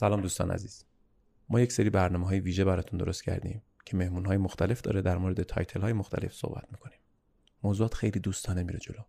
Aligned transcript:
سلام 0.00 0.20
دوستان 0.20 0.50
عزیز. 0.50 0.84
ما 1.48 1.60
یک 1.60 1.72
سری 1.72 1.90
برنامه 1.90 2.26
های 2.26 2.40
ویژه 2.40 2.64
براتون 2.64 2.98
درست 2.98 3.24
کردیم 3.24 3.62
که 3.84 3.96
مهمون 3.96 4.26
های 4.26 4.36
مختلف 4.36 4.80
داره 4.80 5.02
در 5.02 5.18
مورد 5.18 5.42
title 5.42 5.80
های 5.80 5.92
مختلف 5.92 6.32
صحبت 6.32 6.64
می‌کنیم. 6.72 6.98
موضوعات 7.62 7.94
خیلی 7.94 8.20
دوستانه 8.20 8.62
میره 8.62 8.78
جلو. 8.78 9.02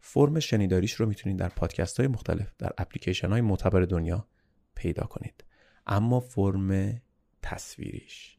فرم 0.00 0.40
شنیداریش 0.40 0.92
رو 0.92 1.06
می‌تونید 1.06 1.38
در 1.38 1.48
پادکست 1.48 2.00
های 2.00 2.08
مختلف 2.08 2.54
در 2.58 2.72
اپلیکیشن 2.78 3.30
های 3.30 3.40
معتبر 3.40 3.80
دنیا 3.80 4.28
پیدا 4.74 5.04
کنید. 5.04 5.44
اما 5.86 6.20
فرم 6.20 7.00
تصویریش. 7.42 8.38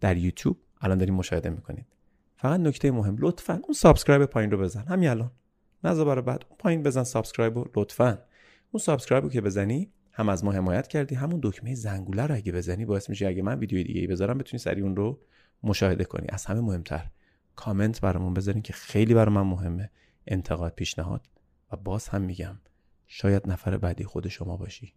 در 0.00 0.16
یوتیوب 0.16 0.56
الان 0.80 0.98
داریم 0.98 1.14
مشاهده 1.14 1.50
می‌کنید. 1.50 1.86
فقط 2.36 2.60
نکته 2.60 2.90
مهم 2.90 3.16
لطفا 3.18 3.60
اون 3.64 3.72
subscribe 3.72 4.24
پایین 4.24 4.50
رو 4.50 4.58
بزن. 4.58 4.84
همین 4.86 5.08
الان. 5.08 5.30
نذار 5.84 6.06
برای 6.06 6.22
بعد. 6.22 6.44
اون 6.48 6.58
پایین 6.58 6.82
بزن 6.82 7.04
subscribe 7.04 7.58
رو 7.58 7.70
لطفا. 7.76 8.18
اون 8.70 8.80
subscribe 8.80 9.24
رو 9.24 9.30
که 9.30 9.40
بزنی 9.40 9.92
هم 10.20 10.28
از 10.28 10.44
ما 10.44 10.52
حمایت 10.52 10.88
کردی. 10.88 11.14
همون 11.14 11.40
دکمه 11.42 11.74
زنگوله 11.74 12.26
رو 12.26 12.34
اگه 12.34 12.52
بزنی 12.52 12.84
باعث 12.84 13.10
میشه 13.10 13.26
اگه 13.26 13.42
من 13.42 13.58
ویدیو 13.58 13.82
دیگه 13.82 14.00
ای 14.00 14.06
بذارم 14.06 14.38
بتونی 14.38 14.58
سریع 14.58 14.84
اون 14.84 14.96
رو 14.96 15.20
مشاهده 15.62 16.04
کنی. 16.04 16.26
از 16.28 16.46
همه 16.46 16.60
مهمتر. 16.60 17.10
کامنت 17.56 18.00
برامون 18.00 18.34
بذارین 18.34 18.62
که 18.62 18.72
خیلی 18.72 19.14
برای 19.14 19.34
من 19.34 19.42
مهمه. 19.42 19.90
انتقاد 20.26 20.72
پیشنهاد. 20.72 21.26
و 21.72 21.76
باز 21.76 22.08
هم 22.08 22.22
میگم 22.22 22.58
شاید 23.06 23.50
نفر 23.50 23.76
بعدی 23.76 24.04
خود 24.04 24.28
شما 24.28 24.56
باشی. 24.56 24.94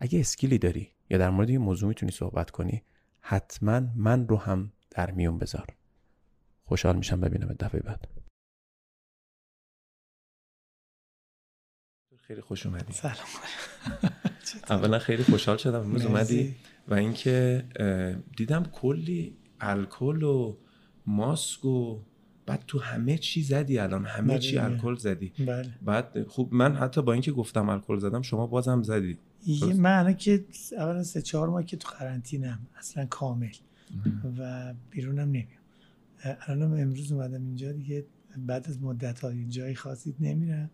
اگه 0.00 0.20
skill 0.20 0.52
ی 0.52 0.58
داری 0.58 0.92
یا 1.10 1.18
در 1.18 1.30
مورد 1.30 1.48
این 1.48 1.60
موضوع 1.60 1.88
می‌تونی 1.88 2.12
صحبت 2.12 2.50
کنی 2.50 2.82
حتما 3.20 3.66
با 3.66 3.82
من 3.96 4.28
رو 4.28 4.36
هم 4.36 4.72
در 4.90 5.10
میون 5.10 5.38
بذار. 5.38 5.66
خوشحال 6.64 6.96
میشم 6.96 7.20
ببینم 7.20 7.56
دفعه 7.60 7.80
بعد. 7.80 8.17
خیلی 12.28 12.40
خوش 12.40 12.66
اومدی. 12.66 12.92
سلام. 12.92 13.16
اولا 14.70 14.98
خیلی 14.98 15.22
خوشحال 15.22 15.56
شدم. 15.56 15.80
امروز 15.80 16.04
اومدی 16.04 16.54
و 16.88 16.94
اینکه 16.94 17.64
دیدم 18.36 18.64
کلی 18.72 19.36
الکل 19.60 20.22
و 20.22 20.56
ماسک 21.06 21.64
و 21.64 22.00
بعد 22.46 22.64
تو 22.66 22.78
همه 22.78 23.18
چی 23.18 23.42
زدی 23.42 23.78
الان. 23.78 24.04
همه 24.04 24.28
بله 24.28 24.38
چی 24.38 24.50
دیگه. 24.50 24.64
الکل 24.64 24.96
زدی. 24.96 25.32
بله. 25.38 25.74
بعد 25.82 26.22
خوب 26.22 26.54
من 26.54 26.76
حتی 26.76 27.02
با 27.02 27.12
اینکه 27.12 27.32
گفتم 27.32 27.68
الکل 27.68 27.98
زدم 27.98 28.22
شما 28.22 28.46
بازم 28.46 28.82
زدی. 28.82 29.18
من 29.76 30.14
که 30.14 30.44
اولا 30.72 31.02
سه 31.02 31.22
چهار 31.22 31.48
ماه 31.48 31.64
که 31.64 31.76
تو 31.76 31.88
قرنطینم 31.88 32.66
اصلا 32.78 33.06
کامل. 33.06 33.52
و 34.38 34.74
بیرونم 34.90 35.28
نمیام. 35.28 35.48
الانم 36.24 36.72
امروز 36.72 37.12
اومدم 37.12 37.44
اینجا 37.44 37.72
دیگه 37.72 38.04
بعد 38.36 38.68
از 38.68 38.82
مدت 38.82 39.20
های 39.20 39.44
جای 39.44 39.74
خاصی 39.74 40.14
نمیرم. 40.20 40.70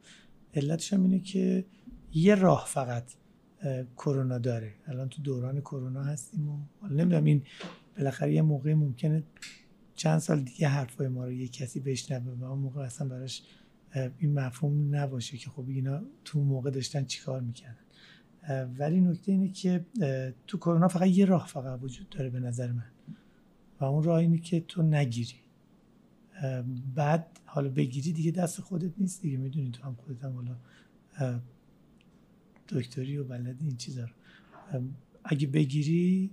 علتش 0.55 0.92
هم 0.92 1.02
اینه 1.02 1.19
که 1.19 1.64
یه 2.12 2.34
راه 2.34 2.64
فقط 2.69 3.05
کرونا 3.97 4.38
داره. 4.38 4.74
الان 4.86 5.08
تو 5.08 5.22
دوران 5.22 5.61
کرونا 5.61 6.02
هستیم 6.02 6.48
و 6.48 6.58
حالا 6.80 6.94
نمی‌دونم 6.94 7.24
این 7.24 7.42
بالاخره 7.96 8.34
یه 8.34 8.42
موقع 8.42 8.74
ممکنه 8.74 9.22
چند 9.94 10.19
سال 10.19 10.41
دیگه 10.41 10.69
حرفای 10.69 11.08
ما 11.08 11.24
رو 11.24 11.33
یه 11.33 11.48
کسی 11.48 11.80
بشنوه 11.80 12.33
و 12.33 12.44
اون 12.44 12.58
موقع 12.58 12.83
اصلا 12.83 13.08
براش 13.08 13.42
این 14.19 14.38
مفهوم 14.38 14.96
نباشه 14.96 15.36
که 15.36 15.50
خب 15.50 15.69
اینا 15.69 16.02
تو 16.24 16.41
موقع 16.41 16.70
داشتن 16.70 17.05
چیکار 17.05 17.41
می‌کردن. 17.41 17.84
ولی 18.78 19.00
نکته 19.00 19.33
اینه 19.33 19.48
که 19.48 19.84
تو 20.46 20.58
کرونا 20.58 20.89
فقط 20.89 21.08
یه 21.08 21.24
راه 21.24 21.46
فقط 21.46 21.83
وجود 21.83 22.08
داره 22.08 22.30
به 22.30 22.41
نظر 22.41 22.72
من 22.72 22.91
و 23.80 23.84
اون 23.84 24.02
راه 24.02 24.18
اینه 24.18 24.39
که 24.39 24.61
تو 24.61 24.83
نگیری. 24.83 25.44
بعد 26.95 27.41
حالا 27.45 27.69
بگیری 27.69 28.12
دیگه 28.12 28.31
دست 28.31 28.61
خودت 28.61 28.92
نیست 28.98 29.23
دیگه 29.23 29.37
می‌دونی 29.37 29.70
تو 29.70 29.84
هم 29.84 29.95
خودت 29.95 30.25
هم 30.25 30.33
حالا 30.33 30.56
دکتری 32.69 33.19
و 33.19 33.25
بلدی 33.25 33.67
این 33.67 33.77
چیزا 33.77 34.05
رو. 34.05 34.11
اگه 35.25 35.47
بگیری 35.47 36.31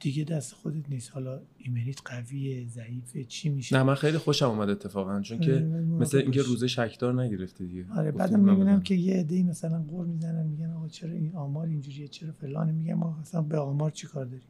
دیگه 0.00 0.24
دست 0.24 0.54
خودت 0.54 0.90
نیست. 0.90 1.10
حالا 1.12 1.40
ایمنیت 1.58 2.00
قویه 2.04 2.68
ضعیفه 2.68 3.24
چی 3.24 3.48
میشه؟ 3.48 3.76
نه 3.76 3.82
من 3.82 3.94
خیلی 3.94 4.18
خوشم 4.18 4.46
اومد 4.46 4.68
اتفاقا 4.68 5.20
چون 5.20 5.40
که 5.40 5.52
مثل 6.00 6.18
اینکه. 6.18 6.42
روزه 6.42 6.66
شکدار 6.68 7.22
نگرفتی 7.22 7.66
دیگه. 7.66 7.86
آره 7.96 8.12
بعدم 8.12 8.40
می‌بینم. 8.40 8.82
که 8.82 8.94
یه 8.94 9.16
عده‌ای 9.16 9.42
مثلا 9.42 9.82
قور 9.82 10.06
می‌زنن 10.06 10.46
میگن 10.46 10.70
آقا 10.70 10.88
چرا 10.88 11.12
این 11.12 11.36
آمار 11.36 11.66
اینجوریه 11.66 12.08
چرا 12.08 12.32
فلان 12.32 12.70
میگم 12.70 12.94
ما 12.94 13.18
اصلا 13.20 13.42
به 13.42 13.58
آمار 13.58 13.90
چی 13.90 14.06
کار 14.06 14.24
داریم 14.24 14.46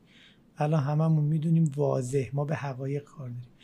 الان 0.57 0.83
هممون 0.83 1.25
می‌دونیم 1.25 1.71
واضح 1.77 2.31
ما 2.33 2.45
به 2.45 2.57
حقایق 2.57 3.05
کار 3.05 3.29
داریم. 3.29 3.56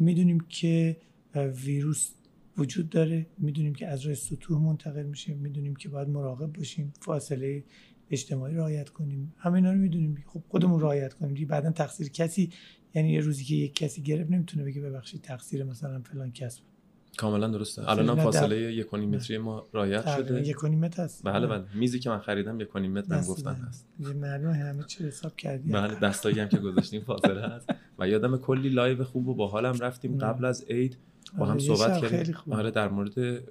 می‌دونیم 0.00 0.40
که 0.48 0.96
ویروس 1.34 2.10
وجود 2.58 2.88
داره 2.88 3.26
می‌دونیم 3.38 3.74
که 3.74 3.86
از 3.86 4.06
راه 4.06 4.14
سطوح 4.14 4.62
منتقل 4.62 5.02
میشه 5.02 5.34
می‌دونیم 5.34 5.76
که 5.76 5.88
باید 5.88 6.08
مراقب 6.08 6.52
باشیم 6.52 6.92
فاصله 7.00 7.64
اجتماعی 8.10 8.54
رعایت 8.54 8.88
کنیم. 8.88 9.34
همینا 9.36 9.72
رو 9.72 9.78
می‌دونیم. 9.78 10.24
خب 10.26 10.42
خودمون 10.48 10.80
رعایت 10.80 11.14
کنیم. 11.14 11.34
دیگه 11.34 11.46
بعدا 11.46 11.70
تقصیر 11.70 12.08
کسی 12.08 12.50
یعنی 12.94 13.12
یه 13.12 13.20
روزی 13.20 13.44
که 13.44 13.54
یک 13.54 13.74
کسی 13.74 14.02
گرفت 14.02 14.30
نمی‌تونه 14.30 14.64
بگه 14.64 14.80
ببخشید 14.80 15.22
تقصیر 15.22 15.64
مثلا 15.64 16.00
فلان 16.00 16.32
کس 16.32 16.60
بود. 16.60 16.70
کاملا 17.16 17.48
درسته. 17.48 17.90
الان 17.90 18.18
هم 18.18 18.24
فاصله 18.24 18.72
یک 18.72 18.92
و 18.92 18.96
نیم 18.96 19.10
متری 19.10 19.38
ما 19.38 19.66
رعایت 19.74 20.16
شده. 20.16 20.48
یک 20.48 20.64
و 20.64 20.68
نیم 20.68 20.78
متر 20.78 21.02
هست 21.02 21.24
بله 21.24 21.46
بله. 21.46 21.64
میزی 21.74 21.98
که 21.98 22.10
من 22.10 22.18
خریدم 22.18 22.60
یک 22.60 22.76
و 22.76 22.78
نیم 22.78 22.92
متر 22.92 23.14
هم 23.14 23.24
گفتن. 23.24 23.54
هست. 23.54 23.86
یه 24.00 24.08
معلومه 24.08 24.54
همه 24.54 24.84
چی 24.84 25.04
حساب 25.04 25.36
کردی. 25.36 25.72
بله 25.72 25.94
دستایی 25.94 26.40
هم 26.40 26.48
که 26.48 26.58
گذاشتیم 26.58 27.02
فاصله 27.02 27.48
هست. 27.48 27.70
و 28.00 28.08
یادم 28.08 28.36
کلی 28.36 28.68
live 28.68 29.04
خوب 29.04 29.28
و 29.28 29.34
باحالم 29.34 29.78
رفتیم 29.78 30.14
نه. 30.14 30.18
قبل 30.18 30.44
از 30.44 30.64
عید 30.64 30.96
با 31.38 31.46
هم 31.46 31.52
آره، 31.52 31.62
یه 31.62 31.74
صحبت 31.76 32.00
کردیم. 32.00 32.34
آره 32.50 32.70
در 32.70 32.88
مورد 32.88 33.42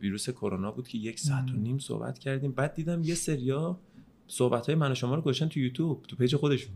ویروس 0.00 0.30
کرونا 0.30 0.72
بود 0.72 0.88
که 0.88 0.98
یک 0.98 1.20
ساعت 1.20 1.50
و. 1.50 1.56
نیم 1.56 1.78
صحبت 1.78 2.18
کردیم 2.18 2.52
بعد 2.52 2.74
دیدم 2.74 3.02
یه 3.02 3.14
سریا 3.14 3.78
صحبت 4.26 4.66
های 4.66 4.74
من 4.74 4.92
و 4.92 4.94
شما 4.94 5.14
رو 5.14 5.20
گذاشتن 5.20 5.48
تو 5.48 5.60
یوتیوب 5.60 6.02
تو 6.08 6.16
پیج 6.16 6.36
خودشون 6.36 6.74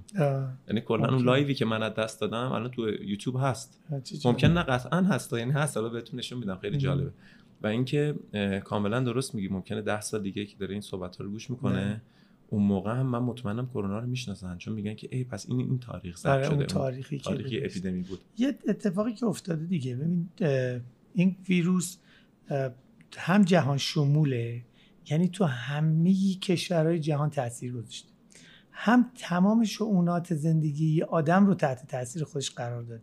یعنی 0.69 0.81
کلا 0.81 1.09
اون. 1.09 1.25
live 1.25 1.49
ی 1.49 1.55
که 1.55 1.65
من 1.65 1.83
از 1.83 1.95
دست 1.95 2.21
دادم 2.21 2.53
الان 2.53 2.71
تو 2.71 2.89
یوتیوب 2.89 3.37
هست 3.41 3.81
ممکن. 4.25 4.49
نه 4.49 4.63
قطعا 4.63 5.03
هست 5.03 5.33
یعنی 5.33 5.53
هست 5.53 5.77
حالا 5.77 5.89
بهتون 5.89 6.19
نشون 6.19 6.39
میدم 6.39 6.57
خیلی. 6.57 6.79
جالبه 6.79 7.11
و 7.63 7.67
اینکه 7.67 8.15
کاملا 8.65 9.01
درست 9.01 9.35
میگی 9.35 9.49
ممکنه 9.49 9.83
ده 9.83 10.01
سال 10.01 10.23
دیگه 10.23 10.45
که 10.45 10.57
داره 10.57 10.73
این 10.73 10.81
صحبت 10.81 11.17
ها 11.17 11.25
رو 11.25 11.31
گوش 11.31 11.51
می‌کنه 11.51 11.85
نه. 11.85 12.03
اون 12.51 12.63
موقع 12.63 12.95
هم 12.95 13.07
من 13.07 13.19
مطمئنم 13.19 13.67
کرونا 13.67 13.99
رو 13.99 14.07
می‌شناسن 14.07 14.59
چون 14.59 14.75
میگن 14.75 14.95
که 14.95 15.09
ای 15.13 15.25
پس 15.25 15.47
این 15.49 15.61
این 15.61 15.79
تاریخ 15.79 16.17
ثبت 16.17 16.33
برای 16.33 16.45
شده 16.45 16.53
اون 16.53 16.59
اون 16.59 16.67
تاریخی 16.67 17.19
که 17.19 17.25
تاریخی 17.25 17.61
گذشته. 17.61 17.67
اپیدمی 17.67 18.03
بود. 18.03 18.21
یه 18.39 18.59
اتفاقی 18.69 19.15
که 19.15 19.27
افتاده 19.27 19.65
دیگه 19.65 19.97
ببین 19.97 20.29
این 21.15 21.37
ویروس 21.49 21.97
هم 23.17 23.43
جهان 23.43 23.79
شموله 23.79 24.63
یعنی 25.11 25.29
تو 25.29 25.45
همه 25.45 26.35
کشورهای 26.35 26.99
جهان 27.01 27.31
تاثیر 27.31 27.73
گذاشته. 27.73 28.09
هم 28.71 29.11
تمام 29.15 29.65
شعونات 29.65 30.35
زندگی 30.35 31.03
آدم 31.03 31.47
رو 31.47 31.55
تحت 31.55 31.87
تاثیر 31.87 32.25
خودش 32.25 32.51
قرار 32.51 32.83
داده. 32.83 33.03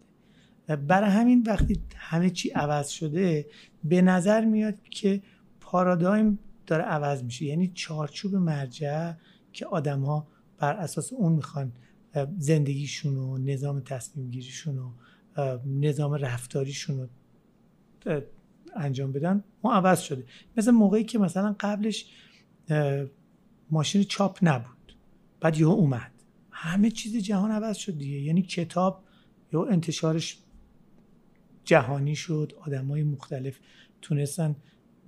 برای 0.75 1.09
همین 1.09 1.44
وقتی 1.47 1.79
همه 1.95 2.29
چی 2.29 2.50
عوض 2.50 2.89
شده 2.89 3.45
به 3.84 4.01
نظر 4.01 4.45
میاد 4.45 4.75
که 4.89 5.22
پارادایم 5.59 6.39
داره 6.67 6.84
عوض 6.84 7.23
میشه. 7.23 7.45
یعنی 7.45 7.72
چارچوب 7.73 8.35
مرجع 8.35 9.11
که 9.55 9.66
آدم 9.66 10.01
ها 10.01 10.27
بر 10.57 10.73
اساس 10.73 11.13
اون 11.13 11.33
می‌خوان 11.33 11.73
زندگیشون 12.38 13.17
و 13.17 13.38
نظام 13.38 13.79
تصمیم 13.79 14.29
گیریشون 14.29 14.77
و 14.77 14.91
نظام 15.66 16.13
رفتاریشون 16.13 17.09
رو 18.05 18.21
انجام 18.75 19.11
بدن 19.11 19.43
اون 19.61 19.73
عوض 19.73 19.99
شده. 19.99 20.25
مثل 20.57 20.71
موقعی 20.71 21.03
که 21.03 21.19
مثلا 21.19 21.55
قبلش 21.59 22.05
ماشین 23.71 24.03
چاپ 24.03 24.39
نبود 24.41 24.97
بعد 25.39 25.57
یهو 25.57 25.69
اومد. 25.72 26.11
همه 26.51 26.91
چیز 26.91 27.17
جهان 27.17 27.51
عوض 27.51 27.77
شد 27.77 27.97
دیگه. 27.97 28.19
یعنی 28.19 28.41
کتاب 28.41 29.03
یهو 29.53 29.67
انتشارش 29.72 30.37
جهانی 31.63 32.16
شد 32.16 32.53
آدمای 32.61 33.03
مختلف 33.03 33.59
تونستن 34.01 34.55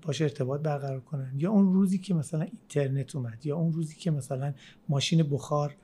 باش 0.01 0.21
ارتباط 0.21 0.61
برقرار 0.61 0.99
کنن. 0.99 1.33
یا 1.37 1.51
اون 1.51 1.73
روزی 1.73 1.97
که 1.97 2.13
مثلا 2.13 2.41
اینترنت 2.41 3.15
اومد 3.15 3.45
یا 3.45 3.57
اون 3.57 3.73
روزی 3.73 3.95
که 3.95 4.11
مثلا 4.11 4.53
ماشین 4.89 5.23
بخار 5.23 5.75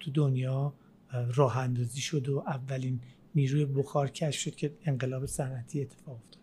تو 0.00 0.10
دنیا 0.14 0.74
اه، 1.10 1.32
راه 1.32 1.58
اندازی 1.58 2.00
شد 2.00 2.28
و 2.28 2.38
اولین 2.46 3.00
نیروی 3.34 3.64
بخار 3.64 4.10
کشف 4.10 4.40
شد 4.40 4.54
که 4.54 4.74
انقلاب 4.84 5.26
صنعتی 5.26 5.80
اتفاق 5.80 6.14
افتاد. 6.14 6.42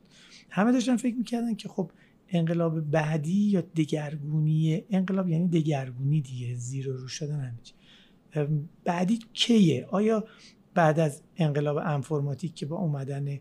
همه 0.50 0.72
داشتن 0.72 0.98
فکر 0.98 1.16
می‌کردن 1.16 1.56
که 1.56 1.70
خب 1.70 1.92
انقلاب 2.30 2.80
بعدی 2.80 3.50
یا 3.50 3.62
دگرگونی 3.62 4.84
انقلاب 4.90 5.30
یعنی 5.30 5.48
دگرگونی 5.48 6.22
دیگه 6.22 6.56
زیر 6.56 6.90
و 6.90 6.98
رو 6.98 7.08
شدن 7.08 7.40
همه 7.40 8.48
بعدی 8.84 9.20
کیه؟ 9.34 9.86
آیا 9.92 10.26
بعد 10.74 11.00
از 11.00 11.22
انقلاب 11.38 11.78
انفرماتیک 11.78 12.56
که 12.56 12.66
با 12.66 12.76
اومدن 12.78 13.40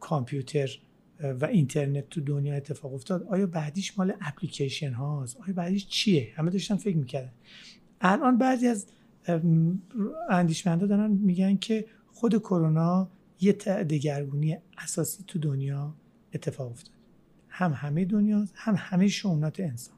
کامپیوتر 0.00 0.78
و 1.22 1.44
اینترنت 1.44 2.10
تو 2.10 2.20
دنیا 2.20 2.54
اتفاق 2.54 2.94
افتاد 2.94 3.22
آیا 3.22 3.46
بعدیش 3.46 3.98
مال 3.98 4.12
اپلیکیشن 4.20 4.92
هاست؟ 4.92 5.36
آیا 5.36 5.52
بعدیش 5.52 5.86
چیه؟ 5.86 6.32
همه 6.34 6.50
داشتن 6.50 6.76
فکر 6.76 6.96
می‌کردن. 6.96 7.32
الان 8.00 8.38
بعضی 8.38 8.66
از 8.66 8.86
اندیشمندا 10.30 10.86
دارن 10.86 11.10
میگن 11.10 11.56
که 11.56 11.86
خود 12.12 12.38
کرونا 12.38 13.10
یه 13.40 13.52
دگرگونی 13.52 14.56
اساسی 14.78 15.24
تو 15.26 15.38
دنیا 15.38 15.94
اتفاق 16.34 16.70
افتاد. 16.70 16.94
هم 17.48 17.72
همه 17.72 18.04
دنیا 18.04 18.46
هم 18.54 18.74
همه 18.78 19.08
شؤونات 19.08 19.60
انسان. 19.60 19.96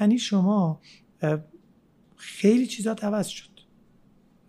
یعنی 0.00 0.18
شما 0.18 0.80
خیلی 2.16 2.66
چیزا 2.66 2.96
عوض 3.02 3.26
شد 3.26 3.50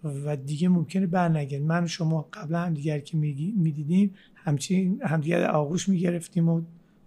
و 0.04 0.36
دیگه 0.36 0.70
ممکنه 0.70 1.08
برنگرد. 1.08 1.62
من 1.62 1.88
شما 1.88 2.30
قبلا 2.34 2.60
هم 2.60 2.74
دیگر 2.74 3.00
که 3.00 3.18
می‌دیدیم 3.18 4.16
همچین 4.44 5.02
همدیگر 5.04 5.52
آغوش 5.52 5.90
می‌گرفتیم 5.90 6.50
و 6.50 6.62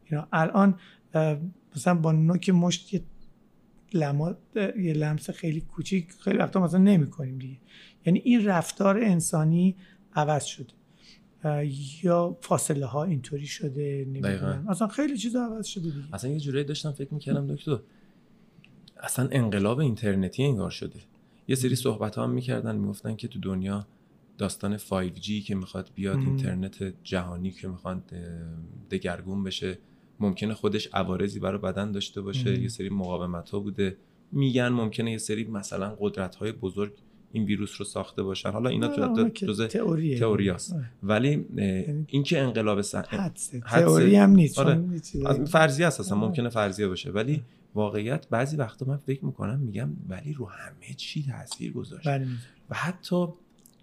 اینا. 0.04 0.28
الان 0.32 0.78
مثلا 1.76 1.94
با 1.94 2.12
نوک 2.12 2.50
مشت 2.50 2.94
یه 2.94 3.02
یه 4.78 4.92
لمس 4.92 5.30
خیلی 5.30 5.60
کوچیک 5.60 6.12
خیلی 6.12 6.38
وقتا 6.38 6.60
مثلا 6.60 6.80
نمی 6.80 7.10
کنیم 7.10 7.38
دیگه. 7.38 7.58
یعنی 8.06 8.18
این 8.18 8.44
رفتار 8.44 8.98
انسانی 8.98 9.76
عوض 10.14 10.44
شده. 10.44 10.72
یا 12.02 12.38
فاصله 12.40 12.86
ها 12.86 13.04
اینطوری 13.04 13.46
شده 13.46 14.04
نمی‌دونم. 14.08 14.66
اصلا 14.68 14.88
خیلی 14.88 15.16
چیزا 15.18 15.44
عوض 15.44 15.66
شده 15.66 15.90
دیگه. 15.90 16.14
اصلا 16.14 16.30
یه 16.30 16.40
جورایی 16.40 16.64
داشتم 16.64 16.92
فکر 16.92 17.14
می‌کردم 17.14 17.54
دکتر 17.54 17.78
اصلا 19.02 19.28
انقلاب 19.32 19.78
اینترنتی 19.78 20.44
انگار 20.44 20.70
شده. 20.70 21.00
یه 21.48 21.54
سری 21.56 21.76
صحبت 21.76 22.16
ها 22.16 22.24
هم 22.24 22.30
می‌کردن 22.30 22.76
می‌گفتن 22.76 23.16
که 23.16 23.28
تو 23.28 23.38
دنیا 23.38 23.86
داستان 24.38 24.78
5G 24.78 25.44
که 25.46 25.54
می‌خواد 25.54 25.90
بیاد 25.94 26.18
اینترنت 26.18 26.94
جهانی 27.02 27.50
که 27.50 27.68
می‌خواد 27.68 28.02
دگرگون 28.90 29.44
بشه 29.44 29.78
ممکنه 30.20 30.54
خودش 30.54 30.88
عوارضی 30.92 31.40
برای 31.40 31.58
بدن 31.58 31.92
داشته 31.92 32.20
باشه. 32.20 32.62
یه 32.62 32.68
سری 32.68 32.88
مقاومت 32.88 33.50
ها 33.50 33.60
بوده. 33.60 33.96
میگن 34.32 34.68
ممکنه 34.68 35.12
یه 35.12 35.18
سری 35.18 35.44
مثلا 35.44 35.96
قدرت 36.00 36.34
های 36.34 36.52
بزرگ 36.52 36.92
این 37.32 37.44
ویروس 37.44 37.74
رو 37.78 37.84
ساخته 37.84 38.22
باشن. 38.22 38.50
حالا 38.50 38.70
اینا 38.70 38.88
تو 38.88 39.28
جزء 39.28 39.66
تئوری 39.66 40.50
است 40.50 40.76
ولی 41.02 41.46
یعنی 41.56 42.04
این 42.08 42.22
که 42.22 42.40
انقلاب 42.40 42.80
سن... 42.82 43.02
تئوری 43.70 44.16
هم 44.16 44.30
نیست 44.30 44.58
آره. 44.58 44.84
فرضیه 45.44 45.86
است 45.86 46.00
اصلا 46.00 46.18
ممکنه 46.18 46.48
فرضیه 46.48 46.88
باشه. 46.88 47.10
ولی 47.10 47.42
واقعیت 47.74 48.28
بعضی 48.28 48.56
وقتا 48.56 48.86
من 48.86 48.96
فکر 48.96 49.24
می‌کنم 49.24 49.60
میگم 49.60 49.90
ولی 50.08 50.32
رو 50.32 50.46
همه 50.46 50.94
چی 50.96 51.22
تاثیر 51.22 51.72
گذاشت. 51.72 52.08
بله. 52.08 52.26
و 52.70 52.74
حتی 52.74 53.28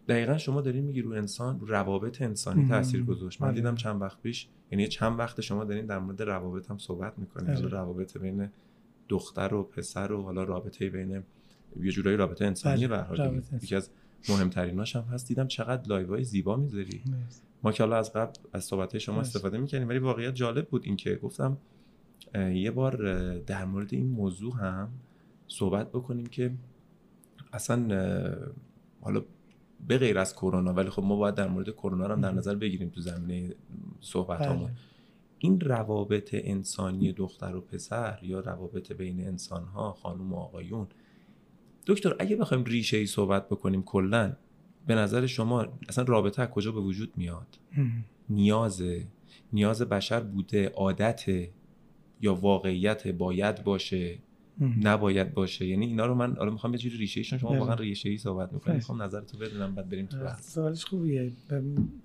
دقیقا 0.07 0.38
شما 0.38 0.62
دارین 0.62 0.83
میگی 0.83 1.01
رو 1.01 1.12
انسان 1.12 1.59
رو 1.59 1.68
روابط 1.68 2.21
انسانی 2.21 2.68
تاثیر 2.68 3.03
گذاشت. 3.03 3.42
من 3.42 3.48
بله. 3.48 3.56
دیدم 3.56 3.75
چند 3.75 4.01
وقت 4.01 4.21
پیش 4.21 4.48
یعنی 4.71 4.88
چند 4.88 5.19
وقت 5.19 5.42
شما 5.42 5.63
دارین 5.63 5.86
در 5.86 6.00
مورد 6.00 6.21
روابط 6.21 6.71
هم 6.71 6.77
صحبت 6.77 7.19
می‌کنید 7.19 7.48
بله. 7.48 7.68
روابط 7.68 8.18
بین 8.18 8.50
دختر 9.09 9.53
و 9.53 9.63
پسر 9.63 10.12
و 10.12 10.21
حالا 10.21 10.44
رابطه 10.44 10.89
بین 10.89 11.24
یه 11.81 11.92
جورایی 11.92 12.18
رابطه 12.18 12.45
انسانی 12.45 12.88
به 12.88 12.98
حال 12.98 13.42
یکی 13.62 13.75
از 13.75 13.89
مهمتریناش 14.30 14.95
هم 14.95 15.01
هست. 15.01 15.27
دیدم 15.27 15.48
چقدر 15.48 15.88
لایوهای 15.88 16.24
زیبا 16.24 16.56
می‌ذاری. 16.56 17.01
ما 17.63 17.71
که 17.71 17.83
حالا 17.83 17.97
از 17.97 18.13
قبل 18.13 18.33
از 18.54 18.63
صحبت 18.63 18.97
شما 18.97 19.19
استفاده 19.21 19.57
می‌کنیم 19.57 19.89
ولی 19.89 20.00
واقعیت 20.00 20.36
جالب 20.36 20.68
بود 20.68 20.81
این 20.86 20.95
که 20.95 21.15
گفتم 21.15 21.57
یه 22.36 22.71
بار 22.71 22.95
در 23.39 23.65
مورد 23.65 23.94
این 23.94 24.09
موضوع 24.09 24.56
هم 24.56 24.89
صحبت 25.47 25.89
بکنیم 25.89 26.25
که 26.25 26.51
اصلا 27.54 27.77
حالا 29.01 29.24
به 29.88 29.98
غیر 29.98 30.19
از 30.19 30.36
کرونا 30.36 30.74
ولی 30.74 30.89
خب 30.89 31.04
ما 31.04 31.16
باید 31.16 31.36
در 31.36 31.48
مورد 31.48 31.69
کرونا 31.69 32.07
هم 32.07 32.22
در 32.22 32.31
نظر 32.31 32.56
بگیریم 32.56 32.89
تو 32.89 33.01
زمینه 33.01 33.56
صحبت 34.01 34.39
بله. 34.39 34.69
این 35.39 35.60
روابط 35.60 36.30
انسانی 36.33 37.13
دختر 37.13 37.56
و 37.56 37.62
پسر 37.62 38.19
یا 38.22 38.39
روابط 38.39 38.92
بین 38.92 39.28
انسان 39.28 39.63
ها 39.63 39.94
خانم 39.94 40.33
و 40.33 40.36
آقایون؟ 40.36 40.88
دکتر 41.88 42.16
اگه 42.19 42.36
بخوایم 42.36 42.63
ریشه 42.63 42.98
ای 42.98 43.06
صحبت 43.06 43.50
بکنیم 43.50 43.83
کلا 43.83 44.36
به 44.88 44.95
نظر 44.95 45.25
شما 45.25 45.68
اصلا 45.89 46.04
رابطه 46.04 46.42
از 46.42 46.50
کجا 46.50 46.72
به 46.72 46.80
وجود 46.80 47.13
میاد؟ 47.18 47.60
نیاز 48.30 48.83
نیاز 49.54 49.81
بشر 49.81 50.19
بوده 50.19 50.69
عادت 50.69 51.25
یا 52.22 52.36
واقعیت 52.36 53.07
باید 53.07 53.63
باشه؟ 53.63 54.19
نباید 54.62 55.34
باشه. 55.34 55.68
یعنی 55.68 55.86
اینا 55.86 56.06
رو 56.06 56.16
من 56.16 56.36
حالا 56.36 56.52
می‌خوام 56.52 56.74
یه 56.74 56.80
جوری 56.80 56.98
ریشه 56.98 57.19
ایشون 57.19 57.40
شما 57.40 57.50
بله. 57.50 57.60
واقعا 57.60 57.75
ریشه 57.75 58.10
ای 58.10 58.18
صحبت 58.18 58.54
می‌کنید 58.54 58.75
می‌خوام 58.75 59.02
نظرتو 59.02 59.38
بدونم 59.38 59.75
بعد 59.75 59.90
بریم 59.90 60.06
تو 60.06 60.18
بحث. 60.18 60.54
سوالش 60.54 60.86
خوبیه. 60.86 61.31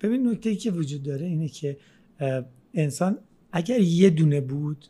ببین 0.01 0.27
نکته 0.27 0.49
ای 0.49 0.55
که 0.55 0.71
وجود 0.71 1.03
داره 1.03 1.25
اینه 1.25 1.47
که 1.47 1.77
انسان 2.73 3.17
اگر 3.51 3.79
یه 3.79 4.09
دونه 4.09 4.41
بود 4.41 4.85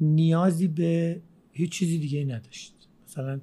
نیازی 0.00 0.68
به 0.68 1.20
هیچ 1.52 1.70
چیزی 1.70 1.98
دیگه 1.98 2.24
نداشت. 2.24 2.74
مثلا 3.08 3.40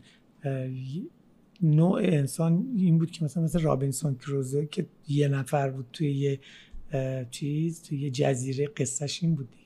نوع 1.62 2.00
انسان 2.04 2.74
این 2.78 2.98
بود 2.98 3.12
که 3.12 3.25
مثلا 3.25 3.44
مثل 3.44 3.60
رابینسون 3.60 4.16
کروزه 4.16 4.66
که 4.66 4.86
یه 5.08 5.28
نفر 5.28 5.70
بود 5.70 5.86
توی 5.94 6.12
یه 6.12 6.40
چیز 7.32 7.82
توی 7.82 8.00
یه 8.00 8.10
جزیره 8.10 8.68
قصهش 8.68 9.24
این 9.24 9.36
بود 9.36 9.52
دیگه. 9.52 9.64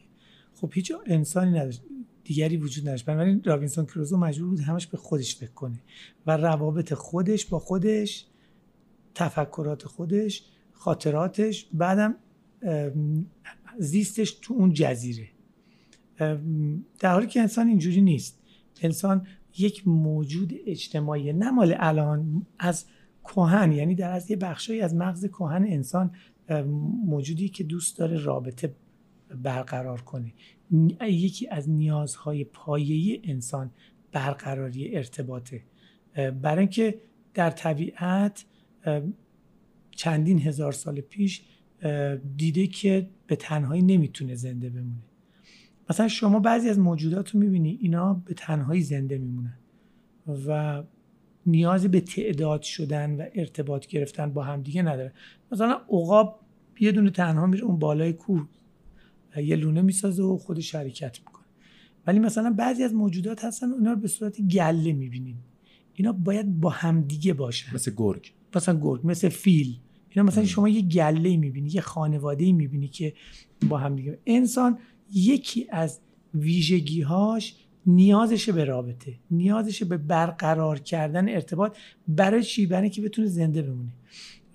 خب 0.56 0.71
هیچ 0.74 0.92
انسانی 1.06 1.59
نداشت. 1.59 1.81
دیگری 2.23 2.57
وجود 2.57 2.87
نداشت. 2.87 3.05
بنابراین 3.05 3.43
رابینسون 3.43 3.85
کروزو 3.85 4.17
مجبور 4.17 4.49
بود 4.49 4.59
همش 4.59 4.87
به 4.87 4.97
خودش 4.97 5.35
فکر 5.35 5.51
کنه 5.51 5.79
و 6.27 6.37
روابط 6.37 6.93
خودش 6.93 7.45
با 7.45 7.59
خودش 7.59 8.25
تفکرات 9.15 9.85
خودش 9.85 10.43
خاطراتش 10.71 11.67
بعدم 11.73 12.15
زیستش 13.79 14.31
تو 14.41 14.53
اون 14.53 14.73
جزیره. 14.73 15.27
در 16.99 17.11
حالی 17.11 17.27
که 17.27 17.41
انسان 17.41 17.67
اینجوری 17.67 18.01
نیست. 18.01 18.39
انسان 18.81 19.27
یک 19.57 19.87
موجود 19.87 20.53
اجتماعی 20.65 21.33
نه 21.33 21.51
مال 21.51 21.75
الان 21.77 22.45
از 22.59 22.85
کهن 23.23 23.71
یعنی 23.71 23.95
در 23.95 24.11
از 24.11 24.31
یه 24.31 24.37
بخشی 24.37 24.81
از 24.81 24.95
مغز 24.95 25.25
کهن 25.25 25.65
انسان 25.67 26.11
موجودی 27.05 27.49
که 27.49 27.63
دوست 27.63 27.97
داره 27.97 28.17
رابطه 28.17 28.75
برقرار 29.43 30.01
کنه. 30.01 30.33
یکی 31.01 31.47
از 31.47 31.69
نیازهای 31.69 32.43
پایه‌ای 32.43 33.21
انسان 33.23 33.71
برقراری 34.11 34.97
ارتباطه. 34.97 35.63
برای 36.41 36.59
اینکه 36.59 36.99
در 37.33 37.49
طبیعت 37.49 38.45
چندین 39.91 40.41
هزار 40.41 40.71
سال 40.71 41.01
پیش 41.01 41.41
دیده 42.37 42.67
که 42.67 43.09
به 43.27 43.35
تنهایی 43.35 43.81
نمی‌تونه 43.81 44.35
زنده 44.35 44.69
بمونه. 44.69 45.03
مثلا 45.89 46.07
شما 46.07 46.39
بعضی 46.39 46.69
از 46.69 46.79
موجودات 46.79 47.29
رو 47.29 47.39
می‌بینی 47.39 47.77
اینا 47.81 48.13
به 48.13 48.33
تنهایی 48.33 48.81
زنده 48.81 49.17
میمونن 49.17 49.57
و 50.47 50.83
نیازی 51.45 51.87
به 51.87 52.01
تعداد 52.01 52.61
شدن 52.61 53.15
و 53.15 53.25
ارتباط 53.35 53.87
گرفتن 53.87 54.33
با 54.33 54.43
هم 54.43 54.61
دیگه 54.61 54.81
نداره 54.81 55.13
مثلا 55.51 55.81
عقاب 55.89 56.39
یه 56.79 56.91
دونه 56.91 57.09
تنها 57.09 57.45
میره 57.45 57.63
اون 57.63 57.79
بالای 57.79 58.13
کوه. 58.13 58.47
یه 59.41 59.56
لونه 59.56 59.81
می‌سازه 59.81 60.24
و 60.24 60.38
خودش 60.38 60.75
حرکت 60.75 61.19
می‌کنه. 61.19 61.45
ولی 62.07 62.19
مثلا 62.19 62.53
بعضی 62.57 62.83
از 62.83 62.94
موجودات 62.94 63.45
هستن 63.45 63.71
اونا 63.71 63.92
رو 63.94 63.99
به 63.99 64.07
صورت 64.07 64.42
گله 64.42 64.94
می‌بینید 64.94 65.35
اینا 65.94 66.11
باید 66.11 66.59
با 66.59 66.69
همدیگه 66.69 67.33
باشن. 67.33 67.75
مثل 67.75 67.92
گرگ. 67.97 68.33
مثلا 68.56 68.80
گرگ 68.80 69.02
مثل 69.04 69.30
فیل. 69.30 69.78
اینا 70.09 70.28
مثلا 70.28 70.45
شما 70.45 70.69
یه 70.69 70.81
گله 70.81 71.37
می‌بینی 71.37 71.69
یه 71.69 71.81
خانواده 71.81 72.52
می‌بینی 72.52 72.87
که 72.87 73.13
با 73.69 73.78
همدیگه. 73.78 74.19
انسان 74.25 74.78
یکی 75.13 75.68
از 75.69 75.99
ویژگیهاش 76.33 77.56
نیازش 77.85 78.49
به 78.49 78.63
رابطه 78.63 79.19
نیازش 79.31 79.83
به 79.83 79.97
برقرار 79.97 80.80
کردن 80.80 81.30
ارتباط 81.30 81.78
برای 82.07 82.44
چی 82.44 82.66
برای 82.66 82.90
که 82.90 83.02
بتونه 83.02 83.28
زنده 83.28 83.61
بمونه. 83.61 83.94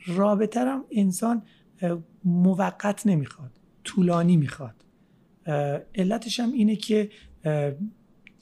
رابطه 0.07 0.61
هم 0.61 0.85
انسان 0.91 1.43
موقت 2.25 3.07
نمی‌خواد. 3.07 3.58
طولانی 3.89 4.37
می‌خواد. 4.37 4.85
علتش 5.95 6.41
هم 6.41 6.53
اینه 6.53 6.77
که 6.77 7.11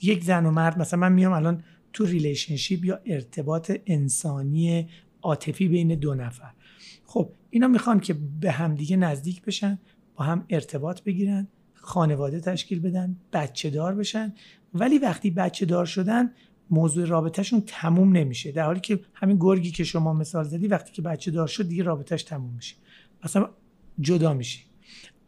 یک 0.02 0.24
زن 0.24 0.46
و 0.46 0.50
مرد 0.50 0.78
مثلا 0.78 1.00
من 1.00 1.12
میام 1.12 1.32
الان 1.32 1.64
تو 1.92 2.04
relationship 2.04 2.84
یا 2.84 3.00
ارتباط 3.06 3.72
انسانی 3.86 4.88
عاطفی 5.22 5.68
بین 5.68 5.94
دو 5.94 6.14
نفر. 6.14 6.50
خب 7.04 7.32
اینا 7.50 7.68
می‌خوان 7.68 8.00
که 8.00 8.16
به 8.40 8.50
همدیگه 8.50 8.96
نزدیک 8.96 9.42
بشن 9.42 9.78
با 10.14 10.24
هم 10.24 10.44
ارتباط 10.50 11.02
بگیرن 11.02 11.48
خانواده 11.74 12.40
تشکیل 12.40 12.80
بدن 12.80 13.16
بچه 13.32 13.70
دار 13.70 13.94
بشن. 13.94 14.34
ولی 14.74 14.98
وقتی 14.98 15.30
بچه 15.30 15.66
دار 15.66 15.86
شدن 15.86 16.32
موضوع 16.70 17.06
رابطهشون 17.06 17.62
تموم 17.66 18.16
نمیشه. 18.16 18.52
در 18.52 18.64
حالی 18.64 18.80
که 18.80 19.00
همین 19.14 19.36
گرگی 19.40 19.70
که 19.70 19.84
شما 19.84 20.12
مثال 20.12 20.44
زدی 20.44 20.66
وقتی 20.68 20.92
که 20.92 21.02
بچه 21.02 21.30
دار 21.30 21.46
شد 21.46 21.68
دیگه 21.68 21.82
رابطهش 21.82 22.22
تموم 22.22 22.54
میشه. 22.54 22.76
اصلا 23.22 23.50
جدا 24.00 24.34
میشه 24.34 24.60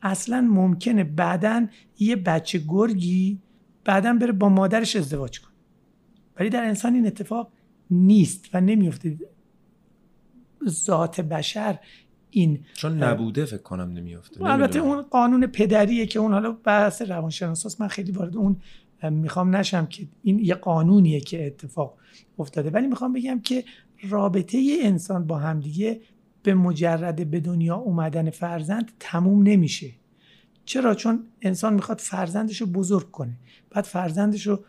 اصلا 0.03 0.41
ممکنه 0.41 1.05
بعدا 1.05 1.67
یه 1.99 2.17
بچه 2.17 2.63
گرگی 2.69 3.39
بعدا 3.85 4.13
بره 4.13 4.33
با 4.33 4.49
مادرش 4.49 4.97
ازدواج 4.97 5.41
کنه. 5.41 5.53
ولی 6.37 6.51
در 6.51 6.65
انسان 6.65 6.95
این 6.95 7.07
اتفاق 7.07 7.53
نیست 7.91 8.49
و 8.55 8.61
نمیفته 8.61 9.19
ذات 10.69 11.21
بشر 11.21 11.79
این 12.31 12.65
چون 12.75 13.03
نبوده 13.03 13.45
فکر 13.45 13.63
کنم 13.63 13.93
نمیفته 13.93 14.45
البته 14.45 14.79
اون 14.79 15.03
قانون 15.03 15.47
پدریه 15.47 16.07
که 16.07 16.19
اون 16.19 16.33
حالا 16.33 16.53
بحث 16.53 17.03
روانشناساست. 17.03 17.81
من 17.81 17.89
خیلی 17.89 18.13
وارد 18.13 18.37
اون 18.37 18.57
می‌خوام 19.11 19.57
نشم 19.57 19.87
که 19.87 20.09
این 20.23 20.39
یه 20.39 20.55
قانونیه 20.55 21.21
که 21.21 21.47
اتفاق 21.47 21.95
افتاده. 22.39 22.71
ولی 22.71 22.87
می‌خوام 22.87 23.13
بگم 23.13 23.41
که 23.41 23.65
رابطه 24.09 24.79
انسان 24.83 25.27
با 25.27 25.39
همدیگه 25.39 26.01
به 26.49 26.55
مجرد 26.55 27.31
به 27.31 27.41
دنیا 27.41 27.77
اومدن 27.77 28.31
فرزند 28.31 28.93
تموم 29.01 29.43
نمیشه. 29.43 29.91
چرا؟ 30.65 30.95
چون 30.95 31.27
انسان 31.43 31.75
می‌خواد 31.75 31.99
فرزندش 31.99 32.61
رو 32.61 32.67
بزرگ 32.67 33.11
کنه. 33.11 33.39
بعد 33.71 33.85
فرزندش 33.85 34.47
رو 34.47 34.65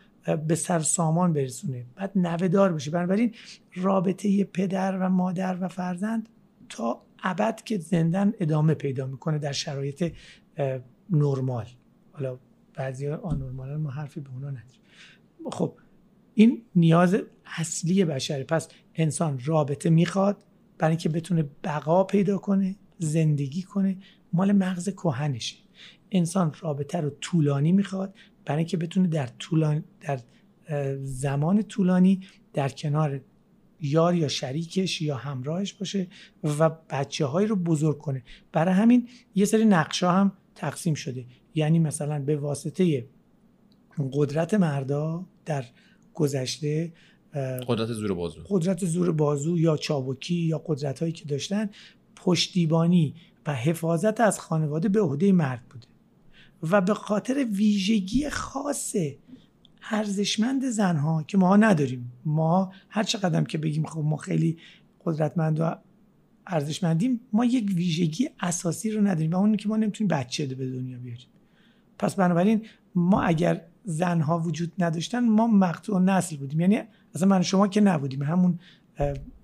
به 0.48 0.54
سر 0.54 0.78
سامان 0.80 1.32
برسونه. 1.32 1.86
بعد 1.96 2.12
نوهدار 2.16 2.72
بشه. 2.72 2.90
بنابراین 2.90 3.34
رابطه 3.74 4.44
پدر 4.44 4.98
و 4.98 5.08
مادر 5.08 5.58
و 5.60 5.68
فرزند 5.68 6.28
تا 6.68 7.02
ابد 7.22 7.62
که 7.64 7.78
زندن 7.78 8.32
ادامه 8.40 8.74
پیدا 8.74 9.06
می‌کنه 9.06 9.38
در 9.38 9.52
شرایط 9.52 10.12
نرمال. 11.10 11.66
حالا 12.12 12.38
بعضی 12.74 13.08
آنورمال 13.08 13.76
ما 13.76 13.90
حرفی 13.90 14.20
به 14.20 14.30
اونا 14.30 14.50
نداریم. 14.50 14.80
خب 15.52 15.74
این 16.34 16.62
نیاز 16.74 17.16
اصلی 17.58 18.04
بشره. 18.04 18.44
پس 18.44 18.68
انسان 18.94 19.40
رابطه 19.44 19.90
می‌خواد 19.90 20.44
برای 20.80 20.92
اینکه 20.92 21.08
بتونه 21.08 21.42
بقا 21.64 22.04
پیدا 22.04 22.38
کنه 22.38 22.76
زندگی 22.98 23.62
کنه 23.62 23.96
مال 24.32 24.52
مغز 24.52 24.88
کهنشه. 24.88 25.56
انسان 26.12 26.54
رابطه 26.60 27.00
رو 27.00 27.10
طولانی 27.10 27.72
می‌خواد 27.72 28.14
برای 28.44 28.58
اینکه 28.58 28.76
بتونه 28.76 29.08
در 29.08 29.26
طولان 29.26 29.84
در 30.00 30.20
زمان 31.02 31.62
طولانی 31.62 32.20
در 32.52 32.68
کنار 32.68 33.20
یار 33.80 34.14
یا 34.14 34.28
شریکش 34.28 35.02
یا 35.02 35.16
همراهش 35.16 35.72
باشه 35.72 36.06
و 36.44 36.70
بچه 36.90 37.26
های 37.26 37.46
رو 37.46 37.56
بزرگ 37.56 37.98
کنه. 37.98 38.22
برای 38.52 38.74
همین 38.74 39.08
یه 39.34 39.44
سری 39.44 39.64
نقشه 39.64 40.10
هم 40.10 40.32
تقسیم 40.54 40.94
شده. 40.94 41.24
یعنی 41.54 41.78
مثلا 41.78 42.18
به 42.18 42.36
واسطه 42.36 43.06
قدرت 44.12 44.54
مردا 44.54 45.26
در 45.44 45.64
گذشته 46.14 46.92
قدرت 47.66 47.92
زور 47.92 48.14
بازو. 48.14 48.40
قدرت 48.48 48.84
زور 48.84 49.12
بازو 49.12 49.58
یا 49.58 49.76
چابکی 49.76 50.34
یا 50.34 50.62
قدرت 50.66 51.00
هایی 51.00 51.12
که 51.12 51.24
داشتن 51.24 51.70
پشتیبانی 52.16 53.14
و 53.46 53.54
حفاظت 53.54 54.20
از 54.20 54.40
خانواده 54.40 54.88
به 54.88 55.00
عهده 55.00 55.32
مرد 55.32 55.62
بوده. 55.70 55.86
و 56.70 56.80
به 56.80 56.94
خاطر 56.94 57.46
ویژگی 57.52 58.30
خاص 58.30 58.96
ارزشمند 59.90 60.70
زنها 60.70 61.22
که 61.22 61.38
ما 61.38 61.56
نداریم. 61.56 62.12
ما 62.24 62.72
هر 62.88 63.02
چقدر 63.02 63.44
که 63.44 63.58
بگیم 63.58 63.86
خب 63.86 64.00
ما 64.00 64.16
خیلی 64.16 64.58
قدرتمند 65.04 65.60
و 65.60 65.76
ارزشمندیم 66.46 67.20
ما 67.32 67.44
یک 67.44 67.72
ویژگی 67.74 68.28
اساسی 68.40 68.90
رو 68.90 69.00
نداریم 69.00 69.32
و 69.32 69.36
اون 69.36 69.56
که 69.56 69.68
ما 69.68 69.76
نمی‌تونیم 69.76 70.08
بچه 70.08 70.46
به 70.46 70.66
دنیا 70.66 70.98
بیاریم. 70.98 71.26
پس 71.98 72.14
بنابراین 72.14 72.66
ما 72.94 73.22
اگر 73.22 73.62
زنها 73.84 74.38
وجود 74.38 74.72
نداشتن 74.78 75.28
ما 75.28 75.46
مقطوع 75.46 76.00
نسل 76.00 76.36
بودیم. 76.36 76.60
یعنی 76.60 76.80
اصلا 77.14 77.28
من 77.28 77.42
شما 77.42 77.68
که 77.68 77.80
نبودیم 77.80 78.22
همون 78.22 78.58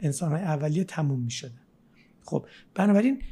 انسان 0.01 0.33
های 0.33 0.43
اولیه 0.43 0.85
تموم 0.85 1.21
می 1.21 1.31
شدن 1.31 1.61
خب 2.23 2.47
بنابراین 2.75 3.23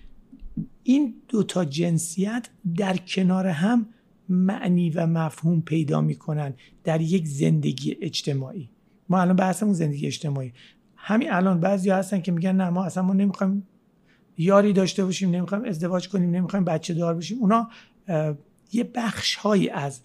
این 0.82 1.14
دوتا 1.28 1.64
جنسیت 1.64 2.49
در 2.76 2.96
کنار 2.96 3.46
هم 3.46 3.87
معنی 4.28 4.90
و 4.90 5.06
مفهوم 5.06 5.61
پیدا 5.61 6.00
می‌کنن 6.00 6.54
در 6.84 7.00
یک 7.00 7.26
زندگی 7.26 7.96
اجتماعی. 8.00 8.70
ما 9.08 9.20
الان 9.20 9.37
بحثمون 9.37 9.73
زندگی 9.73 10.06
اجتماعی. 10.06 10.52
همین 10.96 11.32
الان 11.32 11.61
بعضی 11.61 11.90
هستن 11.90 12.20
که 12.20 12.32
میگن 12.32 12.56
نه 12.56 12.70
ما 12.70 12.84
اصلا 12.84 13.02
ما 13.02 13.12
نمی‌خوایم 13.12 13.66
یاری 14.38 14.73
داشته 14.73 15.04
باشیم 15.04 15.30
نمی‌خوایم 15.30 15.64
ازدواج 15.64 16.08
کنیم 16.08 16.30
نمی‌خوایم 16.30 16.64
بچه 16.64 16.94
دار 16.94 17.14
باشیم 17.14 17.38
اونا 17.38 17.68
یه 18.73 18.84
بخش 18.94 19.34
هایی 19.34 19.68
از 19.68 20.00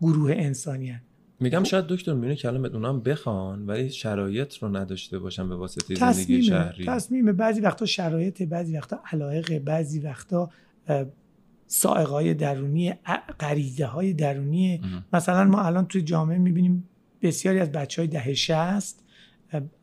گروه 0.00 0.32
انسانی 0.32 0.90
هن. 0.90 1.00
میگم 1.40 1.64
شاید 1.64 1.86
دکتر 1.86 2.14
میونه 2.14 2.36
که 2.36 2.48
الان 2.48 2.66
اونام 2.66 3.00
بخوان 3.00 3.66
ولی 3.66 3.90
شرایط 3.90 4.54
رو 4.54 4.76
نداشته 4.76 5.18
باشن 5.18 5.48
به 5.48 5.56
واسطه 5.56 5.94
زندگی 5.94 6.42
شهری. 6.42 6.84
تصمیمه 6.86 7.32
بعضی 7.32 7.60
وقتا 7.60 7.86
شرایط 7.86 8.42
بعضی 8.42 8.76
وقتا 8.76 9.00
علایق 9.12 9.58
بعضی 9.58 10.00
وقتا 10.00 10.50
سائقای 11.66 12.34
درونی 12.34 12.94
غریزه 13.40 13.86
های 13.86 14.12
درونی. 14.12 14.80
مثلا 15.12 15.44
ما 15.44 15.62
الان 15.62 15.86
توی 15.86 16.02
جامعه 16.02 16.38
می‌بینیم 16.38 16.88
بسیاری 17.22 17.58
از 17.58 17.72
بچه 17.72 18.02
های 18.02 18.08
دهه 18.08 18.34
شست 18.34 19.02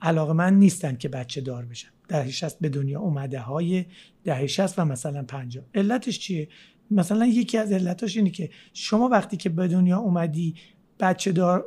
علاقه 0.01 0.33
من 0.33 0.59
نیستن 0.59 0.95
که 0.95 1.09
بچه 1.09 1.41
دار 1.41 1.65
بشن. 1.65 1.89
دهه 2.07 2.31
شست 2.31 2.59
به 2.59 2.69
دنیا 2.69 2.99
اومده 2.99 3.39
های 3.39 3.85
دهه 4.23 4.47
شست 4.47 4.79
و 4.79 4.85
مثلا 4.85 5.23
پنجاه. 5.23 5.63
علتش 5.75 6.19
چیه؟ 6.19 6.47
مثلا 6.93 7.25
یکی 7.25 7.57
از 7.57 7.71
علتاش 7.71 8.17
اینه 8.17 8.29
که 8.29 8.49
شما 8.73 9.09
وقتی 9.09 9.37
که 9.37 9.49
به 9.49 9.67
دنیا 9.67 9.97
اومدی 9.97 10.55
بچه 10.99 11.31
دار 11.31 11.65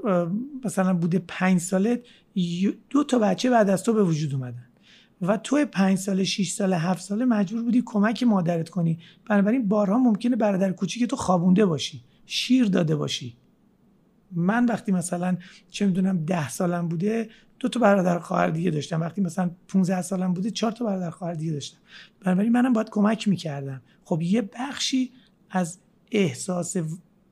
مثلا 0.65 0.95
بوده 0.95 1.23
پنج 1.29 1.61
ساله 1.61 2.03
دو 2.91 3.05
تا 3.05 3.19
بچه 3.19 3.51
بعد 3.51 3.71
از 3.71 3.83
تو 3.83 3.93
به 3.93 4.03
وجود 4.03 4.35
اومدن. 4.35 4.67
و 5.23 5.37
تو 5.37 5.65
پنج 5.73 5.99
ساله 5.99 6.25
6 6.25 6.51
ساله 6.51 6.79
هفت 6.79 7.03
ساله 7.03 7.25
مجبور 7.25 7.63
بودی 7.63 7.83
کمک 7.87 8.23
مادرت 8.23 8.69
کنی. 8.69 8.99
بنابراین 9.29 9.69
بارها 9.69 9.99
ممکنه 9.99 10.37
برادر 10.37 10.73
کوچیک 10.73 11.05
تو 11.05 11.17
خوابونده 11.17 11.67
باشی 11.67 12.03
شیر 12.27 12.65
داده 12.65 12.97
باشی. 12.97 13.37
من 14.33 14.67
وقتی 14.67 14.93
مثلا 14.93 15.37
چه 15.71 15.87
می‌دونم 15.87 16.25
ده 16.25 16.49
سالم 16.49 16.89
بوده 16.89 17.29
دو 17.59 17.69
تا 17.69 17.81
برادر 17.81 18.19
خواهر 18.19 18.51
دیگه 18.51 18.71
داشتم. 18.71 19.01
وقتی 19.01 19.21
مثلا 19.21 19.51
15 19.69 20.03
سالم 20.03 20.33
بوده 20.33 20.51
چهار 20.51 20.73
تا 20.73 20.85
برادر 20.85 21.11
خواهر 21.11 21.35
دیگه 21.35 21.53
داشتم. 21.53 21.79
بنابراین 22.21 22.53
منم 22.53 22.73
باید 22.73 22.91
کمک 22.91 23.29
می‌کردم. 23.29 23.83
خب 24.05 24.23
یه 24.23 24.43
بخشی 24.43 25.13
از 25.51 25.79
احساس 26.13 26.77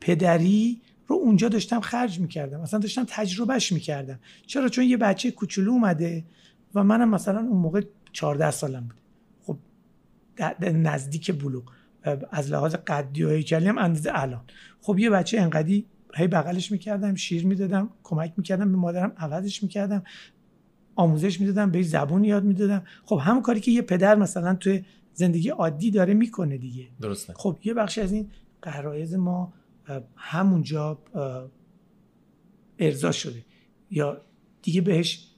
پدری 0.01 0.81
رو 1.07 1.17
اونجا 1.17 1.49
داشتم 1.49 1.81
خرج 1.81 2.21
می‌کردم. 2.21 2.61
مثلا 2.61 2.81
داشتم 2.81 3.05
تجربهش 3.09 3.73
می‌کردم. 3.73 4.19
چرا؟ 4.47 4.69
چون 4.69 4.85
یه 4.85 4.97
بچه 4.97 5.31
کوچولو 5.31 5.71
اومده 5.71 6.25
و 6.75 6.85
منم 6.85 7.11
مثلا 7.11 7.41
اون 7.41 7.57
موقع 7.57 7.83
14 8.13 8.51
سالم 8.51 8.89
بود 8.89 9.01
خب 9.43 9.57
نزدیک 10.63 11.33
بلوغ. 11.43 11.63
از 12.31 12.51
لحاظ 12.51 12.75
قدی 12.75 13.23
و 13.23 13.31
هیکلی 13.31 13.69
هم 13.69 13.79
اندازه 13.79 14.11
الان 14.15 14.45
خب 14.83 14.99
یه 14.99 15.11
بچه 15.11 15.41
انقدی 15.41 15.87
هی 16.16 16.26
بغلش 16.26 16.73
می‌کردم 16.73 17.14
شیر 17.14 17.47
می‌دادم 17.47 17.90
کمک 18.02 18.33
می‌کردم 18.37 18.73
به 18.73 18.78
مادرم 18.78 19.12
عوضش 19.16 19.62
می‌کردم 19.62 20.02
آموزش 20.97 21.40
می‌دادم 21.40 21.71
به 21.71 21.83
زبون 21.83 22.25
یاد 22.25 22.44
می‌دادم. 22.44 22.85
خب 23.04 23.21
همون 23.23 23.42
کاری 23.42 23.61
که 23.61 23.71
یه 23.71 23.83
پدر 23.83 24.14
مثلا 24.14 24.54
توی 24.54 24.85
زندگی 25.14 25.49
عادی 25.49 25.90
داره 25.90 26.14
می‌کنه 26.14 26.59
دیگه. 26.59 26.88
درسته. 27.00 27.33
خب 27.37 27.59
یه 27.64 27.75
بخش 27.75 27.99
از 27.99 28.12
این 28.12 28.30
قرایز 28.62 29.14
ما 29.14 29.52
همونجا 30.16 30.99
ارضا 32.78 33.12
شده 33.12 33.44
یا 33.90 34.21
دیگه 34.62 34.80
بهش 34.80 35.30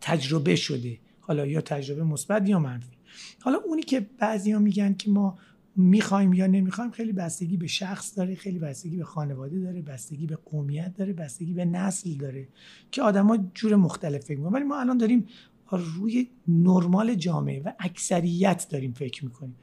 تجربه 0.00 0.56
شده. 0.56 0.98
حالا 1.20 1.46
یا 1.46 1.60
تجربه 1.60 2.04
مثبت 2.04 2.48
یا 2.48 2.58
منفی. 2.58 2.96
حالا 3.40 3.58
اونی 3.66 3.82
که 3.82 4.06
بعضیا 4.18 4.58
میگن 4.58 4.94
که 4.94 5.10
ما 5.10 5.38
می‌خوایم 5.76 6.32
یا 6.32 6.46
نمی‌خوایم 6.46 6.90
خیلی 6.90 7.12
بستگی 7.12 7.56
به 7.56 7.66
شخص 7.66 8.18
داره 8.18 8.34
خیلی 8.34 8.58
بستگی 8.58 8.96
به 8.96 9.04
خانواده 9.04 9.60
داره 9.60 9.82
بستگی 9.82 10.26
به 10.26 10.36
قومیت 10.36 10.94
داره 10.94 11.12
بستگی 11.12 11.52
به 11.52 11.64
نسل 11.64 12.14
داره 12.14 12.48
که 12.90 13.02
آدما 13.02 13.38
جور 13.54 13.76
مختلف 13.76 14.24
فکر 14.24 14.40
ولی 14.40 14.64
ما 14.64 14.80
الان 14.80 14.98
داریم 14.98 15.26
روی 15.70 16.28
نرمال 16.48 17.14
جامعه 17.14 17.62
و 17.62 17.72
اکثریت 17.78 18.66
داریم 18.70 18.92
فکر 18.92 19.24
می‌کنیم. 19.24 19.56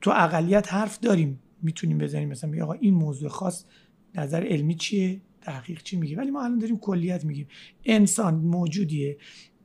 تو 0.00 0.10
اقلیت 0.14 0.72
حرف 0.72 1.00
داریم 1.00 1.38
می‌تونیم 1.62 1.98
بزنیم. 1.98 2.28
مثلا 2.28 2.62
آقا 2.62 2.72
این 2.72 2.94
موضوع 2.94 3.28
خاص 3.28 3.64
نظر 4.14 4.46
علمی 4.46 4.74
چیه؟ 4.74 5.20
تحقیق 5.40 5.82
چی 5.82 5.96
میگه؟ 5.96 6.16
ولی 6.16 6.30
ما 6.30 6.44
الان 6.44 6.58
داریم 6.58 6.78
کلیت 6.78 7.24
میگیم. 7.24 7.46
انسان 7.84 8.34
موجودیه 8.34 9.16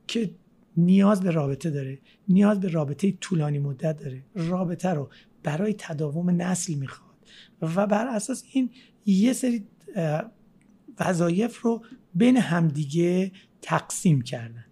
که 0.06 0.30
نیاز 0.76 1.20
به 1.20 1.30
رابطه 1.30 1.70
داره 1.70 1.98
نیاز 2.28 2.60
به 2.60 2.68
رابطه 2.68 3.12
طولانی 3.12 3.58
مدت 3.58 3.96
داره. 3.96 4.22
رابطه 4.34 4.88
رو 4.88 5.08
برای 5.46 5.74
تداوم 5.78 6.42
نسل 6.42 6.74
می‌خواد. 6.74 7.16
و 7.62 7.86
بر 7.86 8.06
اساس 8.06 8.44
این 8.52 8.70
یه 9.06 9.32
سری 9.32 9.64
وظایف 11.00 11.60
رو 11.60 11.82
بین 12.14 12.36
همدیگه 12.36 13.32
تقسیم 13.62 14.22
کردن. 14.22 14.64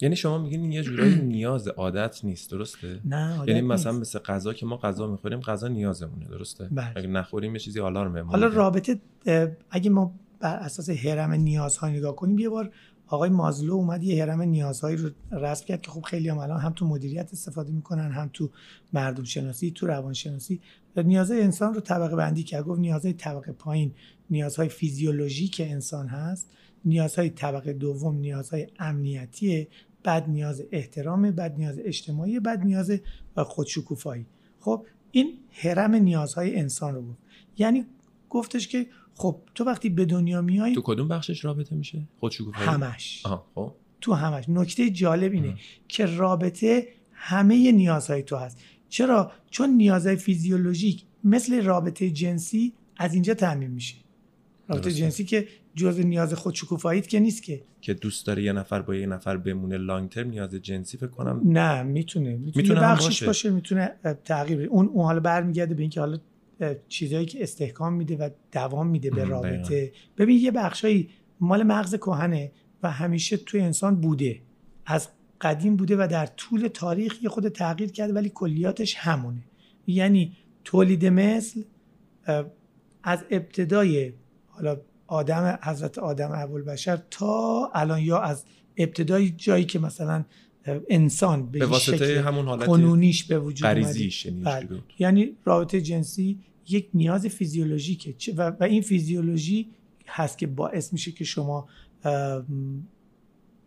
یعنی 0.00 0.16
شما 0.16 0.38
میگین 0.38 0.60
این 0.60 0.72
یه 0.72 0.82
جورایی 0.82 1.14
نیاز 1.36 1.68
عادت 1.68 2.24
نیست 2.24 2.50
درسته؟ 2.50 3.00
نه 3.04 3.36
عادت 3.36 3.48
یعنی 3.48 3.60
مثلا 3.60 3.92
مثل 3.92 4.18
غذا 4.18 4.52
که 4.52 4.66
ما 4.66 4.76
غذا 4.76 5.06
می‌خوریم 5.06 5.40
غذا 5.40 5.68
نیازمونه 5.68 6.28
درسته؟ 6.28 6.68
بله. 6.70 6.92
اگه 6.96 7.06
نخوریم 7.06 7.52
یه 7.52 7.58
چیزی 7.58 7.80
آلارمه 7.80 8.22
حالا 8.22 8.46
رابطه 8.46 9.00
اگه 9.70 9.90
ما 9.90 10.14
بر 10.40 10.56
اساس 10.56 10.90
هرم 10.90 11.32
نیازها 11.32 11.88
نگاه 11.88 12.16
کنیم 12.16 12.38
یه 12.38 12.48
بار 12.48 12.70
آقای 13.10 13.30
مازلو 13.30 13.74
اومد 13.74 14.02
یه 14.02 14.22
هرم 14.22 14.42
نیازهایی 14.42 14.96
رو 14.96 15.10
رسم 15.30 15.66
کرد 15.66 15.82
که 15.82 15.90
خب 15.90 16.00
خیلی 16.00 16.28
هم 16.28 16.38
الان 16.38 16.60
هم 16.60 16.72
تو 16.72 16.86
مدیریت 16.86 17.28
استفاده 17.32 17.72
می‌کنن 17.72 18.12
هم 18.12 18.30
تو 18.32 18.50
مردم 18.92 19.24
شناسی 19.24 19.70
تو 19.70 19.86
روان 19.86 20.12
شناسی 20.12 20.60
نیازهای 20.96 21.42
انسان 21.42 21.74
رو 21.74 21.80
طبقه 21.80 22.16
بندی 22.16 22.42
کرد. 22.42 22.64
گفت 22.64 22.80
نیازهای 22.80 23.12
طبقه 23.12 23.52
پایین 23.52 23.92
نیازهای 24.30 24.68
فیزیولوژیک 24.68 25.62
انسان 25.64 26.08
هست. 26.08 26.50
نیازهای 26.84 27.30
طبقه 27.30 27.72
دوم 27.72 28.16
نیازهای 28.16 28.66
امنیتیه. 28.78 29.68
بعد 30.02 30.28
نیاز 30.28 30.62
احترام 30.72 31.30
بعد 31.30 31.56
نیاز 31.56 31.78
اجتماعی 31.84 32.40
بعد 32.40 32.64
نیاز 32.64 32.92
خودشکوفایی. 33.36 34.26
خب 34.60 34.86
این 35.10 35.38
هرم 35.50 35.94
نیازهای 35.94 36.58
انسان 36.58 36.94
رو 36.94 37.02
گفت. 37.02 37.18
یعنی 37.58 37.86
گفتش 38.28 38.68
که 38.68 38.86
خب 39.20 39.40
تو 39.54 39.64
وقتی 39.64 39.88
به 39.88 40.04
دنیا 40.04 40.40
میای 40.40 40.74
تو 40.74 40.82
کدوم 40.84 41.08
بخشش 41.08 41.44
رابطه 41.44 41.76
میشه؟ 41.76 42.08
خودشکوفایی 42.18 42.68
همش. 42.68 43.22
آها 43.24 43.46
خب. 43.54 43.72
تو 44.00 44.12
همش. 44.12 44.44
نکته 44.48 44.90
جالب 44.90 45.32
اینه 45.32 45.54
که 45.88 46.06
رابطه 46.06 46.88
همه 47.12 47.72
نیازهای 47.72 48.22
تو 48.22 48.36
هست. 48.36 48.58
چرا؟ 48.88 49.32
چون 49.50 49.70
نیازهای 49.70 50.16
فیزیولوژیک 50.16 51.04
مثل 51.24 51.62
رابطه 51.62 52.10
جنسی 52.10 52.72
از 52.96 53.14
اینجا 53.14 53.34
تعمین 53.34 53.70
میشه. 53.70 53.96
رابطه 54.68 54.84
درسته. 54.84 55.00
جنسی 55.00 55.24
که 55.24 55.48
جزء 55.74 56.02
نیاز 56.02 56.34
خودشکوفاییت 56.34 57.08
که 57.08 57.20
نیست 57.20 57.42
که. 57.42 57.62
که 57.80 57.94
دوست 57.94 58.26
داره 58.26 58.42
یه 58.42 58.52
نفر 58.52 58.82
با 58.82 58.94
یه 58.94 59.06
نفر 59.06 59.36
بمونه 59.36 59.78
لانگ 59.78 60.08
ترم 60.08 60.28
نیاز 60.30 60.54
جنسی 60.54 60.98
فکر 60.98 61.06
کنم 61.06 61.40
نه 61.44 61.82
می‌تونه. 61.82 62.36
می‌تونه 62.36 62.62
می‌تونه 62.62 62.80
بخشش 62.80 63.06
باشه. 63.06 63.26
باشه, 63.26 63.50
می‌تونه 63.50 63.96
تغییر 64.24 64.58
بده. 64.58 64.66
اون 64.66 64.86
اون 64.86 65.04
حالا 65.04 65.20
برمیگرده 65.20 65.74
به 65.74 65.80
اینکه 65.80 66.00
حالا 66.00 66.18
چیزایی 66.88 67.26
که 67.26 67.42
استحکام 67.42 67.92
میده 67.92 68.16
و 68.16 68.30
دوام 68.52 68.86
میده 68.86 69.10
به 69.10 69.24
رابطه. 69.24 69.92
ببین 70.18 70.38
یه 70.38 70.50
بخشایی 70.50 71.08
مال 71.40 71.62
مغز 71.62 71.94
کهنه 71.94 72.52
و 72.82 72.90
همیشه 72.90 73.36
توی 73.36 73.60
انسان 73.60 73.96
بوده. 73.96 74.40
از 74.86 75.08
قدیم 75.40 75.76
بوده 75.76 75.96
و 75.96 76.08
در 76.10 76.26
طول 76.26 76.68
تاریخ 76.68 77.22
یه 77.22 77.28
خود 77.28 77.48
تغییر 77.48 77.90
کرده 77.92 78.12
ولی 78.12 78.32
کلیاتش 78.34 78.94
همونه. 78.96 79.42
یعنی 79.86 80.36
تولید 80.64 81.06
مثل 81.06 81.62
از 83.02 83.24
ابتدای 83.30 84.12
حالا 84.46 84.76
آدم 85.06 85.58
حضرت 85.62 85.98
آدم 85.98 86.30
ابوالبشر 86.34 87.02
تا 87.10 87.70
الان 87.74 88.00
یا 88.00 88.18
از 88.18 88.44
ابتدای 88.76 89.30
جایی 89.30 89.64
که 89.64 89.78
مثلا 89.78 90.24
انسان 90.88 91.46
به, 91.46 91.58
به 91.58 91.66
واسطه 91.66 91.96
شکل 91.96 92.18
همون 92.18 92.46
حالت 92.46 92.66
کنونیش 92.66 93.24
به 93.24 93.38
وجود 93.38 93.68
بله. 93.68 94.66
یعنی 94.98 95.36
رابطه 95.44 95.80
جنسی 95.80 96.38
یک 96.70 96.88
نیاز 96.94 97.26
فیزیولوژیکه. 97.26 98.34
و, 98.36 98.50
و 98.50 98.62
این 98.62 98.82
فیزیولوژی 98.82 99.70
هست 100.06 100.38
که 100.38 100.46
باعث 100.46 100.92
میشه 100.92 101.12
که 101.12 101.24
شما 101.24 101.68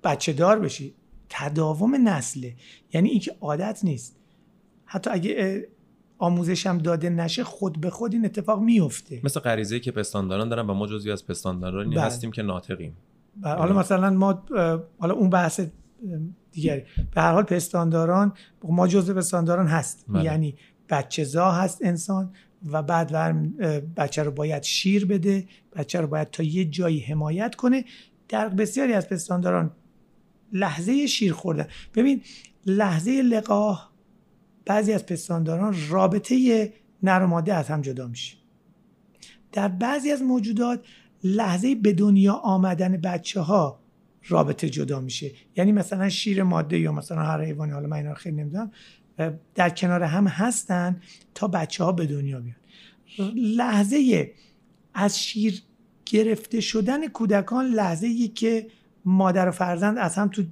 بچه 0.04 0.34
دار 0.34 0.60
بشی. 0.60 0.94
تداوم 1.30 2.08
نسله. 2.08 2.56
یعنی 2.94 3.10
اینکه 3.10 3.36
عادت 3.42 3.80
نیست. 3.84 4.16
حتی 4.86 5.10
اگه 5.10 5.68
آموزش 6.18 6.68
هم 6.68 6.78
داده 6.78 7.10
نشه 7.10 7.44
خود 7.44 7.82
به 7.82 7.90
خود 7.90 8.14
این 8.14 8.26
اتفاق 8.26 8.62
میفته. 8.62 9.22
مثل 9.24 9.40
غریزه‌ای 9.40 9.82
که 9.82 9.92
پستانداران 9.92 10.50
دارن 10.50 10.70
و 10.70 10.74
ما 10.74 10.88
جزوی 10.88 11.12
از 11.12 11.26
پستاندارانی 11.26 11.96
بله. 11.96 12.02
هستیم 12.04 12.32
که 12.32 12.42
ناطقیم. 12.42 12.98
حالا 13.44 13.74
مثلا 13.74 14.10
ما 14.10 14.44
حالا 15.00 15.14
اون 15.14 15.30
بحث 15.30 15.62
دیگری. 16.52 16.82
به 17.16 17.22
هر 17.22 17.32
حال 17.32 17.44
پستانداران 17.44 18.34
ما 18.64 18.88
جزء 18.88 19.14
پستانداران 19.14 19.68
هست 19.68 20.06
بله. 20.08 20.24
یعنی 20.24 20.56
بچه 20.90 21.24
زا 21.24 21.52
هست 21.52 21.80
انسان 21.82 22.34
و 22.72 22.84
بعد 22.84 23.12
بچه 23.96 24.24
رو 24.24 24.32
باید 24.32 24.64
شیر 24.64 25.06
بده 25.06 25.48
بچه 25.76 26.02
رو 26.02 26.08
باید 26.08 26.30
تا 26.30 26.44
یه 26.44 26.66
جایی 26.66 27.00
حمایت 27.00 27.56
کنه. 27.56 27.86
در 28.30 28.50
بسیاری 28.50 28.94
از 28.94 29.10
پستانداران 29.10 29.72
لحظه 30.52 31.08
شیر 31.08 31.34
خوردن. 31.34 31.68
ببین 31.96 32.22
لحظه 32.66 33.22
لقاح 33.22 33.90
بعضی 34.66 34.94
از 34.94 35.06
پستانداران 35.06 35.76
رابطه 35.90 36.74
نر 37.04 37.24
و 37.24 37.28
ماده 37.28 37.54
از 37.54 37.68
هم 37.68 37.82
جدا 37.82 38.08
میشه. 38.08 38.38
در 39.52 39.68
بعضی 39.68 40.12
از 40.12 40.22
موجودات 40.22 40.86
لحظه 41.24 41.76
به 41.76 41.94
دنیا 41.94 42.34
آمدن 42.34 42.98
بچه 42.98 43.42
ها 43.42 43.80
رابطه 44.28 44.70
جدا 44.70 45.00
میشه. 45.00 45.32
یعنی 45.56 45.72
مثلا 45.72 46.10
شیر 46.10 46.44
ماده 46.44 46.80
یا 46.80 46.92
مثلا 46.92 47.22
هر 47.22 47.42
حیوانی 47.42 47.72
حالا 47.72 47.88
من 47.88 47.98
اینا 47.98 48.14
خیلی 48.14 48.36
نمی‌دونم 48.36 48.72
در 49.56 49.70
کنار 49.70 50.04
هم 50.04 50.28
هستن 50.28 51.02
تا 51.36 51.48
بچه 51.48 51.84
ها 51.84 51.92
به 51.92 52.06
دنیا 52.06 52.40
بیان. 52.40 52.56
لحظه 53.36 54.32
از 54.94 55.20
شیر 55.20 55.62
گرفته 56.06 56.62
شدن 56.62 57.08
کودکان 57.08 57.66
لحظه 57.66 58.08
ای 58.08 58.28
که 58.28 58.68
مادر 59.06 59.48
و 59.48 59.52
فرزند 59.52 59.98
از 59.98 60.16
هم 60.16 60.28
تو 60.28 60.44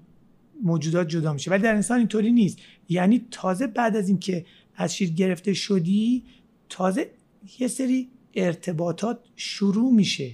موجودات 0.63 1.07
جدا 1.07 1.33
میشه. 1.33 1.51
ولی 1.51 1.63
در 1.63 1.75
انسان 1.75 1.97
اینطوری 1.97 2.31
نیست. 2.31 2.57
یعنی 2.89 3.25
تازه 3.31 3.67
بعد 3.67 3.95
از 3.95 4.07
اینکه 4.09 4.45
از 4.75 4.95
شیر 4.95 5.09
گرفته 5.09 5.53
شدی 5.53 6.23
تازه 6.69 7.11
یه 7.59 7.67
سری 7.67 8.09
ارتباطات 8.33 9.19
شروع 9.35 9.93
میشه. 9.93 10.31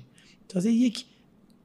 تازه 0.48 0.72
یک 0.72 1.06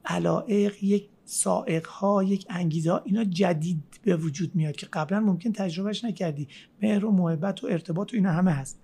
علائق 0.05 0.83
یک 0.83 1.05
سائق 1.25 1.87
ها 1.87 2.23
یک 2.23 2.45
انگیزه 2.49 3.01
اینا 3.05 3.23
جدید 3.23 3.83
به 4.03 4.15
وجود 4.15 4.55
میاد 4.55 4.75
که 4.75 4.85
قبلا 4.85 5.19
ممکن 5.19 5.51
تجربهش 5.51 6.03
نکردی. 6.03 6.47
مهر 6.81 7.05
و 7.05 7.11
محبت 7.11 7.63
و 7.63 7.67
ارتباط 7.67 8.13
و 8.13 8.15
اینا 8.15 8.31
همه 8.31 8.51
هست. 8.51 8.81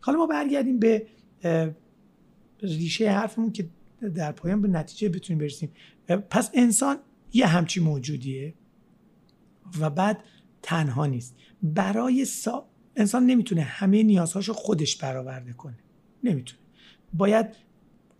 حالا 0.00 0.18
ما 0.18 0.26
برگردیم 0.26 0.78
به 0.78 1.06
ریشه 2.62 3.10
حرفمون 3.10 3.52
که 3.52 3.68
در 4.14 4.32
پایان 4.32 4.62
به 4.62 4.68
نتیجه 4.68 5.08
بتونیم 5.08 5.38
برسیم. 5.38 5.72
پس 6.06 6.50
انسان 6.54 6.96
یه 7.32 7.46
همچی 7.46 7.80
موجودیه 7.80 8.54
و 9.80 9.90
بعد 9.90 10.24
تنها 10.62 11.06
نیست. 11.06 11.36
برای 11.62 12.24
سا... 12.24 12.66
انسان 12.96 13.26
نمی‌تونه 13.26 13.62
همه 13.62 14.02
نیازهاشو 14.02 14.52
خودش 14.52 14.96
برآورده 14.96 15.52
کنه. 15.52 15.78
نمی‌تونه. 16.24 16.60
باید 17.12 17.46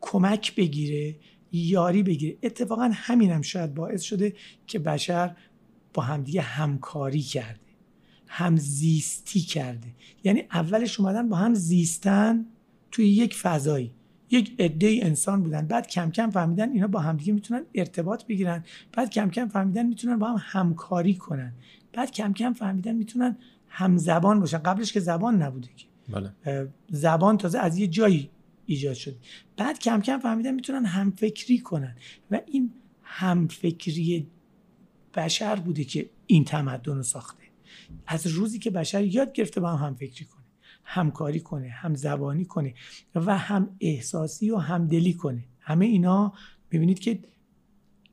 کمک 0.01 0.55
بگیره 0.55 1.16
یاری 1.53 2.03
بگیره. 2.03 2.37
اتفاقا 2.43 2.91
همینم 2.95 3.43
شاید 3.43 3.75
باعث 3.75 4.03
شده 4.03 4.35
که 4.67 4.79
بشر 4.79 5.37
با 5.95 6.03
همدیگه 6.03 6.41
همکاری 6.41 7.23
کرده 7.23 7.61
همزیستی 8.27 9.41
کرده. 9.41 9.89
یعنی 10.25 10.43
اولش 10.53 11.01
اومدن 11.01 11.29
با 11.29 11.37
هم 11.37 11.55
زیستن 11.55 12.47
توی 12.91 13.09
یک 13.09 13.35
فضایی. 13.35 13.93
یک 14.31 14.55
عده 14.59 14.99
انسان 15.03 15.43
بودن. 15.43 15.67
بعد 15.67 15.87
کم 15.87 16.11
کم 16.11 16.31
فهمیدن 16.31 16.73
اینا 16.73 16.87
با 16.87 17.01
همدیگه 17.01 17.33
می‌تونن 17.33 17.63
ارتباط 17.75 18.27
بگیرن. 18.27 18.65
بعد 18.93 19.11
کم 19.11 19.31
کم 19.31 19.49
فهمیدن 19.49 19.87
می‌تونن 19.87 20.19
با 20.19 20.29
هم 20.29 20.37
همکاری 20.41 21.15
کنن. 21.15 21.53
بعد 21.93 22.11
کم 22.11 22.33
کم 22.33 22.53
فهمیدن 22.53 22.93
می‌تونن 22.97 23.37
همزبان 23.69 24.41
باشن. 24.41 24.59
قبلش 24.59 24.93
که 24.93 25.01
زبان 25.01 25.43
نبوده 25.43 25.69
که. 25.77 25.87
بله. 26.09 26.69
زبان 26.91 27.39
تازه 27.39 27.59
از 27.59 27.79
یه 27.79 27.87
جایی 27.87 28.31
ایجاد 28.71 28.95
شد. 28.95 29.17
بعد 29.57 29.79
کم 29.79 30.01
کم 30.01 30.19
فهمیدن 30.19 30.55
می‌تونن 30.55 30.87
همفکری 30.87 31.59
کنن 31.59 31.97
و 32.31 32.41
این 32.47 32.73
همفکری 33.03 34.27
بشر 35.15 35.57
بوده 35.57 35.85
که 35.85 36.11
این 36.27 36.45
تمدن 36.45 36.97
رو 36.97 37.03
ساخته. 37.03 37.43
از 38.07 38.27
روزی 38.27 38.59
که 38.59 38.71
بشر 38.71 39.05
یاد 39.05 39.33
گرفته 39.33 39.61
با 39.61 39.77
هم 39.77 39.87
همفکری 39.87 40.25
کنه 40.25 40.45
همکاری 40.85 41.41
کنه 41.41 41.69
هم 41.69 41.95
زبانی 41.95 42.45
کنه 42.45 42.75
و 43.15 43.39
هم 43.39 43.77
احساسی 43.81 44.51
و 44.51 44.57
همدلی 44.57 45.15
کنه. 45.15 45.45
همه 45.61 45.87
اینا 45.87 46.33
ببینید 46.71 46.99
که 46.99 47.19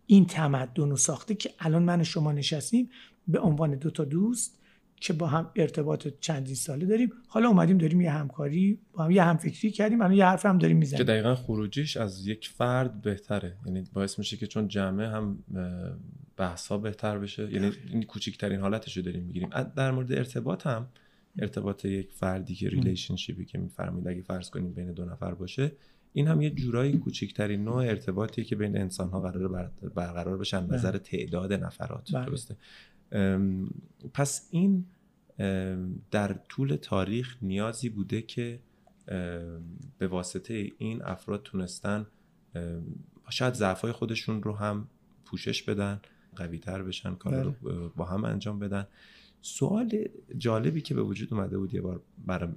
این 0.05 0.25
تمدن 0.25 0.89
رو 0.89 0.95
ساخته 0.95 1.35
که 1.35 1.53
الان 1.59 1.83
من 1.83 2.01
و 2.01 2.03
شما 2.03 2.31
نشستیم 2.31 2.89
به 3.27 3.39
عنوان 3.39 3.75
دو 3.75 3.89
تا 3.89 4.03
دوست 4.03 4.56
که 4.99 5.13
با 5.13 5.27
هم 5.27 5.51
ارتباط 5.55 6.07
چندین 6.19 6.55
ساله 6.55 6.85
داریم. 6.85 7.09
حالا 7.27 7.47
اومدیم 7.49 7.77
داریم 7.77 8.01
یه 8.01 8.11
همکاری 8.11 8.79
با 8.93 9.03
هم 9.03 9.11
یه 9.11 9.23
همفکری 9.23 9.71
کردیم 9.71 10.01
الان 10.01 10.13
یه 10.13 10.25
حرف 10.25 10.45
هم 10.45 10.57
داریم 10.57 10.77
که 10.77 10.79
می‌زنیم 10.79 11.03
دقیقا 11.03 11.35
خروجیش 11.35 11.97
از 11.97 12.27
یک 12.27 12.47
فرد 12.47 13.01
بهتره. 13.01 13.57
یعنی 13.65 13.83
باعث 13.93 14.19
میشه 14.19 14.37
که 14.37 14.47
چون 14.47 14.67
جمعه 14.67 15.07
هم 15.07 15.43
بحث 16.37 16.67
ها 16.67 16.77
بهتر 16.77 17.19
بشه. 17.19 17.53
یعنی 17.53 17.71
این 17.91 18.03
کوچکترین 18.03 18.59
حالتش 18.59 18.97
رو 18.97 19.03
داریم 19.03 19.23
می‌گیریم. 19.23 19.49
در 19.75 19.91
مورد 19.91 20.11
ارتباط 20.11 20.67
هم 20.67 20.87
ارتباط 21.39 21.85
یک 21.85 22.11
فردی 22.13 22.55
که 22.55 22.69
relationship 22.69 23.40
ی 23.40 23.45
که 23.45 23.57
میفرمایید 23.57 24.07
اگه 24.07 24.21
فرض 24.21 24.49
کنیم 24.49 24.73
بین 24.73 24.91
دو 24.91 25.05
نفر 25.05 25.33
باشه 25.33 25.71
این 26.13 26.27
هم 26.27 26.41
یه 26.41 26.49
جورایی 26.49 26.97
کوچکترین 26.97 27.63
نوع 27.63 27.75
ارتباطیه 27.75 28.43
که 28.43 28.55
بین 28.55 28.77
انسان 28.77 29.09
ها 29.09 29.21
قرار 29.21 29.47
بر- 29.47 29.71
برقرار 29.95 30.37
بشن 30.37 30.67
بله. 30.67 30.77
نظر 30.77 30.97
تعداد 30.97 31.53
نفرات. 31.53 32.11
بله. 32.13 32.25
درسته. 32.25 32.55
پس 34.13 34.47
این 34.51 34.85
در 36.11 36.33
طول 36.33 36.75
تاریخ 36.75 37.37
نیازی 37.41 37.89
بوده 37.89 38.21
که 38.21 38.59
به 39.97 40.07
واسطه 40.07 40.71
این 40.77 41.01
افراد 41.01 41.43
تونستن 41.43 42.05
شاید 43.29 43.53
ضعفای 43.53 43.91
خودشون 43.91 44.43
رو 44.43 44.55
هم 44.55 44.87
پوشش 45.25 45.63
بدن 45.63 45.99
قوی 46.35 46.59
تر 46.59 46.83
بشن 46.83 47.15
کار 47.15 47.43
رو 47.43 47.89
با 47.95 48.05
هم 48.05 48.25
انجام 48.25 48.59
بدن. 48.59 48.87
سوال 49.41 50.07
جالبی 50.37 50.81
که 50.81 50.95
به 50.95 51.03
وجود 51.03 51.33
اومده 51.33 51.57
بود 51.57 51.73
یه 51.73 51.81
بار 51.81 52.01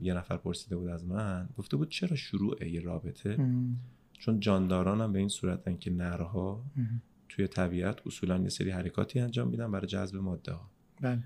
یه 0.03 0.15
نفر 0.15 0.37
پرسیده 0.37 0.77
بود 0.77 0.89
از 0.89 1.05
من 1.05 1.49
گفته 1.59 1.77
بود 1.77 1.89
چرا 1.89 2.17
شروع 2.17 2.69
یه 2.69 2.81
رابطه؟ 2.81 3.37
ام، 3.39 3.77
چون 4.13 4.41
جانداران 4.41 5.01
هم 5.01 5.13
به 5.13 5.19
این 5.19 5.29
صورتن 5.29 5.77
که 5.77 5.91
نرها 5.91 6.65
ام. 6.77 7.03
توی 7.31 7.47
طبیعت 7.47 8.07
اصولا 8.07 8.38
یه 8.38 8.49
سری 8.49 8.71
حرکاتی 8.71 9.21
انجام 9.21 9.49
میدن 9.49 9.71
برای 9.71 9.87
جذب 9.87 10.16
ماده 10.16 10.53
ها 10.53 10.71
بله. 11.01 11.23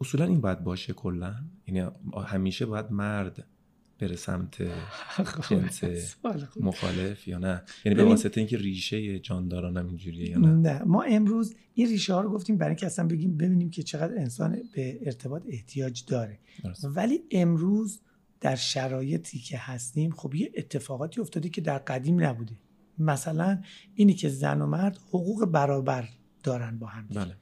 اصولا 0.00 0.24
این 0.24 0.40
باید 0.40 0.64
باشه 0.64 0.92
کلا؟ 0.92 1.34
یعنی 1.66 1.90
همیشه 2.26 2.66
باید 2.66 2.92
مرد 2.92 3.46
بره 3.98 4.16
سمت 4.16 4.62
جنس 5.50 5.84
خوب. 6.24 6.64
مخالف 6.64 7.28
یا 7.28 7.38
نه؟ 7.38 7.62
یعنی 7.84 7.96
به 7.96 8.04
واسطه 8.04 8.40
اینکه 8.40 8.56
ریشه 8.56 9.18
جانداران 9.18 9.76
هم 9.76 9.86
اینجوریه 9.86 10.30
یا 10.30 10.38
نه؟ 10.38 10.48
نه. 10.48 10.82
ما 10.82 11.02
امروز 11.02 11.54
این 11.74 11.88
ریشه 11.88 12.14
ها 12.14 12.20
رو 12.20 12.30
گفتیم 12.30 12.56
برای 12.56 12.70
اینکه 12.70 12.86
اصلا 12.86 13.06
بگیم 13.06 13.36
ببینیم 13.36 13.70
که 13.70 13.82
چقدر 13.82 14.18
انسان 14.18 14.58
به 14.74 14.98
ارتباط 15.06 15.42
احتیاج 15.48 16.04
داره. 16.06 16.38
درست. 16.64 16.84
ولی 16.84 17.20
امروز 17.30 18.00
در 18.40 18.56
شرایطی 18.56 19.38
که 19.38 19.58
هستیم 19.58 20.10
خب 20.10 20.34
یه 20.34 20.52
اتفاقاتی 20.56 21.20
افتاده 21.20 21.48
که 21.48 21.60
در 21.60 21.78
قدیم 21.78 22.24
نبوده. 22.24 22.56
مثلا 22.98 23.62
اینی 23.94 24.14
که 24.14 24.28
زن 24.28 24.62
و 24.62 24.66
مرد 24.66 24.96
حقوق 25.08 25.44
برابر 25.44 26.08
دارن 26.42 26.78
با 26.78 26.86
هم. 26.86 27.08
بله. 27.14 27.36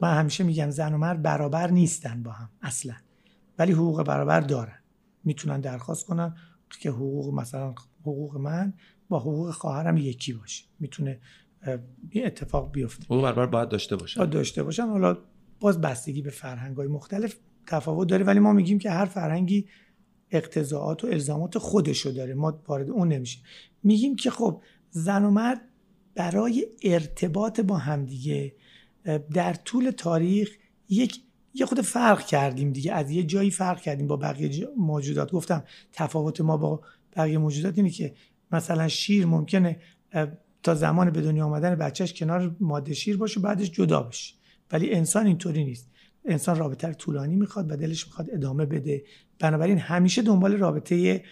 من 0.00 0.18
همیشه 0.18 0.44
میگم 0.44 0.70
زن 0.70 0.94
و 0.94 0.98
مرد 0.98 1.22
برابر 1.22 1.70
نیستن 1.70 2.22
با 2.22 2.32
هم 2.32 2.50
اصلا. 2.62 2.94
ولی 3.58 3.72
حقوق 3.72 4.02
برابر 4.02 4.40
دارن. 4.40 4.78
می‌تونن 5.24 5.60
درخواست 5.60 6.06
کنن 6.06 6.34
که 6.80 6.90
حقوق 6.90 7.34
مثلا 7.34 7.74
حقوق 8.00 8.36
من 8.36 8.72
با 9.08 9.18
با 9.18 9.20
حقوق 9.20 9.50
خواهرم 9.50 9.96
یکی 9.96 10.32
باشه. 10.32 10.64
می‌تونه 10.80 11.20
این 12.10 12.26
اتفاق 12.26 12.72
بیفته. 12.72 13.04
حقوق 13.04 13.22
برابر 13.22 13.46
باید 13.46 13.68
داشته 13.68 13.96
باشن 13.96 14.20
باید 14.20 14.30
داشته 14.30 14.62
باشن. 14.62 14.86
حالا 14.86 15.18
باز 15.60 15.80
بستگی 15.80 16.22
به 16.22 16.30
فرهنگ 16.30 16.76
های 16.76 16.88
مختلف 16.88 17.36
تفاوت 17.66 18.08
داره 18.08 18.24
ولی 18.24 18.38
ما 18.38 18.52
میگیم 18.52 18.78
که 18.78 18.90
هر 18.90 19.04
فرهنگی 19.04 19.68
اقتضاعات 20.30 21.04
و 21.04 21.06
الزامات 21.06 21.58
خودشو 21.58 22.10
داره. 22.10 22.34
ما 22.34 22.62
وارد 22.68 22.90
اون 22.90 23.08
نمیشه 23.08 23.38
میگیم 23.82 24.16
که 24.16 24.30
خب 24.30 24.62
زن 24.96 25.24
و 25.24 25.30
مرد 25.30 25.60
برای 26.14 26.66
ارتباط 26.82 27.60
با 27.60 27.76
همدیگه 27.76 28.54
در 29.32 29.54
طول 29.54 29.90
تاریخ 29.90 30.50
یک 30.88 31.20
یه 31.54 31.66
خود 31.66 31.80
فرق 31.80 32.26
کردیم 32.26 32.72
دیگه. 32.72 32.92
از 32.92 33.10
یه 33.10 33.22
جایی 33.22 33.50
فرق 33.50 33.80
کردیم 33.80 34.06
با 34.06 34.16
بقیه 34.16 34.68
موجودات. 34.76 35.32
گفتم 35.32 35.64
تفاوت 35.92 36.40
ما 36.40 36.56
با 36.56 36.80
بقیه 37.16 37.38
موجودات 37.38 37.78
اینه 37.78 37.90
که 37.90 38.14
مثلا 38.52 38.88
شیر 38.88 39.26
ممکنه 39.26 39.80
تا 40.62 40.74
زمان 40.74 41.10
به 41.10 41.20
دنیا 41.20 41.46
آمدن 41.46 41.74
بچهش 41.74 42.12
کنار 42.12 42.56
ماده 42.60 42.94
شیر 42.94 43.16
باشه 43.16 43.40
بعدش 43.40 43.70
جدا 43.70 44.02
بشه. 44.02 44.34
ولی 44.72 44.90
انسان 44.90 45.26
اینطوری 45.26 45.64
نیست. 45.64 45.90
انسان 46.24 46.58
رابطه 46.58 46.92
طولانی 46.92 47.36
می‌خواد 47.36 47.72
و 47.72 47.76
دلش 47.76 48.06
می‌خواد 48.06 48.30
ادامه 48.32 48.66
بده. 48.66 49.04
بنابراین 49.38 49.78
همیشه 49.78 50.22
دنبال 50.22 50.52
رابطه 50.52 51.22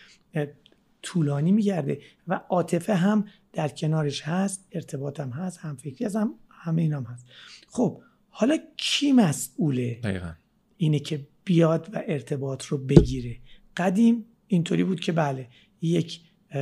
طولانی 1.02 1.52
میگرده 1.52 2.00
و 2.28 2.40
عاطفه 2.48 2.94
هم 2.94 3.24
در 3.52 3.68
کنارش 3.68 4.22
هست 4.22 4.66
ارتباط 4.72 5.20
هم 5.20 5.30
هست 5.30 5.58
هم 5.58 5.76
فکری 5.76 6.04
هم 6.04 6.34
همه 6.50 6.82
اینام 6.82 7.04
هست. 7.04 7.26
خب 7.68 8.00
حالا 8.28 8.58
کی 8.76 9.12
مسئوله؟ 9.12 10.00
دقیقا. 10.02 10.32
اینه 10.76 10.98
که 10.98 11.26
بیاد 11.44 11.90
و 11.92 12.02
ارتباط 12.06 12.64
رو 12.64 12.78
بگیره. 12.78 13.36
قدیم 13.76 14.24
اینطوری 14.46 14.84
بود 14.84 15.00
که 15.00 15.12
بله 15.12 15.48
یک 15.80 16.20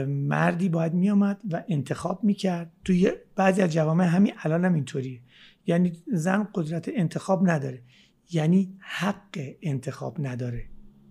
مردی 0.08 0.68
باید 0.68 0.94
میامد 0.94 1.40
و 1.50 1.64
انتخاب 1.68 2.24
می‌کرد. 2.24 2.72
توی 2.84 3.12
بعضی 3.36 3.62
از 3.62 3.72
جوامع 3.72 4.04
همین 4.04 4.32
الان 4.42 4.64
هم 4.64 4.74
اینطوریه. 4.74 5.20
یعنی 5.66 5.92
زن 6.12 6.48
قدرت 6.54 6.90
انتخاب 6.94 7.50
نداره 7.50 7.82
یعنی 8.30 8.76
حق 8.78 9.54
انتخاب 9.62 10.26
نداره. 10.26 10.64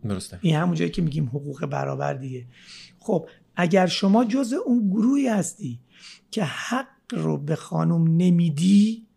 درسته. 0.03 0.39
این 0.41 0.55
همون 0.55 0.75
جایی 0.75 0.91
که 0.91 1.01
میگیم 1.01 1.25
حقوق 1.25 1.65
برابر 1.65 2.13
دیگه. 2.13 2.45
خب 2.99 3.29
اگر 3.61 3.87
شما 3.87 4.25
جز 4.25 4.53
اون 4.65 4.89
گروهی 4.89 5.27
هستی 5.27 5.79
که 6.31 6.43
حق 6.43 6.87
رو 7.11 7.37
به 7.37 7.55
خانم 7.55 8.03
نمیدی 8.03 9.07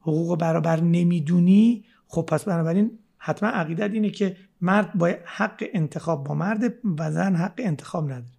حقوق 0.00 0.38
برابر 0.38 0.80
نمی‌دونی 0.80 1.84
خب 2.06 2.22
پس 2.22 2.44
بنابراین 2.44 2.98
حتما 3.18 3.48
عقیدت 3.48 3.90
اینه 3.90 4.10
که 4.10 4.36
مرد 4.60 4.94
با 4.94 5.12
حق 5.24 5.64
انتخاب 5.72 6.24
با 6.24 6.34
مرد 6.34 6.74
و 6.98 7.12
زن 7.12 7.36
حق 7.36 7.54
انتخاب 7.58 8.04
نداره. 8.04 8.38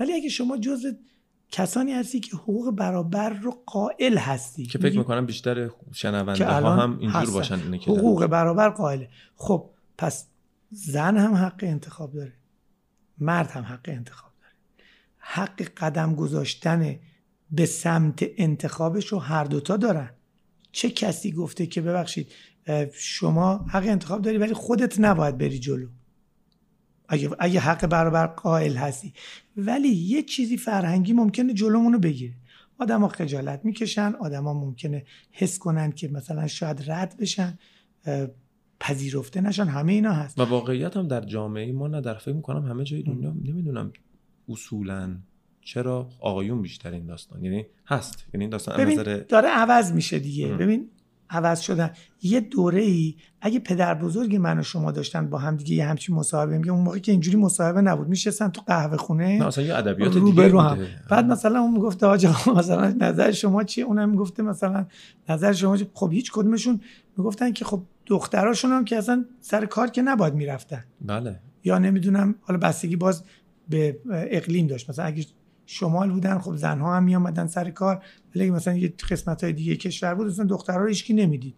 ولی 0.00 0.12
اگه 0.12 0.28
شما 0.28 0.56
جز 0.56 0.86
کسانی 1.50 1.92
هستی 1.92 2.20
که 2.20 2.36
حقوق 2.36 2.70
برابر 2.70 3.30
رو 3.30 3.62
قائل 3.66 4.18
هستی 4.18 4.66
که 4.66 4.78
فکر 4.78 4.98
می‌کنم 4.98 5.26
بیشتر 5.26 5.70
شنونده 5.92 6.46
ها 6.46 6.74
هم 6.74 6.98
اینجور 6.98 7.30
باشن 7.30 7.54
اینه 7.54 7.78
که 7.78 7.90
حقوق 7.90 8.26
برابر 8.26 8.68
قائله. 8.68 9.08
خب 9.36 9.70
پس 9.98 10.26
زن 10.70 11.16
هم 11.16 11.34
حق 11.34 11.60
انتخاب 11.62 12.12
داره. 12.12 12.32
مرد 13.18 13.50
هم 13.50 13.62
حق 13.62 13.84
انتخاب. 13.84 14.33
حق 15.26 15.62
قدم 15.62 16.14
گذاشتن 16.14 16.96
به 17.50 17.66
سمت 17.66 18.24
انتخابش 18.36 19.06
رو 19.06 19.18
هر 19.18 19.44
دوتا 19.44 19.76
دارن. 19.76 20.10
چه 20.72 20.90
کسی 20.90 21.32
گفته 21.32 21.66
که 21.66 21.80
ببخشید 21.80 22.32
شما 22.92 23.66
حق 23.68 23.86
انتخاب 23.86 24.22
داری 24.22 24.38
ولی 24.38 24.54
خودت 24.54 25.00
نباید 25.00 25.38
بری 25.38 25.58
جلو. 25.58 25.88
اگه, 27.08 27.30
اگه 27.38 27.60
حق 27.60 27.86
برابر 27.86 28.26
قائل 28.26 28.76
هستی. 28.76 29.12
ولی 29.56 29.88
یه 29.88 30.22
چیزی 30.22 30.56
فرهنگی 30.56 31.12
ممکنه 31.12 31.54
جلومونو 31.54 31.98
بگیره. 31.98 32.34
آدما 32.78 33.08
خجالت 33.08 33.64
می‌کشن 33.64 34.12
آدما 34.20 34.54
ممکنه 34.54 35.04
حس 35.32 35.58
کنن 35.58 35.92
که 35.92 36.08
مثلا 36.08 36.46
شاید 36.46 36.90
رد 36.90 37.16
بشن 37.20 37.58
پذیرفته 38.80 39.40
نشن. 39.40 39.66
همه 39.66 39.92
اینا 39.92 40.12
هست. 40.12 40.38
و 40.38 40.42
واقعیت 40.42 40.96
هم 40.96 41.08
در 41.08 41.20
جامعه 41.20 41.72
ما 41.72 41.88
نه 41.88 42.00
در 42.00 42.14
فکر 42.14 42.34
می‌کنم 42.34 42.66
همه 42.66 42.84
جای 42.84 43.02
دنیا 43.02 43.30
نمی‌دونم 43.30 43.92
اصولا 44.48 45.16
چرا 45.60 46.08
آقایون 46.20 46.62
بیشتر 46.62 46.90
این 46.90 47.06
داستان؟ 47.06 47.44
یعنی 47.44 47.66
هست. 47.86 48.26
یعنی 48.34 48.48
داستان 48.48 48.76
ببین 48.76 49.02
داره 49.28 49.48
عوض 49.48 49.92
میشه 49.92 50.18
دیگه. 50.18 50.46
ببین 50.46 50.90
عوض 51.30 51.60
شدن. 51.60 51.90
یه 52.22 52.40
دوره 52.40 52.80
ای 52.80 53.14
اگه 53.40 53.58
پدر 53.58 53.94
بزرگ 53.94 54.36
من 54.36 54.58
و 54.58 54.62
شما 54.62 54.92
داشتن 54.92 55.30
با 55.30 55.38
هم 55.38 55.56
دیگه 55.56 55.74
یه 55.74 55.86
همچین 55.86 56.14
مصاحبه 56.14 56.58
میگه 56.58 56.70
اون 56.70 56.80
موقع 56.84 56.98
که 56.98 57.12
اینجوری 57.12 57.36
مصاحبه 57.36 57.80
نبود. 57.80 58.08
میشستن 58.08 58.48
تو 58.48 58.62
قهوه 58.66 58.96
خونه 58.96 59.38
نه 59.38 59.46
اصلا 59.46 59.64
یه 59.64 59.76
ادبیات 59.76 60.18
دیگه 60.18 60.48
رو 60.48 60.60
هم. 60.60 60.78
بعد 61.10 61.24
مثلا 61.24 61.60
اون 61.60 61.72
می‌گفته 61.72 62.06
آجا 62.06 62.34
مثلا 62.56 62.96
نظر 63.00 63.32
شما 63.32 63.64
چیه؟ 63.64 63.84
اونم 63.84 64.10
می‌گفته 64.10 64.42
مثلا 64.42 64.86
نظر 65.28 65.52
شما 65.52 65.76
چیه 65.76 65.86
خب 65.94 66.12
هیچ 66.12 66.32
کدومشون 66.32 66.80
می‌گفتن 67.16 67.52
که 67.52 67.64
خب 67.64 67.82
دختراشون 68.06 68.70
هم 68.70 68.84
که 68.84 68.96
اصلا 68.96 69.24
سر 69.40 69.66
کار 69.66 69.90
که 69.90 70.02
نباید 70.02 70.34
می‌رفتن. 70.34 70.84
بله. 71.00 71.40
یا 71.64 71.78
نمی‌دونم 71.78 72.34
حالا 72.40 72.58
بستگی 72.58 72.96
باز 72.96 73.24
به 73.68 73.98
اقلیم 74.10 74.66
داشت. 74.66 74.90
مثلا 74.90 75.04
اگه 75.04 75.24
شمال 75.66 76.10
بودن 76.10 76.38
خب 76.38 76.56
زنها 76.56 76.96
هم 76.96 77.04
میامدن 77.04 77.46
سر 77.46 77.70
کار 77.70 78.04
ولی 78.36 78.50
مثلا 78.50 78.74
یه 78.74 78.94
قسمت 79.10 79.44
های 79.44 79.52
دیگه 79.52 79.76
کشور 79.76 80.14
بود 80.14 80.26
اصلا 80.26 80.44
دخترها 80.44 80.80
رو 80.80 80.88
هیچکی 80.88 81.14
نمی‌دید. 81.14 81.54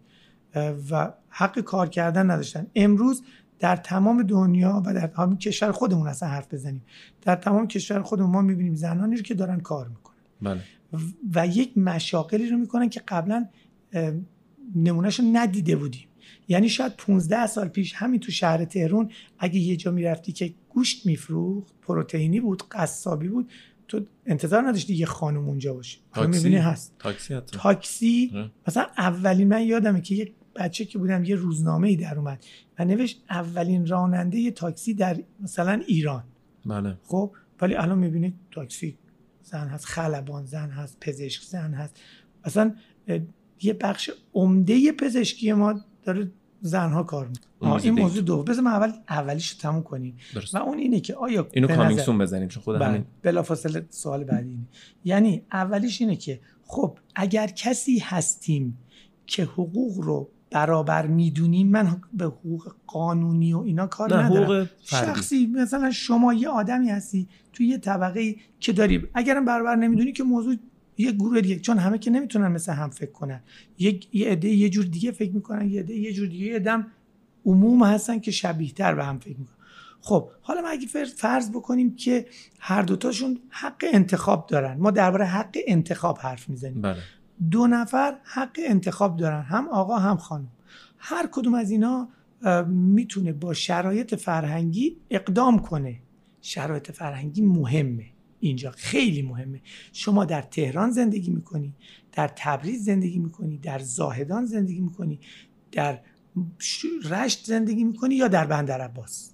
و 0.89 1.13
حق 1.29 1.59
کار 1.59 1.89
کردن 1.89 2.31
نداشتن. 2.31 2.67
امروز 2.75 3.23
در 3.59 3.75
تمام 3.75 4.23
دنیا 4.23 4.83
و 4.85 4.93
در 4.93 5.11
همین 5.17 5.37
کشور 5.37 5.71
خودمون 5.71 6.07
اصلا 6.07 6.29
حرف 6.29 6.53
بزنیم. 6.53 6.83
در 7.21 7.35
تمام 7.35 7.67
کشور 7.67 8.01
خودمون 8.01 8.31
ما 8.31 8.41
می‌بینیم 8.41 8.75
زنانی 8.75 9.15
رو 9.15 9.21
که 9.21 9.33
دارن 9.33 9.59
کار 9.59 9.87
می‌کنن. 9.87 10.15
بله. 10.41 10.61
و 11.35 11.47
یک 11.47 11.77
مشاقلی 11.77 12.49
رو 12.49 12.57
می‌کنن 12.57 12.89
که 12.89 13.01
قبلا 13.07 13.47
نمونهشو 14.75 15.23
ندیده 15.33 15.75
بودیم. 15.75 16.07
یعنی 16.47 16.69
شاید 16.69 16.95
15 16.95 17.47
سال 17.47 17.67
پیش 17.67 17.93
همین 17.93 18.19
تو 18.19 18.31
شهر 18.31 18.65
تهرون 18.65 19.09
اگه 19.39 19.59
یه 19.59 19.75
جا 19.75 19.91
می‌رفتی 19.91 20.31
که 20.31 20.53
گوشت 20.77 21.05
میفروخت 21.05 21.73
پروتئینی 21.81 22.39
بود 22.39 22.63
قصابی 22.71 23.27
بود. 23.27 23.51
تو 23.87 24.05
انتظار 24.25 24.67
نداشتی 24.67 24.93
یه 24.93 25.05
خانم 25.05 25.47
اونجا 25.47 25.73
باشه. 25.73 25.99
تاکسی؟ 26.13 26.37
می‌بینی 26.37 26.61
هست. 26.61 26.95
تاکسی 26.99 27.33
حتی. 27.33 27.57
تاکسی؟ 27.57 28.51
مثلا 28.67 28.87
اولین 28.97 29.47
من 29.47 29.63
یادمه 29.63 30.01
که 30.01 30.15
یه 30.15 30.31
بچه 30.55 30.85
که 30.85 30.97
بودم 30.97 31.23
یه 31.23 31.35
روزنامه 31.35 31.87
ای 31.87 31.95
در 31.95 32.19
اومد 32.19 32.45
و 32.79 32.85
نوشت 32.85 33.23
اولین 33.29 33.87
راننده 33.87 34.37
یه 34.37 34.51
تاکسی 34.51 34.93
در 34.93 35.23
مثلا 35.39 35.81
ایران. 35.87 36.23
بله. 36.65 36.97
خب 37.03 37.35
ولی 37.61 37.75
الان 37.75 37.99
می‌بینید 37.99 38.35
تاکسی 38.51 38.97
زن 39.43 39.67
هست 39.67 39.85
خلبان 39.85 40.45
زن 40.45 40.69
هست 40.69 40.97
پزشک 41.01 41.43
زن 41.43 41.73
هست. 41.73 41.99
اصلا 42.43 42.75
یه 43.61 43.73
بخش 43.73 44.09
عمده 44.33 44.91
پزشکی 44.91 45.53
ما 45.53 45.81
داره 46.03 46.31
زنها 46.61 47.03
کار 47.03 47.29
این 47.61 47.99
موضوع 47.99 48.23
دو 48.23 48.43
بذار 48.43 48.63
ما 48.63 48.69
اول 48.69 48.91
اولیش 49.09 49.49
رو 49.49 49.57
تموم 49.57 49.83
کنیم 49.83 50.17
درست. 50.35 50.55
و 50.55 50.57
اون 50.57 50.77
اینه 50.77 50.99
که 50.99 51.15
آیا 51.15 51.47
اینو 51.51 51.67
کامیکسون 51.67 52.17
بزنیم 52.17 52.47
چون 52.47 52.63
خود 52.63 52.75
بله. 52.75 52.85
همین 52.85 53.05
بلافاصله 53.23 53.85
سوال 53.89 54.23
بعدی 54.23 54.49
اینه 54.49 54.67
یعنی 55.05 55.41
اولیش 55.51 56.01
اینه 56.01 56.15
که 56.15 56.39
خب 56.63 56.97
اگر 57.15 57.47
کسی 57.47 57.99
هستیم 57.99 58.77
که 59.25 59.43
حقوق 59.43 59.99
رو 59.99 60.29
برابر 60.51 61.07
می‌دونیم 61.07 61.67
من 61.67 62.01
به 62.13 62.25
حقوق 62.25 62.75
قانونی 62.87 63.53
و 63.53 63.59
اینا 63.59 63.87
کار 63.87 64.17
نه 64.17 64.23
ندارم 64.23 64.43
حقوق. 64.43 64.67
شخصی 64.83 65.47
مثلا 65.47 65.91
شما 65.91 66.33
یه 66.33 66.49
آدمی 66.49 66.89
هستی 66.89 67.27
توی 67.53 67.67
یه 67.67 67.77
طبقه 67.77 68.35
که 68.59 68.73
داری 68.73 69.03
اگرم 69.13 69.45
برابر 69.45 69.75
نمی‌دونی 69.75 70.11
که 70.11 70.23
موضوع 70.23 70.55
یه 70.97 71.11
گروه 71.11 71.41
دیگه 71.41 71.59
چون 71.59 71.77
همه 71.77 71.97
که 71.97 72.11
نمی‌تونن 72.11 72.47
مثل 72.47 72.73
هم 72.73 72.89
فکر 72.89 73.11
کنن 73.11 73.43
یک 73.79 74.07
یه 74.15 74.27
عده 74.27 74.49
یه 74.49 74.69
جور 74.69 74.85
دیگه 74.85 75.11
فکر 75.11 75.31
می‌کنن 75.31 75.69
یه 75.69 75.79
عده 75.79 75.93
یه 75.93 76.13
جور 76.13 76.27
دیگه 76.27 76.45
یه 76.45 76.59
دم 76.59 76.87
عموم 77.47 77.83
هستن 77.83 78.19
که 78.19 78.31
شبیه 78.31 78.71
تر 78.71 78.95
به 78.95 79.05
هم 79.05 79.19
فکر 79.19 79.37
می‌کنن. 79.37 79.55
خب 80.01 80.29
حالا 80.41 80.61
ما 80.61 80.67
اگه 80.67 80.87
فرض 81.17 81.51
بکنیم 81.51 81.95
که 81.95 82.25
هر 82.59 82.81
دوتاشون 82.81 83.39
حق 83.49 83.83
انتخاب 83.93 84.47
دارن. 84.47 84.77
ما 84.77 84.91
درباره 84.91 85.25
حق 85.25 85.57
انتخاب 85.67 86.17
حرف 86.17 86.49
می‌زنیم. 86.49 86.81
بله. 86.81 86.97
دو 87.51 87.67
نفر 87.67 88.17
حق 88.23 88.59
انتخاب 88.67 89.17
دارن 89.17 89.41
هم 89.41 89.67
آقا 89.67 89.97
هم 89.97 90.17
خانم. 90.17 90.51
هر 90.97 91.29
کدوم 91.31 91.53
از 91.53 91.71
اینا 91.71 92.09
می‌تونه 92.67 93.33
با 93.33 93.53
شرایط 93.53 94.15
فرهنگی 94.15 94.97
اقدام 95.09 95.59
کنه. 95.59 95.99
شرایط 96.41 96.91
فرهنگی 96.91 97.41
مهمه. 97.41 98.05
اینجا 98.39 98.71
خیلی 98.71 99.21
مهمه. 99.21 99.61
شما 99.93 100.25
در 100.25 100.41
تهران 100.41 100.91
زندگی 100.91 101.31
می‌کنی 101.31 101.73
در 102.11 102.31
تبریز 102.35 102.85
زندگی 102.85 103.19
می‌کنی 103.19 103.57
در 103.57 103.79
زاهدان 103.79 104.45
زندگی 104.45 104.81
می‌کنی 104.81 105.19
در 105.71 105.99
رشت 107.03 107.45
زندگی 107.45 107.83
می‌کنی 107.83 108.15
یا 108.15 108.27
در 108.27 108.45
بندر 108.45 108.81
عباس؟ 108.81 109.31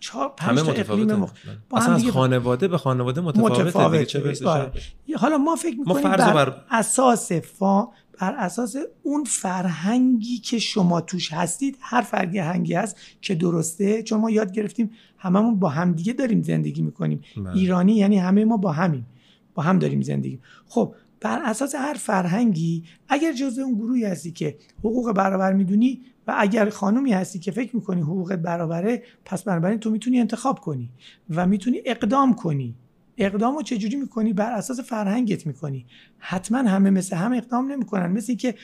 چهار 0.00 0.32
پنج 0.36 0.58
همه 0.58 0.70
متفاوته. 0.70 1.16
مخ... 1.16 1.32
با 1.68 1.78
هم 1.78 1.92
اصلا 1.92 2.08
از 2.08 2.14
خانواده 2.14 2.68
به 2.68 2.78
خانواده 2.78 3.20
متفاوته, 3.20 4.20
برسه 4.20 4.48
آره. 4.48 4.72
حالا 5.16 5.38
ما 5.38 5.56
فکر 5.56 5.76
ما 5.76 5.94
می‌کنیم 5.94 6.16
فرض 6.16 6.28
رو 6.28 6.34
بر, 6.34 6.50
بر- 6.50 6.60
اساس 6.70 7.32
فا 7.32 7.88
بر 8.20 8.34
اساس 8.38 8.76
اون 9.02 9.24
فرهنگی 9.24 10.38
که 10.38 10.58
شما 10.58 11.00
توش 11.00 11.32
هستید 11.32 11.78
هر 11.80 12.00
فرهنگی 12.00 12.74
هست 12.74 12.96
که 13.20 13.34
درسته 13.34 14.02
چون 14.02 14.20
ما 14.20 14.30
یاد 14.30 14.52
گرفتیم 14.52 14.90
هممون 15.18 15.58
با 15.58 15.68
همدیگه 15.68 16.12
داریم 16.12 16.42
زندگی 16.42 16.82
می‌کنیم. 16.82 17.20
بله. 17.36 17.56
ایرانی 17.56 17.94
یعنی 17.94 18.18
همه 18.18 18.44
ما 18.44 18.56
با 18.56 18.72
همیم. 18.72 19.06
با 19.54 19.62
هم 19.62 19.78
داریم 19.78 20.02
زندگی. 20.02 20.38
خب 20.66 20.94
بر 21.22 21.42
اساس 21.44 21.74
هر 21.74 21.94
فرهنگی 21.94 22.84
اگر 23.08 23.32
جزء 23.32 23.62
اون 23.62 23.74
گروهی 23.74 24.04
هستی 24.04 24.32
که 24.32 24.56
حقوق 24.78 25.12
برابر 25.12 25.52
می‌دونی 25.52 26.00
و 26.26 26.34
اگر 26.38 26.70
خانومی 26.70 27.12
هستی 27.12 27.38
که 27.38 27.50
فکر 27.50 27.76
می‌کنی 27.76 28.00
حقوق 28.00 28.34
برابره 28.34 29.02
پس 29.24 29.42
بنابراین 29.42 29.78
تو 29.78 29.90
می‌تونی 29.90 30.20
انتخاب 30.20 30.58
کنی 30.58 30.90
و 31.30 31.46
می‌تونی 31.46 31.80
اقدام 31.84 32.34
کنی. 32.34 32.74
اقدام 33.18 33.56
رو 33.56 33.62
چجوری 33.62 33.96
می‌کنی؟ 33.96 34.32
بر 34.32 34.52
اساس 34.52 34.80
فرهنگت 34.80 35.46
می‌کنی. 35.46 35.86
حتما 36.18 36.58
همه 36.58 36.90
مثل 36.90 37.16
هم 37.16 37.32
اقدام 37.32 37.72
نمی‌کنن. 37.72 38.12
مثل 38.12 38.26
اینکه 38.28 38.54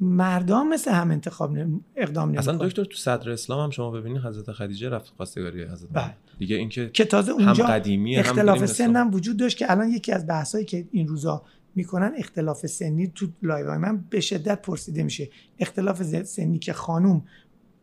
مردم 0.00 0.68
مثل 0.68 0.90
هم 0.90 1.10
انتخاب 1.10 1.56
اقدام 1.96 2.28
نمی‌کنن. 2.28 2.54
اصلا 2.54 2.66
دکتر 2.66 2.84
تو 2.84 2.96
صدر 2.96 3.30
اسلام 3.30 3.64
هم 3.64 3.70
شما 3.70 3.90
ببینید 3.90 4.22
حضرت 4.22 4.52
خدیجه 4.52 4.88
رفت 4.88 5.12
خواستگاری 5.16 5.64
حضرت 5.64 5.88
بله. 5.92 6.14
دیگه 6.38 6.56
اینکه 6.56 6.90
که 6.92 7.04
تازه 7.04 7.32
اونجا 7.32 7.66
هم 7.66 7.72
قدیمی 7.72 8.16
اختلاف 8.16 8.66
سن 8.66 8.96
هم 8.96 9.14
وجود 9.14 9.36
داشت 9.36 9.58
که 9.58 9.70
الان 9.70 9.88
یکی 9.90 10.12
از 10.12 10.26
بحثایی 10.26 10.64
که 10.64 10.88
این 10.92 11.08
روزا 11.08 11.42
می‌کنن 11.76 12.12
اختلاف 12.16 12.66
سنی 12.66 13.12
تو 13.14 13.26
live 13.42 13.78
من 13.78 14.04
به 14.10 14.20
شدت 14.20 14.62
پرسیده 14.62 15.02
میشه. 15.02 15.28
اختلاف 15.58 16.02
سنی 16.22 16.58
که 16.58 16.72
خانوم 16.72 17.24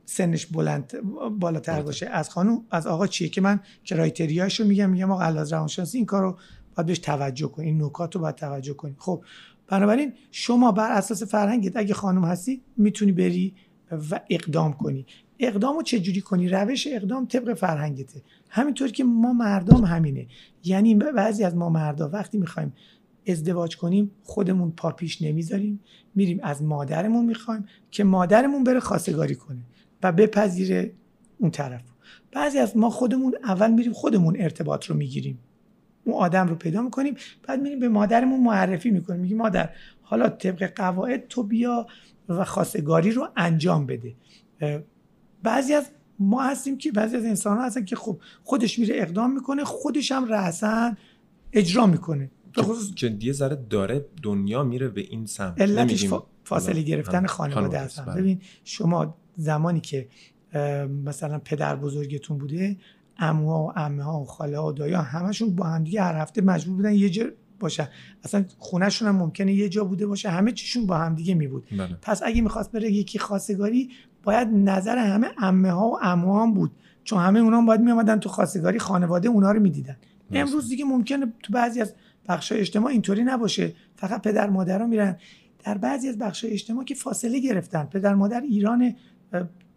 سنش 0.05 0.45
بلند 0.45 0.93
بالاتر 1.39 1.81
باشه 1.81 2.05
از 2.05 2.29
خانوم 2.29 2.65
از 2.71 2.87
آقا 2.87 3.07
چیه 3.07 3.29
که 3.29 3.41
من 3.41 3.59
کرایتریاش 3.85 4.59
رو 4.59 4.67
میگم 4.67 4.89
میگم 4.89 5.11
آقا 5.11 5.21
از 5.21 5.53
روانشناسی 5.53 5.97
این 5.97 6.05
کارو 6.05 6.37
باید 6.75 6.87
بهش 6.87 6.99
توجه 6.99 7.47
کنی 7.47 7.65
این 7.65 7.83
نکات 7.83 8.15
رو 8.15 8.21
باید 8.21 8.35
توجه 8.35 8.73
کنی. 8.73 8.95
خب 8.97 9.23
بنابراین 9.67 10.13
شما 10.31 10.71
بر 10.71 10.91
اساس 10.91 11.23
فرهنگت 11.23 11.77
اگه 11.77 11.93
خانم 11.93 12.25
هستی 12.25 12.61
می‌تونی 12.77 13.11
بری 13.11 13.55
و 14.11 14.19
اقدام 14.29 14.73
کنی. 14.73 15.05
اقدام 15.39 15.75
رو 15.75 15.83
چجوری 15.83 16.21
کنی؟ 16.21 16.49
روش 16.49 16.87
اقدام 16.91 17.25
طبق 17.25 17.53
فرهنگته. 17.53 18.21
همینطور 18.49 18.91
که 18.91 19.03
ما 19.03 19.33
مردم 19.33 19.85
همینه. 19.85 20.27
یعنی 20.63 20.95
بعضی 20.95 21.43
از 21.43 21.55
ما 21.55 21.69
مردا 21.69 22.09
وقتی 22.09 22.37
می‌خوایم 22.37 22.73
ازدواج 23.27 23.77
کنیم 23.77 24.11
خودمون 24.23 24.71
پا 24.71 24.91
پیش 24.91 25.21
نمی‌ذاریم. 25.21 25.79
میریم 26.15 26.39
از 26.43 26.63
مادرمون 26.63 27.25
می‌خوایم 27.25 27.65
که 27.91 28.03
مادرمون 28.03 28.63
بره 28.63 28.79
خواستگاری 28.79 29.35
کنه 29.35 29.59
و 30.03 30.11
بپذیره 30.11 30.91
اون 31.37 31.51
طرف. 31.51 31.81
بعضی 32.31 32.57
از 32.57 32.77
ما 32.77 32.89
خودمون 32.89 33.35
اول 33.43 33.71
میریم 33.71 33.93
خودمون 33.93 34.35
ارتباط 34.39 34.85
رو 34.85 34.95
می‌گیریم. 34.95 35.39
اون 36.03 36.15
آدم 36.15 36.47
رو 36.47 36.55
پیدا 36.55 36.81
می‌کنیم 36.81 37.15
بعد 37.43 37.61
میریم 37.61 37.79
به 37.79 37.89
مادرمون 37.89 38.43
معرفی 38.43 38.91
می‌کنیم. 38.91 39.19
میگیم 39.19 39.37
مادر 39.37 39.69
حالا 40.01 40.29
طبق 40.29 40.73
قواعد 40.75 41.27
تو 41.27 41.43
بیا 41.43 41.87
و 42.29 42.45
خواستگاری 42.45 43.11
رو 43.11 43.27
انجام 43.35 43.85
بده. 43.85 44.13
بعضی 45.43 45.73
از 45.73 45.89
ما 46.19 46.43
هستیم 46.43 46.77
که 46.77 46.91
بعضی 46.91 47.15
از 47.15 47.25
انسان 47.25 47.57
ها 47.57 47.65
هستن 47.65 47.85
که 47.85 47.95
خب 47.95 48.19
خودش 48.43 48.79
میره 48.79 48.95
اقدام 48.97 49.33
می‌کنه 49.33 49.63
خودش 49.63 50.11
هم 50.11 50.25
رأسا 50.25 50.95
اجرا 51.53 51.85
می‌کنه. 51.85 52.29
که 52.95 53.17
یه 53.21 53.33
ذره 53.33 53.65
داره 53.69 54.05
دنیا 54.23 54.63
میره 54.63 54.87
به 54.87 55.01
این 55.01 55.25
سمت. 55.25 55.61
علتش 55.61 56.07
فاصله 56.43 56.81
گرفتن 56.81 57.25
خانواده 57.25 57.79
هستن. 57.79 58.05
بله. 58.05 58.15
ببین 58.15 58.41
شما 58.63 59.15
زمانی 59.37 59.79
که 59.79 60.07
مثلا 61.05 61.39
پدر 61.39 61.75
بزرگتون 61.75 62.37
بوده 62.37 62.77
اموها 63.17 63.63
و 63.63 63.71
امه 63.75 64.03
ها 64.03 64.19
و 64.19 64.25
خاله 64.25 64.59
ها 64.59 64.67
و 64.67 64.71
دایا 64.71 65.01
همشون 65.01 65.55
با 65.55 65.65
هم 65.65 65.83
دیگه 65.83 66.01
هر 66.01 66.15
هفته 66.15 66.41
مجبور 66.41 66.75
بودن 66.75 66.93
یه 66.93 67.09
جا 67.09 67.23
باشن. 67.59 67.87
اصلا 68.23 68.45
خونهشون 68.57 69.07
هم 69.07 69.15
ممکنه 69.15 69.53
یه 69.53 69.69
جا 69.69 69.83
بوده 69.83 70.07
باشه 70.07 70.29
همه 70.29 70.51
چیشون 70.51 70.85
با 70.85 70.97
هم 70.97 71.15
دیگه 71.15 71.33
می 71.33 71.47
بود 71.47 71.63
بله. 71.71 71.97
پس 72.01 72.21
اگه 72.25 72.41
می‌خواست 72.41 72.71
بره 72.71 72.91
یکی 72.91 73.19
خواستگاری 73.19 73.89
باید 74.23 74.47
نظر 74.47 74.97
همه 74.97 75.27
امه 75.37 75.71
ها 75.71 75.87
و 75.87 75.99
اموها 76.01 76.43
هم 76.43 76.53
بود. 76.53 76.71
چون 77.03 77.19
همه 77.19 77.39
اونا 77.39 77.57
هم 77.57 77.65
باید 77.65 77.81
میامدن 77.81 78.19
تو 78.19 78.29
خواستگاری 78.29 78.79
خانواده 78.79 79.29
اونا 79.29 79.51
رو 79.51 79.59
می‌دیدن. 79.59 79.97
امروز 80.31 80.69
دیگه 80.69 80.85
ممکنه 80.85 81.33
تو 81.43 81.53
بعضی 81.53 81.81
از 81.81 81.93
بخش 82.27 82.51
اجتماع 82.51 82.91
اینطوری 82.91 83.23
نباشه. 83.23 83.73
فقط 83.95 84.21
پدر 84.21 84.49
مادرها 84.49 84.87
میرن. 84.87 85.17
در 85.65 85.77
بعضی 85.77 86.09
از 86.09 86.17
بخش 86.17 86.45
اجتماع 86.49 86.85
که 86.85 86.95
فاصله 86.95 87.39
گرفتن. 87.39 87.83
پدر 87.83 88.15
مادر 88.15 88.41
ایران 88.41 88.95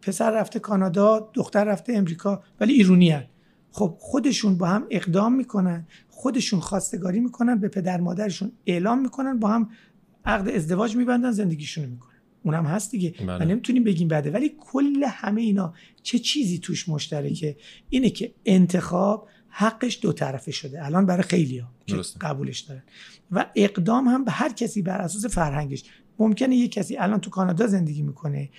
پسر 0.03 0.31
رفته 0.31 0.59
کانادا 0.59 1.31
دختر 1.35 1.65
رفته 1.65 1.93
امریکا 1.93 2.43
ولی 2.61 2.73
ایرونی 2.73 3.11
هن. 3.11 3.25
خب 3.71 3.97
خودشون 3.99 4.59
با 4.59 4.67
هم 4.67 4.87
اقدام 4.91 5.35
می‌کنن 5.35 5.87
خودشون 6.09 6.61
خواستگاری 6.61 7.21
می‌کنن 7.21 7.59
به 7.59 7.69
پدر 7.69 8.01
مادرشون 8.01 8.53
اعلام 8.67 9.03
می‌کنن 9.03 9.39
با 9.39 9.49
هم 9.49 9.71
عقد 10.25 10.49
ازدواج 10.49 10.97
میبندن 10.97 11.31
زندگیشون 11.31 11.85
می‌کنن. 11.85 12.17
اونم 12.43 12.65
هست 12.65 12.91
دیگه. 12.91 13.15
بله. 13.27 13.45
نمی‌تونیم 13.45 13.85
بگیم 13.85 14.09
بده 14.09 14.31
ولی 14.31 14.57
کل 14.61 15.05
همه 15.05 15.41
اینا 15.41 15.75
چه 16.03 16.19
چیزی 16.19 16.59
توش 16.59 16.89
مشترکه؟ 16.89 17.57
اینه 17.89 18.11
که 18.11 18.35
انتخاب 18.45 19.29
حقش 19.59 19.99
دو 20.03 20.12
طرفه 20.12 20.51
شده. 20.51 20.87
الان 20.87 21.07
برای 21.07 21.23
خیلی 21.23 21.59
ها 21.59 21.69
که 21.87 21.97
قبولش 22.21 22.61
دارن. 22.61 22.83
و 23.31 23.47
اقدام 23.57 24.09
هم 24.09 24.25
به 24.25 24.31
هر 24.31 24.53
کسی 24.53 24.83
بر 24.83 24.99
اساس 24.99 25.27
فرهنگش. 25.27 25.85
ممکنه 26.19 26.57
یه 26.57 26.69
کسی 26.69 26.97
الان 26.97 27.21
تو 27.21 27.31
کانادا 27.31 27.66
زندگی 27.66 28.03
می‌کنه 28.03 28.51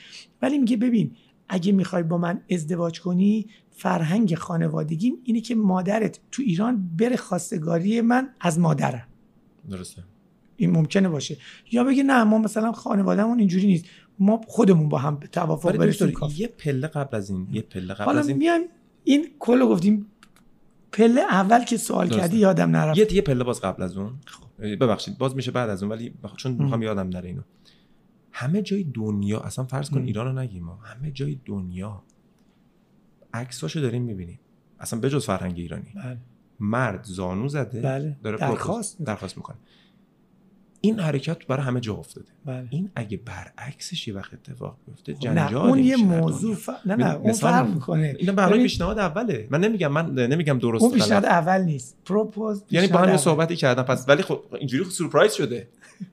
ولی 0.41 0.57
میگه 0.57 0.77
ببین 0.77 1.12
اگه 1.49 1.71
می‌خوای 1.71 2.03
با 2.03 2.17
من 2.17 2.41
ازدواج 2.51 3.01
کنی 3.01 3.47
فرهنگ 3.71 4.36
خانوادگیم 4.36 5.13
اینه 5.23 5.41
که 5.41 5.55
مادرت 5.55 6.19
تو 6.31 6.43
ایران 6.45 6.89
بره 6.97 7.15
خواستگاری 7.15 8.01
من 8.01 8.29
از 8.39 8.60
مادرم. 8.60 9.07
درسته. 9.69 10.03
این 10.55 10.71
ممکنه 10.71 11.10
باشه. 11.10 11.38
یا 11.71 11.83
بگه 11.83 12.03
نه 12.03 12.23
ما 12.23 12.38
مثلا 12.38 12.71
خانوادهمون 12.71 13.39
اینجوری 13.39 13.67
نیست. 13.67 13.86
ما 14.19 14.41
خودمون 14.47 14.89
با 14.89 14.97
هم 14.97 15.15
به 15.15 15.27
توافق 15.27 15.77
برسیم 15.77 16.13
یه 16.38 16.47
پله 16.47 16.88
قبل 16.88 17.17
از 17.17 17.29
این 17.29 17.47
یه 17.51 17.62
پله 17.62 17.93
قبل 17.93 18.17
از 18.17 18.29
این. 18.29 18.67
این 19.03 19.27
کلو 19.39 19.67
گفتیم 19.67 20.05
پله 20.91 21.21
اول 21.21 21.63
که 21.63 21.78
سوال 21.78 22.10
کردی 22.10 22.38
یادم 22.38 22.76
نرفت. 22.76 22.97
یه 22.97 23.13
یه 23.13 23.21
پله 23.21 23.43
باز 23.43 23.62
قبل 23.62 23.84
از 23.84 23.97
اون. 23.97 24.13
خب. 24.26 24.65
ببخشید 24.65 25.17
باز 25.17 25.36
میشه 25.36 25.52
بعد 25.52 25.69
از 25.69 25.84
اون 25.84 25.91
ولی 25.91 26.13
چون 26.38 26.52
می‌خوام 26.52 26.84
یادم 26.84 27.10
نره 27.10 27.30
اینو. 27.30 27.41
همه 28.32 28.62
جای 28.62 28.84
دنیا 28.84 29.39
اصلا 29.39 29.65
فرض 29.65 29.89
کن 29.89 30.02
ایران 30.02 30.26
رو 30.26 30.39
نگیم 30.39 30.63
ما. 30.63 30.80
همه 30.84 31.12
جای 31.12 31.39
دنیا 31.45 32.04
عکساشو 33.34 33.80
داریم 33.80 34.04
می‌بینیم. 34.04 34.39
اصلا 34.80 35.00
بجز 35.00 35.26
فرهنگ 35.26 35.58
ایرانی. 35.58 35.93
بله. 35.95 36.17
مرد 36.60 37.04
زانو 37.04 37.47
زده 37.47 37.82
بله. 37.82 38.17
داره 38.23 38.38
درخواست 38.38 39.02
درخواست 39.02 39.38
می‌کنه. 39.38 39.58
این 40.81 40.99
حرکت 40.99 41.47
برای 41.47 41.63
همه 41.63 41.79
جا 41.79 41.93
افتاده. 41.93 42.27
بله. 42.45 42.67
این 42.69 42.89
اگه 42.95 43.17
برعکسش 43.17 44.07
یه 44.07 44.13
وقت 44.13 44.33
اتفاق 44.33 44.77
بیفته 44.87 45.15
خب 45.15 45.27
نه 45.27 45.55
اون 45.55 45.79
یه 45.79 45.97
موضوع 45.97 46.55
ف... 46.55 46.69
نه 46.85 46.95
نه 46.95 47.15
اون 47.15 47.33
فرق 47.33 47.69
می‌کنه. 47.69 48.15
اینا 48.19 48.33
به 48.33 48.57
پیشنهاد 48.57 48.99
اوله. 48.99 49.47
من 49.49 49.59
نمیگم 49.59 49.91
من 49.91 50.13
نمیگم 50.13 50.59
درست 50.59 50.83
اون 50.83 50.93
پیشنهاد 50.93 51.25
اول 51.25 51.61
نیست. 51.61 51.97
پروپوز 52.05 52.63
یعنی 52.71 52.87
با 52.87 52.99
هم 52.99 53.17
صحبتی 53.17 53.55
کردم. 53.55 53.83
پس 53.83 54.05
ولی 54.09 54.23
خب 54.23 54.43
اینجوری 54.59 54.83
خب 54.83 54.89
سورپرایز 54.89 55.33
شده. 55.33 55.67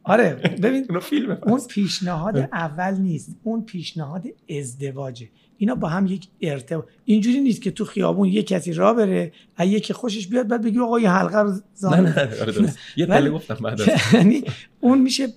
آره 0.04 0.34
ببین 0.62 0.86
اون 0.90 1.00
فیلمه 1.00 1.38
اون 1.42 1.60
پیشنهاد 1.68 2.36
اول 2.36 2.94
نیست. 2.94 3.36
اون 3.42 3.64
پیشنهاد 3.64 4.24
ازدواجه. 4.58 5.28
اینا 5.58 5.74
با 5.74 5.88
هم 5.88 6.06
یک 6.06 6.28
ارتباط. 6.40 6.84
اینجوری 7.04 7.40
نیست 7.40 7.62
که 7.62 7.70
تو 7.70 7.84
خیابون 7.84 8.28
یه 8.28 8.42
کسی 8.42 8.72
را 8.72 8.94
بره 8.94 9.32
یکی 9.60 9.92
خوشش 9.92 10.26
بیاد 10.26 10.48
بعد 10.48 10.62
بگی 10.62 10.78
آقا 10.78 11.00
یه 11.00 11.10
حلقه 11.10 11.38
رو 11.38 11.52
نه 11.82 12.00
نه 12.00 12.40
آره 12.40 12.72
یه 12.96 13.06
پله 13.06 13.30
گفتم 13.30 13.54
بعد 13.54 13.80
یعنی 14.12 14.44
اون 14.80 14.98
میشه 14.98 15.28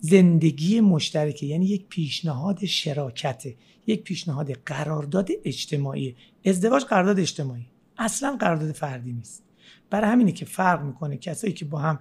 زندگی 0.00 0.80
مشترکه 0.80 1.46
یعنی 1.46 1.66
یک 1.66 1.86
پیشنهاد 1.88 2.64
شراکته 2.64 3.54
یک 3.86 4.02
پیشنهاد 4.02 4.52
قرارداد 4.52 5.28
اجتماعی. 5.44 6.16
ازدواج 6.44 6.84
قرارداد 6.84 7.20
اجتماعی. 7.20 7.66
اصلا 7.98 8.36
قرارداد 8.40 8.72
فردی 8.72 9.12
نیست. 9.12 9.42
برای 9.90 10.10
همینه 10.10 10.32
که 10.32 10.44
فرق 10.44 10.82
می‌کنه 10.82 11.16
کسایی 11.16 11.52
که 11.52 11.64
با 11.64 11.78
هم 11.78 11.98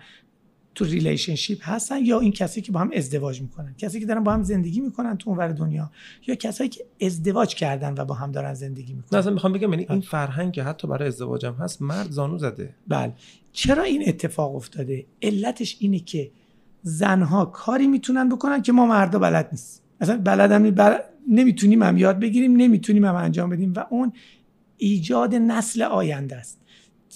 تو 0.75 0.85
relationship 0.85 1.59
هستن 1.69 2.05
یا 2.05 2.19
این 2.19 2.31
کسایی 2.31 2.61
که 2.61 2.71
با 2.71 2.79
هم 2.79 2.91
ازدواج 2.93 3.41
می‌کنن؟ 3.41 3.75
کسایی 3.77 3.99
که 3.99 4.05
دارن 4.05 4.23
با 4.23 4.33
هم 4.33 4.43
زندگی 4.43 4.79
می‌کنن 4.79 5.17
تو 5.17 5.29
اونور 5.29 5.47
دنیا 5.47 5.91
یا 6.27 6.35
کسایی 6.35 6.69
که 6.69 6.85
ازدواج 7.01 7.55
کردن 7.55 7.93
و 7.97 8.05
با 8.05 8.15
هم 8.15 8.31
دارن 8.31 8.53
زندگی 8.53 8.93
می‌کنن؟ 8.93 9.19
اصلا 9.19 9.33
می‌خوام 9.33 9.53
بگم 9.53 9.73
یعنی 9.73 9.85
این 9.89 10.01
فرهنگ 10.01 10.53
که 10.53 10.63
حتی 10.63 10.87
برای 10.87 11.07
ازدواج 11.07 11.45
هم 11.45 11.53
هست 11.53 11.81
مرد 11.81 12.11
زانو 12.11 12.37
زده. 12.37 12.75
بله. 12.87 13.13
چرا 13.51 13.83
این 13.83 14.03
اتفاق 14.07 14.55
افتاده؟ 14.55 15.05
علتش 15.21 15.77
اینه 15.79 15.99
که 15.99 16.31
زنها 16.81 17.45
کاری 17.45 17.87
می‌تونن 17.87 18.29
بکنن 18.29 18.61
که 18.61 18.71
ما 18.71 18.85
مردا 18.85 19.19
بلد 19.19 19.49
نیست. 19.51 19.83
اصلا 20.01 20.17
بلدم 20.17 20.71
بل... 20.71 20.97
نمی‌تونیم 21.29 21.83
هم 21.83 21.97
یاد 21.97 22.19
بگیریم 22.19 22.55
نمی‌تونیم 22.55 23.05
هم 23.05 23.15
انجام 23.15 23.49
بدیم 23.49 23.73
و 23.73 23.85
اون 23.89 24.13
ایجاد 24.77 25.35
نسل 25.35 25.81
آینده 25.81 26.35
است. 26.35 26.61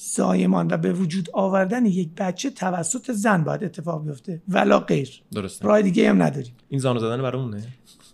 زایمان 0.02 0.68
و 0.72 0.78
به 0.78 0.94
وجود 0.94 1.30
آوردن 1.34 1.86
یک 1.86 2.10
بچه 2.18 2.50
توسط 2.50 3.12
زن 3.12 3.44
باید 3.44 3.64
اتفاق 3.64 4.06
بیفته. 4.06 4.42
ولا 4.48 4.80
غیر. 4.80 5.22
درسته. 5.32 5.66
راه 5.66 5.82
دیگه 5.82 6.10
هم 6.10 6.24
نداریم. 6.24 6.54
این 6.70 6.80
زانو 6.80 7.00
زدن 7.00 7.22
برای 7.22 7.42
اونه؟ 7.42 7.64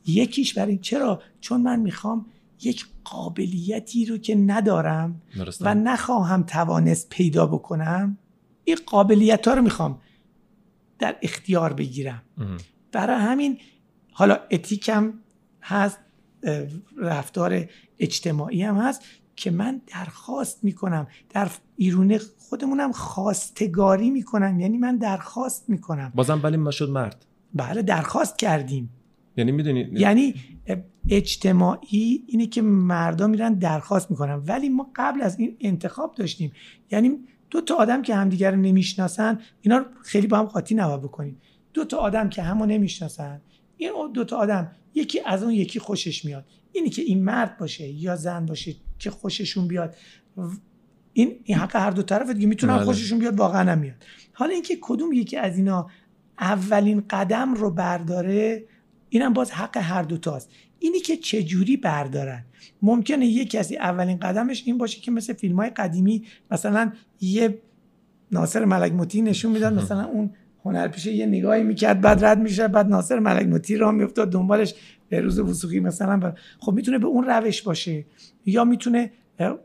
یکیش 0.07 0.53
برای 0.53 0.77
چرا؟ 0.77 1.21
چون 1.41 1.61
من 1.61 1.79
می‌خوام 1.79 2.25
یک 2.61 2.85
قابلیتی 3.03 4.05
رو 4.05 4.17
که 4.17 4.35
ندارم 4.35 5.21
درسته. 5.37 5.65
و 5.65 5.73
نخواهم 5.73 6.43
توانست 6.43 7.09
پیدا 7.09 7.45
بکنم 7.45 8.17
این 8.63 8.77
قابلیت 8.85 9.47
ها 9.47 9.53
رو 9.53 9.61
می‌خوام 9.61 10.01
در 10.99 11.15
اختیار 11.21 11.73
بگیرم. 11.73 12.21
برای 12.91 13.21
همین 13.21 13.57
حالا 14.11 14.39
اتیکم 14.51 15.13
هست 15.61 15.99
رفتار 16.97 17.65
اجتماعی 17.99 18.63
هم 18.63 18.75
هست. 18.77 19.01
که 19.35 19.51
من 19.51 19.81
درخواست 19.87 20.63
می‌کنم. 20.63 21.07
در 21.29 21.49
ایرونه 21.75 22.19
خودمونم 22.37 22.91
خواستگاری 22.91 24.09
می‌کنم. 24.09 24.59
یعنی 24.59 24.77
من 24.77 24.97
درخواست 24.97 25.69
می‌کنم. 25.69 26.11
بازم 26.15 26.39
ولی 26.43 26.57
ما 26.57 26.71
شد 26.71 26.89
مرد. 26.89 27.25
بله 27.53 27.81
درخواست 27.81 28.37
کردیم. 28.37 28.89
یعنی 29.37 29.51
می‌دونید 29.51 29.99
یعنی 29.99 30.33
اجتماعی 31.09 32.23
اینه 32.27 32.47
که 32.47 32.61
مردم 32.61 33.29
میرن 33.29 33.53
درخواست 33.53 34.11
می‌کنن. 34.11 34.35
ولی 34.35 34.69
ما 34.69 34.91
قبل 34.95 35.21
از 35.21 35.39
این 35.39 35.57
انتخاب 35.59 36.15
داشتیم. 36.15 36.51
یعنی 36.91 37.19
دو 37.49 37.61
تا 37.61 37.75
آدم 37.75 38.01
که 38.01 38.15
همدیگر 38.15 38.51
رو 38.51 38.57
نمی‌شناسن 38.57 39.39
اینا 39.61 39.77
رو 39.77 39.85
خیلی 40.03 40.27
با 40.27 40.37
هم 40.37 40.45
قاطی 40.45 40.75
نباید 40.75 41.01
بکنیم. 41.01 41.41
دو 41.73 41.85
تا 41.85 41.97
آدم 41.97 42.29
که 42.29 42.41
همو 42.41 42.65
نمی‌شناسن 42.65 43.41
این 43.77 43.91
دو 44.13 44.23
تا 44.23 44.37
آدم 44.37 44.71
یکی 44.95 45.21
از 45.25 45.43
اون 45.43 45.53
یکی 45.53 45.79
خوشش 45.79 46.25
میاد. 46.25 46.45
اینی 46.71 46.89
که 46.89 47.01
این 47.01 47.23
مرد 47.23 47.57
باشه 47.57 47.87
یا 47.87 48.15
زن 48.15 48.45
باشه 48.45 48.75
که 48.99 49.11
خوششون 49.11 49.67
بیاد 49.67 49.95
این 51.13 51.39
این 51.43 51.57
حق 51.57 51.75
هر 51.75 51.91
دو 51.91 52.01
طرف 52.01 52.29
دیگه 52.29 52.47
می‌تونن 52.47 52.75
بله. 52.75 52.85
خوششون 52.85 53.19
بیاد 53.19 53.39
واقعا 53.39 53.71
هم 53.71 53.77
میاد 53.77 53.95
حالا 54.33 54.53
اینکه 54.53 54.77
کدوم 54.81 55.13
یکی 55.13 55.37
از 55.37 55.57
اینا 55.57 55.89
اولین 56.39 57.03
قدم 57.09 57.53
رو 57.53 57.71
برداره 57.71 58.63
اینم 59.09 59.33
باز 59.33 59.51
حق 59.51 59.77
هر 59.77 60.03
دو 60.03 60.17
تاست. 60.17 60.49
اینی 60.79 60.99
که 60.99 61.17
چجوری 61.17 61.77
بردارن؟ 61.77 62.45
ممکنه 62.81 63.25
یه 63.25 63.45
کسی 63.45 63.77
اولین 63.77 64.17
قدمش 64.17 64.63
این 64.65 64.77
باشه 64.77 65.01
که 65.01 65.11
مثل 65.11 65.33
فیلم 65.33 65.55
های 65.55 65.69
قدیمی 65.69 66.25
مثلا 66.51 66.91
یه 67.21 67.61
ناصر 68.31 68.65
ملک 68.65 68.91
مطیع 68.91 69.23
نشون 69.23 69.51
می‌داد 69.51 69.73
مثلا 69.81 70.05
اون 70.05 70.29
هنرپیشه 70.65 71.11
یه 71.11 71.25
نگاهی 71.25 71.63
می‌کرد 71.63 72.01
بعد 72.01 72.25
رد 72.25 72.39
میشه 72.39 72.67
بعد 72.67 72.87
ناصر 72.87 73.19
ملک 73.19 73.47
مطیع 73.47 73.77
راه 73.77 73.91
میافتاد 73.91 74.31
دنبالش 74.31 74.75
به 75.09 75.21
روز 75.21 75.39
وسوقی 75.39 75.79
مثلا. 75.79 76.17
بر... 76.17 76.33
خب 76.59 76.73
می‌تونه 76.73 76.99
به 76.99 77.07
اون 77.07 77.23
روش 77.23 77.61
باشه. 77.61 78.05
یا 78.45 78.63
می‌تونه 78.63 79.11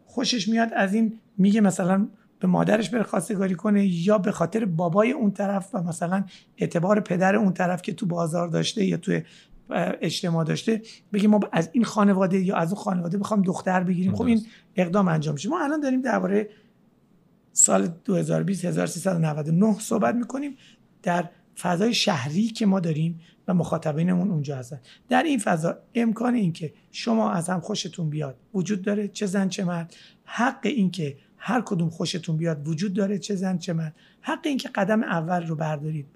خوشش 0.07 0.49
میاد 0.49 0.69
از 0.77 0.95
این 0.95 1.19
میگه 1.39 1.61
مثلا 1.61 2.09
به 2.41 2.49
مادرش 2.49 2.91
بره 2.91 3.03
خواستگاری 3.03 3.55
کنه 3.55 3.87
یا 3.87 4.19
به 4.19 4.33
خاطر 4.33 4.65
بابای 4.65 5.13
اون 5.13 5.31
طرف 5.31 5.75
و 5.75 5.83
مثلا 5.83 6.25
اعتبار 6.57 7.01
پدر 7.01 7.37
اون 7.37 7.53
طرف 7.53 7.83
که 7.83 7.93
تو 7.93 8.07
بازار 8.07 8.49
داشته 8.49 8.85
یا 8.85 8.97
تو 8.97 9.21
اجتماع 10.01 10.45
داشته 10.45 10.83
بگیم 11.13 11.31
ما 11.31 11.41
از 11.53 11.71
این 11.73 11.85
خانواده 11.85 12.41
یا 12.41 12.57
از 12.57 12.73
اون 12.73 12.83
خانواده 12.83 13.19
بخوام 13.19 13.43
دختر 13.43 13.83
بگیریم. 13.83 14.15
خب 14.15 14.25
این 14.25 14.43
اقدام 14.77 15.09
انجام 15.09 15.35
میشه. 15.35 15.49
ما 15.49 15.65
الان 15.65 15.81
داریم 15.81 16.01
درباره 16.01 16.49
سال 17.53 17.89
2020 18.05 18.65
1399 18.65 19.79
صحبت 19.79 20.15
می‌کنیم. 20.15 20.57
در 21.03 21.29
فضای 21.59 21.95
شهری 21.95 22.47
که 22.47 22.67
ما 22.67 22.81
داریم 22.81 23.21
و 23.49 23.55
مخاطبینمون 23.55 24.31
اونجا 24.31 24.57
هستن. 24.57 24.81
در 25.09 25.23
این 25.23 25.39
فضا 25.39 25.79
امکان 25.95 26.35
اینکه 26.35 26.73
شما 26.93 27.31
از 27.31 27.49
هم 27.49 27.61
خوشتون 27.61 28.11
بیاد 28.11 28.37
وجود 28.55 28.83
داره 28.83 29.09
چه 29.09 29.27
زن 29.27 29.49
چه 29.49 29.65
مرد. 29.65 29.95
حق 30.25 30.61
اینکه 30.63 31.17
هر 31.37 31.61
کدوم 31.61 31.91
خوشتون 31.91 32.37
بیاد 32.37 32.69
وجود 32.69 32.95
داره 32.95 33.19
چه 33.19 33.35
زن 33.35 33.59
چه 33.59 33.73
مرد. 33.73 33.95
حق 34.21 34.41
اینکه 34.45 34.69
قدم 34.69 35.03
اول 35.03 35.47
رو 35.47 35.57
بردارید 35.57 36.07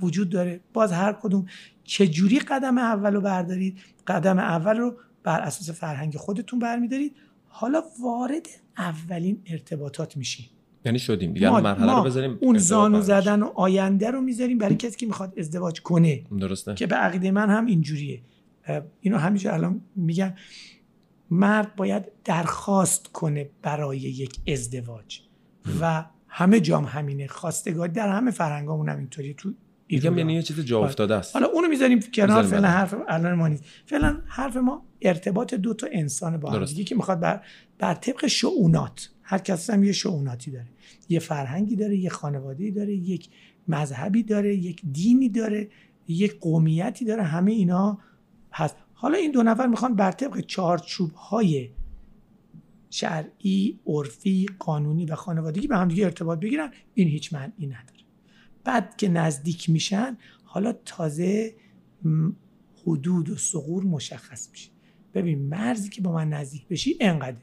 وجود 0.00 0.30
داره. 0.30 0.60
باز 0.72 0.92
هر 0.92 1.12
کدوم 1.12 1.46
چه 1.84 2.08
جوری 2.08 2.38
قدم 2.38 2.78
اول 2.78 3.14
رو 3.14 3.20
بردارید؟ 3.20 3.78
قدم 4.06 4.38
اول 4.38 4.76
رو 4.76 4.96
بر 5.22 5.40
اساس 5.40 5.70
فرهنگ 5.70 6.16
خودتون 6.16 6.58
برمیدارید. 6.58 7.16
حالا 7.48 7.82
وارد 8.02 8.46
اولین 8.78 9.42
ارتباطات 9.46 10.16
میشین. 10.16 10.46
یعنی 10.84 10.98
شدیم. 10.98 11.32
دیگه 11.32 11.50
مرحله 11.50 11.96
رو 11.96 12.02
بذاریم 12.02 12.38
اون 12.40 12.58
زانو 12.58 13.00
زدن 13.00 13.42
و 13.42 13.50
آینده 13.54 14.10
رو 14.10 14.20
می‌ذاریم 14.20 14.58
برای 14.58 14.76
کسی 14.76 14.96
که 14.96 15.06
می‌خواد 15.06 15.32
ازدواج 15.38 15.80
کنه. 15.80 16.22
درسته. 16.40 16.74
که 16.74 16.86
به 16.86 16.96
عقیده 16.96 17.30
من 17.30 17.50
هم 17.50 17.66
اینجوریه. 17.66 18.20
اینو 19.00 19.18
همیشه 19.18 19.52
الان 19.52 19.80
میگم 19.96 20.32
مرد 21.30 21.76
باید 21.76 22.04
درخواست 22.24 23.06
کنه 23.06 23.50
برای 23.62 23.98
یک 23.98 24.36
ازدواج. 24.48 25.20
و 25.80 26.04
همه 26.28 26.60
جام 26.60 26.84
همینه. 26.84 27.26
خواستگاری 27.26 27.92
در 27.92 28.08
همه 28.08 28.30
فرهنگامون 28.30 28.88
هم 28.88 28.98
اینطوریه. 28.98 29.34
تو 29.34 29.52
میگم 29.88 30.18
یعنی 30.18 30.34
یه 30.34 30.42
چیز 30.42 30.60
جا 30.60 30.78
آره. 30.78 30.86
افتاده 30.86 31.14
است. 31.14 31.36
حالا 31.36 31.46
اونو 31.46 31.68
می‌ذاریم 31.68 32.00
کنار 32.14 32.42
فعلا 32.42 32.68
حرف 32.68 32.94
الان 33.08 33.34
ما 33.34 33.48
نیست. 33.48 33.64
فعلا 33.86 34.20
حرف 34.26 34.56
ما 34.56 34.86
ارتباط 35.02 35.54
دو 35.54 35.74
تا 35.74 35.86
انسان 35.92 36.36
با 36.36 36.50
هم 36.50 36.64
که 36.64 36.94
می‌خواد 36.94 37.20
بر 37.20 37.40
بر 37.78 37.94
طبق 37.94 38.26
شعونات. 38.26 39.10
هر 39.30 39.38
کس 39.38 39.70
هم 39.70 39.84
یه 39.84 39.92
شعوناتی 39.92 40.50
داره 40.50 40.68
یه 41.08 41.18
فرهنگی 41.18 41.76
داره 41.76 41.96
یه 41.96 42.10
خانواده‌ای 42.10 42.70
داره 42.70 42.94
یک 42.94 43.28
مذهبی 43.68 44.22
داره 44.22 44.56
یک 44.56 44.82
دینی 44.92 45.28
داره 45.28 45.68
یک 46.08 46.40
قومیتی 46.40 47.04
داره 47.04 47.22
همه 47.22 47.52
اینا 47.52 47.98
هست. 48.52 48.76
حالا 48.94 49.18
این 49.18 49.30
دو 49.30 49.42
نفر 49.42 49.66
می‌خوان 49.66 49.96
بر 49.96 50.12
طبق 50.12 50.40
چارچوب 50.40 51.12
های 51.12 51.70
شرعی، 52.90 53.80
عرفی، 53.86 54.46
قانونی 54.58 55.06
و 55.06 55.14
خانوادگی 55.14 55.66
به 55.66 55.76
همدیگه 55.76 56.04
ارتباط 56.04 56.40
بگیرن. 56.40 56.70
این 56.94 57.08
هیچ 57.08 57.32
معنی 57.32 57.66
نداره. 57.66 58.00
بعد 58.64 58.96
که 58.96 59.08
نزدیک 59.08 59.70
میشن 59.70 60.16
حالا 60.44 60.72
تازه 60.72 61.54
حدود 62.86 63.30
و 63.30 63.36
سقور 63.36 63.84
مشخص 63.84 64.50
میشه. 64.50 64.70
ببین 65.14 65.38
مرزی 65.38 65.88
که 65.88 66.02
با 66.02 66.12
من 66.12 66.28
نزدیک 66.28 66.68
بشی 66.68 66.96
انقدر 67.00 67.36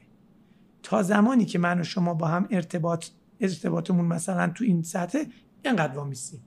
تا 0.82 1.02
زمانی 1.02 1.44
که 1.44 1.58
من 1.58 1.80
و 1.80 1.84
شما 1.84 2.14
با 2.14 2.26
هم 2.26 2.48
ارتباط 2.50 3.06
ارتباطمون 3.40 4.04
مثلا 4.06 4.52
تو 4.54 4.64
این 4.64 4.82
سطح 4.82 5.24
اینقدر 5.64 5.96
وامیستیم. 5.96 6.40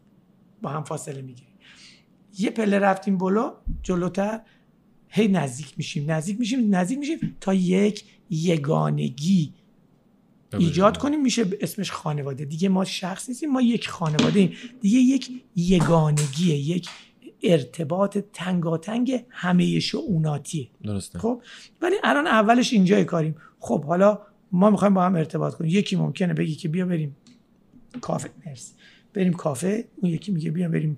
با 0.62 0.70
هم 0.70 0.84
فاصله 0.84 1.22
می‌گیریم. 1.22 1.54
یه 2.39 2.50
پله 2.50 2.80
رفتیم 2.80 3.17
بالا 3.17 3.54
جلوتر 3.84 4.41
هی 5.10 5.28
نزدیک 5.28 5.74
میشیم 5.78 6.12
نزدیک 6.12 6.39
میشیم 6.39 6.76
نزدیک 6.76 7.00
میشیم 7.00 7.38
تا 7.41 7.54
یک 7.54 8.04
یگانگی 8.30 9.54
ایجاد 10.58 10.98
کنیم. 10.98 11.22
میشه 11.22 11.46
اسمش 11.62 11.91
خانواده. 11.91 12.46
دیگه 12.46 12.70
ما 12.70 12.86
شخص 12.86 13.30
نیستیم 13.30 13.52
ما 13.52 13.62
یک 13.62 13.89
خانواده 13.89 14.39
ایم. 14.39 14.54
دیگه 14.82 15.00
یک 15.00 15.44
یگانگیه 15.56 16.56
یک 16.56 16.89
ارتباط 17.43 18.17
تنگاتنگ 18.34 19.25
همه 19.30 19.80
شعوناتیه. 19.80 20.67
درسته. 20.84 21.19
خب 21.19 21.41
ولی 21.82 21.95
الان 22.04 22.27
اولش 22.27 22.73
اینجای 22.73 23.06
کاریم. 23.06 23.36
خب 23.60 23.84
حالا 23.84 24.19
ما 24.51 24.69
می‌خوایم 24.69 24.93
با 24.93 25.06
هم 25.06 25.15
ارتباط 25.15 25.54
کنیم. 25.54 25.71
یکی 25.71 25.95
ممکنه 25.95 26.34
بگی 26.34 26.56
که 26.56 26.69
بیا 26.69 26.86
بریم 26.86 27.15
کافه. 28.01 28.30
مرسی. 28.45 28.73
بریم 29.13 29.34
کافه. 29.34 29.88
اون 29.95 30.12
یکی 30.12 30.32
میگه 30.32 30.51
بیا 30.51 30.69
بریم 30.69 30.97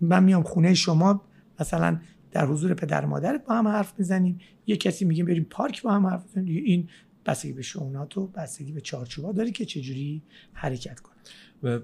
من 0.00 0.24
میام 0.24 0.42
خونه 0.42 0.74
شما. 0.74 1.22
مثلا 1.60 2.00
در 2.30 2.46
حضور 2.46 2.74
پدر 2.74 3.04
مادرت 3.04 3.44
با 3.46 3.54
هم 3.54 3.68
حرف 3.68 3.94
می‌زنیم. 3.98 4.38
یه 4.66 4.76
کسی 4.76 5.04
میگه 5.04 5.24
بریم 5.24 5.46
پارک 5.50 5.82
با 5.82 5.92
هم 5.92 6.06
حرف 6.06 6.24
بزنیم 6.24 6.64
این 6.64 6.88
بستگی 7.26 7.52
به 7.52 7.62
شونات 7.62 8.18
و 8.18 8.26
بستگی 8.26 8.72
به 8.72 8.80
چارچوبا 8.80 9.32
داری 9.32 9.52
که 9.52 9.64
چجوری 9.64 10.22
حرکت 10.52 11.00
کنه. 11.00 11.11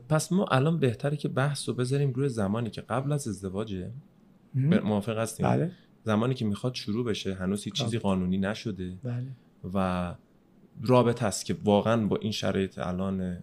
پس 0.09 0.33
ما 0.33 0.45
الان 0.45 0.79
بهتره 0.79 1.17
که 1.17 1.29
بحث 1.29 1.69
رو 1.69 1.75
بذاریم 1.75 2.13
روی 2.13 2.29
زمانی 2.29 2.71
که 2.71 2.81
قبل 2.81 3.13
از 3.13 3.29
ازدواجه 3.29 3.91
موافق 4.55 5.19
هستیم 5.19 5.47
بله. 5.47 5.71
زمانی 6.05 6.35
که 6.35 6.45
می‌خواد 6.45 6.75
شروع 6.75 7.05
بشه 7.05 7.35
هنوز 7.35 7.65
هیچ 7.65 7.75
چیزی 7.75 7.99
قانونی 7.99 8.39
نشده 8.39 8.99
بله. 9.05 9.27
و 9.75 10.15
رابطه 10.83 11.27
است 11.27 11.45
که 11.45 11.57
واقعا 11.65 12.07
با 12.07 12.17
این 12.17 12.33
شرایط 12.33 12.79
الان 12.79 13.39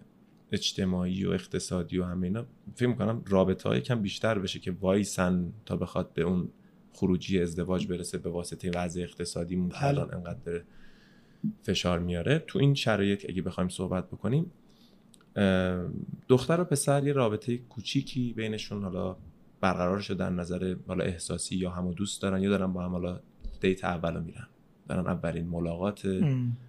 اجتماعی 0.52 1.24
و 1.24 1.30
اقتصادی 1.30 1.98
و 1.98 2.04
همه 2.04 2.26
اینا 2.26 2.44
فکر 2.74 2.88
می‌کنم 2.88 3.22
رابطه 3.26 3.68
های 3.68 3.80
کم 3.80 4.02
بیشتر 4.02 4.38
بشه 4.38 4.58
که 4.58 4.70
وایسن 4.80 5.52
تا 5.66 5.76
بخواد 5.76 6.12
به 6.12 6.22
اون 6.22 6.48
خروجی 6.92 7.42
ازدواج 7.42 7.86
برسه 7.86 8.18
به 8.18 8.30
واسطه 8.30 8.70
وضع 8.70 9.00
اقتصادی 9.00 9.56
که 9.56 9.62
بله. 9.62 9.84
الان 9.84 10.14
انقدر 10.14 10.62
فشار 11.62 11.98
میاره 11.98 12.38
تو 12.46 12.58
این 12.58 12.74
شرایط 12.74 13.26
اگه 13.28 13.42
بخوایم 13.42 13.68
صحبت 13.68 14.06
بکنیم 14.06 14.52
دختر 16.28 16.60
و 16.60 16.64
پسر 16.64 17.06
یه 17.06 17.12
رابطه 17.12 17.58
کوچیکی 17.58 18.32
بینشون 18.32 18.82
حالا 18.82 19.16
برقرار 19.60 20.00
شدن 20.00 20.32
نظر 20.32 20.76
حالا 20.86 21.04
احساسی 21.04 21.56
یا 21.56 21.70
همو 21.70 21.94
دوست 21.94 22.22
دارن 22.22 22.42
یا 22.42 22.50
دارن 22.50 22.72
با 22.72 22.84
هم 22.84 22.90
حالا 22.90 23.20
دیت 23.60 23.84
اولو 23.84 24.20
میرن. 24.20 24.46
دارن 24.88 25.06
اولین 25.06 25.46
ملاقات 25.46 26.22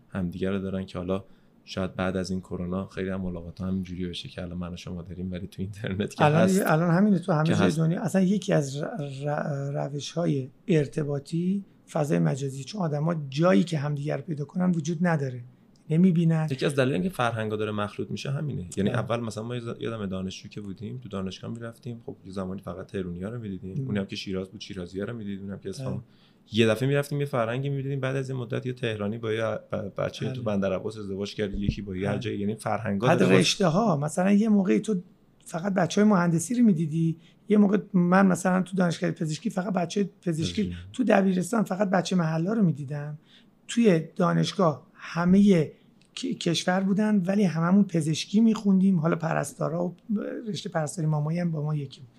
همدیگه 0.10 0.52
رو 0.52 0.60
دارن 0.60 0.86
که 0.86 0.98
حالا 0.98 1.24
شاید 1.66 1.96
بعد 1.96 2.18
از 2.18 2.32
این 2.32 2.40
کرونا 2.40 2.88
خیلی 2.88 3.10
هم 3.10 3.22
ملاقات 3.22 3.60
ها 3.60 3.68
همینجوری 3.68 4.08
بشه 4.08 4.30
که 4.30 4.42
الان 4.42 4.58
من 4.58 4.74
و 4.74 4.78
شما 4.78 5.02
داریم 5.02 5.32
ولی 5.32 5.48
تو 5.48 5.62
اینترنت 5.62 6.16
که 6.16 6.26
الان 6.26 6.42
هست. 6.42 6.62
الان 6.66 6.92
همینه 6.92 7.20
تو 7.20 7.32
همه 7.32 7.44
جای 7.44 7.72
دنیا. 7.72 8.02
اصلا 8.02 8.22
یکی 8.22 8.54
از 8.54 8.84
روش 9.74 10.12
های 10.12 10.50
ارتباطی 10.68 11.64
فضای 11.90 12.20
مجازی 12.20 12.64
چون 12.64 12.82
آدما 12.82 13.16
جایی 13.30 13.64
که 13.64 13.78
همدیگر 13.78 14.22
پیدا 14.22 14.46
کنن 14.46 14.72
وجود 14.72 15.08
نداره. 15.08 15.44
نمی‌بینن 15.90 16.48
یکی 16.52 16.66
از 16.66 16.76
دلایلی 16.76 17.04
که 17.04 17.10
فرهنگا 17.10 17.56
داره 17.56 17.72
مخلوط 17.72 18.12
میشه 18.12 18.32
همینه. 18.32 18.70
یعنی 18.78 18.90
اول 18.90 19.20
مثلا 19.20 19.44
ما 19.44 19.56
یادم 19.56 20.06
دانشجو 20.06 20.50
که 20.50 20.62
بودیم 20.62 20.98
تو 20.98 21.10
دانشگاه 21.10 21.52
می‌رفتیم. 21.52 22.02
خب 22.06 22.18
یه 22.26 22.32
زمانی 22.32 22.62
فقط 22.62 22.88
تهرونیا 22.88 23.30
رو 23.30 23.40
می‌دیدیم. 23.40 23.88
اونم 23.88 24.06
که 24.06 24.16
شیراز 24.16 24.50
بود 24.50 24.62
شیرازی‌ها 24.62 25.06
رو 25.06 25.14
می‌دیدیم. 25.14 25.46
اونم 25.46 25.60
که 25.60 25.70
اصفهان. 25.70 26.04
یه 26.52 26.68
دفعه 26.68 26.88
می‌رفتیم 26.88 27.20
یه 27.20 27.26
فرهنگی 27.26 27.70
می‌دیدیم. 27.70 28.00
بعد 28.00 28.16
از 28.16 28.30
این 28.30 28.40
مدت 28.40 28.66
یه 28.66 28.74
تهرانی 28.74 29.18
با 29.18 29.34
یه 29.34 29.44
بچه 29.98 30.32
تو 30.32 30.44
بندر 30.44 30.74
عباس 30.74 30.98
ازدواج 30.98 31.36
کرد. 31.36 31.54
یکی 31.54 31.82
با 31.82 31.96
یه 31.96 32.20
جای 32.20 32.40
یعنی 32.40 32.56
فرهنگا 32.56 33.08
بعد 33.08 33.24
رشته 33.24 33.68
ها 33.68 33.98
مثلا 33.98 34.32
یه 34.32 34.50
موقعی 34.50 34.80
تو 34.80 35.02
فقط 35.46 35.74
بچه 35.74 36.02
های 36.02 36.10
مهندسی 36.10 36.56
رو 36.56 36.66
می‌دیدی. 36.66 37.18
یه 37.50 37.58
موقع 37.58 37.78
من 37.94 38.28
مثلا 38.28 38.62
تو 38.62 38.78
دانشگاه 38.78 39.12
پزشکی 39.12 39.50
فقط 39.50 39.74
بچه 39.74 40.10
پزشکی 40.22 40.76
تو 40.94 41.04
دبیرستان 41.04 41.64
فقط 41.64 41.90
بچه 41.90 42.16
محلا 42.16 42.54
رو 42.54 42.64
می‌دیدم. 42.64 43.20
توی 43.68 44.02
دانشگاه 44.16 44.88
همه 44.94 45.72
کشور 46.26 46.80
بودن 46.80 47.24
ولی 47.26 47.44
هممون 47.44 47.84
پزشکی 47.84 48.42
میخوندیم. 48.42 49.00
حالا 49.00 49.16
پرستارا 49.16 49.86
و 49.88 50.20
رشته 50.48 50.70
پرستاری 50.70 51.08
مامایی 51.08 51.40
هم 51.40 51.52
با 51.52 51.64
ما 51.64 51.76
یکی 51.76 52.02
بود. 52.02 52.10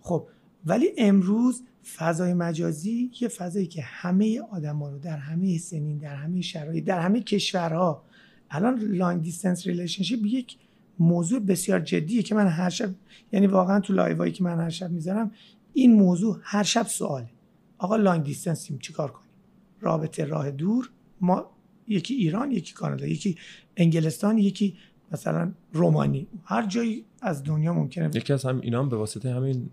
خب 0.00 0.28
ولی 0.66 0.86
امروز 0.98 1.62
فضای 1.96 2.34
مجازی 2.34 3.10
یه 3.20 3.28
فضایی 3.28 3.66
که 3.66 3.82
همه 3.82 4.40
آدما 4.52 4.88
رو 4.88 4.98
در 4.98 5.16
همه 5.16 5.58
سنین 5.58 5.98
در 5.98 6.14
همه 6.14 6.40
شرایط 6.40 6.84
در 6.84 7.00
همه 7.00 7.20
کشورها 7.20 8.02
الان 8.50 8.78
long 8.78 9.22
distance 9.22 9.66
relationship 9.66 10.26
یک 10.26 10.56
موضوع 10.98 11.40
بسیار 11.40 11.80
جدیه 11.80 12.22
که 12.22 12.34
من 12.34 12.46
هر 12.46 12.70
شب 12.70 12.90
یعنی 13.32 13.46
واقعا 13.46 13.80
تو 13.80 13.92
live 13.92 14.19
ایی 14.19 14.32
که 14.32 14.44
من 14.44 14.60
هر 14.60 14.70
شب 14.70 14.90
می‌ذارم 14.90 15.30
این 15.72 15.94
موضوع 15.94 16.38
هر 16.42 16.62
شب 16.62 16.86
سواله. 16.86 17.30
آقا 17.78 17.96
long 17.96 18.24
distance 18.24 18.67
یم 18.67 18.78
چیکار 18.78 19.10
کنیم؟ 19.10 19.30
رابطه 19.80 20.24
راه 20.24 20.50
دور 20.50 20.90
ما 21.20 21.50
یکی 21.88 22.14
ایران 22.14 22.52
یکی 22.52 22.74
کانادا 22.74 23.06
یکی 23.06 23.36
انگلستان 23.76 24.38
یکی 24.38 24.76
مثلا 25.12 25.52
رومانی. 25.72 26.26
هر 26.44 26.66
جایی 26.66 27.04
از 27.22 27.42
دنیا 27.42 27.72
ممکنه 27.72 28.10
یکی 28.14 28.32
از 28.32 28.44
هم 28.44 28.60
اینا 28.60 28.82
هم 28.82 28.88
به 28.88 28.96
واسطه 28.96 29.34
همین 29.34 29.70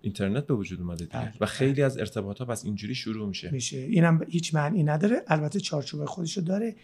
اینترنت 0.00 0.46
به 0.46 0.54
وجود 0.54 0.80
اومده 0.80 1.04
دیگه. 1.04 1.18
بله. 1.18 1.32
و 1.40 1.46
خیلی 1.46 1.82
از 1.82 1.98
ارتباطات 1.98 2.48
ها 2.48 2.54
پس 2.54 2.64
اینجوری 2.64 2.94
شروع 2.94 3.28
میشه. 3.28 3.50
میشه. 3.50 3.78
اینم 3.78 4.20
هیچ 4.28 4.54
معنی 4.54 4.82
نداره. 4.82 5.22
البته 5.26 5.60
چارچوب 5.60 6.04
خودشو 6.04 6.40
داره. 6.40 6.76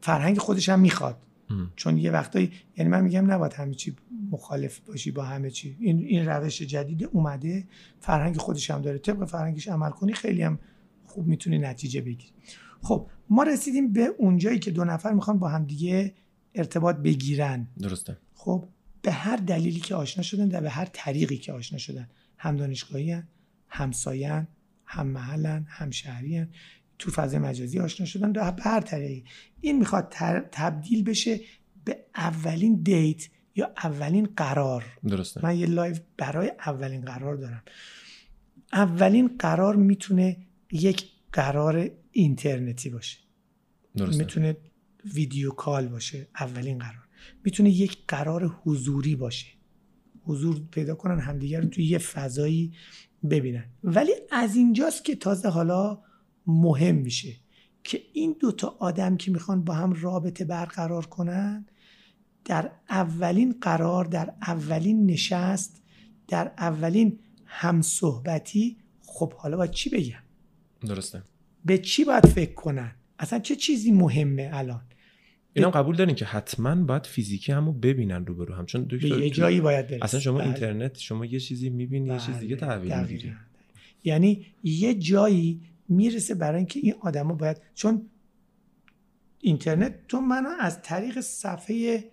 فرهنگ 0.00 0.38
خودش 0.38 0.68
هم 0.68 0.80
می‌خواد. 0.80 1.16
چون 1.76 1.98
یه 1.98 2.10
وقتایی 2.10 2.50
یعنی 2.76 2.90
من 2.90 3.04
میگم 3.04 3.32
نباید 3.32 3.52
همه 3.52 3.74
چی 3.74 3.96
مخالف 4.30 4.78
باشی 4.78 5.10
با 5.10 5.22
همه 5.22 5.50
چی. 5.50 5.76
این 5.80 5.98
این 5.98 6.28
روش 6.28 6.62
جدید 6.62 7.08
اومده. 7.12 7.64
فرهنگ 8.00 8.36
خودش 8.36 8.70
هم 8.70 8.82
داره. 8.82 8.98
طبق 8.98 9.24
فرهنگش 9.24 9.68
عمل 9.68 9.90
کنی 9.90 10.12
خیلی 10.12 10.42
هم 10.42 10.58
خوب 11.04 11.26
می‌تونی 11.26 11.58
نتیجه 11.58 12.00
بگیری. 12.00 12.32
خب 12.82 13.06
ما 13.32 13.42
رسیدیم 13.42 13.92
به 13.92 14.06
اونجایی 14.18 14.58
که 14.58 14.70
دو 14.70 14.84
نفر 14.84 15.12
می‌خوان 15.12 15.38
با 15.38 15.48
هم 15.48 15.64
دیگه 15.64 16.14
ارتباط 16.54 16.96
بگیرن. 16.96 17.66
درسته. 17.80 18.18
خب 18.34 18.68
به 19.02 19.12
هر 19.12 19.36
دلیلی 19.36 19.80
که 19.80 19.94
آشنا 19.94 20.22
شدن 20.22 20.58
و 20.58 20.60
به 20.60 20.70
هر 20.70 20.88
طریقی 20.92 21.36
که 21.36 21.52
آشنا 21.52 21.78
شدن. 21.78 22.08
هم 22.38 22.56
دانشگاهی 22.56 23.12
هن، 23.12 23.28
همسایه‌ن 23.68 24.46
هم 24.84 25.06
محلن 25.06 25.66
هم 25.68 25.90
شهری 25.90 26.46
تو 26.98 27.10
فضای 27.10 27.38
مجازی 27.38 27.78
آشنا 27.78 28.06
شدن 28.06 28.32
به 28.32 28.42
هر 28.62 28.80
طریقی. 28.80 29.24
این 29.60 29.78
می‌خواد 29.78 30.08
تبدیل 30.52 31.04
بشه 31.04 31.40
به 31.84 32.04
اولین 32.14 32.82
date 32.82 33.28
یا 33.56 33.72
اولین 33.84 34.28
قرار. 34.36 34.84
درسته. 35.08 35.40
من 35.44 35.58
یه 35.58 35.66
live 35.66 35.96
برای 36.16 36.52
اولین 36.66 37.00
قرار 37.00 37.36
دارم. 37.36 37.62
اولین 38.72 39.36
قرار 39.38 39.76
می‌تونه 39.76 40.36
یک 40.72 41.04
قرار 41.32 41.90
اینترنتی 42.10 42.90
باشه. 42.90 43.18
درسته. 43.96 44.18
می‌تونه 44.18 44.56
ویدیو 45.14 45.50
کال 45.50 45.88
باشه 45.88 46.28
اولین 46.40 46.78
قرار. 46.78 47.08
می‌تونه 47.44 47.70
یک 47.70 47.98
قرار 48.08 48.60
حضوری 48.64 49.16
باشه. 49.16 49.46
حضور 50.24 50.60
پیدا 50.70 50.94
کنن 50.94 51.20
همدیگر 51.20 51.60
رو 51.60 51.68
توی 51.68 51.84
یه 51.84 51.98
فضایی 51.98 52.72
ببینن. 53.30 53.64
ولی 53.84 54.12
از 54.30 54.56
اینجاست 54.56 55.04
که 55.04 55.16
تازه 55.16 55.48
حالا 55.48 56.02
مهم 56.46 56.94
میشه 56.94 57.36
که 57.84 58.02
این 58.12 58.36
دوتا 58.40 58.76
آدم 58.78 59.16
که 59.16 59.30
می‌خوان 59.30 59.64
با 59.64 59.74
هم 59.74 59.92
رابطه 59.92 60.44
برقرار 60.44 61.06
کنن 61.06 61.66
در 62.44 62.70
اولین 62.90 63.54
قرار 63.60 64.04
در 64.04 64.34
اولین 64.42 65.06
نشست 65.06 65.82
در 66.28 66.52
اولین 66.58 67.18
همصحبتی 67.44 68.76
خب 69.02 69.32
حالا 69.32 69.56
باید 69.56 69.70
چی 69.70 69.90
بگم؟ 69.90 70.22
درسته. 70.80 71.22
به 71.64 71.78
چی 71.78 72.04
باید 72.04 72.26
فکر 72.26 72.54
کنن؟ 72.54 72.96
اصلا 73.22 73.38
چه 73.38 73.56
چیزی 73.56 73.92
مهمه 73.92 74.50
الان؟ 74.52 74.82
اینا 75.54 75.70
قبول 75.70 75.96
دارین 75.96 76.14
که 76.14 76.24
حتما 76.24 76.74
باید 76.74 77.06
فیزیکی 77.06 77.52
همو 77.52 77.72
ببینن 77.72 78.26
روبرو 78.26 78.54
هم 78.54 78.66
چون 78.66 78.84
به 78.84 79.04
یه 79.04 79.30
جایی 79.30 79.60
باید 79.60 79.86
برسید. 79.86 80.04
اصلا 80.04 80.20
شما 80.20 80.38
بله. 80.38 80.46
اینترنت 80.46 80.98
شما 80.98 81.26
یه 81.26 81.40
چیزی 81.40 81.70
می‌بینی 81.70 82.08
یه 82.08 82.18
چیز 82.18 82.38
دیگه 82.38 82.56
بله، 82.56 82.66
تحویل 82.66 82.94
می‌گیری. 82.94 83.32
یعنی 84.04 84.46
یه 84.64 84.94
جایی 84.94 85.60
می‌رسه 85.88 86.34
برای 86.34 86.56
اینکه 86.56 86.80
این 86.80 86.94
آدما 87.00 87.34
باید 87.34 87.56
چون 87.74 88.02
اینترنت 89.40 89.94
تو 90.08 90.20
منو 90.20 90.48
از 90.60 90.82
طریق 90.82 91.20
صفحه 91.20 92.04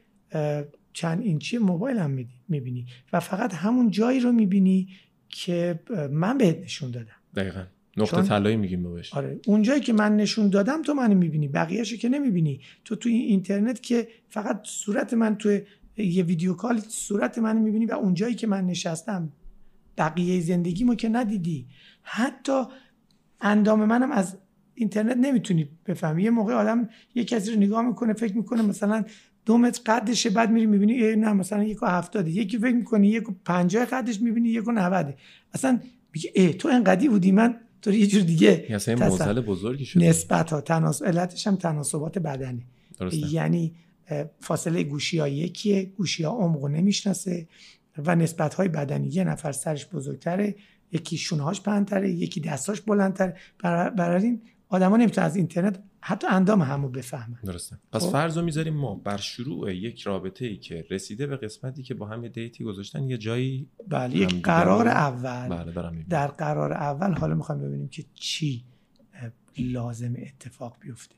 چند 0.93 1.21
اینچی 1.21 1.57
موبایل 1.57 1.97
هم 1.97 2.27
می‌بینی. 2.47 2.85
و 3.13 3.19
فقط 3.19 3.53
همون 3.53 3.91
جایی 3.91 4.19
رو 4.19 4.31
می‌بینی 4.31 4.89
که 5.29 5.79
من 6.11 6.37
بهت 6.37 6.57
نشون 6.57 6.91
دادم. 6.91 7.15
دقیقا. 7.35 7.65
نقطه 7.97 8.21
طلایی 8.21 8.55
میگیم 8.55 8.93
بهش 8.93 9.13
آره. 9.13 9.39
اونجایی 9.47 9.81
که 9.81 9.93
من 9.93 10.17
نشون 10.17 10.49
دادم 10.49 10.81
تو 10.81 10.93
منو 10.93 11.15
می‌بینی 11.15 11.47
بقیهشو 11.47 11.97
که 11.97 12.09
نمی‌بینی. 12.09 12.61
تو 12.85 12.95
تو 12.95 13.09
این 13.09 13.21
اینترنت 13.21 13.81
که 13.81 14.07
فقط 14.29 14.59
صورت 14.63 15.13
من 15.13 15.35
تو 15.35 15.59
یه 15.97 16.23
ویدیو 16.23 16.53
کال 16.53 16.79
صورت 16.79 17.37
منو 17.37 17.59
می‌بینی 17.59 17.85
و 17.85 17.93
اونجایی 17.93 18.35
که 18.35 18.47
من 18.47 18.65
نشستم 18.65 19.31
بقیه 19.97 20.41
زندگیمو 20.41 20.95
که 20.95 21.09
ندیدی. 21.09 21.67
حتی 22.01 22.63
اندام 23.41 23.85
منم 23.85 24.11
از 24.11 24.37
اینترنت 24.75 25.17
نمی‌تونی 25.17 25.69
بفهمی. 25.85 26.23
یه 26.23 26.29
موقع 26.29 26.53
آدم 26.53 26.89
یه 27.15 27.23
کسی 27.23 27.51
رو 27.51 27.57
نگاه 27.57 27.81
می‌کنه 27.81 28.13
فکر 28.13 28.37
می‌کنه 28.37 28.61
مثلا 28.61 29.03
دو 29.45 29.57
متر 29.57 29.81
قدشه 29.85 30.29
بعد 30.29 30.51
میری 30.51 30.65
می‌بینی 30.65 31.15
نه 31.15 31.33
مثلا 31.33 31.63
یک 31.63 31.83
و 31.83 31.85
هفتاده. 31.85 32.31
یکی 32.31 32.57
فکر 32.57 32.75
می‌کنی 32.75 33.07
یک 33.07 33.29
و 33.29 33.33
پنجاه 33.45 33.85
قدش 33.85 34.21
می‌بینی 34.21 34.49
یک 34.49 34.67
و 34.67 34.71
نوده 34.71 35.17
اصلا 35.53 35.79
میگه 36.13 36.31
ای 36.35 36.53
تو 36.53 36.67
انقدی 36.67 37.09
بودی؟ 37.09 37.31
من 37.31 37.55
تو 37.81 37.91
یه 37.91 38.07
جور 38.07 38.21
دیگه 38.21 38.65
یعنی 38.69 39.01
موزل 39.01 39.41
بزرگی 39.41 39.85
شده. 39.85 40.09
نسبت 40.09 40.53
ها 40.53 40.61
تناسب 40.61 41.05
علتش 41.05 41.47
هم 41.47 41.55
تناسبات 41.55 42.19
بدنی 42.19 42.65
درسته. 42.99 43.33
یعنی 43.33 43.73
فاصله 44.39 44.83
گوشی 44.83 45.19
ها 45.19 45.27
یکیه 45.27 45.83
گوشی 45.83 46.23
ها 46.23 46.31
عمق 46.31 46.65
نمی‌شناسه 46.65 47.47
و 47.97 48.15
نسبت 48.15 48.53
های 48.53 48.67
بدنی. 48.67 49.07
یه 49.07 49.23
نفر 49.23 49.51
سرش 49.51 49.85
بزرگتره 49.85 50.55
یکی 50.91 51.17
شونهاش 51.17 51.61
پهنتره 51.61 52.11
یکی 52.11 52.39
دستاش 52.39 52.81
بلندتره. 52.81 53.35
برای 53.97 54.23
این 54.23 54.41
آدما 54.69 54.97
نمی‌تونن 54.97 55.27
از 55.27 55.35
اینترنت 55.35 55.79
حتی 56.01 56.27
اندام 56.27 56.61
همو 56.61 56.89
بفهمن. 56.89 57.39
درسته. 57.43 57.77
پس 57.91 58.01
خب؟ 58.01 58.11
فرض 58.11 58.37
رو 58.37 58.43
می‌ذاریم 58.43 58.73
ما 58.73 58.95
بر 58.95 59.17
شروع 59.17 59.75
یک 59.75 60.01
رابطه 60.01 60.45
ای 60.45 60.57
که 60.57 60.85
رسیده 60.89 61.27
به 61.27 61.37
قسمتی 61.37 61.83
که 61.83 61.93
با 61.93 62.07
هم 62.07 62.23
یه 62.23 62.29
دیتی 62.29 62.63
گذاشتن 62.63 63.03
یه 63.03 63.17
جایی 63.17 63.69
بله 63.87 64.15
یک 64.15 64.41
قرار 64.41 64.87
اول. 64.87 65.47
بله 65.49 65.71
دارم 65.71 66.05
در 66.09 66.27
قرار 66.27 66.73
اول 66.73 67.13
حالا 67.13 67.35
می‌خوایم 67.35 67.61
ببینیم 67.61 67.87
که 67.87 68.05
چی 68.13 68.65
لازم 69.57 70.13
اتفاق 70.17 70.77
بیفته. 70.79 71.15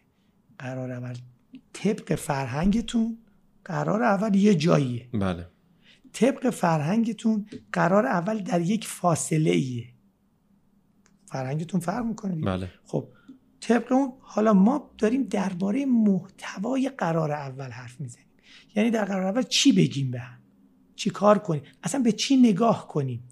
قرار 0.60 0.92
اول 0.92 1.16
طبق 1.74 2.16
فرهنگتون 2.16 3.18
قرار 3.66 4.04
اول 4.04 4.36
یه 4.36 4.56
جاییه. 4.56 5.10
بله. 5.14 5.48
طبق 6.14 6.50
فرهنگتون 6.50 7.46
قرار 7.74 8.06
اول 8.06 8.40
در 8.40 8.62
یک 8.62 8.88
فاصله 8.88 9.52
ایه 9.52 9.86
فرهنگتون 11.26 11.80
فرق 11.80 12.06
می‌کنه 12.06 12.36
بله. 12.36 12.72
خب 12.86 13.10
طبق 13.62 13.92
اون 13.92 14.14
حالا 14.20 14.54
ما 14.54 14.92
داریم 14.98 15.24
درباره 15.24 15.86
محتوای 15.86 16.90
قرار 16.90 17.32
اول 17.32 17.70
حرف 17.70 18.02
می‌زنیم. 18.02 18.26
یعنی 18.76 18.92
در 18.92 19.06
قرار 19.06 19.24
اول 19.24 19.44
چی 19.44 19.72
بگیم 19.72 20.12
به 20.12 20.20
هم؟ 20.20 20.40
چی 20.96 21.10
کار 21.10 21.40
کنیم؟ 21.40 21.62
اصلا 21.84 22.02
به 22.02 22.12
چی 22.12 22.38
نگاه 22.38 22.88
کنیم؟ 22.88 23.24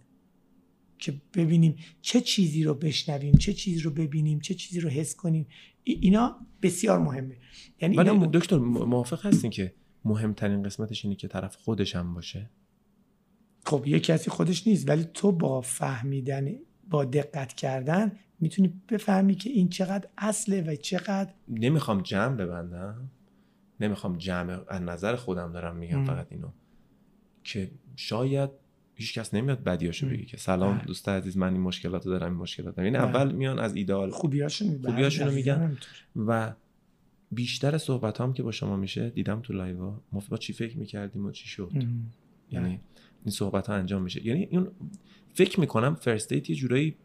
که 0.99 1.21
ببینیم 1.33 1.75
چه 2.01 2.21
چیزی 2.21 2.63
رو 2.63 2.73
بشنویم 2.73 3.33
چه 3.33 3.53
چیزی 3.53 3.79
رو 3.81 3.91
ببینیم 3.91 4.39
چه 4.39 4.53
چیزی 4.53 4.79
رو 4.79 4.89
حس 4.89 5.15
کنیم. 5.15 5.47
اینا 5.83 6.39
بسیار 6.61 6.99
مهمه. 6.99 7.37
یعنی 7.81 7.99
اینا 7.99 8.25
دکتر 8.25 8.57
موافق 8.57 9.25
هستین 9.25 9.51
که 9.51 9.73
مهمترین 10.05 10.63
قسمتش 10.63 11.05
اینه 11.05 11.15
که 11.15 11.27
طرف 11.27 11.55
خودش 11.55 11.95
هم 11.95 12.13
باشه؟ 12.13 12.49
خب 13.65 13.87
یه 13.87 13.99
کسی 13.99 14.29
خودش 14.29 14.67
نیست 14.67 14.89
ولی 14.89 15.03
تو 15.13 15.31
با 15.31 15.61
فهمیدن 15.61 16.55
با 16.89 17.05
دقت 17.05 17.53
کردن 17.53 18.11
می‌تونی 18.39 18.73
بفهمی 18.89 19.35
که 19.35 19.49
این 19.49 19.69
چقدر 19.69 20.07
اصله 20.17 20.61
و 20.61 20.75
چقدر 20.75 21.33
نمی‌خوام 21.49 22.01
جمع 22.01 22.35
ببندم. 22.35 23.09
نمی‌خوام 23.79 24.17
جمع 24.17 24.59
از 24.67 24.81
نظر 24.81 25.15
خودم 25.15 25.51
دارم 25.51 25.75
میگم 25.75 26.05
فقط 26.05 26.27
اینو. 26.31 26.47
که 27.43 27.71
شاید 27.95 28.49
هیچ 28.95 29.13
کس 29.13 29.33
نمیاد 29.33 29.63
بدیاشو 29.63 30.09
بگی 30.09 30.25
که 30.25 30.37
سلام 30.37 30.77
بله. 30.77 30.85
دوست 30.85 31.09
عزیز 31.09 31.37
من 31.37 31.53
این 31.53 31.61
مشکلات 31.61 32.05
دارم 32.05 32.31
این 32.31 32.39
مشکلات 32.39 32.75
دارم. 32.75 32.85
این 32.85 32.95
یعنی 32.95 33.07
اول 33.07 33.31
میان 33.31 33.59
از 33.59 33.75
ایده‌آل 33.75 34.09
خوبیاشون 34.09 34.81
خوبیاشونو 34.85 35.31
میگن. 35.31 35.77
و 36.15 36.53
بیشتر 37.31 37.77
صحبت 37.77 38.21
هم 38.21 38.33
که 38.33 38.43
با 38.43 38.51
شما 38.51 38.75
میشه 38.75 39.09
دیدم 39.09 39.39
تو 39.39 39.53
live 39.53 39.93
ما 40.11 40.37
چی 40.39 40.53
فکر 40.53 40.77
می‌کردیم 40.77 41.25
و 41.25 41.31
چی 41.31 41.47
شد. 41.47 41.71
یعنی 42.51 42.69
بله. 42.69 42.79
این 43.23 43.31
صحبت 43.31 43.67
ها 43.67 43.73
انجام 43.73 44.01
میشه. 44.01 44.27
یعنی 44.27 44.45
اون 44.51 44.67
فکر 45.33 45.59
می‌کنم 45.59 45.95
فرست 45.95 46.33
دیت 46.33 46.49
یه 46.49 46.55
جورایی 46.55 46.95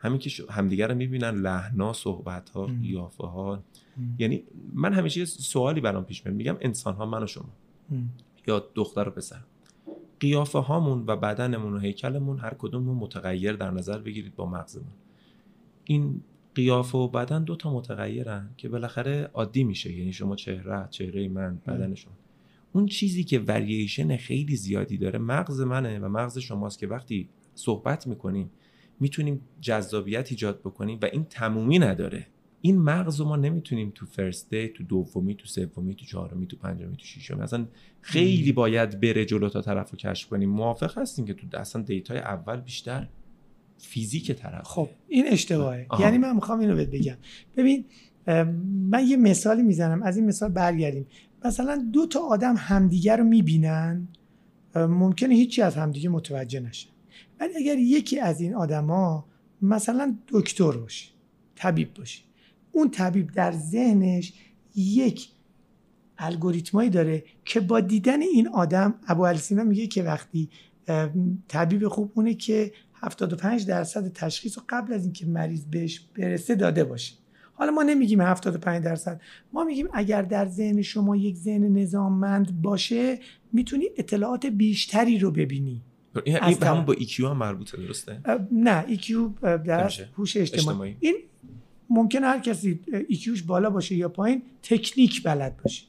همین 0.00 0.18
که 0.18 0.30
همدیگه 0.50 0.86
رو 0.86 0.94
می‌بینن 0.94 1.30
لحنا 1.30 1.92
صحبت 1.92 2.50
ها 2.50 2.66
قیافه 2.66 3.26
ها 3.26 3.62
یعنی 4.18 4.42
من 4.72 4.92
همیشه 4.92 5.20
یه 5.20 5.26
سوالی 5.26 5.80
برام 5.80 6.04
پیش 6.04 6.26
میاد. 6.26 6.36
میگم 6.36 6.56
انسان 6.60 6.94
ها 6.94 7.06
من 7.06 7.22
و 7.22 7.26
شما. 7.26 7.48
یا 8.46 8.66
دختر 8.74 9.08
و 9.08 9.10
پسر. 9.10 9.40
قیافه 10.20 10.58
هامون 10.58 11.04
و 11.06 11.16
بدنمون 11.16 11.74
و 11.74 11.78
هیکلمون 11.78 12.38
هر 12.38 12.54
کدوممون 12.58 12.96
متغیر 12.96 13.52
در 13.52 13.70
نظر 13.70 13.98
بگیرید 13.98 14.36
با 14.36 14.46
مغزمون. 14.46 14.92
این 15.84 16.20
قیافه 16.54 16.98
و 16.98 17.08
بدن 17.08 17.44
دو 17.44 17.56
تا 17.56 17.74
متغیرن 17.74 18.50
که 18.56 18.68
بالاخره 18.68 19.30
عادی 19.34 19.64
میشه. 19.64 19.92
یعنی 19.92 20.12
شما 20.12 20.36
چهره 20.36 20.88
چهره 20.90 21.28
من 21.28 21.58
بدن 21.66 21.94
شما. 21.94 22.12
اون 22.72 22.86
چیزی 22.86 23.24
که 23.24 23.38
ورییشن 23.38 24.16
خیلی 24.16 24.56
زیادی 24.56 24.98
داره 24.98 25.18
مغز 25.18 25.60
منه 25.60 25.98
و 25.98 26.08
مغز 26.08 26.38
شماست 26.38 26.78
که 26.78 26.86
وقتی 26.86 27.28
صحبت 27.54 28.06
می‌کنیم 28.06 28.50
می‌تونیم 29.00 29.40
جذابیت 29.60 30.30
ایجاد 30.30 30.60
بکنیم 30.60 30.98
و 31.02 31.04
این 31.12 31.24
تمومی 31.24 31.78
نداره. 31.78 32.26
این 32.60 32.78
مغز 32.78 33.20
رو 33.20 33.26
ما 33.26 33.36
نمی‌تونیم 33.36 33.92
تو 33.94 34.06
first 34.06 34.50
date 34.50 34.68
تو 34.68 34.84
دومی 34.84 35.34
تو 35.34 35.46
سومی 35.46 35.94
تو 35.94 36.04
چهارمی 36.04 36.46
تو 36.46 36.56
پنجمی 36.56 36.96
تو 36.96 37.04
ششمی 37.04 37.42
اصلا 37.42 37.66
خیلی 38.00 38.52
باید 38.52 39.00
بره 39.00 39.24
جلو 39.24 39.48
تا 39.48 39.62
طرف 39.62 39.90
رو 39.90 39.96
کشف 39.98 40.28
کنیم. 40.28 40.50
موافق 40.50 40.98
هستیم 40.98 41.24
که 41.24 41.34
تو 41.34 41.46
اصلا 41.58 41.82
date 41.82 42.11
ای 42.11 42.18
اول 42.18 42.60
بیشتر 42.60 43.08
فیزیک 43.78 44.32
طرف 44.32 44.64
خب 44.64 44.88
این 45.08 45.24
اشتباهه. 45.28 45.86
یعنی 46.00 46.18
من 46.18 46.34
می‌خوام 46.34 46.60
اینو 46.60 46.76
بهت 46.76 46.90
بگم. 46.90 47.16
ببین 47.56 47.84
من 48.90 49.06
یه 49.06 49.16
مثالی 49.16 49.62
می‌زنم. 49.62 50.02
از 50.02 50.16
این 50.16 50.26
مثال 50.26 50.50
برگردیم. 50.50 51.06
مثلا 51.44 51.88
دو 51.92 52.06
تا 52.06 52.20
آدم 52.20 52.54
همدیگر 52.58 53.16
رو 53.16 53.24
می‌بینن 53.24 54.08
ممکنه 54.76 55.34
هیچی 55.34 55.62
از 55.62 55.76
همدیگه 55.76 56.08
متوجه 56.08 56.60
نشه. 56.60 56.88
ولی 57.40 57.56
اگر 57.56 57.78
یکی 57.78 58.20
از 58.20 58.40
این 58.40 58.54
آدما 58.54 59.24
مثلا 59.62 60.16
دکتر 60.28 60.72
باشه 60.72 61.08
طبیب 61.56 61.94
باشه 61.94 62.22
اون 62.72 62.90
طبیب 62.90 63.32
در 63.32 63.52
ذهنش 63.52 64.32
یک 64.74 65.28
الگوریتمایی 66.18 66.90
داره 66.90 67.24
که 67.44 67.60
با 67.60 67.80
دیدن 67.80 68.22
این 68.22 68.48
آدم 68.48 68.94
ابو 69.08 69.22
السینا 69.22 69.64
میگه 69.64 69.86
که 69.86 70.02
وقتی 70.02 70.48
طبیب 71.48 71.88
خوب 71.88 72.12
اونه 72.14 72.34
که 72.34 72.72
75 72.94 73.66
درصد 73.66 74.12
تشخیص 74.12 74.58
رو 74.58 74.64
قبل 74.68 74.92
از 74.92 75.04
اینکه 75.04 75.26
مریض 75.26 75.64
بهش 75.64 76.00
برسه 76.00 76.54
داده 76.54 76.84
باشه. 76.84 77.14
حالا 77.52 77.72
ما 77.72 77.82
نمیگیم 77.82 78.20
75 78.20 78.84
درصد 78.84 79.20
ما 79.52 79.64
میگیم 79.64 79.88
اگر 79.92 80.22
در 80.22 80.48
ذهن 80.48 80.82
شما 80.82 81.16
یک 81.16 81.36
ذهن 81.36 81.78
نظاممند 81.78 82.62
باشه 82.62 83.18
می‌تونی 83.52 83.84
اطلاعات 83.96 84.46
بیشتری 84.46 85.18
رو 85.18 85.30
ببینی. 85.30 85.82
این 86.24 86.36
همون 86.36 86.84
با 86.84 86.94
EQ 86.94 87.20
هم 87.20 87.36
مربوطه 87.36 87.76
درسته؟ 87.76 88.20
نه 88.52 88.96
EQ 88.96 89.12
در 89.42 89.92
هوش 90.16 90.36
اجتماعی. 90.36 90.96
این 91.00 91.16
ممکن 91.90 92.24
هر 92.24 92.38
کسی 92.38 92.80
ایکیوش 93.08 93.42
بالا 93.42 93.70
باشه 93.70 93.94
یا 93.94 94.08
پایین 94.08 94.42
تکنیک 94.62 95.22
بلد 95.22 95.56
باشه. 95.56 95.84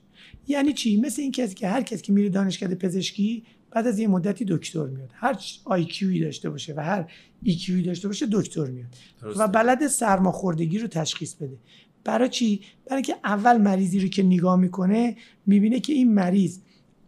یعنی 0.48 0.74
چی؟ 0.74 0.98
مثل 0.98 1.22
این 1.22 1.32
کسی 1.32 1.56
که 1.56 1.68
هر 1.68 1.82
کسی 1.82 2.02
که 2.02 2.14
میره 2.14 2.30
دانشکده 2.30 2.76
پزشکی 2.76 3.44
بعد 3.72 3.88
از 3.88 4.00
یه 4.00 4.08
مدتی 4.08 4.46
دکتر 4.46 4.86
میاد. 4.86 5.10
هر 5.14 5.38
آیکیوی 5.66 6.20
داشته 6.20 6.50
باشه 6.50 6.74
و 6.78 6.80
هر 6.80 7.12
ایکیوی 7.44 7.82
داشته 7.82 8.08
باشه 8.08 8.28
دکتر 8.32 8.66
میاد. 8.66 8.96
و 9.38 9.48
بلد 9.48 9.88
سرماخوردگی 9.88 10.80
رو 10.80 10.88
تشخیص 10.88 11.34
بده. 11.34 11.58
برای 12.04 12.30
چی؟ 12.30 12.62
برای 12.90 13.02
که 13.02 13.16
اول 13.24 13.58
مریضی 13.58 14.00
رو 14.00 14.08
که 14.08 14.24
نگاه 14.24 14.56
می‌کنه 14.56 15.16
می‌بینه 15.46 15.80
که 15.80 15.94
این 15.94 16.14
مریض 16.14 16.60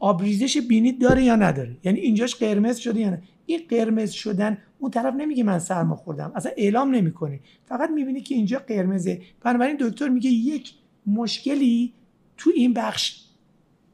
آبریزش 0.03 0.57
بینی 0.57 0.91
داره 0.91 1.23
یا 1.23 1.35
نداره؟ 1.35 1.77
یعنی 1.83 1.99
اینجاش 1.99 2.35
قرمز 2.35 2.77
شده 2.77 2.99
یا 2.99 3.09
نه؟ 3.09 3.21
این 3.45 3.61
قرمز 3.69 4.11
شدن 4.11 4.57
اون 4.79 4.91
طرف 4.91 5.13
نمیگه 5.15 5.43
من 5.43 5.59
سرما 5.59 5.95
خوردم 5.95 6.31
اصلا 6.35 6.51
اعلام 6.57 6.95
نمی‌کنه. 6.95 7.39
فقط 7.65 7.89
می‌بینه 7.89 8.21
که 8.21 8.35
اینجا 8.35 8.59
قرمزه. 8.67 9.21
بنابراین 9.41 9.77
دکتر 9.79 10.09
میگه 10.09 10.29
یک 10.29 10.73
مشکلی 11.07 11.93
تو 12.37 12.51
این 12.55 12.73
بخش 12.73 13.23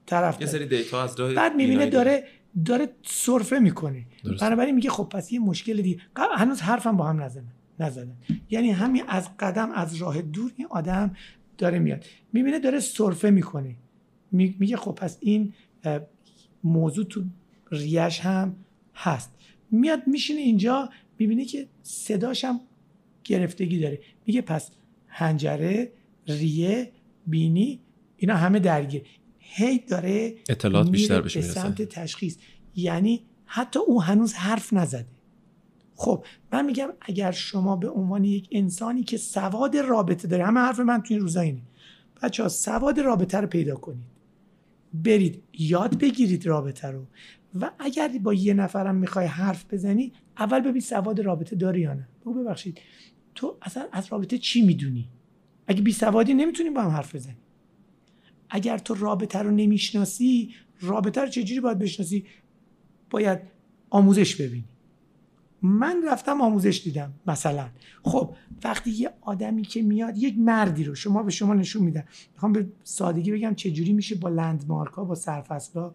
طرف 0.06 0.42
یه 0.42 0.48
سری 0.48 0.66
دیتا 0.66 1.04
از 1.04 1.16
بعد 1.16 1.56
می‌بینه 1.56 1.86
داره 1.86 2.24
داره. 2.66 2.90
سرفه 3.04 3.60
می‌کنه. 3.60 4.06
بنابراین 4.42 4.76
میگه 4.76 4.90
خب 4.90 5.04
پس 5.04 5.32
یه 5.32 5.40
مشکل 5.40 5.82
دیگه. 5.82 6.00
هنوز 6.16 6.62
حرفم 6.62 6.98
با 6.98 7.06
هم 7.06 7.22
نزدن. 7.22 7.54
نزدن. 7.80 8.18
یعنی 8.50 8.72
همین 8.72 9.04
از 9.08 9.30
قدم 9.40 9.72
از 9.72 9.96
راه 9.96 10.22
دور 10.22 10.52
این 10.56 10.68
آدم 10.70 11.16
داره 11.58 11.80
میاد. 11.80 12.06
می‌بینه 12.34 12.60
داره 12.60 12.80
سرفه 12.80 13.30
می‌کنه. 13.30 13.76
میگه 14.32 14.78
خب 14.78 14.92
پس 14.92 15.18
این 15.20 15.54
موضوع 16.64 17.06
تو 17.06 17.24
ریش 17.72 18.20
هم 18.20 18.56
هست. 18.96 19.32
میاد 19.72 20.08
میشینه 20.08 20.40
اینجا 20.40 20.90
می‌بینه 21.20 21.46
که 21.46 21.68
صداش 21.84 22.46
هم 22.46 22.60
گرفتگی 23.24 23.80
داره. 23.80 24.00
میگه 24.26 24.42
پس 24.42 24.72
هنجره 25.08 25.92
ریه 26.28 26.92
بینی 27.28 27.80
اینا 28.18 28.36
همه 28.36 28.60
درگیر 28.60 29.04
هی 29.40 29.80
داره 29.80 30.36
اطلاعات 30.50 30.90
بیشتر 30.90 31.22
بشه 31.22 31.40
به 31.40 31.46
سمت 31.46 31.82
تشخیص. 31.82 32.38
یعنی 32.76 33.24
حتی 33.46 33.80
او 33.80 34.04
هنوز 34.04 34.34
حرف 34.34 34.74
نزده. 34.74 35.06
خب 35.96 36.26
من 36.52 36.66
میگم 36.66 36.90
اگر 37.02 37.32
شما 37.32 37.76
به 37.76 37.90
عنوان 37.90 38.24
یک 38.24 38.48
انسانی 38.52 39.04
که 39.04 39.18
سواد 39.18 39.78
رابطه 39.78 40.28
داره 40.28 40.46
همه 40.46 40.60
حرف 40.60 40.80
من 40.80 41.02
تو 41.02 41.14
این 41.14 41.20
روزا 41.20 41.42
اینه. 41.42 41.62
بچه 42.24 42.44
ها 42.44 42.50
سواد 42.50 43.00
رابطه 43.00 43.38
رو 43.38 43.48
پیدا 43.48 43.76
کنید. 43.76 44.19
برید 44.94 45.44
یاد 45.54 46.00
بگیرید 46.00 46.46
رابطه 46.46 46.88
رو. 46.88 47.06
و 47.62 47.72
اگر 47.80 48.08
با 48.24 48.34
یه 48.34 48.54
نفرم 48.54 48.96
می‌خوای 48.96 49.26
حرف 49.26 49.66
بزنی 49.74 50.14
اول 50.38 50.60
ببین 50.60 50.82
سواد 50.82 51.20
رابطه 51.20 51.56
داری 51.56 51.82
یا 51.82 51.94
نه. 51.94 52.08
بگو 52.22 52.34
ببخشید 52.34 52.82
تو 53.36 53.58
اصلا 53.62 53.88
از 53.92 54.08
رابطه 54.12 54.38
چی 54.38 54.62
می‌دونی؟ 54.62 55.10
اگه 55.68 55.82
بی 55.82 55.92
سوادی 55.92 56.34
نمی‌تونیم 56.34 56.74
با 56.74 56.82
هم 56.82 56.90
حرف 56.90 57.16
بزنیم 57.16 57.38
اگر 58.50 58.78
تو 58.78 58.94
رابطه 58.94 59.40
رو 59.40 59.52
نمی‌شناسی 59.52 60.54
رابطه 60.82 61.22
رو 61.22 61.28
چجوری 61.28 61.60
باید 61.60 61.80
بشناسی؟ 61.80 62.26
باید 63.10 63.40
آموزش 63.90 64.36
ببینی. 64.36 64.66
من 65.62 66.04
رفتم 66.08 66.42
آموزش 66.42 66.82
دیدم 66.84 67.14
مثلا. 67.28 67.70
خب 68.04 68.36
وقتی 68.64 68.92
یه 68.92 69.10
آدمی 69.22 69.62
که 69.62 69.82
میاد 69.82 70.18
یک 70.18 70.36
مردی 70.38 70.84
رو 70.84 70.96
شما 70.96 71.24
به 71.24 71.32
شما 71.32 71.54
نشون 71.54 71.84
میدن 71.84 72.04
می‌خوام 72.34 72.54
به 72.54 72.68
سادگی 72.84 73.32
بگم 73.32 73.56
چجوری 73.56 73.94
میشه 73.94 74.16
با 74.16 74.30
لندمارک 74.30 74.94
ها 74.94 75.04
با 75.04 75.16
سرفصل 75.16 75.90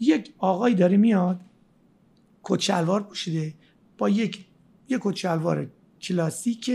یک 0.00 0.34
آقایی 0.38 0.74
داره 0.74 0.96
میاد 0.96 1.40
کچلوار 2.42 3.02
پوشیده 3.02 3.54
با 3.98 4.08
یک 4.08 4.44
یک 4.88 5.00
کچلوار 5.02 5.70
کلاسیک 6.00 6.70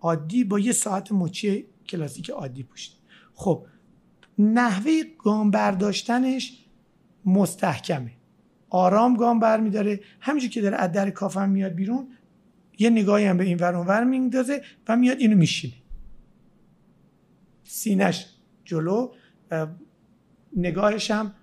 عادی 0.00 0.44
با 0.44 0.58
یه 0.58 0.72
ساعت 0.72 1.12
مچی 1.12 1.66
کلاسیک 1.88 2.30
عادی 2.30 2.62
پوشیده. 2.62 2.96
خب 3.34 3.66
نحوه 4.38 4.92
گام 5.18 5.50
برداشتنش 5.50 6.64
مستحکمه. 7.24 8.12
آرام 8.74 9.16
گام 9.16 9.40
بر 9.40 9.60
میداره 9.60 10.00
همینجور 10.20 10.50
که 10.50 10.60
داره 10.60 10.76
از 10.76 10.92
در 10.92 11.10
کافم 11.10 11.48
میاد 11.48 11.72
بیرون 11.72 12.08
یه 12.78 12.90
نگاهی 12.90 13.24
هم 13.24 13.36
به 13.36 13.44
این 13.44 13.58
ور 13.58 13.74
ور 13.74 14.04
میندازه 14.04 14.62
و 14.88 14.96
میاد 14.96 15.18
اینو 15.18 15.36
میشینه. 15.36 15.74
سینش 17.64 18.26
جلو 18.64 19.12
نگاهش 20.56 21.10
هم 21.10 21.34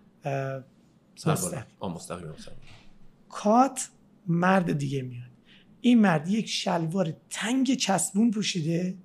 مستقیم. 1.25 1.63
کات 3.29 3.89
مرد 4.27 4.77
دیگه 4.77 5.01
میاد. 5.01 5.31
این 5.81 5.99
مرد 5.99 6.27
یک 6.27 6.49
شلوار 6.49 7.13
تنگ 7.29 7.73
چسبون 7.73 8.31
پوشیده 8.31 8.97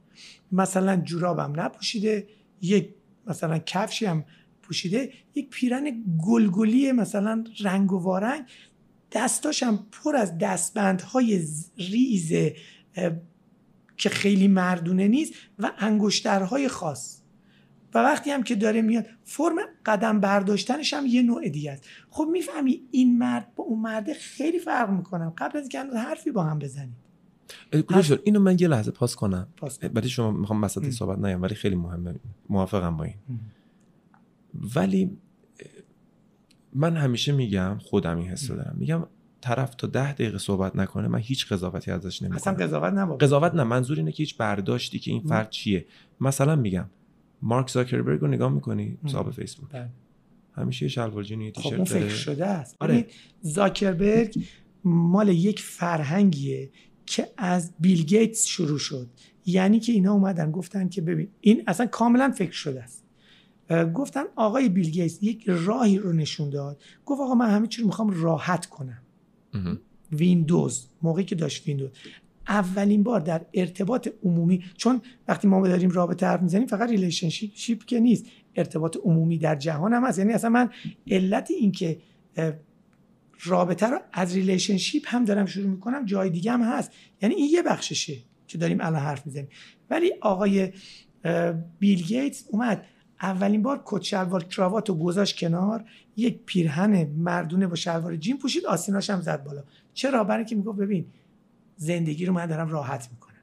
مثلا 0.53 0.97
جورابم 0.97 1.61
نپوشیده 1.61 2.29
یک 2.61 2.95
مثلا 3.27 3.59
کفشی 3.59 4.07
هم 4.07 4.24
پوشیده 4.66 5.12
یک 5.34 5.50
پیرن 5.50 6.04
گلگلی 6.26 6.92
مثلا 6.92 7.44
رنگ 7.60 7.92
و 7.92 7.98
وارنگ. 7.98 8.44
دستاش 9.12 9.62
هم 9.62 9.86
پر 9.92 10.16
از 10.16 10.38
دستبندهای 10.38 11.46
ریز 11.76 12.32
که 13.96 14.08
خیلی 14.08 14.48
مردونه 14.48 15.08
نیست 15.08 15.32
و 15.58 15.72
انگشترهای 15.78 16.68
خاص. 16.68 17.20
و 17.94 17.98
وقتی 17.98 18.30
هم 18.30 18.42
که 18.42 18.54
داره 18.54 18.82
میاد 18.82 19.06
فرم 19.24 19.56
قدم 19.86 20.20
برداشتنش 20.20 20.94
هم 20.94 21.06
یه 21.06 21.22
نوع 21.22 21.48
دیگه 21.48 21.72
است. 21.72 21.84
خب 22.10 22.28
می‌فهمی 22.32 22.80
این 22.90 23.18
مرد 23.18 23.54
با 23.56 23.64
اون 23.64 23.80
مرده 23.80 24.14
خیلی 24.14 24.58
فرق 24.58 24.90
می‌کنم. 24.90 25.32
قبل 25.38 25.58
از 25.58 25.62
اینکه 25.62 25.98
حرفی 25.98 26.30
با 26.30 26.42
هم 26.42 26.58
بزنیم. 26.58 26.96
حرف... 27.90 28.12
اینو 28.24 28.40
من 28.40 28.56
یه 28.60 28.68
لحظه 28.68 28.90
پاس 28.90 29.16
کنم. 29.16 29.48
برای 29.94 30.08
شما 30.08 30.30
می‌خوام 30.30 30.64
وسط 30.64 30.90
صحبت 30.90 31.18
نیم 31.18 31.42
ولی 31.42 31.54
خیلی 31.54 31.76
مهمه. 31.76 32.14
موافقم 32.48 32.96
با 32.96 33.04
این. 33.04 33.14
ولی 34.76 35.11
من 36.72 36.96
همیشه 36.96 37.32
میگم 37.32 37.78
خودم 37.78 38.18
این 38.18 38.28
حس 38.28 38.48
دارم. 38.48 38.76
میگم 38.78 39.07
طرف 39.40 39.74
تا 39.74 39.86
ده 39.86 40.12
دقیقه 40.12 40.38
صحبت 40.38 40.76
نکنه 40.76 41.09
من 41.09 41.18
هیچ 41.18 41.52
قضاوتی 41.52 41.90
ازش 41.90 42.22
نمی‌کنم. 42.22 42.36
اصلا 42.36 42.52
قضاوت 42.52 42.92
نبود 42.92 43.22
قضاوت 43.22 43.54
نه 43.54 43.64
منظور 43.64 43.96
اینه 43.96 44.12
که 44.12 44.22
هیچ 44.22 44.36
برداشتی 44.36 44.98
که 44.98 45.11
این 45.11 45.22
فرد 45.22 45.50
چیه. 45.50 45.86
مثلا 46.20 46.57
میگم 46.57 46.86
مارک 47.42 47.70
زاکربرگ 47.70 48.20
رو 48.20 48.26
نگاه 48.26 48.52
می‌کنی؟ 48.52 48.98
صاحب 49.07 49.30
فیسبوک. 49.30 49.70
بله. 49.70 49.88
همیشه 50.52 50.84
یه 50.84 50.88
شلوار 50.88 51.22
جینی 51.22 51.52
خب 51.57 51.84
فکر 51.84 52.09
شده 52.09 52.46
است. 52.46 52.76
آره. 52.80 53.07
زاکربرگ 53.40 54.44
مال 54.84 55.28
یک 55.28 55.61
فرهنگیه 55.61 56.70
که 57.07 57.28
از 57.36 57.72
بیل 57.80 58.02
گیتس 58.04 58.46
شروع 58.46 58.78
شد. 58.78 59.09
یعنی 59.46 59.80
که 59.80 59.92
اینا 59.92 60.12
اومدن 60.12 60.50
گفتن 60.50 60.88
که 60.88 61.02
ببین 61.02 61.28
این 61.40 61.62
اصلا 61.66 61.86
کاملا 61.86 62.30
فکر 62.30 62.52
شده 62.52 62.82
است. 62.82 63.05
گفتن 63.94 64.24
آقای 64.36 64.68
بیل 64.68 64.90
گیتس 64.90 65.22
یک 65.22 65.44
راهی 65.46 65.98
رو 65.98 66.12
نشون 66.12 66.50
داد. 66.50 66.82
گفت 67.04 67.20
آقا 67.20 67.34
من 67.34 67.50
همه 67.50 67.66
چی 67.66 67.80
رو 67.80 67.86
می‌خوام 67.86 68.22
راحت 68.22 68.66
کنم. 68.66 69.02
ویندوز 70.12 70.88
موقعی 71.02 71.24
که 71.24 71.34
داشت 71.34 71.66
ویندوز. 71.66 71.90
اولین 72.48 73.02
بار 73.02 73.20
در 73.20 73.46
ارتباط 73.54 74.08
عمومی 74.24 74.64
چون 74.76 75.00
وقتی 75.28 75.48
ما 75.48 75.68
داریم 75.68 75.90
رابطه 75.90 76.26
حرف 76.26 76.42
می‌زنیم 76.42 76.66
فقط 76.66 76.90
relationship 76.90 77.84
که 77.84 78.00
نیست. 78.00 78.26
ارتباط 78.54 78.96
عمومی 79.04 79.38
در 79.38 79.56
جهان 79.56 79.92
هم 79.92 80.04
هست. 80.04 80.18
یعنی 80.18 80.32
اصلا 80.32 80.50
من 80.50 80.70
علت 81.10 81.50
این 81.50 81.72
که 81.72 81.98
رابطه 83.44 83.86
رو 83.86 83.98
از 84.12 84.34
relationship 84.34 85.03
هم 85.06 85.24
دارم 85.24 85.46
شروع 85.46 85.66
می‌کنم 85.66 86.04
جای 86.04 86.30
دیگه 86.30 86.52
هم 86.52 86.62
هست. 86.62 86.90
یعنی 87.22 87.34
این 87.34 87.50
یه 87.50 87.62
بخششه 87.62 88.16
که 88.46 88.58
داریم 88.58 88.80
الان 88.80 89.00
حرف 89.00 89.26
می‌زنیم. 89.26 89.48
ولی 89.90 90.12
آقای 90.20 90.72
بیل 91.78 92.02
گیتس 92.02 92.44
اومد 92.50 92.84
اولین 93.22 93.62
بار 93.62 93.82
کت 93.84 94.02
شلوار 94.02 94.44
کراوات 94.44 94.88
رو 94.88 94.94
گذاشت 94.94 95.38
کنار 95.38 95.84
یک 96.16 96.38
پیرهن 96.46 97.06
مردونه 97.06 97.66
با 97.66 97.74
شلوار 97.74 98.16
جین 98.16 98.38
پوشید 98.38 98.66
آستیناش 98.66 99.10
هم 99.10 99.20
زد 99.20 99.44
بالا. 99.44 99.64
چرا؟ 99.94 100.24
برای 100.24 100.44
که 100.44 100.56
می‌گفت 100.56 100.78
ببین 100.78 101.06
زندگی 101.76 102.26
رو 102.26 102.32
من 102.32 102.46
دارم 102.46 102.68
راحت 102.68 103.08
می‌کنم. 103.12 103.34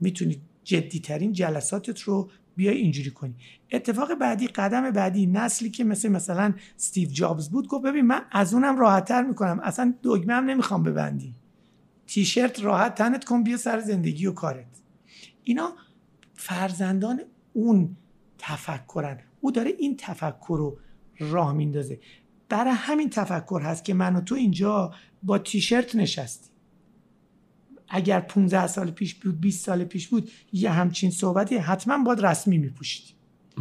می‌تونی 0.00 0.40
جدی 0.64 1.00
ترین 1.00 1.32
جلساتت 1.32 2.00
رو 2.00 2.30
بیای 2.56 2.76
اینجوری 2.76 3.10
کنی. 3.10 3.34
اتفاق 3.72 4.14
بعدی 4.14 4.46
قدم 4.46 4.90
بعدی 4.90 5.26
نسلی 5.26 5.70
که 5.70 5.84
مثل 5.84 6.08
مثلا 6.08 6.54
استیو 6.76 7.08
جابز 7.08 7.48
بود 7.48 7.68
گفت 7.68 7.84
ببین 7.84 8.06
من 8.06 8.20
از 8.30 8.54
اونم 8.54 8.78
راحتتر 8.78 9.22
می‌کنم. 9.22 9.60
اصلا 9.60 9.94
دگمه 10.02 10.34
هم 10.34 10.44
نمی‌خوام 10.44 10.82
ببندی. 10.82 11.34
تیشرت 12.06 12.64
راحت 12.64 12.94
تنت 12.94 13.24
کن 13.24 13.42
بیا 13.42 13.56
سر 13.56 13.80
زندگی 13.80 14.26
و 14.26 14.32
کارت. 14.32 14.66
اینا 15.44 15.72
فرزندان 16.34 17.20
اون 17.52 17.96
تفکرن. 18.38 19.20
او 19.40 19.50
داره 19.50 19.70
این 19.78 19.96
تفکر 19.96 20.56
رو 20.58 20.78
راه 21.18 21.52
میندازه. 21.52 22.00
برای 22.48 22.72
همین 22.76 23.10
تفکر 23.10 23.60
هست 23.64 23.84
که 23.84 23.94
من 23.94 24.16
و 24.16 24.20
تو 24.20 24.34
اینجا 24.34 24.94
با 25.22 25.38
تیشرت 25.38 25.96
نشستی 25.96 26.50
اگر 27.88 28.20
15 28.20 28.66
سال 28.66 28.90
پیش 28.90 29.14
بود 29.14 29.40
20 29.40 29.66
سال 29.66 29.84
پیش 29.84 30.08
بود 30.08 30.30
یه 30.52 30.70
همچین 30.70 31.10
صحبتی 31.10 31.56
حتما 31.56 32.04
باید 32.04 32.20
رسمی 32.26 32.58
میپوشیدیم 32.58 33.16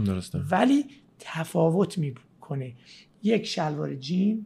درسته. 0.06 0.40
ولی 0.40 0.86
تفاوت 1.20 1.98
می‌کنه. 1.98 2.74
یک 3.24 3.46
شلوار 3.46 3.96
جین 3.96 4.46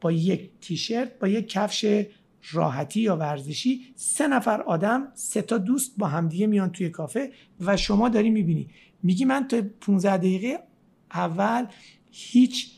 با 0.00 0.12
یک 0.12 0.50
تیشرت 0.60 1.18
با 1.18 1.28
یک 1.28 1.48
کفش 1.48 2.04
راحتی 2.52 3.00
یا 3.00 3.16
ورزشی. 3.16 3.80
سه 3.94 4.28
نفر 4.28 4.62
آدم 4.62 5.08
سه 5.14 5.42
تا 5.42 5.58
دوست 5.58 5.94
با 5.98 6.06
همدیگه 6.06 6.46
میان 6.46 6.70
توی 6.70 6.88
کافه 6.88 7.32
و 7.60 7.76
شما 7.76 8.08
داری 8.08 8.30
می‌بینی. 8.30 8.68
میگی 9.04 9.24
من 9.24 9.48
تا 9.48 9.62
15 9.80 10.16
دقیقه 10.16 10.58
اول 11.10 11.66
هیچ 12.10 12.70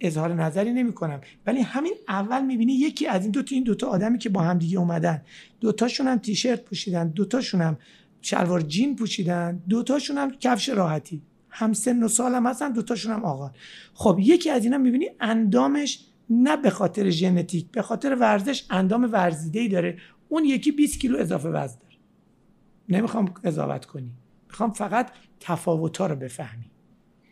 اظهار 0.00 0.34
نظری 0.34 0.72
نمی 0.72 0.92
کنم 0.92 1.20
ولی 1.46 1.60
همین 1.60 1.94
اول 2.08 2.44
می‌بینی 2.44 2.72
یکی 2.72 3.06
از 3.06 3.22
این 3.22 3.30
دو 3.30 3.42
تا 3.42 3.54
این 3.54 3.64
دوتا 3.64 3.86
آدمی 3.86 4.18
که 4.18 4.28
با 4.28 4.40
هم 4.40 4.58
دیگه 4.58 4.78
اومدن 4.78 5.22
دوتاشون 5.60 6.06
هم 6.06 6.18
تیشرت 6.18 6.64
پوشیدن 6.64 7.08
دوتاشون 7.08 7.60
هم 7.62 7.78
شلوار 8.20 8.60
جین 8.60 8.96
پوشیدن 8.96 9.62
دوتاشون 9.68 10.18
هم 10.18 10.30
کفش 10.30 10.68
راحتی. 10.68 11.22
هم 11.50 11.72
سن 11.72 12.02
و 12.02 12.08
سال 12.08 12.34
هم 12.34 12.46
هستن 12.46 12.72
دوتاشون 12.72 13.12
هم 13.12 13.24
آقا. 13.24 13.50
خب 13.94 14.18
یکی 14.20 14.50
از 14.50 14.64
اینا 14.64 14.78
می‌بینی 14.78 15.10
اندامش 15.20 16.04
نه 16.30 16.56
به 16.56 16.70
خاطر 16.70 17.10
ژنتیک 17.10 17.70
به 17.70 17.82
خاطر 17.82 18.14
ورزش 18.14 18.66
اندام 18.70 19.12
ورزیده 19.12 19.60
ای 19.60 19.68
داره. 19.68 19.98
اون 20.28 20.44
یکی 20.44 20.72
20 20.72 21.00
کیلو 21.00 21.18
اضافه 21.18 21.48
وزن 21.48 21.78
داره. 21.78 21.96
نمی‌خوام 22.88 23.24
قضاوت 23.24 23.84
کنی. 23.84 24.10
می‌خوام 24.56 24.72
فقط 24.72 25.10
تفاوت‌ها 25.40 26.06
رو 26.06 26.16
بفهمی 26.16 26.70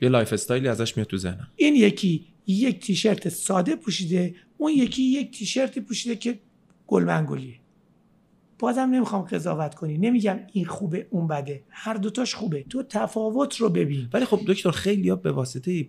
یه 0.00 0.08
lifestyle 0.08 0.32
ی 0.32 0.68
ازش 0.68 0.96
میاد 0.96 1.08
تو 1.08 1.16
ذهنم. 1.16 1.48
این 1.56 1.74
یکی 1.74 2.26
یک 2.46 2.86
تیشرت 2.86 3.28
ساده 3.28 3.76
پوشیده 3.76 4.34
اون 4.58 4.72
یکی 4.72 5.02
یک 5.02 5.38
تیشرتی 5.38 5.80
پوشیده 5.80 6.16
که 6.16 6.38
گل‌منگولیه 6.86 7.54
بازم 8.58 8.80
نمی‌خوام 8.80 9.22
قضاوت 9.22 9.74
کنی. 9.74 9.98
نمیگم 9.98 10.40
این 10.52 10.64
خوبه 10.64 11.06
اون 11.10 11.26
بده. 11.26 11.64
هر 11.68 11.94
دوتاش 11.94 12.34
خوبه. 12.34 12.62
تو 12.62 12.82
تفاوت 12.82 13.56
رو 13.56 13.68
ببین. 13.68 14.08
ولی 14.12 14.24
خب 14.24 14.40
دکتر 14.46 14.70
خیلی 14.70 15.08
ها 15.08 15.16
به 15.16 15.32
واسطه 15.32 15.88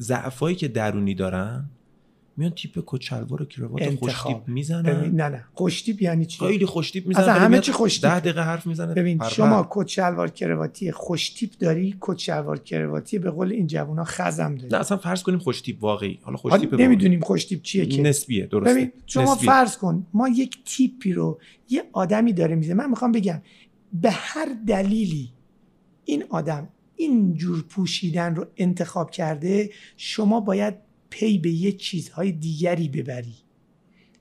ضعفایی 0.00 0.56
که 0.56 0.68
درونی 0.68 1.14
دارن 1.14 1.70
میان 2.40 2.52
تیپ 2.52 2.82
کچلوار 2.86 3.42
و 3.42 3.44
کراوات 3.44 3.94
خوشتیپ 3.94 4.36
می‌زنن. 4.46 5.10
نه 5.14 5.28
نه. 5.28 5.44
خوشتیپ 5.52 6.02
یعنی 6.02 6.26
چی؟ 6.26 6.46
خیلی 6.46 6.66
خوشتیپ 6.66 7.06
می‌زنن. 7.06 7.24
اصلا 7.24 7.34
همه 7.34 7.58
چی 7.58 7.72
خوشتیپ. 7.72 8.10
10 8.10 8.20
دقیقه 8.20 8.42
حرف 8.42 8.66
می‌زنه. 8.66 8.94
ببین 8.94 9.18
پر 9.18 9.28
شما 9.28 9.66
کچلوار 9.70 10.30
کرواتی 10.30 10.92
خوشتیپ 10.92 11.50
داری 11.58 11.96
کچلوار 12.00 12.58
کرواتی 12.58 13.18
به 13.18 13.30
قول 13.30 13.52
این 13.52 13.66
جوونا 13.66 14.04
خزم 14.04 14.54
داری. 14.54 14.68
نه 14.72 14.78
اصلا 14.78 14.96
فرض 14.96 15.22
کنیم 15.22 15.38
خوشتیپ 15.38 15.82
واقعی. 15.84 16.18
حالا 16.22 16.36
خوشتیپ 16.36 16.74
نمی‌دونیم 16.74 17.20
خوشتیپ 17.20 17.62
چیه 17.62 17.86
که. 17.86 18.02
نسبیه 18.02 18.46
درسته. 18.46 18.74
ببین 18.74 18.92
شما 19.06 19.32
نسبیه. 19.34 19.46
فرض 19.46 19.76
کن 19.76 20.06
ما 20.14 20.28
یک 20.28 20.64
تیپی 20.64 21.12
رو 21.12 21.40
یه 21.68 21.82
آدمی 21.92 22.32
داره 22.32 22.54
میزه 22.54 22.74
من 22.74 22.90
می‌خوام 22.90 23.12
بگم 23.12 23.42
به 23.92 24.10
هر 24.10 24.48
دلیلی 24.66 25.32
این 26.04 26.24
آدم 26.30 26.68
این 26.96 27.34
جور 27.34 27.64
پوشیدن 27.68 28.34
رو 28.34 28.46
انتخاب 28.56 29.10
کرده 29.10 29.70
شما 29.96 30.40
باید 30.40 30.74
پی 31.10 31.38
به 31.38 31.50
یه 31.50 31.72
چیزهای 31.72 32.32
دیگری 32.32 32.88
ببری. 32.88 33.34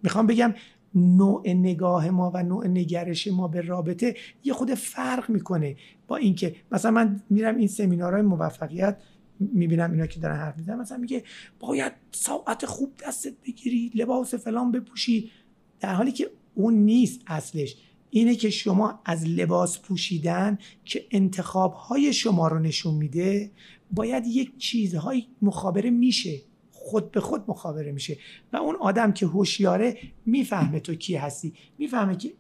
می‌خوام 0.03 0.27
بگم 0.27 0.53
نوع 0.95 1.49
نگاه 1.49 2.09
ما 2.09 2.31
و 2.35 2.43
نوع 2.43 2.67
نگرش 2.67 3.27
ما 3.27 3.47
به 3.47 3.61
رابطه 3.61 4.15
یه 4.43 4.53
خود 4.53 4.73
فرق 4.73 5.29
می‌کنه 5.29 5.75
با 6.07 6.17
اینکه 6.17 6.55
مثلا 6.71 6.91
من 6.91 7.21
میرم 7.29 7.57
این 7.57 7.67
سمینارهای 7.67 8.21
موفقیت 8.21 8.97
می‌بینم 9.39 9.91
اینا 9.91 10.05
که 10.05 10.19
دارن 10.19 10.35
حرف 10.35 10.57
می‌زنن 10.57 10.79
مثلا 10.79 10.97
میگه 10.97 11.23
باید 11.59 11.93
ساعت 12.11 12.65
خوب 12.65 12.93
دستت 13.07 13.33
بگیری 13.47 13.91
لباس 13.95 14.35
فلان 14.35 14.71
بپوشی. 14.71 15.31
در 15.79 15.93
حالی 15.93 16.11
که 16.11 16.31
اون 16.55 16.73
نیست 16.73 17.21
اصلش. 17.27 17.75
اینه 18.09 18.35
که 18.35 18.49
شما 18.49 19.01
از 19.05 19.27
لباس 19.27 19.79
پوشیدن 19.79 20.57
که 20.85 21.05
انتخاب 21.11 21.73
های 21.73 22.13
شما 22.13 22.47
رو 22.47 22.59
نشون 22.59 22.95
میده 22.95 23.51
باید 23.91 24.27
یک 24.27 24.57
چیزهای 24.57 25.25
مخابره 25.41 25.89
میشه. 25.89 26.41
خود 26.89 27.11
به 27.11 27.19
خود 27.19 27.43
مخابره 27.47 27.91
میشه 27.91 28.17
و 28.53 28.57
اون 28.57 28.75
آدم 28.75 29.11
که 29.11 29.25
هوشیاره 29.25 29.97
می‌فهمه 30.25 30.79
تو 30.79 30.95
کی 30.95 31.15
هستی 31.15 31.53
می‌فهمه 31.77 32.15
که 32.15 32.33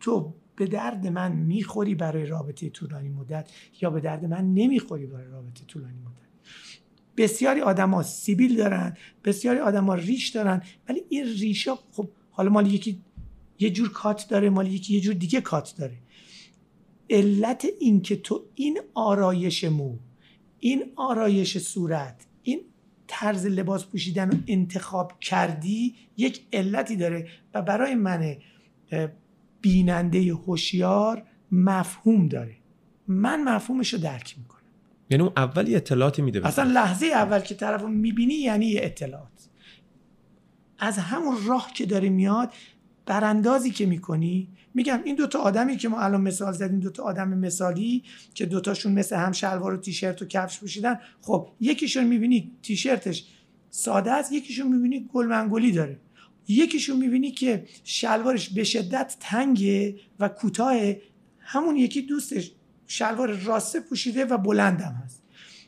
تو 0.00 0.34
به 0.56 0.66
درد 0.66 1.06
من 1.06 1.32
می‌خوری 1.32 1.94
برای 1.94 2.26
رابطه 2.26 2.70
طولانی 2.70 3.08
مدت 3.08 3.50
یا 3.80 3.90
به 3.90 4.00
درد 4.00 4.24
من 4.24 4.54
نمی‌خوری 4.54 5.06
برای 5.06 5.26
رابطه 5.26 5.64
طولانی 5.64 5.98
مدت. 5.98 6.32
بسیاری 7.16 7.60
آدما 7.60 8.02
سیبیل 8.02 8.56
دارن 8.56 8.96
بسیاری 9.24 9.58
آدما 9.58 9.94
ریش 9.94 10.28
دارن 10.28 10.62
ولی 10.88 11.02
این 11.08 11.24
ریشا 11.24 11.74
خب 11.92 12.08
حالا 12.30 12.50
مال 12.50 12.72
یکی 12.72 13.00
یه 13.58 13.70
جور 13.70 13.92
کات 13.92 14.26
داره 14.28 14.50
مال 14.50 14.72
یکی 14.72 14.94
یه 14.94 15.00
جور 15.00 15.14
دیگه 15.14 15.40
کات 15.40 15.74
داره. 15.78 15.98
علت 17.10 17.66
این 17.80 18.02
که 18.02 18.16
تو 18.16 18.44
این 18.54 18.80
آرایش 18.94 19.64
مو 19.64 19.98
این 20.60 20.82
آرایش 20.96 21.58
صورت 21.58 22.26
این 22.42 22.60
طرز 23.14 23.46
لباس 23.46 23.86
پوشیدن 23.86 24.30
رو 24.30 24.38
انتخاب 24.46 25.20
کردی 25.20 25.94
یک 26.16 26.46
علتی 26.52 26.96
داره 26.96 27.28
و 27.54 27.62
برای 27.62 27.94
من 27.94 28.36
بیننده 29.60 30.32
هوشیار 30.32 31.22
مفهوم 31.52 32.28
داره. 32.28 32.56
من 33.08 33.44
مفهومش 33.44 33.94
رو 33.94 34.00
درک 34.00 34.34
می‌کنم. 34.38 34.62
یعنی 35.10 35.22
اون 35.22 35.32
اولی 35.36 35.76
اطلاعاتی 35.76 36.22
میده 36.22 36.46
اصلا 36.46 36.64
لحظه 36.64 37.06
اول 37.06 37.38
که 37.38 37.54
طرف 37.54 37.82
می‌بینی 37.82 38.34
یعنی 38.34 38.66
یه 38.66 38.80
اطلاعات. 38.84 39.48
از 40.78 40.98
همون 40.98 41.36
راه 41.46 41.70
که 41.74 41.86
داره 41.86 42.08
میاد 42.08 42.52
براندازی 43.06 43.70
که 43.70 43.86
می‌کنی 43.86 44.48
میگم 44.74 45.00
این 45.04 45.16
دوتا 45.16 45.38
آدمی 45.38 45.76
که 45.76 45.88
ما 45.88 46.00
الان 46.00 46.20
مثال 46.20 46.52
زدیم 46.52 46.80
دوتا 46.80 47.02
آدم 47.02 47.28
مثالی 47.28 48.02
که 48.34 48.46
دوتاشون 48.46 48.92
مثل 48.92 49.16
هم 49.16 49.32
شلوار 49.32 49.74
و 49.74 49.76
تیشرت 49.76 50.22
و 50.22 50.24
کفش 50.24 50.58
پوشیدن 50.58 50.98
خب 51.22 51.48
یکیشون 51.60 52.04
می‌بینی 52.04 52.52
تیشرتش 52.62 53.26
ساده 53.70 54.12
است 54.12 54.32
یکیشون 54.32 54.72
می‌بینی 54.72 55.08
گلمنگولی 55.12 55.72
داره. 55.72 55.98
یکیشون 56.48 56.96
می‌بینی 56.96 57.30
که 57.30 57.64
شلوارش 57.84 58.48
به 58.48 58.64
شدت 58.64 59.16
تنگه 59.20 59.96
و 60.20 60.28
کوتاه 60.28 60.92
همون 61.38 61.76
یکی 61.76 62.02
دوستش 62.02 62.52
شلوار 62.86 63.30
راسته 63.30 63.80
پوشیده 63.80 64.24
و 64.24 64.38
بلندم 64.38 65.02
هست. 65.04 65.22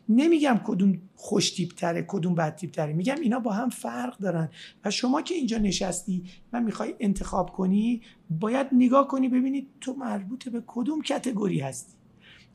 نمیگم 0.08 0.60
کدوم 0.64 0.98
خوش 1.26 1.50
تیپ 1.50 1.72
تره 1.74 2.04
کدوم 2.08 2.50
تره 2.50 2.92
میگم 2.92 3.14
اینا 3.22 3.38
با 3.38 3.52
هم 3.52 3.68
فرق 3.68 4.18
دارن. 4.18 4.48
و 4.84 4.90
شما 4.90 5.22
که 5.22 5.34
اینجا 5.34 5.58
نشستی 5.58 6.24
و 6.52 6.60
می‌خوای 6.60 6.94
انتخاب 7.00 7.50
کنی 7.50 8.02
باید 8.40 8.66
نگاه 8.72 9.08
کنی 9.08 9.28
ببینید 9.28 9.68
تو 9.80 9.94
مربوط 9.94 10.48
به 10.48 10.62
کدوم 10.66 11.02
کتگوری 11.02 11.60
هستی. 11.60 11.92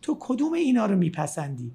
تو 0.01 0.17
کدوم 0.19 0.53
اینا 0.53 0.85
رو 0.85 0.95
میپسندی؟ 0.95 1.71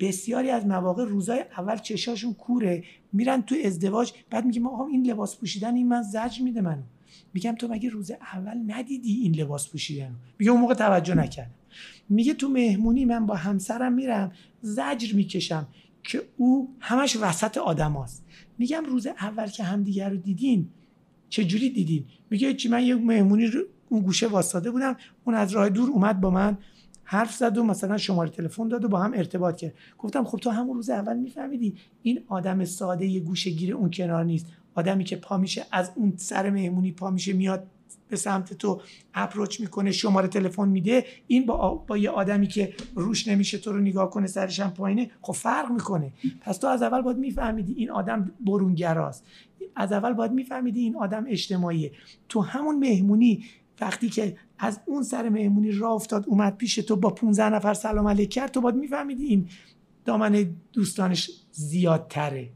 بسیاری 0.00 0.50
از 0.50 0.66
مواقع 0.66 1.04
روزای 1.04 1.44
اول 1.58 1.76
چشاشون 1.76 2.34
کوره 2.34 2.84
میرن 3.12 3.42
تو 3.42 3.54
ازدواج 3.64 4.12
بعد 4.30 4.44
میگه 4.44 4.60
ما 4.60 4.88
این 4.92 5.06
لباس 5.06 5.36
پوشیدن 5.36 5.74
این 5.74 5.88
من 5.88 6.02
زج 6.02 6.40
میده 6.40 6.60
منو. 6.60 6.82
میگم 7.34 7.54
تو 7.54 7.68
مگه 7.68 7.88
روز 7.88 8.10
اول 8.10 8.56
ندیدی 8.66 9.12
این 9.12 9.34
لباس 9.34 9.68
پوشیدن 9.68 10.14
میگه 10.38 10.52
اون 10.52 10.60
موقع 10.60 10.74
توجه 10.74 11.14
نکردم. 11.14 11.50
میگه 12.08 12.34
تو 12.34 12.48
مهمونی 12.48 13.04
من 13.04 13.26
با 13.26 13.34
همسرم 13.34 13.92
میرم 13.92 14.32
زجر 14.62 15.14
می‌کشم. 15.14 15.68
که 16.02 16.22
او 16.36 16.74
همش 16.80 17.16
وسط 17.20 17.58
آدم 17.58 17.92
هست. 17.92 18.24
میگم 18.58 18.84
روز 18.84 19.06
اول 19.06 19.46
که 19.46 19.64
همدیگر 19.64 20.10
رو 20.10 20.16
دیدین 20.16 20.68
چجوری 21.28 21.70
دیدین؟ 21.70 22.04
میگه 22.30 22.54
چی 22.54 22.68
من 22.68 22.82
یه 22.82 22.94
مهمونی 22.94 23.46
رو 23.46 23.60
اون 23.88 24.02
گوشه 24.02 24.26
واسطه 24.26 24.70
بودم 24.70 24.96
اون 25.24 25.34
از 25.34 25.52
راه 25.52 25.68
دور 25.68 25.90
اومد 25.90 26.20
با 26.20 26.30
من 26.30 26.58
حرف 27.04 27.34
زد 27.34 27.58
و 27.58 27.64
مثلا 27.64 27.98
شماره 27.98 28.30
تلفن 28.30 28.68
داد 28.68 28.84
و 28.84 28.88
با 28.88 28.98
هم 28.98 29.12
ارتباط 29.14 29.56
کرد. 29.56 29.74
گفتم 29.98 30.24
خب 30.24 30.38
تو 30.38 30.50
همون 30.50 30.76
روز 30.76 30.90
اول 30.90 31.16
میفهمیدی 31.16 31.74
این 32.02 32.22
آدم 32.28 32.64
ساده 32.64 33.06
یه 33.06 33.20
گوشه 33.20 33.50
گیر 33.50 33.74
اون 33.74 33.90
کنار 33.90 34.24
نیست. 34.24 34.46
آدمی 34.74 35.04
که 35.04 35.16
پا 35.16 35.36
میشه 35.36 35.66
از 35.72 35.90
اون 35.94 36.12
سر 36.16 36.50
مهمونی 36.50 36.92
پا 36.92 37.10
میشه 37.10 37.32
میاد 37.32 37.66
به 38.08 38.16
سمت 38.16 38.52
تو 38.52 38.80
اپروچ 39.14 39.60
می‌کنه 39.60 39.92
شماره 39.92 40.28
تلفن 40.28 40.68
میده 40.68 41.04
این 41.26 41.46
با, 41.46 41.74
با 41.74 41.96
یه 41.96 42.10
آدمی 42.10 42.46
که 42.46 42.74
روش 42.94 43.28
نمیشه 43.28 43.58
تو 43.58 43.72
رو 43.72 43.80
نگاه 43.80 44.10
کنه 44.10 44.26
سرش 44.26 44.60
هم 44.60 44.70
پایینه 44.70 45.10
خب 45.22 45.32
فرق 45.32 45.70
می‌کنه. 45.70 46.12
پس 46.40 46.58
تو 46.58 46.66
از 46.66 46.82
اول 46.82 47.02
باید 47.02 47.16
میفهمیدی 47.16 47.72
این 47.72 47.90
آدم 47.90 48.32
برونگراست. 48.46 49.24
از 49.76 49.92
اول 49.92 50.12
باید 50.12 50.32
میفهمیدی 50.32 50.80
این 50.80 50.96
آدم 50.96 51.24
اجتماعیه. 51.28 51.92
تو 52.28 52.40
همون 52.40 52.78
مهمونی 52.78 53.44
وقتی 53.80 54.08
که 54.08 54.36
از 54.58 54.80
اون 54.86 55.02
سر 55.02 55.28
مهمونی 55.28 55.72
راه 55.72 55.92
افتاد 55.92 56.24
اومد 56.28 56.56
پیش 56.56 56.74
تو 56.74 56.96
با 56.96 57.10
15 57.10 57.48
نفر 57.48 57.74
سلام 57.74 58.08
علیک 58.08 58.30
کرد 58.30 58.50
تو 58.50 58.60
باید 58.60 58.76
میفهمیدی 58.76 59.24
این 59.24 59.48
دامن 60.04 60.56
دوستانش 60.72 61.30
زیادتره. 61.52 62.50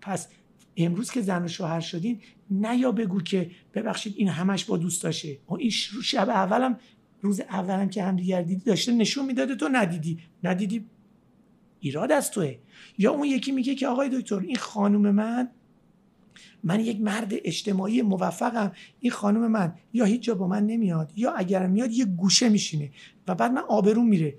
پس 0.00 0.28
امروز 0.76 1.10
که 1.10 1.20
زن 1.20 1.44
و 1.44 1.48
شوهر 1.48 1.80
شدین 1.80 2.20
نه 2.50 2.76
یا 2.76 2.92
بگو 2.92 3.20
که 3.20 3.50
ببخشید 3.74 4.14
این 4.16 4.28
همش 4.28 4.64
با 4.64 4.76
دوستاشه 4.76 5.38
این 5.58 5.70
شب 6.02 6.28
اولم 6.28 6.78
روز 7.20 7.40
اولم 7.40 7.88
که 7.88 8.02
هم 8.02 8.16
دیگر 8.16 8.42
دیدی 8.42 8.64
داشته 8.64 8.92
نشون 8.92 9.26
می‌داده 9.26 9.54
تو 9.54 9.68
ندیدی. 9.72 10.18
ندیدی 10.42 10.84
ایراد 11.80 12.12
از 12.12 12.30
توه. 12.30 12.54
یا 12.98 13.12
اون 13.12 13.24
یکی 13.24 13.52
میگه 13.52 13.74
که 13.74 13.86
آقای 13.86 14.20
دکتر 14.20 14.38
این 14.38 14.56
خانم 14.56 15.10
من 15.10 15.48
من 16.64 16.80
یک 16.80 17.00
مرد 17.00 17.32
اجتماعی 17.44 18.02
موفقم. 18.02 18.72
این 19.00 19.12
خانم 19.12 19.50
من 19.50 19.74
یا 19.92 20.04
هیچ 20.04 20.22
جا 20.22 20.34
با 20.34 20.48
من 20.48 20.66
نمیاد 20.66 21.12
یا 21.16 21.32
اگر 21.32 21.66
میاد 21.66 21.92
یه 21.92 22.04
گوشه 22.04 22.48
میشینه 22.48 22.90
و 23.28 23.34
بعد 23.34 23.52
من 23.52 23.62
آبرون 23.68 24.06
میره. 24.06 24.34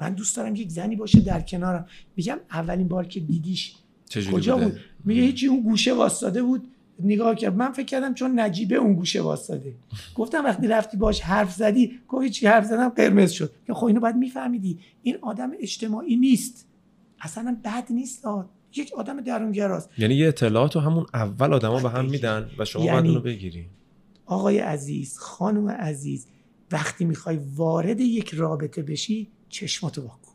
من 0.00 0.14
دوست 0.14 0.36
دارم 0.36 0.56
یک 0.56 0.70
زنی 0.70 0.96
باشه 0.96 1.20
در 1.20 1.40
کنارم. 1.40 1.86
میگم 2.16 2.38
اولین 2.50 2.88
بار 2.88 3.06
که 3.06 3.20
دیدیش 3.20 3.74
کجا 4.32 4.56
بود؟ 4.56 4.80
میگه 5.04 5.22
هیچی 5.22 5.46
اون 5.46 5.60
گوشه 5.60 5.94
واسطاده 5.94 6.42
بود. 6.42 6.68
نگاه 7.04 7.34
کرد. 7.34 7.56
من 7.56 7.72
فکر 7.72 7.86
کردم 7.86 8.14
چون 8.14 8.40
نجیبه 8.40 8.74
اون 8.74 8.94
گوشه 8.94 9.20
واسطاده 9.20 9.74
گفتم 10.14 10.44
وقتی 10.44 10.66
رفتی 10.66 10.96
باش 10.96 11.20
حرف 11.20 11.52
زدی 11.52 11.92
گفت 12.08 12.26
چی 12.26 12.46
حرف 12.46 12.64
زدم 12.64 12.88
قرمز 12.88 13.30
شد. 13.30 13.52
که 13.66 13.74
خب 13.74 13.86
اینو 13.86 14.00
باید 14.00 14.16
میفهمیدی. 14.16 14.78
این 15.02 15.16
آدم 15.22 15.50
اجتماعی 15.60 16.16
نیست. 16.16 16.66
اصلا 17.20 17.56
بد 17.64 17.86
نیست 17.90 18.24
یک 18.76 18.92
آدم 18.96 19.20
درونگراست. 19.20 19.90
یعنی 19.98 20.14
یه 20.14 20.28
اطلاعات 20.28 20.74
رو 20.74 20.80
همون 20.80 21.06
اول 21.14 21.52
آدما 21.52 21.80
به 21.80 21.90
هم 21.90 22.04
میدن 22.04 22.50
و 22.58 22.64
شما 22.64 22.84
یعنی 22.84 23.08
باید 23.08 23.22
بگیری. 23.22 23.66
آقای 24.26 24.58
عزیز 24.58 25.18
خانم 25.18 25.68
عزیز 25.68 26.26
وقتی 26.72 27.04
می‌خوای 27.04 27.38
وارد 27.56 28.00
یک 28.00 28.34
رابطه 28.34 28.82
بشی 28.82 29.28
چشماتو 29.48 30.02
واکن 30.02 30.32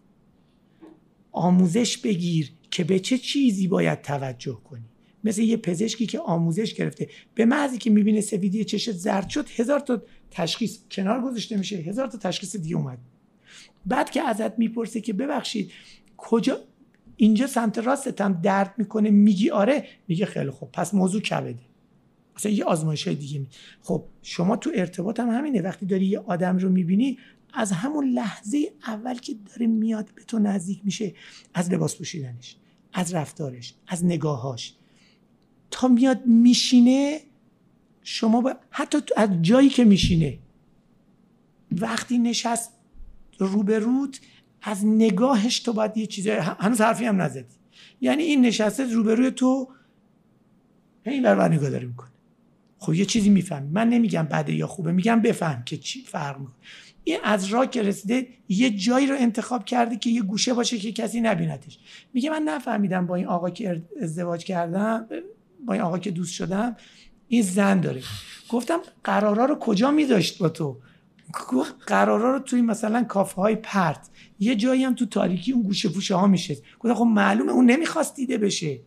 آموزش 1.32 1.98
بگیر 1.98 2.52
که 2.72 2.84
به 2.84 3.00
چه 3.00 3.18
چیزی 3.18 3.68
باید 3.68 4.02
توجه 4.02 4.58
کنی. 4.64 4.86
مثل 5.26 5.42
یه 5.42 5.58
پزشکی 5.58 6.06
که 6.06 6.20
آموزش 6.20 6.74
گرفته. 6.74 7.10
به 7.36 7.46
محضی 7.46 7.78
که 7.78 7.90
می‌بینه 7.90 8.22
سفیدی 8.22 8.64
چشت 8.64 8.92
زرد 8.92 9.30
شد 9.30 9.50
هزار 9.50 9.80
تا 9.80 10.02
تشخیص 10.32 10.80
کنار 10.92 11.22
گذاشته 11.22 11.58
میشه 11.58 11.76
هزار 11.78 12.08
تا 12.08 12.18
تشخیص 12.18 12.56
دیگه 12.56 12.76
اومد. 12.76 12.98
بعد 13.86 14.10
که 14.10 14.22
ازت 14.22 14.60
می‌پرسه 14.60 15.02
که 15.02 15.14
ببخشید 15.14 15.72
کجا؟ 16.18 16.58
اینجا 17.18 17.48
سمت 17.48 17.78
راستت 17.78 18.42
درد 18.42 18.74
می‌کنه 18.78 19.10
میگی 19.10 19.50
آره؟ 19.50 19.88
میگه 20.08 20.26
خیلی 20.26 20.50
خوب 20.50 20.72
پس 20.72 20.94
موضوع 20.94 21.22
کبده 21.22 21.60
مثلا 22.36 22.52
یه 22.52 22.66
آزمایش 22.66 23.08
دیگه 23.08 23.40
می. 23.40 23.48
خب 23.82 24.04
شما 24.22 24.56
تو 24.56 24.72
ارتباط 24.76 25.20
هم 25.20 25.30
همینه. 25.30 25.62
وقتی 25.62 25.86
داری 25.86 26.06
یه 26.06 26.20
آدم 26.20 26.58
رو 26.58 26.70
می‌بینی 26.70 27.18
از 27.54 27.72
همون 27.72 28.10
لحظه 28.10 28.72
اول 28.88 29.18
که 29.18 29.34
داره 29.46 29.68
میاد 29.68 30.10
به 30.16 30.24
تو 30.24 30.40
نزدیک 30.40 30.82
میشه 30.84 31.14
از 31.54 31.74
لباس 31.74 31.96
پوشیدنش 31.96 32.56
از 32.94 33.14
رفتارش 33.14 33.74
از 33.88 34.06
نگاهاش. 34.06 34.74
تا 35.72 35.88
میاد 35.88 36.26
میشینه 36.26 37.22
شما 38.02 38.42
با... 38.42 38.56
حتی 38.70 38.98
از 39.18 39.30
جایی 39.42 39.70
که 39.70 39.84
میشینه 39.84 40.40
وقتی 41.72 42.18
نشست 42.18 42.72
روبروت 43.40 44.20
از 44.62 44.86
نگاهش 44.86 45.60
تو 45.60 45.74
باید 45.74 45.98
یه 45.98 46.06
چیزی 46.06 46.30
هنوز 46.30 46.82
حرفی 46.82 47.06
هم 47.06 47.22
نزدی. 47.22 47.56
یعنی 48.02 48.24
این 48.24 48.46
نشسته 48.46 48.94
روبروی 48.94 49.32
تو 49.32 49.68
این 51.06 51.26
نگاه 51.26 51.70
داره 51.70 51.86
می‌کنه. 51.86 52.10
خب 52.78 52.94
یه 52.94 53.06
چیزی 53.06 53.30
می‌فهمی. 53.30 53.70
من 53.70 53.90
نمیگم 53.90 54.24
بده 54.24 54.54
یا 54.54 54.68
خوبه 54.68 54.92
میگم 54.92 55.22
بفهم 55.22 55.64
که 55.64 55.78
چی 55.78 56.02
فرق 56.02 56.40
می‌کنه. 56.40 56.56
این 57.04 57.18
از 57.24 57.46
راه 57.46 57.70
که 57.70 57.82
رسیده 57.82 58.28
یه 58.50 58.70
جایی 58.70 59.08
رو 59.08 59.16
انتخاب 59.20 59.66
کرده 59.66 59.96
که 59.96 60.10
یه 60.10 60.22
گوشه 60.22 60.54
باشه 60.54 60.78
که 60.78 60.92
کسی 60.92 61.22
نبیندش 61.22 61.80
میگه 62.14 62.30
من 62.30 62.42
نفهمیدم 62.42 63.08
با 63.08 63.16
این 63.16 63.26
آقا 63.26 63.50
که 63.50 63.84
ازدواج 64.02 64.44
کردم 64.44 65.08
با 65.66 65.74
این 65.74 65.82
آقا 65.82 65.98
که 65.98 66.12
دوست 66.12 66.34
شدم 66.34 66.76
این 67.28 67.42
زن 67.42 67.80
داره. 67.80 68.02
گفتم 68.50 68.80
قرارا 69.04 69.46
رو 69.46 69.56
کجا 69.56 69.92
میذاشت 69.92 70.38
با 70.38 70.50
تو؟ 70.50 70.78
گفت 71.50 71.76
قرارا 71.88 72.34
رو 72.34 72.40
توی 72.40 72.62
مثلا 72.62 73.04
کافه 73.04 73.42
های 73.42 73.56
پرت. 73.56 74.10
یه 74.40 74.56
جایی 74.56 74.84
هم 74.84 74.96
تو 74.96 75.06
تاریکی 75.06 75.52
اون 75.52 75.64
گوشه 75.64 75.90
پوشه 75.90 76.16
ها 76.16 76.28
میشه 76.28 76.58
گفتم 76.80 76.94
خب 76.94 77.06
معلومه 77.06 77.52
اون 77.52 77.66
نمی‌خواست 77.66 78.16
دیده 78.16 78.38
بشه. 78.38 78.80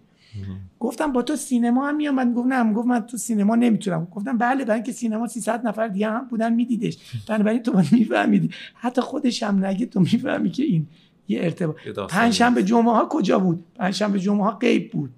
گفتم 0.79 1.12
با 1.12 1.22
تو 1.22 1.37
سینما 1.37 1.89
هم 1.89 1.97
میام 1.97 2.35
گفت 2.35 2.49
نه 2.49 2.72
گفت 2.72 2.89
من 2.89 3.01
تو 3.01 3.16
سینما 3.16 3.57
نمی‌تونم. 3.57 4.05
گفتم 4.05 4.39
بله 4.39 4.64
برای 4.64 4.74
اینکه 4.74 4.93
سینما 4.93 5.26
300 5.26 5.66
نفر 5.66 5.89
دیگه 5.89 6.11
هم 6.11 6.29
بودن 6.29 6.53
میدیدش. 6.53 6.99
بنابراین 7.29 7.62
تو 7.62 7.83
میفهمیدی. 7.93 8.51
حتی 8.74 9.01
خودش 9.01 9.43
هم 9.43 9.64
نگه 9.64 9.87
تو 9.87 10.01
می‌فهمی 10.01 10.51
که 10.51 10.62
این 10.62 10.87
یه 11.29 11.41
ارتباط. 11.43 11.76
پنجشنبه 12.09 12.62
جمعه 12.62 12.93
ها 12.93 13.09
کجا 13.11 13.39
بود؟ 13.39 13.64
پنجشنبه 13.74 14.20
جمعه 14.20 14.45
ها 14.45 14.51
غیب 14.51 14.91
بود. 14.91 15.11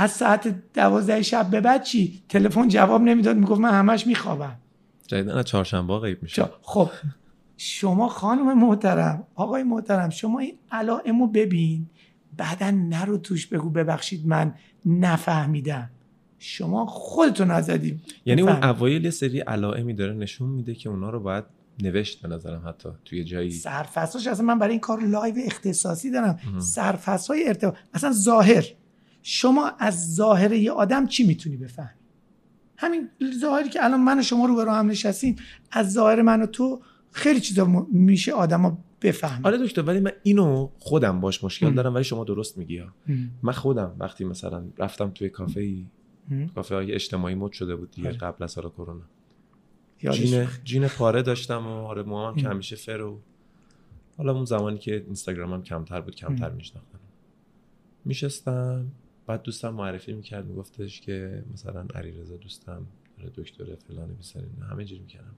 از 0.00 0.10
ساعت 0.10 0.72
دوازده 0.74 1.22
شب 1.22 1.50
به 1.50 1.60
بعد 1.60 1.82
چی؟ 1.82 2.22
تلفن 2.28 2.68
جواب 2.68 3.02
نمی‌داد 3.02 3.36
می‌گفت 3.36 3.60
من 3.60 3.70
همش 3.70 4.06
میخوابم. 4.06 4.56
جدیدن 5.06 5.38
از 5.38 5.44
چهارشنبه 5.44 5.98
غیب 5.98 6.22
میشه. 6.22 6.44
خب 6.62 6.90
شما 7.56 8.08
خانم 8.08 8.58
محترم 8.58 9.26
آقای 9.34 9.62
محترم 9.62 10.10
شما 10.10 10.38
این 10.38 10.54
علائمو 10.72 11.26
ببین. 11.26 11.86
بعدا 12.36 12.70
نرو 12.70 13.18
توش 13.18 13.46
بگو 13.46 13.70
ببخشید 13.70 14.26
من 14.26 14.54
نفهمیدم. 14.86 15.90
شما 16.38 16.86
خودتون 16.86 17.50
نزدیم 17.50 18.02
یعنی 18.26 18.42
اون 18.42 18.64
اوایل 18.64 19.04
یه 19.04 19.10
سری 19.10 19.40
علائمی 19.40 19.94
داره 19.94 20.12
نشون 20.12 20.48
میده 20.48 20.74
که 20.74 20.88
اونا 20.88 21.10
رو 21.10 21.20
باید 21.20 21.44
نوشت 21.82 22.22
به 22.22 22.28
نظرم 22.28 22.68
حتی 22.68 22.88
توی 23.04 23.24
جایی. 23.24 23.50
سرفصلش 23.50 24.26
اصلا 24.26 24.46
من 24.46 24.58
برای 24.58 24.70
این 24.70 24.80
کار 24.80 25.00
live 25.00 25.34
اختصاصی 25.46 26.10
دارم. 26.10 26.38
سرفصل 26.58 27.34
های 27.34 27.48
ارتباط. 27.48 27.74
اصلا 27.94 28.12
ظاهر. 28.12 28.64
شما 29.22 29.72
از 29.78 30.14
ظاهر 30.14 30.52
یه 30.52 30.72
آدم 30.72 31.06
چی 31.06 31.26
می‌تونی 31.26 31.56
بفهمی؟ 31.56 32.00
همین 32.76 33.08
ظاهری 33.40 33.68
که 33.68 33.84
الان 33.84 34.00
من 34.00 34.18
و 34.18 34.22
شما 34.22 34.46
رو 34.46 34.56
برای 34.56 34.78
هم 34.78 34.90
نشستیم 34.90 35.36
از 35.70 35.92
ظاهر 35.92 36.22
من 36.22 36.42
و 36.42 36.46
تو 36.46 36.82
خیلی 37.12 37.40
چیزا 37.40 37.86
میشه 37.92 38.32
آدما 38.32 38.78
بفهم 39.02 39.46
آره 39.46 39.58
دکتر 39.58 39.82
ولی 39.82 40.00
من 40.00 40.12
اینو 40.22 40.70
خودم 40.78 41.20
باش 41.20 41.44
مشکل 41.44 41.74
دارم 41.74 41.94
ولی 41.94 42.04
شما 42.04 42.24
درست 42.24 42.58
میگی 42.58 42.82
من 43.42 43.52
خودم 43.52 43.96
وقتی 43.98 44.24
مثلا 44.24 44.64
رفتم 44.78 45.10
توی 45.10 45.28
کافه 45.28 45.60
ای 45.60 45.86
کافه 46.54 46.74
های 46.74 46.92
اجتماعی 46.92 47.34
مد 47.34 47.52
شده 47.52 47.76
بود 47.76 47.90
دیگه 47.90 48.08
آره. 48.08 48.18
قبل 48.18 48.44
از 48.44 48.50
سال 48.50 48.68
کرونا. 48.68 49.02
جین 49.98 50.46
جین 50.64 50.88
پاره 50.88 51.22
داشتم 51.22 51.66
و 51.66 51.70
آره 51.70 52.02
موام 52.02 52.36
که 52.36 52.48
همیشه 52.48 52.76
فرو 52.76 53.20
حالا 54.16 54.32
اون 54.32 54.44
زمانی 54.44 54.78
که 54.78 55.04
اینستاگرامم 55.06 55.62
کمتر 55.62 56.00
بود 56.00 56.14
کمتر 56.14 56.50
میشناختم. 56.50 56.98
میشستم. 58.04 58.86
بعد 59.30 59.42
دوستم 59.42 59.68
معرفی 59.68 60.12
می‌کرد 60.12 60.46
میگفتش 60.46 61.00
که 61.00 61.44
مثلا 61.52 61.86
علیرضا 61.94 62.36
دوستم 62.36 62.86
دکتر 63.34 63.64
فلان 63.74 64.14
بیسارین 64.14 64.50
همه 64.70 64.84
جوری 64.84 65.00
می‌کردم 65.00 65.34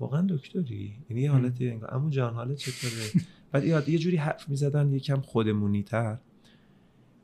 واقعا 0.00 0.26
دکتری؟ 0.30 0.96
یعنی 1.10 1.22
یه 1.22 1.30
حالتی 1.30 1.68
انگار 1.68 1.90
عمو 1.90 2.10
جان 2.10 2.34
حالت 2.34 2.56
چطوره؟ 2.56 3.24
بعد 3.52 3.64
یاد 3.64 3.88
یه 3.88 3.98
جوری 3.98 4.16
حرف 4.16 4.48
می‌زدن 4.48 4.92
یکم 4.92 5.20
خودمونی 5.20 5.82
تر. 5.82 6.18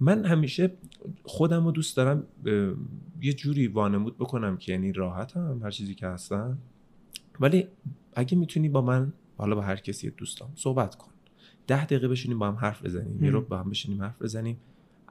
من 0.01 0.25
همیشه 0.25 0.73
خودم 1.25 1.65
رو 1.65 1.73
دوست 1.73 1.97
دارم 1.97 2.27
یه 3.23 3.33
جوری 3.33 3.67
وانمود 3.67 4.17
بکنم 4.19 4.57
که 4.57 4.73
یعنی 4.73 4.93
راحتم 4.93 5.61
هر 5.63 5.71
چیزی 5.71 5.95
که 5.95 6.07
هستم. 6.07 6.59
ولی 7.41 7.69
اگه 8.15 8.37
می‌تونی 8.39 8.69
با 8.69 8.81
من 8.81 9.13
حالا 9.37 9.55
با 9.55 9.63
هر 9.63 9.77
کسی 9.77 10.11
دوستام 10.11 10.53
صحبت 10.55 10.95
کن. 10.95 11.11
ده 11.67 11.85
دقیقه 11.85 12.09
بشینیم 12.09 12.39
با 12.39 12.49
هم 12.49 12.55
حرف 12.55 12.85
بزنیم 12.85 13.25
یه 13.25 13.31
رو 13.31 13.41
با 13.41 13.59
هم 13.59 13.71
بشینیم 13.71 14.03
حرف 14.03 14.23
بزنیم. 14.23 14.57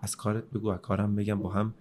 از 0.02 0.16
کارت 0.16 0.43
بگو 0.50 0.68
از 0.68 0.80
کارم 0.82 1.16
بگم 1.16 1.39
با 1.39 1.50
هم. 1.50 1.74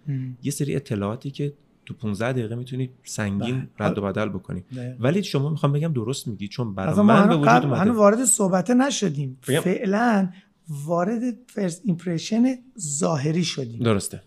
یه 0.43 0.51
سری 0.51 0.77
اطلاعاتی 0.77 1.31
که 1.31 1.53
تو 1.87 1.95
15 1.95 2.33
دقیقه 2.33 2.55
می‌تونی 2.55 2.91
سنگین 3.05 3.69
بله. 3.79 3.89
رد 3.89 3.99
و 3.99 4.03
بدل 4.03 4.29
بکنی. 4.29 4.65
ولی 5.01 5.23
شما 5.23 5.51
می‌خوام 5.51 5.73
بگم 5.73 5.93
درست 5.93 6.29
میگی 6.29 6.49
چون 6.49 6.75
برای 6.75 7.03
من 7.03 7.29
به 7.29 7.37
وجود 7.37 7.49
اومده. 7.49 7.91
وارد 7.91 8.25
صحبت 8.25 8.71
نشدیم. 8.71 9.39
فعلا 9.43 10.31
وارد 10.69 11.23
first 11.47 11.83
impression 11.85 12.45
ظاهری 12.79 13.45
شدیم. 13.45 13.83
درسته. 13.83 14.23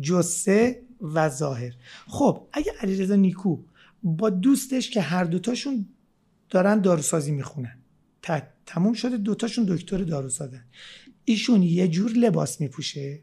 جثه 0.00 0.82
و 1.00 1.28
ظاهر. 1.28 1.72
خب 2.06 2.46
اگه 2.52 2.72
علیرضا 2.80 3.14
نیکو 3.14 3.58
با 4.02 4.30
دوستش 4.30 4.90
که 4.90 5.00
هر 5.00 5.24
دوتاشون 5.24 5.86
دارن 6.50 6.80
داروسازی 6.80 7.32
می‌خونن. 7.32 7.78
تموم 8.66 8.92
شده 8.92 9.16
دوتاشون 9.16 9.64
دکتر 9.64 9.98
داروسازن. 9.98 10.64
ایشون 11.24 11.62
یه 11.62 11.88
جور 11.88 12.10
لباس 12.10 12.60
میپوشه. 12.60 13.20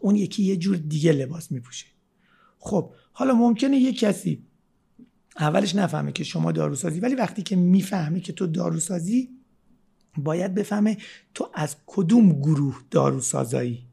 اون 0.00 0.16
یکی 0.16 0.42
یه 0.42 0.56
جور 0.56 0.76
دیگه 0.76 1.12
لباس 1.12 1.52
میپوشه. 1.52 1.86
خب 2.58 2.92
حالا 3.12 3.34
ممکنه 3.34 3.76
یه 3.76 3.92
کسی 3.92 4.42
اولش 5.38 5.74
نفهمه 5.74 6.12
که 6.12 6.24
شما 6.24 6.52
داروسازی 6.52 7.00
ولی 7.00 7.14
وقتی 7.14 7.42
که 7.42 7.56
می‌فهمه 7.56 8.20
که 8.20 8.32
تو 8.32 8.46
داروسازی 8.46 9.28
باید 10.16 10.54
بفهمه 10.54 10.96
تو 11.34 11.50
از 11.54 11.76
کدوم 11.86 12.32
گروه 12.32 12.82
داروسازایی؟ 12.90 13.88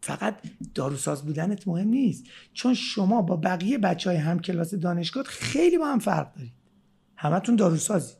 فقط 0.00 0.36
داروساز 0.74 1.22
بودنت 1.22 1.68
مهم 1.68 1.88
نیست. 1.88 2.24
چون 2.52 2.74
شما 2.74 3.22
با 3.22 3.36
بقیه 3.36 3.78
بچه 3.78 4.10
های 4.10 4.18
هم 4.18 4.40
کلاس 4.40 4.74
دانشگاه 4.74 5.24
خیلی 5.24 5.78
با 5.78 5.86
هم 5.86 5.98
فرق 5.98 6.34
دارید. 6.34 6.52
همتون 7.16 7.56
داروسازی. 7.56 8.14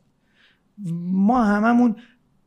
ما 1.12 1.44
هممون 1.44 1.96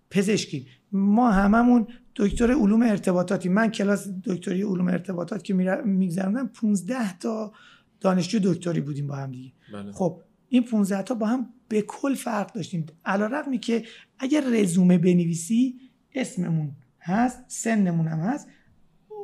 پزشکی 0.09 0.67
ما 0.91 1.31
هممون 1.31 1.87
دکتر 2.17 2.51
علوم 2.51 2.81
ارتباطاتی. 2.81 3.49
من 3.49 3.71
کلاس 3.71 4.07
دکتری 4.23 4.63
علوم 4.63 4.87
ارتباطات 4.87 5.43
که 5.43 5.53
میگذروندم 5.85 6.47
15 6.47 7.17
تا 7.17 7.53
دانشجو 7.99 8.39
دکتری 8.43 8.81
بودیم 8.81 9.07
با 9.07 9.15
هم 9.15 9.31
دیگه. 9.31 9.51
بله. 9.73 9.91
خب 9.91 10.21
این 10.49 10.63
15 10.63 11.01
تا 11.01 11.15
با 11.15 11.25
هم 11.25 11.49
به 11.67 11.81
کل 11.81 12.15
فرق 12.15 12.53
داشتیم. 12.53 12.85
علیرغمی 13.05 13.57
که 13.57 13.83
اگر 14.19 14.43
رزومه 14.49 14.97
بنویسی 14.97 15.79
اسممون 16.15 16.71
هست 17.01 17.39
سنمون 17.47 18.07
هم 18.07 18.19
هست 18.19 18.47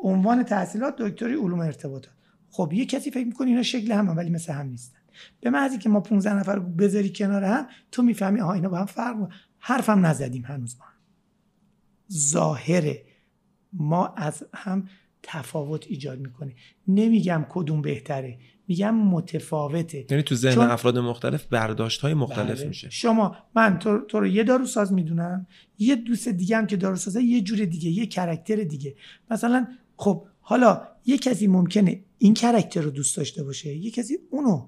عنوان 0.03 0.43
تحصیلات 0.43 0.95
دکتری 0.97 1.33
علوم 1.33 1.59
ارتباطات. 1.59 2.13
خب 2.49 2.73
یه 2.73 2.85
کسی 2.85 3.11
فکر 3.11 3.25
می‌کنه 3.25 3.47
اینا 3.47 3.63
شکل 3.63 3.91
هم, 3.91 4.17
ولی 4.17 4.29
مثل 4.29 4.53
هم 4.53 4.67
نیستن. 4.67 4.99
به 5.41 5.49
محضی 5.49 5.77
که 5.77 5.89
ما 5.89 5.99
15 5.99 6.33
نفر 6.33 6.59
بذاری 6.59 7.09
کنار 7.09 7.43
هم 7.43 7.67
تو 7.91 8.03
می‌فهمی 8.03 8.41
آها 8.41 8.53
اینا 8.53 8.69
با 8.69 8.77
هم 8.77 8.85
فرق 8.85 9.29
حرفم 9.59 10.05
نزدیم 10.05 10.45
هنوز 10.45 10.77
با 10.77 10.85
ظاهره. 12.11 13.03
ما 13.73 14.07
از 14.07 14.43
هم 14.53 14.87
تفاوت 15.23 15.87
ایجاد 15.87 16.19
می‌کنه. 16.19 16.55
نمیگم 16.87 17.45
کدوم 17.49 17.81
بهتره 17.81 18.37
میگم 18.67 18.95
متفاوته. 18.95 20.05
یعنی 20.09 20.23
تو 20.23 20.35
ذهن 20.35 20.61
افراد 20.61 20.97
مختلف 20.97 21.45
برداشت 21.45 22.01
های 22.01 22.13
مختلف 22.13 22.59
بله. 22.59 22.67
میشه. 22.67 22.89
شما 22.89 23.35
من 23.55 23.79
تو, 23.79 23.99
تو 23.99 24.19
رو 24.19 24.27
یه 24.27 24.43
داروساز 24.43 24.93
می‌دونم 24.93 25.47
یه 25.79 25.95
دوست 25.95 26.27
دیگه 26.27 26.57
هم 26.57 26.67
که 26.67 26.77
داروسازه 26.77 27.23
یه 27.23 27.41
جور 27.41 27.65
دیگه 27.65 27.89
یه 27.89 28.05
کرکتر 28.05 28.55
دیگه. 28.55 28.95
مثلا 29.31 29.67
خب 29.97 30.25
حالا 30.41 30.87
یه 31.05 31.17
کسی 31.17 31.47
ممکنه 31.47 32.03
این 32.17 32.33
کرکتر 32.33 32.81
رو 32.81 32.89
دوست 32.89 33.17
داشته 33.17 33.43
باشه 33.43 33.75
یه 33.75 33.91
کسی 33.91 34.17
اونو 34.29 34.67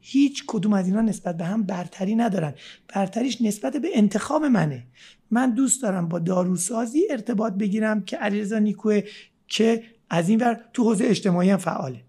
هیچ 0.00 0.44
کدوم 0.46 0.72
از 0.72 0.86
اینا 0.86 1.00
نسبت 1.00 1.36
به 1.36 1.44
هم 1.44 1.62
برتری 1.62 2.14
ندارن. 2.14 2.54
برتریش 2.94 3.42
نسبت 3.42 3.76
به 3.76 3.88
انتخاب 3.94 4.44
منه. 4.44 4.86
من 5.30 5.54
دوست 5.54 5.82
دارم 5.82 6.08
با 6.08 6.18
داروسازی 6.18 7.02
ارتباط 7.10 7.52
بگیرم 7.52 8.04
که 8.04 8.16
علیرضا 8.16 8.58
نیکوه 8.58 9.02
که 9.48 9.82
از 10.10 10.28
این 10.28 10.40
ور 10.40 10.60
تو 10.72 10.84
حوزه 10.84 11.04
اجتماعی 11.04 11.50
هم 11.50 11.58
فعاله. 11.58 12.04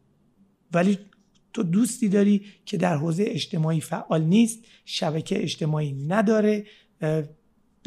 ولی 0.73 0.99
تو 1.53 1.63
دوستی 1.63 2.09
داری 2.09 2.45
که 2.65 2.77
در 2.77 2.95
حوزه 2.95 3.25
اجتماعی 3.27 3.81
فعال 3.81 4.23
نیست 4.23 4.59
شبکه 4.85 5.43
اجتماعی 5.43 5.91
نداره 6.07 6.65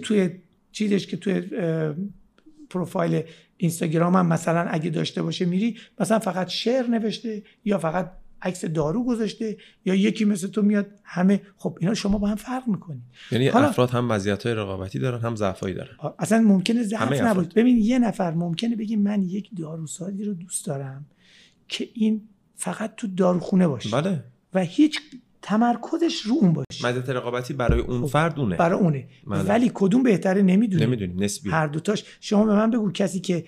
توی 0.02 0.30
چیزش 0.72 1.06
که 1.06 1.16
توی 1.16 1.42
پروفایل 2.70 3.22
اینستاگرام 3.56 4.16
هم 4.16 4.26
مثلا 4.26 4.60
اگه 4.60 4.90
داشته 4.90 5.22
باشه 5.22 5.44
میری 5.44 5.78
مثلا 6.00 6.18
فقط 6.18 6.48
شعر 6.48 6.86
نوشته 6.86 7.42
یا 7.64 7.78
فقط 7.78 8.12
عکس 8.44 8.64
دارو 8.64 9.04
گذاشته 9.04 9.56
یا 9.84 9.94
یکی 9.94 10.24
مثل 10.24 10.48
تو 10.48 10.62
میاد 10.62 10.86
همه 11.04 11.40
خب 11.56 11.78
اینا 11.80 11.94
شما 11.94 12.18
با 12.18 12.28
هم 12.28 12.36
فرق 12.36 12.68
می‌کنی. 12.68 13.02
یعنی 13.30 13.48
افراد 13.48 13.90
هم 13.90 14.10
وضعیت 14.10 14.46
های 14.46 14.54
رقابتی 14.54 14.98
دارن 14.98 15.20
هم 15.20 15.36
ضعفایی 15.36 15.74
دارن. 15.74 15.90
اصلا 16.18 16.40
ممکنه 16.40 16.82
ضعف 16.82 17.12
نبود 17.12 17.54
ببین 17.54 17.78
یه 17.78 17.98
نفر 17.98 18.34
ممکنه 18.34 18.76
بگی 18.76 18.96
من 18.96 19.22
یک 19.22 19.50
داروسازی 19.58 20.24
رو 20.24 20.34
دوست 20.34 20.66
دارم 20.66 21.06
که 21.68 21.88
این 21.94 22.22
فقط 22.56 22.94
تو 22.96 23.06
داروخونه 23.06 23.68
باشه. 23.68 23.90
بله. 24.00 24.24
و 24.54 24.60
هیچ 24.60 25.00
تمرکزش 25.42 26.20
رو 26.20 26.34
اون 26.40 26.52
باشه. 26.52 26.86
مدت 26.86 27.10
رقابتی 27.10 27.54
برای 27.54 27.80
اون 27.80 28.00
خب، 28.00 28.06
فرد 28.06 28.40
اونه. 28.40 28.56
برای 28.56 28.78
اونه. 28.78 29.08
بله. 29.26 29.42
ولی 29.42 29.70
کدوم 29.74 30.02
بهتره؟ 30.02 30.42
نمی‌دونی 30.42 30.86
نمی‌دونی 30.86 31.24
نسبی. 31.24 31.50
هر 31.50 31.66
دوتاش. 31.66 32.04
شما 32.20 32.44
به 32.44 32.52
من 32.54 32.70
بگو 32.70 32.90
کسی 32.92 33.20
که 33.20 33.44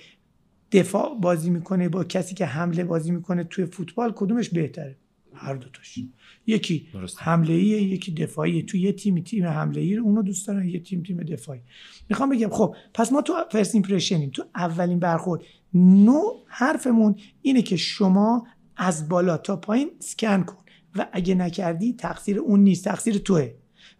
دفاع 0.77 1.18
بازی 1.20 1.51
می‌کنه 1.51 1.89
با 1.89 2.05
کسی 2.05 2.35
که 2.35 2.47
حمله 2.47 2.85
بازی 2.85 3.11
می‌کنه 3.11 3.45
توی 3.45 3.66
فوتبال 3.66 4.12
کدومش 4.16 4.49
بهتره؟ 4.49 4.97
هر 5.35 5.55
دوتاش 5.55 5.99
یکی 6.47 6.89
حمله 7.18 7.53
ایه 7.53 7.83
یکی 7.83 8.12
دفاعی 8.12 8.62
تو 8.62 8.77
یه 8.77 8.93
تیم 8.93 9.20
تیم 9.20 9.47
حمله 9.47 9.81
ای 9.81 9.97
اونو 9.97 10.22
دوست 10.22 10.47
دارن 10.47 10.68
یه 10.68 10.81
تیم 10.81 11.03
تیم 11.03 11.16
دفاعی. 11.22 11.61
می‌خوام 12.09 12.31
بگم 12.31 12.49
خب 12.49 12.74
پس 12.95 13.12
ما 13.12 13.22
تو 13.22 13.35
فرست 13.51 13.74
ایمپرشنیم 13.74 14.31
تو 14.31 14.45
اولین 14.55 14.99
برخورد. 14.99 15.43
نو 15.74 16.22
حرفمون 16.47 17.14
اینه 17.43 17.62
که 17.62 17.77
شما 17.77 18.47
از 18.77 19.09
بالا 19.09 19.37
تا 19.37 19.57
پایین 19.57 19.91
سکن 19.99 20.43
کن 20.43 20.62
و 20.97 21.07
اگه 21.12 21.35
نکردی 21.35 21.93
تقصیر 21.93 22.39
اون 22.39 22.61
نیست 22.61 22.85
تقصیر 22.85 23.18
توه. 23.18 23.51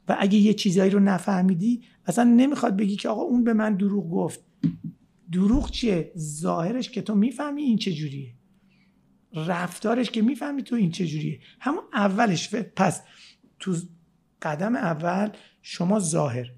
و 0.09 0.17
اگه 0.21 0.39
یه 0.39 0.55
چیزایی 0.55 0.91
رو 0.91 1.01
نفهمیدی 1.01 1.83
اصلا 2.07 2.25
نمی‌خواد 2.25 2.77
بگی 2.77 2.97
که 2.97 3.09
آقا 3.09 3.23
اون 3.23 3.45
به 3.45 3.53
من 3.53 3.75
دروغ 3.75 4.11
گفت. 4.11 4.41
دروغ 5.33 5.71
چیه؟ 5.71 6.13
ظاهرش 6.19 6.91
که 6.91 7.03
تو 7.03 7.15
می‌فهمی 7.15 7.63
این 7.63 7.79
چجوریه 7.79 8.35
رفتارش 9.35 10.11
که 10.11 10.23
می‌فهمی 10.23 10.63
تو 10.63 10.77
این 10.77 10.91
چجوریه 10.91 11.41
همون 11.61 11.83
اولش 11.93 12.55
پس 12.55 13.03
تو 13.59 13.77
قدم 14.43 14.77
اول 14.77 15.31
شما 15.63 16.01
ظاهر. 16.01 16.51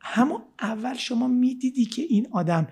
همون 0.00 0.42
اول 0.60 0.94
شما 0.94 1.28
می‌دیدی 1.28 1.84
که 1.84 2.02
این 2.02 2.28
آدم 2.30 2.68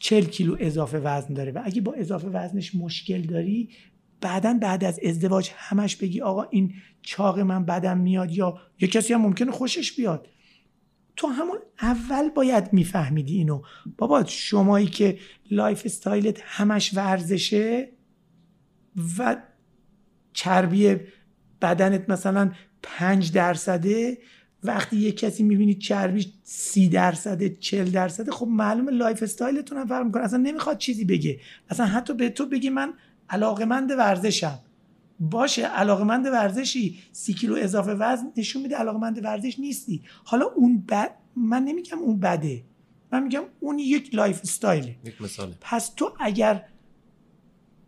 چل 0.00 0.24
کیلو 0.24 0.56
اضافه 0.60 0.98
وزن 0.98 1.34
داره 1.34 1.52
و 1.52 1.62
اگه 1.64 1.80
با 1.80 1.92
اضافه 1.92 2.28
وزنش 2.28 2.74
مشکل 2.74 3.22
داری 3.22 3.70
بعدا 4.20 4.58
بعد 4.62 4.84
از 4.84 5.00
ازدواج 5.04 5.50
همش 5.54 5.96
بگی 5.96 6.20
آقا 6.20 6.42
این 6.42 6.74
چاق 7.02 7.38
من 7.38 7.64
بدم 7.64 7.98
میاد 7.98 8.32
یا 8.32 8.58
یه 8.80 8.88
کسی 8.88 9.14
هم 9.14 9.20
ممکنه 9.20 9.52
خوشش 9.52 9.92
بیاد. 9.92 10.28
تو 11.18 11.26
همون 11.26 11.58
اول 11.82 12.28
باید 12.28 12.72
میفهمیدی 12.72 13.36
اینو. 13.36 13.62
بابا 13.98 14.24
شمایی 14.24 14.86
که 14.86 15.18
lifestyle 15.50 15.82
ت 15.84 16.40
همش 16.44 16.94
ورزشه 16.94 17.88
و 19.18 19.36
چربی 20.32 20.96
بدنت 21.62 22.10
مثلا 22.10 22.52
پنج 22.82 23.32
درصده 23.32 24.18
وقتی 24.64 24.96
یه 24.96 25.12
کسی 25.12 25.42
می‌بینی 25.42 25.74
چربی 25.74 26.32
سی 26.42 26.88
درصده 26.88 27.48
چل 27.48 27.84
درصده 27.84 28.32
خب 28.32 28.46
معلومه 28.46 28.92
lifestyle 28.92 29.22
تون 29.22 29.78
هم 29.78 29.86
فرق 29.86 30.06
می‌کنه. 30.06 30.22
اصلا 30.22 30.38
نمی‌خواد 30.38 30.78
چیزی 30.78 31.04
بگه. 31.04 31.40
اصلا 31.70 31.86
حتی 31.86 32.14
به 32.14 32.28
تو 32.28 32.46
بگی 32.46 32.70
من 32.70 32.92
علاقمند 33.30 33.90
ورزشم. 33.90 34.58
باشه 35.20 35.66
علاقمند 35.66 36.26
ورزشی. 36.26 36.98
سی 37.12 37.34
کیلو 37.34 37.54
اضافه 37.54 37.94
وزن 37.94 38.32
نشون 38.36 38.62
میده 38.62 38.76
علاقمند 38.76 39.24
ورزش 39.24 39.58
نیستی. 39.58 40.02
حالا 40.24 40.46
اون 40.56 40.84
بد 40.88 41.10
من 41.36 41.64
نمیگم 41.64 41.98
اون 41.98 42.20
بده. 42.20 42.64
من 43.12 43.22
میگم 43.22 43.42
اون 43.60 43.78
یک 43.78 44.14
lifestyle 44.14 44.40
ه. 44.42 44.96
یک 45.04 45.22
مثاله. 45.22 45.54
پس 45.60 45.92
تو 45.96 46.12
اگر 46.20 46.64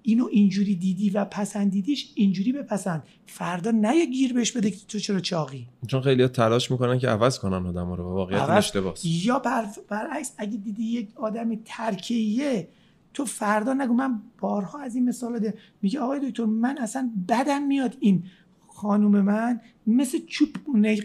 اینو 0.02 0.28
اینجوری 0.30 0.74
دیدی 0.74 1.10
و 1.10 1.24
پسندیدیش 1.24 2.12
اینجوری 2.14 2.52
بپسند. 2.52 3.02
فردا 3.26 3.70
نه 3.70 3.96
یه 3.96 4.06
گیر 4.06 4.32
بهش 4.32 4.52
بده 4.52 4.70
که 4.70 4.86
تو 4.88 4.98
چرا 4.98 5.20
چاقی. 5.20 5.68
چون 5.86 6.00
خیلی 6.00 6.28
تلاش 6.28 6.70
می‌کنن 6.70 6.98
که 6.98 7.08
عوض 7.08 7.38
کنن 7.38 7.66
آدم 7.66 7.92
رو 7.92 8.04
واقعیت 8.04 8.40
اشتباهه 8.48 8.96
یا 9.04 9.38
بر... 9.38 9.66
برعکس 9.88 10.32
اگه 10.38 10.56
دیدی 10.56 10.84
یک 10.84 11.08
آدم 11.16 11.54
ترکه‌ایه 11.64 12.68
تو 13.14 13.24
فردا 13.24 13.74
نگو 13.74 13.94
من 13.94 14.22
بارها 14.38 14.80
از 14.80 14.94
این 14.94 15.08
مثال 15.08 15.38
ده 15.38 15.54
میگه 15.82 16.00
آقای 16.00 16.30
دکتر 16.30 16.44
من 16.44 16.78
اصلا 16.78 17.10
بدم 17.28 17.62
میاد 17.62 17.96
این 18.00 18.24
خانوم 18.68 19.20
من 19.20 19.60
مثل 19.86 20.18
چوب 20.26 20.48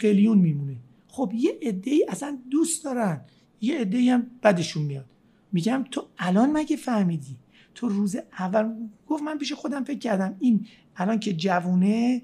قلیون 0.02 0.38
میمونه. 0.38 0.76
خب 1.08 1.32
یه 1.36 1.60
عده 1.62 1.92
ای 1.92 2.06
اصلا 2.10 2.38
دوست 2.52 2.84
دارن. 2.84 3.22
یه 3.62 3.80
عده 3.80 4.14
هم 4.14 4.28
بدشون 4.44 4.84
میاد. 4.84 5.06
میگم 5.52 5.86
تو 5.92 6.08
الان 6.18 6.52
مگه 6.52 6.76
فهمیدی؟ 6.76 7.38
تو 7.76 7.90
روز 7.90 8.16
اول 8.40 8.74
گفت 9.08 9.24
من 9.24 9.38
پیش 9.38 9.54
خودم 9.54 9.84
فکر 9.84 10.00
کردم 10.00 10.36
این 10.40 10.66
الان 10.96 11.20
که 11.20 11.34
جوونه 11.34 12.22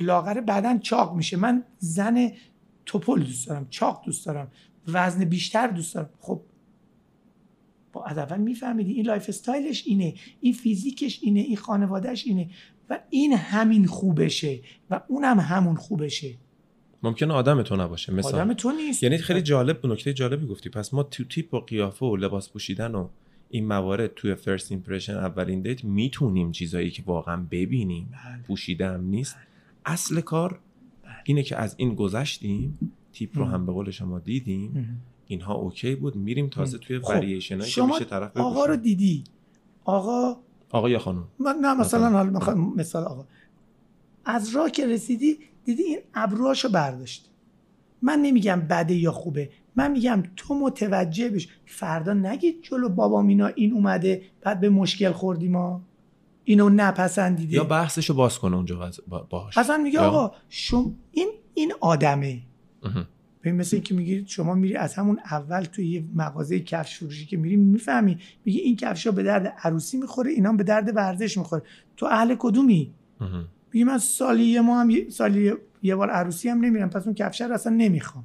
لاغر 0.00 0.40
بدن 0.40 0.78
چاق 0.78 1.16
میشه. 1.16 1.36
من 1.36 1.62
زن 1.78 2.32
تپل 2.86 3.20
دوست 3.20 3.48
دارم 3.48 3.66
چاق 3.70 4.02
دوست 4.06 4.26
دارم 4.26 4.48
وزن 4.88 5.24
بیشتر 5.24 5.66
دوست 5.66 5.94
دارم. 5.94 6.10
خب 6.20 6.40
باید 7.92 8.04
از 8.04 8.18
اول 8.18 8.38
میفهمیدی 8.38 8.92
این 8.92 9.06
lifestyle 9.06 9.28
ش 9.28 9.82
اینه 9.86 10.14
این 10.40 10.52
فیزیکش 10.52 11.18
اینه 11.22 11.40
این 11.40 11.56
خانوادهش 11.56 12.26
اینه 12.26 12.50
و 12.90 12.98
این 13.10 13.32
همین 13.32 13.86
خوبشه 13.86 14.60
و 14.90 15.00
اونم 15.08 15.40
همون 15.40 15.76
خوبشه. 15.76 16.34
ممکنه 17.02 17.34
آدم 17.34 17.62
تو 17.62 17.76
نباشه 17.76 18.14
مثلا 18.14 18.42
آدم 18.42 18.52
تو 18.52 18.72
نیست. 18.72 19.02
یعنی 19.02 19.18
خیلی 19.18 19.42
جالب 19.42 19.86
نکته 19.86 20.12
جالبی 20.12 20.46
گفتی. 20.46 20.68
پس 20.68 20.94
ما 20.94 21.02
تو 21.02 21.24
تیپ 21.24 21.54
و 21.54 21.60
قیافه 21.60 22.06
و 22.06 22.16
لباس 22.16 22.50
پوشیدن 22.50 22.94
و 22.94 23.08
این 23.50 23.66
موارد 23.66 24.14
توی 24.14 24.34
first 24.34 24.72
impression 24.72 25.14
اولین 25.14 25.62
date 25.62 25.84
می‌تونیم 25.84 26.52
چیزایی 26.52 26.90
که 26.90 27.02
واقعا 27.06 27.46
ببینیم. 27.50 28.08
بله. 28.12 28.42
پوشیده 28.42 28.88
هم 28.88 29.04
نیست 29.04 29.36
اصل 29.86 30.20
کار 30.20 30.58
اینه 31.24 31.42
که 31.42 31.56
از 31.56 31.74
این 31.78 31.94
گذشتیم 31.94 32.78
تیپ 33.12 33.38
رو. 33.38 33.44
هم 33.44 33.66
به 33.66 33.72
قول 33.72 33.90
شما 33.90 34.18
دیدیم. 34.18 35.02
اینها 35.30 35.54
okay 35.54 35.94
بود. 35.94 36.16
میریم 36.16 36.48
تازه 36.48 36.78
توی 36.78 36.98
conversation 36.98 37.60
که 37.60 37.82
میشه 37.82 38.04
طرف 38.04 38.36
آقا 38.36 38.64
رو. 38.64 38.76
دیدی؟ 38.76 39.24
آقا 39.84 40.36
آقا 40.70 40.88
یا 40.90 40.98
خانم؟ 40.98 41.24
من 41.38 41.56
نه 41.62 41.74
مثلا. 41.74 42.00
مثلا. 42.00 42.10
حالا 42.10 42.30
می‌خوام 42.30 42.74
مثال 42.76 43.04
آقا. 43.04 43.24
از 44.24 44.56
راه 44.56 44.70
که 44.70 44.86
رسیدی 44.86 45.38
دیدی 45.64 45.82
این 45.82 45.98
ابروهاشو 46.14 46.68
برداشت. 46.68 47.30
من 48.02 48.18
نمیگم 48.18 48.60
بده 48.60 48.94
یا 48.94 49.12
خوبه. 49.12 49.50
من 49.76 49.90
میگم 49.90 50.22
تو 50.36 50.54
متوجه 50.54 51.28
بش. 51.28 51.48
فردا 51.66 52.12
نگید 52.12 52.62
جلو 52.62 52.88
بابام 52.88 53.28
اینا 53.28 53.46
این 53.46 53.72
اومده 53.72 54.22
بعد 54.40 54.60
به 54.60 54.70
مشکل 54.70 55.12
خوردیم 55.12 55.52
ما. 55.52 55.82
اینو 56.44 56.68
نپسندیده. 56.68 57.54
یا 57.54 57.64
بحثشو 57.64 58.14
باز 58.14 58.38
کنه 58.38 58.56
اونجا 58.56 58.90
باهاش. 59.30 59.58
اصلا 59.58 59.76
میگه 59.76 60.00
آقا 60.00 60.34
شم 60.48 60.94
این 61.12 61.28
این 61.54 61.72
آدمه. 61.80 62.40
ببین 63.42 63.56
مثل 63.56 63.76
اینکه 63.76 63.94
میگی 63.94 64.24
شما 64.26 64.54
میری 64.54 64.76
از 64.76 64.94
همون 64.94 65.18
اول 65.30 65.62
توی 65.62 65.86
یه 65.86 66.04
مغازه 66.14 66.60
کفش 66.60 66.98
فروشی 66.98 67.26
که 67.26 67.36
میری 67.36 67.56
می‌فهمی. 67.56 68.18
میگی 68.44 68.58
این 68.58 68.76
کفشا 68.76 69.10
به 69.10 69.22
درد 69.22 69.54
عروسی 69.62 69.96
می‌خوره 69.98 70.30
اینا 70.30 70.52
به 70.52 70.62
درد 70.64 70.96
ورزش 70.96 71.38
می‌خوره. 71.38 71.62
تو 71.96 72.06
اهل 72.06 72.34
کدومی. 72.38 72.90
میگی 73.72 73.84
من 73.84 73.98
سالی 73.98 74.44
یه 74.44 74.60
ما 74.60 74.80
هم 74.80 75.08
سالی 75.08 75.52
یه 75.82 75.96
بار 75.96 76.10
عروسی 76.10 76.48
هم 76.48 76.64
نمیرم 76.64 76.90
پس 76.90 77.04
اون 77.04 77.14
کفش 77.14 77.40
رو 77.40 77.52
اصلا 77.54 77.72
نمی‌خوام. 77.72 78.24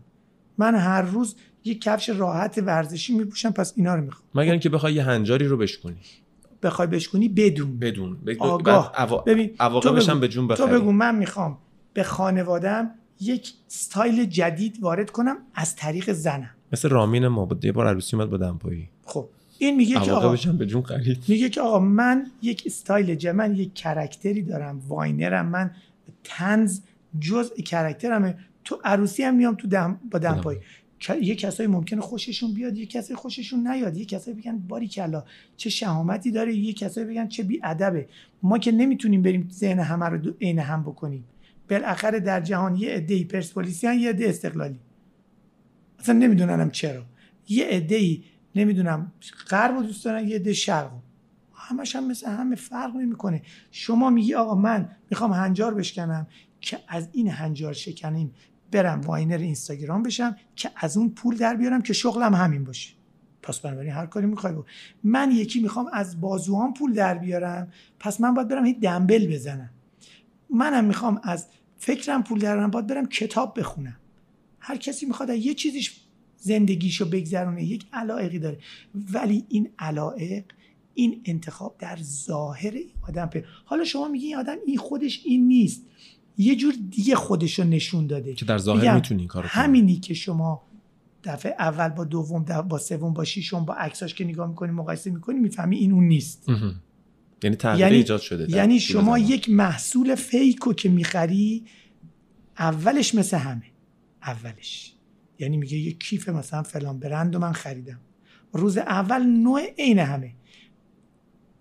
من 0.58 0.76
هر 0.76 1.02
روز 1.02 1.36
یه 1.64 1.76
کفش 1.76 2.10
راحت 2.10 2.58
ورزشی 2.66 3.18
میپوشم 3.18 3.52
پس 3.52 3.74
اینا 3.76 3.96
رو 3.96 4.02
می‌خوام. 4.04 4.30
مگر 4.36 4.52
اینکه 4.52 4.70
بخوای 4.70 4.94
یه 4.94 5.04
هنجاری 5.04 5.48
رو 5.48 5.58
بشکنی 5.58 5.96
بخوای 6.64 6.88
بشکنی 6.88 7.30
بدون. 7.30 7.80
بدون. 7.80 8.18
ب- 8.26 8.30
آگاه. 8.40 8.92
بعد 8.92 9.10
عوا- 9.10 9.24
ببین 9.24 9.48
تو 9.48 9.64
عواقبش 9.64 10.04
بگو. 10.04 10.12
هم 10.12 10.20
به 10.20 10.28
جون 10.28 10.48
تو 10.48 10.64
بخری 10.66 10.80
بگو 10.80 10.92
من 10.92 11.16
می‌خوام 11.16 11.58
به 11.94 12.04
خانوادم 12.04 12.92
یک 13.22 13.54
ستایل 13.68 14.26
جدید 14.26 14.78
وارد 14.82 15.12
کنم 15.12 15.38
از 15.56 15.76
طریق 15.76 16.12
زنم. 16.12 16.50
مثل 16.72 16.90
رامین 16.90 17.28
ما 17.28 17.46
بود. 17.46 17.66
یه 17.66 17.72
بار 17.72 17.88
عروسی 17.88 18.16
اومد 18.16 18.30
با 18.30 18.38
دمپایی. 18.38 18.90
خب 19.04 19.30
این 19.58 19.76
میگه 19.76 20.00
که 20.00 20.12
آقا 20.12 20.36
به 20.58 20.66
جون 20.66 20.82
خرید. 20.82 21.24
میگه 21.28 21.50
که 21.50 21.62
آقا 21.62 21.80
من 21.80 22.28
یک 22.42 22.64
استایل 22.66 23.16
جدید 23.16 23.36
من 23.36 23.56
یک 23.56 23.74
character 23.74 24.35
ی 24.35 24.42
دارم 24.42 24.82
Viner 24.88 25.36
م 25.36 25.46
من 25.46 25.72
طنز 26.24 26.80
جزء 27.20 27.56
character 27.56 28.17
مه. 28.17 28.38
تو 28.64 28.80
عروسی 28.84 29.24
هم 29.24 29.36
میام 29.36 29.56
تو 29.56 29.68
دم 29.68 30.00
با 30.12 30.20
دمپایی. 30.20 30.60
یه 31.22 31.36
کسایی 31.36 31.70
ممکنه 31.70 32.02
خوششون 32.02 32.54
بیاد 32.54 32.78
یه 32.78 32.86
کسایی 32.86 33.16
خوششون 33.16 33.68
نیاد. 33.68 33.98
یه 33.98 34.06
کسایی 34.06 34.38
بگن 34.38 34.58
باریکلا 34.58 35.24
چه 35.58 35.70
شهامتی 35.70 36.32
داره 36.32 36.56
یه 36.56 36.74
کسایی 36.74 37.08
بگن 37.08 37.28
چه 37.28 37.44
بی 37.44 37.60
ادبه 37.64 38.08
ما 38.44 38.58
که 38.58 38.72
نمی‌تونیم 38.72 39.22
بریم 39.22 39.50
ذهن 39.52 39.80
همه 39.80 40.06
رو 40.06 40.34
عین 40.42 40.60
هم 40.60 40.84
بکنیم. 40.84 41.24
بالاخره 41.70 42.20
در 42.20 42.42
جهان 42.42 42.76
یه 42.76 42.90
عده 42.90 43.24
پرسپولیسیان 43.24 44.00
یه 44.00 44.10
عده 44.10 44.30
استقلالی. 44.30 44.80
اصلا 46.00 46.16
نمیدوننم 46.16 46.72
چرا. 46.72 47.04
یه 47.48 47.66
عده 47.66 48.20
نمی‌دونم 48.56 49.12
غرب 49.50 49.76
رو 49.76 49.84
دوست 49.84 50.06
دارن 50.06 50.28
یه 50.28 50.36
عده 50.36 50.54
شرق. 50.54 50.92
همش 51.54 51.96
هم 51.96 52.08
مثل 52.08 52.30
همه 52.30 52.56
فرق 52.56 52.96
نمی‌کنه. 52.96 53.42
شما 53.72 54.10
میگی 54.10 54.34
آقا 54.34 54.56
من 54.56 54.90
می‌خوام 55.10 55.34
هنجار 55.34 55.74
بشکنم 55.74 56.28
که 56.62 56.80
از 56.88 57.10
این 57.12 57.30
هنجار 57.30 57.74
شکنیم 57.74 58.34
برم 58.72 59.02
واینر 59.02 59.38
اینستاگرام 59.38 60.04
بشم 60.04 60.36
که 60.56 60.72
از 60.76 60.98
اون 60.98 61.10
پول 61.10 61.38
در 61.38 61.56
بیارم 61.56 61.82
که 61.82 61.94
شغلم 61.94 62.36
همین 62.36 62.64
باشه. 62.64 62.94
پس 63.42 63.60
بنابراین 63.60 63.92
هر 63.92 64.06
کاری 64.06 64.26
می‌خوای 64.26 64.54
من 65.04 65.32
یکی 65.32 65.62
می‌خوام 65.62 65.90
از 65.94 66.22
بازوهام 66.22 66.74
پول 66.74 66.94
در 66.94 67.18
بیارم 67.18 67.68
پس 68.00 68.22
من 68.22 68.34
باید 68.34 68.48
برم 68.48 68.66
یه 68.66 68.74
دنبل 68.74 69.34
بزنم. 69.34 69.70
منم 70.56 70.86
می‌خوام 70.86 71.20
از 71.24 71.48
فکرم 71.78 72.24
پول 72.24 72.40
در 72.40 72.54
بیارم 72.54 72.72
باید 72.72 72.88
برم 72.88 73.06
کتاب 73.06 73.60
بخونم. 73.60 73.98
هر 74.60 74.78
کسی 74.78 75.06
می‌خواد 75.06 75.32
از 75.32 75.38
یه 75.38 75.54
چیزیش 75.54 76.02
زندگیشو 76.38 77.06
بگذرونه 77.10 77.64
یک 77.64 77.86
علایقی 77.94 78.40
داره. 78.40 78.58
ولی 79.14 79.46
این 79.50 79.70
علایق 79.80 80.44
این 80.94 81.22
انتخاب 81.26 81.76
در 81.80 81.98
ظاهر 82.02 82.72
این 82.72 82.90
آدم 83.08 83.26
پر 83.26 83.42
حالا 83.66 83.84
شما 83.84 84.08
میگی 84.08 84.26
این 84.26 84.36
آدم 84.36 84.56
این 84.66 84.78
خودش 84.78 85.22
این 85.26 85.48
نیست. 85.48 85.82
یه 86.38 86.56
جور 86.56 86.74
دیگه 86.90 87.16
خودش 87.16 87.60
رو 87.60 87.66
نشون 87.66 88.08
داده. 88.08 88.34
که 88.34 88.46
در 88.46 88.58
ظاهر 88.58 88.96
می‌تونی 88.96 89.20
این 89.20 89.28
کارو 89.28 89.48
همینی 89.48 89.96
که 89.96 90.14
شما 90.14 90.62
دفعه 91.24 91.56
اول 91.60 91.90
با 91.90 92.04
دوم 92.04 92.44
با 92.44 92.78
سوم 92.78 93.14
با 93.14 93.24
ششم 93.24 93.66
با 93.66 93.74
عکساش 93.74 94.14
که 94.14 94.24
نگاه 94.24 94.50
می‌کنی 94.50 94.72
مقایسه 94.72 95.12
می‌کنی 95.12 95.40
می‌فهمی 95.40 95.78
این 95.78 95.92
اون 95.92 96.08
نیست. 96.08 96.50
یعنی 97.46 97.56
تغییر 97.56 97.80
یعنی- 97.82 97.96
ایجاد 97.96 98.22
شده 98.22 98.52
یعنی 98.52 98.80
شما 98.80 99.02
زمان. 99.02 99.20
یک 99.22 99.50
محصول 99.50 100.16
فیکو 100.16 100.74
که 100.74 100.90
می‌خری 100.90 101.66
اولش 102.60 103.16
مثل 103.16 103.38
همه. 103.38 103.64
اولش. 104.24 104.94
یعنی 105.40 105.58
میگه 105.58 105.78
یک 105.78 106.00
کیف 106.00 106.30
مثلا 106.30 106.64
فلان 106.64 107.00
برند 107.00 107.34
رو 107.34 107.42
من 107.42 107.52
خریدم. 107.54 108.00
روز 108.54 108.78
اول 108.78 109.24
نوع 109.24 109.62
عین 109.78 110.00
همه. 110.00 110.32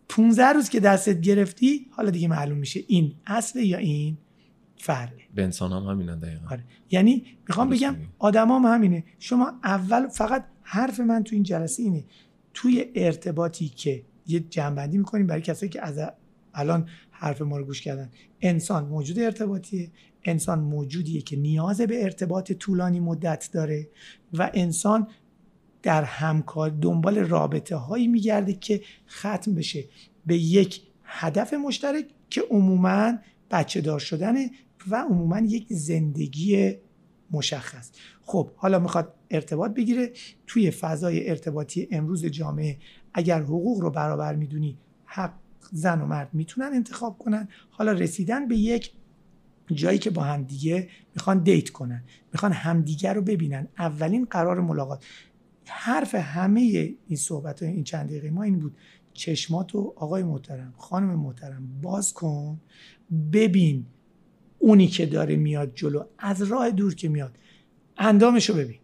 15 0.09 0.47
روز 0.53 0.69
که 0.69 0.81
دستت 0.81 1.21
گرفتی 1.21 1.87
حالا 1.91 2.11
دیگه 2.11 2.29
معلوم 2.29 2.59
میشه 2.59 2.81
این 2.89 3.15
اصل 3.27 3.59
یا 3.59 3.79
این 3.79 4.19
فرده 4.77 5.23
به 5.35 5.43
انسان 5.45 5.73
هم 5.73 5.83
همینن 5.91 6.19
دقیقا. 6.19 6.47
آره. 6.51 6.65
یعنی 6.91 7.25
می‌خوام 7.49 7.69
بگم 7.71 7.95
میگی. 7.95 8.09
آدمام 8.19 8.67
همینه. 8.67 9.05
شما 9.19 9.53
اول 9.65 10.09
فقط 10.09 10.45
حرف 10.63 11.01
من 11.01 11.25
تو 11.25 11.35
این 11.35 11.43
جلسه 11.43 11.83
اینه. 11.83 12.05
توی 12.55 12.87
ارتباطی 12.95 13.69
که 13.69 14.03
یه 14.27 14.41
جنبندی 14.41 14.99
می‌کنیم 14.99 15.27
برای 15.27 15.43
کسایی 15.43 15.71
که 15.71 15.83
از 15.83 16.01
الان 16.55 16.89
حرف 17.11 17.43
ما 17.43 17.59
رو 17.59 17.65
گوش 17.65 17.83
کردن. 17.83 18.11
انسان 18.41 18.85
موجود 18.85 19.19
ارتباطیه. 19.19 19.91
انسان 20.25 20.59
موجودیه 20.59 21.23
که 21.23 21.37
نیاز 21.37 21.81
به 21.81 22.05
ارتباط 22.05 22.53
طولانی 22.53 23.01
مدت 23.01 23.49
داره 23.53 23.89
و 24.33 24.51
انسان 24.55 25.09
در 25.83 26.05
همکار 26.05 26.71
دنبال 26.71 27.19
رابطه 27.19 27.77
هایی 27.77 28.09
میگرده 28.09 28.53
که 28.53 28.81
ختم 29.09 29.55
بشه 29.55 29.85
به 30.27 30.37
یک 30.37 30.83
هدف 31.05 31.55
مشترک 31.55 32.05
که 32.31 32.43
عموما 32.51 33.13
بچه 33.51 33.81
دار 33.81 33.99
شدنه 33.99 34.51
و 34.89 34.97
عموما 34.97 35.39
یک 35.39 35.67
زندگی 35.71 36.75
مشخص. 37.31 37.91
خب 38.23 38.51
حالا 38.57 38.79
می‌خواد 38.79 39.15
ارتباط 39.31 39.71
بگیره. 39.71 40.13
توی 40.47 40.71
فضای 40.71 41.31
ارتباطی 41.31 41.89
امروز 41.91 42.27
جامعه 42.27 42.79
اگر 43.15 43.43
حقوق 43.43 43.81
رو 43.81 43.91
برابر 43.91 44.35
می‌دونی 44.37 44.79
حق 45.05 45.35
زن 45.73 46.01
و 46.01 46.07
مرد 46.07 46.29
می‌تونن 46.33 46.71
انتخاب 46.75 47.19
کنن. 47.19 47.49
حالا 47.71 47.93
رسیدن 47.93 48.49
به 48.49 48.57
یک 48.57 48.93
جایی 49.73 49.99
که 49.99 50.11
با 50.11 50.23
همدیگه 50.23 50.89
می‌خوان 51.15 51.43
دیت 51.43 51.71
کنن 51.71 52.05
می‌خوان 52.33 52.53
همدیگه 52.53 53.13
رو 53.13 53.23
ببینن. 53.23 53.69
اولین 53.79 54.25
قرار 54.25 54.61
ملاقات. 54.61 55.05
حرف 55.67 56.15
همه 56.15 56.61
این 57.07 57.17
صحبت 57.17 57.63
های 57.63 57.73
این 57.73 57.85
چند 57.85 58.07
دقیقه 58.07 58.31
ما 58.31 58.43
این 58.43 58.59
بود. 58.59 58.77
چشماتو 59.13 59.95
آقای 59.97 60.23
محترم 60.23 60.75
خانم 60.77 61.15
محترم 61.15 61.81
باز 61.83 62.13
کن. 62.13 62.61
ببین 63.33 63.87
اونی 64.59 64.87
که 64.87 65.07
داره 65.07 65.37
میاد 65.37 65.75
جلو 65.75 66.05
از 66.19 66.43
راه 66.43 66.71
دور 66.71 66.95
که 66.95 67.09
میاد 67.09 67.39
اندامشو 67.97 68.55
ببین. 68.55 68.79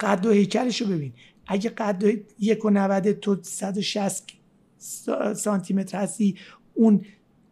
قد 0.00 0.26
و 0.26 0.30
هیکلش 0.30 0.80
رو 0.80 0.86
ببین. 0.86 1.12
اگه 1.46 1.70
قد 1.70 2.04
یک 2.38 2.64
و 2.64 2.70
نوده 2.70 3.12
تو 3.12 3.36
160 3.42 4.24
سانتی 5.34 5.74
متر 5.74 5.98
هستی 5.98 6.36
اون 6.74 7.04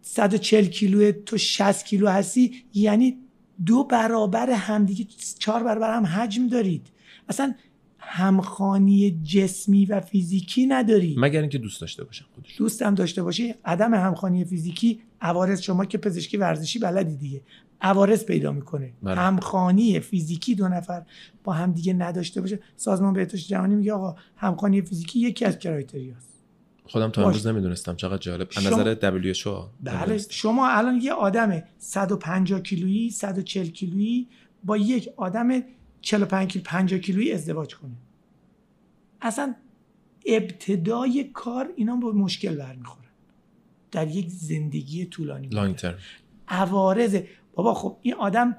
140 0.02 0.64
کیلو 0.64 1.12
تو 1.12 1.38
60 1.38 1.84
کیلو 1.84 2.08
هستی 2.08 2.64
یعنی 2.74 3.18
دو 3.66 3.84
برابر 3.84 4.50
همدیگه 4.50 5.06
چهار 5.38 5.62
برابر 5.62 5.96
هم 5.96 6.06
حجم 6.06 6.46
دارید. 6.46 6.86
اصلا 7.28 7.54
همخانی 7.98 9.20
جسمی 9.22 9.86
و 9.86 10.00
فیزیکی 10.00 10.66
نداری. 10.66 11.14
مگر 11.18 11.40
اینکه 11.40 11.58
دوست 11.58 11.80
داشته 11.80 12.04
باشن 12.04 12.24
خودش 12.34 12.58
دوستم 12.58 12.94
داشته 12.94 13.22
باشی 13.22 13.54
عدم 13.64 13.94
همخانی 13.94 14.44
فیزیکی 14.44 15.00
عوارض 15.20 15.60
شما 15.60 15.84
که 15.84 15.98
پزشکی 15.98 16.36
ورزشی 16.36 16.78
بلدی 16.78 17.16
دیگه. 17.16 17.40
عوارض 17.82 18.24
پیدا 18.24 18.52
می‌کنه. 18.52 18.92
بله. 19.02 19.14
همخانی 19.20 20.00
فیزیکی 20.00 20.54
دو 20.54 20.68
نفر 20.68 21.02
با 21.44 21.52
هم 21.52 21.72
دیگه 21.72 21.92
نداشته 21.92 22.40
باشه. 22.40 22.60
سازمان 22.76 23.12
بهداشت 23.12 23.48
جهانی 23.48 23.74
میگه 23.74 23.92
آقا 23.92 24.16
همخانی 24.36 24.82
فیزیکی 24.82 25.18
یکی 25.20 25.44
از 25.44 25.58
کرایتریاست 25.58 26.32
خودم 26.84 27.10
تا. 27.10 27.24
امروز 27.24 27.46
نمی‌دونستم. 27.46 27.96
چقدر 27.96 28.18
جالب. 28.18 28.48
از 28.56 28.62
شما- 28.62 28.76
نظر 28.82 28.94
WHO 28.94 29.48
بله. 29.82 30.18
شما 30.18 30.68
الان 30.68 31.00
یه 31.02 31.12
آدم 31.12 31.62
150 31.78 32.60
کیلویی 32.60 33.10
140 33.10 33.66
کیلویی 33.66 34.28
با 34.64 34.76
یک 34.76 35.08
آدم 35.16 35.48
45 36.00 36.52
کیلو 36.52 36.64
50 36.64 37.00
کیلویی 37.00 37.32
ازدواج 37.32 37.74
کنه. 37.76 37.90
اصلا 39.20 39.54
ابتدای 40.26 41.30
کار 41.34 41.68
اینا 41.76 41.96
با 41.96 42.12
مشکل 42.12 42.54
برمیخورن 42.56 43.08
در 43.90 44.08
یک 44.08 44.28
زندگی 44.30 45.04
طولانی 45.06 45.48
لانگ 45.48 45.76
ترم 45.76 45.98
عوارض 46.48 47.18
بابا 47.54 47.74
خب 47.74 47.96
این 48.02 48.14
آدم 48.14 48.56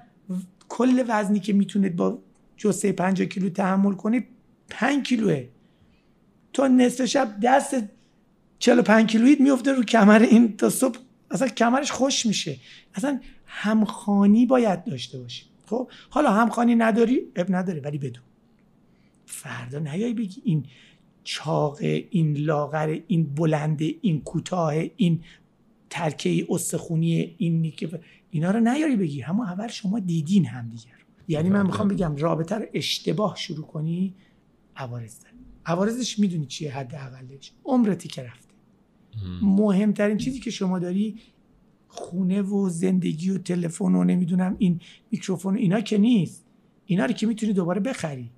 کل 0.69 1.03
وزنی 1.07 1.39
که 1.39 1.53
می‌تونه 1.53 1.89
با 1.89 2.19
جسه 2.57 2.91
50 2.91 3.27
کیلو 3.27 3.49
تحمل 3.49 3.93
کنه 3.93 4.27
5 4.69 5.07
کیلوه. 5.07 5.47
تو 6.53 6.67
نصف 6.67 7.05
شب 7.05 7.39
دست 7.43 7.75
45 8.59 9.11
کیلویت 9.11 9.41
میفته 9.41 9.73
رو 9.73 9.83
کمر 9.83 10.21
این 10.21 10.57
تا 10.57 10.69
صبح. 10.69 10.99
اصلا 11.31 11.47
کمرش 11.47 11.91
خوش 11.91 12.25
میشه. 12.25 12.57
اصلا 12.95 13.19
همخانی 13.45 14.45
باید 14.45 14.83
داشته 14.83 15.19
باشی. 15.19 15.45
خب؟ 15.65 15.89
حالا 16.09 16.31
همخانی 16.31 16.75
نداری؟ 16.75 17.21
اب 17.35 17.55
نداره 17.55 17.81
ولی 17.81 17.97
بدون. 17.97 18.23
فردا 19.25 19.79
نیای 19.79 20.13
بگی 20.13 20.41
این 20.45 20.65
چاق 21.23 21.77
این 22.09 22.37
لاغر 22.37 22.99
این 23.07 23.23
بلند 23.35 23.81
این 24.01 24.21
کوتاه 24.21 24.73
این 24.95 25.23
ترکه 25.89 26.45
استخونی 26.49 27.35
این 27.37 27.61
نیکه 27.61 27.99
اینا 28.33 28.51
رو 28.51 28.59
نیاری 28.59 28.95
بگی. 28.95 29.21
همون 29.21 29.47
اول 29.47 29.67
شما 29.67 29.99
دیدین 29.99 30.45
هم 30.45 30.69
دیگر. 30.69 30.91
یعنی 31.27 31.49
من 31.49 31.65
می‌خوام 31.65 31.87
بگم 31.87 32.15
رابطه 32.15 32.55
رو 32.55 32.65
اشتباه 32.73 33.35
شروع 33.35 33.65
کنی 33.65 34.13
عوارض 34.75 35.19
داره. 35.19 35.35
عوارضش 35.65 36.19
می‌دونی 36.19 36.45
چیه 36.45 36.77
حداقلش. 36.77 37.51
عمرتی 37.65 38.07
که 38.07 38.23
رفته. 38.23 38.53
مهمترین 39.41 40.17
چیزی 40.17 40.39
که 40.39 40.51
شما 40.51 40.79
داری 40.79 41.19
خونه 41.87 42.41
و 42.41 42.69
زندگی 42.69 43.29
و 43.29 43.37
تلفن 43.37 43.95
و 43.95 44.03
نمی‌دونم 44.03 44.55
این 44.59 44.81
میکروفون 45.11 45.55
اینا 45.55 45.81
که 45.81 45.97
نیست. 45.97 46.45
اینا 46.85 47.05
رو 47.05 47.13
که 47.13 47.27
می‌تونی 47.27 47.53
دوباره 47.53 47.79
بخری. 47.79 48.31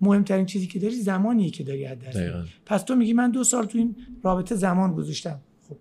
مهمترین 0.00 0.46
چیزی 0.46 0.66
که 0.66 0.78
داری 0.78 1.00
زمانیه 1.00 1.50
که 1.50 1.64
داری 1.64 1.86
از 1.86 1.98
دست 1.98 2.18
پس 2.66 2.82
تو 2.82 2.96
میگی 2.96 3.12
من 3.12 3.30
دو 3.30 3.44
سال 3.44 3.66
تو 3.66 3.78
این 3.78 3.96
رابطه 4.22 4.54
زمان 4.54 4.92
گذاشتم. 4.92 5.40
خب 5.68 5.76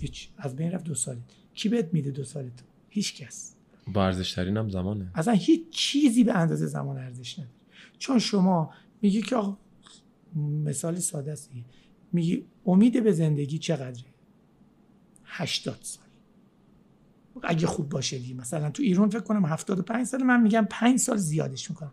هیچ. 0.00 0.28
از 0.38 0.56
بین 0.56 0.70
رفت 0.70 0.84
دو 0.84 0.94
سالت 0.94 1.18
کی 1.54 1.68
بهت 1.68 1.88
میده 1.92 2.10
دو 2.10 2.24
سالت 2.24 2.62
هیچ 2.96 3.16
کس 3.16 3.54
با 3.86 4.04
ارزش 4.06 4.32
ترین 4.32 4.56
هم 4.56 4.68
زمانه. 4.68 5.10
اصلا 5.14 5.34
هیچ 5.34 5.70
چیزی 5.70 6.24
به 6.24 6.34
اندازه 6.34 6.66
زمان 6.66 6.98
ارزش 6.98 7.38
نداره. 7.38 7.54
چون 7.98 8.18
شما 8.18 8.70
میگی 9.02 9.22
که 9.22 9.36
مثال 10.64 10.98
ساده 10.98 11.32
است 11.32 11.50
میگی 12.12 12.44
امید 12.66 13.04
به 13.04 13.12
زندگی 13.12 13.58
چقدره؟ 13.58 14.04
80 15.24 15.78
سال. 15.82 16.04
اگه 17.42 17.66
خوب 17.66 17.88
باشه 17.88 18.18
دیگه. 18.18 18.34
مثلا 18.34 18.70
تو 18.70 18.82
ایران 18.82 19.08
فکر 19.08 19.20
کنم 19.20 19.46
75 19.46 20.06
سال 20.06 20.22
من 20.22 20.42
میگم 20.42 20.66
5 20.70 20.98
سال 20.98 21.16
زیادش 21.16 21.70
می‌کنم. 21.70 21.92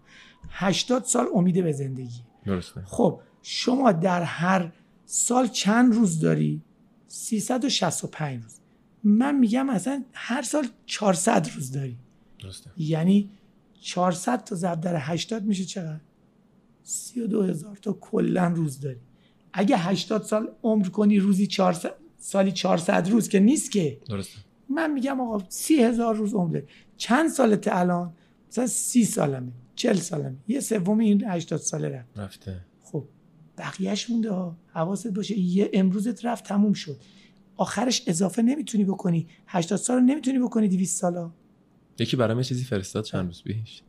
80 0.49 1.03
سال 1.03 1.25
امید 1.35 1.63
به 1.63 1.71
زندگی. 1.71 2.21
درسته. 2.45 2.81
خب 2.85 3.21
شما 3.41 3.91
در 3.91 4.21
هر 4.21 4.71
سال 5.05 5.47
چند 5.47 5.93
روز 5.93 6.19
داری؟ 6.19 6.61
365 7.07 8.43
روز. 8.43 8.59
من 9.03 9.39
میگم 9.39 9.69
اصلا 9.69 10.03
هر 10.13 10.41
سال 10.41 10.67
400 10.85 11.49
روز 11.55 11.71
داری. 11.71 11.97
درسته. 12.39 12.71
یعنی 12.77 13.29
400 13.81 14.43
تا 14.43 14.55
ضرب 14.55 14.81
در 14.81 14.95
80 14.97 15.43
میشه 15.43 15.65
چقدر؟ 15.65 15.99
32 16.83 17.43
هزار 17.43 17.75
تا 17.75 17.93
کلا 17.93 18.47
روز 18.47 18.79
داری. 18.79 18.99
اگه 19.53 19.77
80 19.77 20.23
سال 20.23 20.51
عمر 20.63 20.87
کنی 20.87 21.19
روزی 21.19 21.47
400 21.47 21.93
سالی 22.17 22.51
400 22.51 23.09
روز 23.09 23.29
که 23.29 23.39
نیست 23.39 23.71
که. 23.71 23.99
درسته. 24.09 24.39
من 24.69 24.91
میگم 24.91 25.21
آقا 25.21 25.45
سی 25.49 25.83
هزار 25.83 26.15
روز 26.15 26.33
عمر 26.33 26.61
چند 26.97 27.29
سالته 27.29 27.75
الان؟ 27.75 28.13
مثلا 28.49 28.67
سی 28.67 29.05
سالمه 29.05 29.51
چل 29.75 29.95
سالمه. 29.95 30.35
یه 30.47 30.59
سوم 30.59 30.99
این 30.99 31.23
80 31.27 31.59
ساله 31.59 31.89
رفت. 31.89 32.19
رفته. 32.19 32.65
خب 32.83 33.05
بقیهش 33.57 34.09
مونده 34.09 34.31
ها. 34.31 34.57
حواست 34.67 35.07
باشه 35.07 35.39
یه 35.39 35.69
امروزت 35.73 36.25
رفت 36.25 36.43
تموم 36.43 36.73
شد. 36.73 36.97
آخرش 37.57 38.03
اضافه 38.07 38.41
نمی‌تونی 38.41 38.83
بکنی. 38.83 39.27
80 39.47 39.79
سال 39.79 40.01
نمی‌تونی 40.01 40.39
بکنی 40.39 40.67
200 40.67 41.01
سالا. 41.01 41.31
یکی 41.99 42.15
برام 42.17 42.37
یه 42.37 42.43
چیزی 42.43 42.63
فرستاد 42.63 43.03
چند 43.03 43.25
روز 43.25 43.43
پیش. 43.43 43.81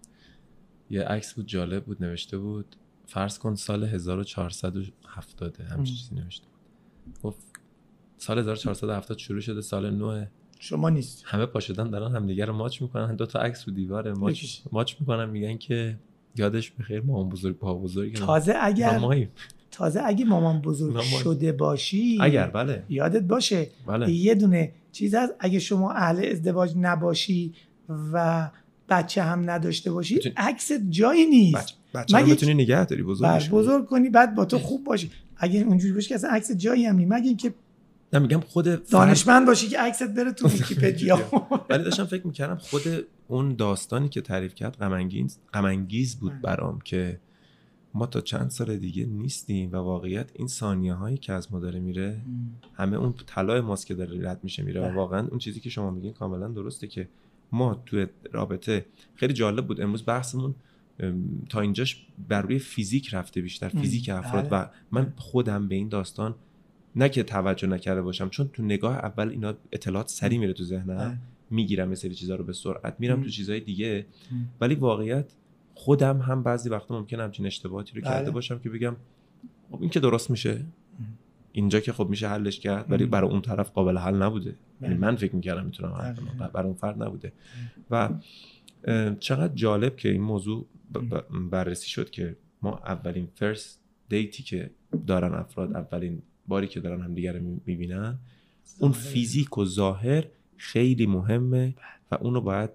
یه 0.91 1.03
عکس 1.03 1.35
بود 1.35 1.47
جالب 1.47 1.85
بود 1.85 2.05
نوشته 2.05 2.39
بود 2.39 2.77
فرض 3.07 3.39
کن 3.39 3.55
سال 3.55 3.85
1470 3.85 5.61
همچین 5.61 5.97
چیزی 5.97 6.15
نوشته 6.15 6.47
بود. 7.05 7.19
گفت 7.23 7.47
سال 8.19 8.39
1470 8.39 9.19
شروع 9.19 9.41
شده 9.41 9.61
سال 9.61 9.91
9 9.91 10.31
شما 10.59 10.91
نیست. 10.91 11.23
همه 11.27 11.47
پا 11.47 11.61
شدن 11.61 11.91
دارن 11.91 12.17
همدیگه 12.17 12.45
رو 12.45 12.53
ماچ 12.53 12.83
می‌کنن. 12.83 13.17
دو 13.17 13.27
تا 13.27 13.41
عکس 13.41 13.69
رو 13.69 13.75
دیواره 13.75 14.13
ماچ 14.13 14.61
ماچ 14.73 14.95
می‌کنن 15.01 15.31
میگن 15.31 15.57
که 15.57 15.99
یادش 16.37 16.71
بخیر 16.71 17.01
مامان 17.01 17.29
بزرگ 17.29 17.59
با 17.59 17.75
بزرگ 17.75 18.15
تازه 18.15 18.55
اگر 18.61 18.99
تازه 19.75 20.03
اگه 20.05 20.25
مامان 20.25 20.61
بزرگ 20.61 21.01
شده 21.01 21.53
باشی 21.53 22.19
اگر 22.21 22.47
بله. 22.47 22.83
یادت 22.89 23.23
باشه. 23.23 23.67
بله. 23.87 24.11
یه 24.11 24.35
دونه 24.35 24.73
چیز 24.93 25.15
از 25.15 25.35
اگه 25.41 25.59
شما 25.59 25.93
اهل 25.93 26.29
ازدواج 26.31 26.75
نباشی 26.77 27.55
و 28.13 28.51
بچه 28.89 29.23
هم 29.23 29.51
نداشته 29.51 29.93
باشی 29.93 30.21
عکس 30.37 30.73
جایی 30.89 31.27
نیست. 31.27 31.75
بچه 31.95 32.17
مگه 32.17 32.27
می‌تونی 32.27 32.55
نگه 32.55 32.85
داری 32.85 33.03
بزرگ 33.03 33.29
بله، 33.29 33.49
بزرگ 33.49 33.87
کنی 33.87 34.11
بعد 34.11 34.35
با 34.35 34.45
تو 34.45 34.59
خوب 34.59 34.85
باشی. 34.85 35.11
اگه 35.37 35.61
اونجوری 35.61 35.93
باشه 35.93 36.09
که 36.09 36.15
اصلا 36.15 36.31
عکس 36.31 36.53
جایی 36.53 36.87
هم 36.87 36.97
نیست. 36.97 37.13
مگه 37.13 37.27
اینکه 37.27 37.55
نه 38.13 38.19
میگم 38.19 38.41
خود 38.41 38.89
دانشمند 38.89 39.47
باشی 39.47 39.69
که 39.69 39.79
عکست 39.79 40.15
بره 40.15 40.33
تو 40.33 40.49
ویکی‌پدیا. 40.59 41.19
ولی 41.71 41.85
داشتم 41.85 42.05
فکر 42.05 42.27
می‌کردم 42.27 42.57
خود 42.57 42.83
اون 43.29 43.55
داستانی 43.55 44.09
که 44.09 44.21
تعریف 44.21 44.55
کرد 44.55 44.77
غم 44.77 45.87
بود 46.21 46.41
برام 46.43 46.81
که 46.85 47.21
ما 47.95 48.07
تا 48.07 48.21
چند 48.21 48.51
سال 48.51 48.77
دیگه 48.77 49.07
نیستیم 49.07 49.73
و 49.73 49.77
واقعیت 49.77 50.31
این 50.35 50.49
ثانیه 50.49 50.95
هایی 50.95 51.19
که 51.19 51.33
از 51.33 51.53
ما 51.53 51.61
داره 51.61 51.81
میره 51.81 52.21
همه 52.75 52.97
اون 52.97 53.15
طلای 53.27 53.61
ماست 53.61 53.87
که 53.87 53.95
داره 53.95 54.31
رد 54.31 54.41
میشه 54.43 54.63
میره. 54.63 54.81
و 54.81 54.85
بله. 54.85 54.95
واقعا 54.95 55.27
اون 55.27 55.39
چیزی 55.39 55.61
که 55.61 55.71
شما 55.71 55.91
میگین 55.91 56.13
کاملا 56.13 56.49
درسته 56.49 56.87
که 56.87 57.09
ما 57.53 57.83
توی 57.87 58.07
رابطه 58.33 58.87
خیلی 59.15 59.33
جالب 59.33 59.67
بود. 59.67 59.81
امروز 59.81 60.05
بحثمون 60.07 60.55
تا 61.49 61.61
اینجاش 61.61 62.07
بر 62.29 62.43
روی 62.43 62.59
فیزیک 62.59 63.15
رفته 63.15 63.41
بیشتر 63.41 63.69
فیزیک 63.69 64.09
افراد. 64.09 64.49
بله. 64.49 64.63
و 64.63 64.69
من 64.91 65.13
خودم 65.17 65.69
به 65.69 65.75
این 65.75 65.89
داستان 65.89 66.35
نه 66.97 67.09
که 67.09 67.23
توجه 67.23 67.67
نکرده 67.67 68.03
باشم 68.03 68.29
چون 68.29 68.49
تو 68.53 68.63
نگاه 68.63 68.97
اول 68.97 69.29
اینا 69.29 69.55
اطلاعات 69.73 70.09
سری 70.09 70.39
میره 70.39 70.53
تو 70.53 70.65
ذهنم. 70.65 70.97
بله. 70.97 71.19
می‌گیرم 71.51 71.89
یه 71.89 71.95
سری 71.95 72.15
چیزا 72.15 72.35
رو 72.35 72.45
به 72.45 72.53
سرعت 72.53 72.97
میرم 72.99 73.23
تو 73.23 73.29
چیزهای 73.29 73.61
دیگه. 73.61 74.07
ولی 74.61 74.75
واقعیت 74.75 75.33
خودم 75.75 76.21
هم 76.21 76.43
بعضی 76.43 76.71
وقتا 76.71 76.99
ممکن 76.99 77.21
همچین 77.21 77.47
اشتباهاتی 77.47 77.93
رو 77.95 78.01
کرده 78.01 78.23
بله. 78.23 78.31
باشم 78.31 78.59
که 78.59 78.71
بگم 78.71 78.97
خب 79.71 79.81
این 79.81 79.91
که 79.91 80.01
درست 80.01 80.31
میشه. 80.31 80.65
اینجا 81.53 81.81
که 81.81 81.93
خب 81.93 82.09
میشه 82.09 82.29
حلش 82.29 82.61
کرد 82.61 82.93
ولی 82.93 83.07
برای 83.07 83.31
اون 83.31 83.41
طرف 83.41 83.71
قابل 83.71 83.99
حل 83.99 84.23
نبوده. 84.23 84.57
یعنی 84.81 84.95
من 84.95 85.17
فکر 85.17 85.37
می‌کردم 85.37 85.65
می‌تونم 85.65 85.93
حل 85.93 86.15
کنم. 86.15 86.51
برای 86.55 86.67
اون 86.67 86.77
فرد 86.77 87.03
نبوده. 87.03 87.33
و 87.91 88.11
چقدر 89.21 89.55
جالب 89.55 89.97
که 89.97 90.09
این 90.09 90.21
موضوع 90.21 90.67
بررسی 91.51 91.89
شد 91.89 92.11
که 92.11 92.37
ما 92.63 92.77
اولین 92.77 93.29
فرست 93.35 93.81
دیتی 94.09 94.43
که 94.43 94.71
دارن 95.07 95.35
افراد 95.35 95.77
اولین 95.77 96.23
باری 96.49 96.67
که 96.67 96.81
دارن 96.81 97.03
همدیگه 97.03 97.33
رو 97.33 97.41
می‌بینن 97.67 98.19
اون 98.79 98.93
فیزیک 98.93 99.59
و 99.59 99.65
ظاهر 99.65 100.25
خیلی 100.57 101.07
مهمه 101.07 101.75
و 102.11 102.15
اونو 102.15 102.41
باید 102.41 102.71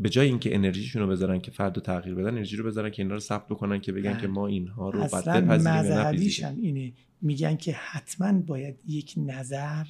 به 0.00 0.08
جای 0.08 0.28
اینکه 0.28 0.54
انرژیشون 0.54 1.02
رو 1.02 1.08
بذارن 1.08 1.40
که 1.40 1.50
فرد 1.50 1.76
رو 1.76 1.82
تغییر 1.82 2.14
بدن 2.14 2.28
انرژی 2.28 2.56
رو 2.56 2.64
بذارن 2.64 2.90
که 2.90 3.02
اینا 3.02 3.14
رو 3.14 3.20
ثبت 3.20 3.46
بکنن 3.48 3.80
که 3.80 3.92
بگن 3.92 4.20
که 4.20 4.26
ما 4.26 4.46
اینها 4.46 4.90
رو 4.90 5.00
بعد 5.00 5.44
بپذیریم 5.44 6.58
اینه. 6.60 6.92
میگن 7.22 7.56
که 7.56 7.72
حتما 7.72 8.40
باید 8.40 8.80
یک 8.86 9.14
نظر 9.16 9.84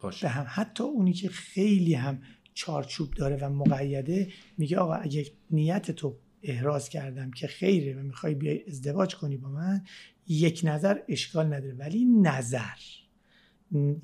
باشه. 0.00 0.26
به 0.26 0.32
هم. 0.32 0.46
حتی 0.48 0.84
اونی 0.84 1.12
که 1.12 1.28
خیلی 1.28 1.94
هم 1.94 2.18
چارچوب 2.54 3.14
داره 3.14 3.36
و 3.36 3.50
مقیده 3.50 4.28
میگه 4.58 4.78
آقا 4.78 4.94
اگه 4.94 5.26
نیت 5.50 5.90
تو 5.90 6.16
احراز 6.42 6.88
کردم 6.88 7.30
که 7.30 7.46
خیره 7.46 7.94
و 7.94 8.02
می‌خوای 8.02 8.34
بیای 8.34 8.64
ازدواج 8.68 9.16
کنی 9.16 9.36
با 9.36 9.48
من 9.48 9.82
یک 10.28 10.60
نظر 10.64 10.98
اشکال 11.08 11.46
نداره. 11.46 11.74
ولی 11.74 12.04
نظر. 12.04 12.78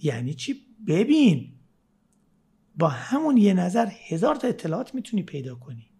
یعنی 0.02 0.34
چی؟ 0.34 0.54
ببین. 0.86 1.52
با 2.76 2.88
همون 2.88 3.36
یه 3.36 3.54
نظر 3.54 3.88
هزار 4.08 4.34
تا 4.34 4.48
اطلاعات 4.48 4.94
می‌تونی 4.94 5.22
پیدا 5.22 5.54
کنی. 5.54 5.90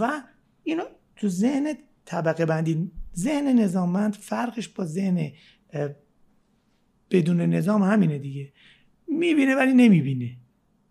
و 0.00 0.22
اینو 0.62 0.82
تو 1.16 1.28
ذهن 1.28 1.74
طبقه 2.04 2.46
بندی. 2.46 2.90
ذهن 3.16 3.58
نظاممند 3.58 4.14
فرقش 4.14 4.68
با 4.68 4.84
ذهن 4.84 5.32
بدون 7.10 7.40
نظام 7.40 7.82
همینه 7.82 8.18
دیگه. 8.18 8.52
می‌بینه 9.08 9.54
ولی 9.54 9.74
نمی‌بینه. 9.74 10.36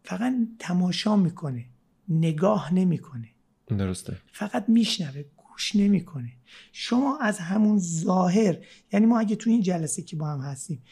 فقط 0.04 0.34
تماشا 0.60 1.16
می‌کنه. 1.16 1.66
نگاه 2.10 2.74
نمی‌کنه. 2.74 3.30
درسته. 3.68 4.18
فقط 4.32 4.66
میشنوه. 4.70 5.24
گوش 5.38 5.76
نمی‌کنه. 5.76 6.32
شما 6.72 7.20
از 7.20 7.40
همون 7.40 7.80
ظاهر 7.80 8.58
یعنی 8.94 9.06
ما 9.06 9.20
اگه 9.20 9.36
تو 9.36 9.50
این 9.50 9.62
جلسه 9.62 10.02
که 10.02 10.16
با 10.16 10.28
هم 10.28 10.40
هستیم 10.40 10.84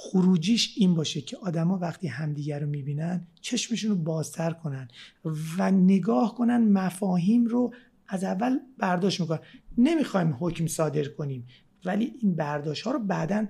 خروجیش 0.00 0.74
این 0.76 0.94
باشه 0.94 1.20
که 1.20 1.36
آدما 1.36 1.78
وقتی 1.78 2.08
همدیگر 2.08 2.60
رو 2.60 2.66
می‌بینن 2.66 3.26
چشمشون 3.40 3.90
رو 3.90 3.96
بازتر 3.96 4.50
کنن 4.50 4.88
و 5.58 5.70
نگاه 5.70 6.34
کنن 6.34 6.72
مفاهیم 6.72 7.46
رو 7.46 7.74
از 8.08 8.24
اول 8.24 8.58
برداشت 8.78 9.20
می‌کنن. 9.20 9.38
نمی‌خوایم 9.78 10.36
حکم 10.40 10.66
صادر 10.66 11.04
کنیم 11.04 11.46
ولی 11.84 12.12
این 12.22 12.34
برداشت 12.34 12.82
ها 12.82 12.90
رو 12.90 12.98
بعدا 12.98 13.46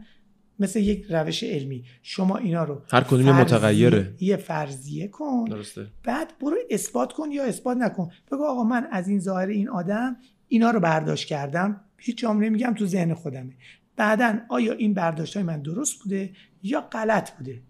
مثل 0.59 0.81
یک 0.81 1.07
روش 1.11 1.43
علمی. 1.43 1.85
شما 2.03 2.37
اینا 2.37 2.65
رو 2.65 2.83
هر 2.93 3.01
کدوم 3.01 3.33
متغیره. 3.33 4.15
یه 4.21 4.37
فرضیه 4.37 5.09
کن. 5.09 5.45
درسته. 5.45 5.87
بعد 6.05 6.39
برو 6.41 6.57
اثبات 6.71 7.13
کن 7.13 7.33
یا 7.33 7.45
اثبات 7.45 7.77
نکن. 7.77 8.11
بگو 8.33 8.45
آقا 8.45 8.65
من 8.65 8.89
از 8.91 9.09
این 9.09 9.21
ظاهر 9.21 9.47
این 9.47 9.69
آدم 9.69 10.17
اینا 10.49 10.71
رو 10.71 10.81
برداشت 10.81 11.29
کردم. 11.29 11.81
هیچ 11.99 12.19
جام 12.19 12.43
نمیگم 12.43 12.75
تو 12.75 12.87
ذهن 12.87 13.15
خودمه. 13.15 13.53
بعدا 13.99 14.41
آیا 14.49 14.73
این 14.73 14.95
برداشت 14.95 15.37
های 15.37 15.43
من 15.43 15.63
درست 15.63 16.03
بوده 16.03 16.33
یا 16.63 16.81
غلط 16.81 17.31
بوده؟ 17.37 17.63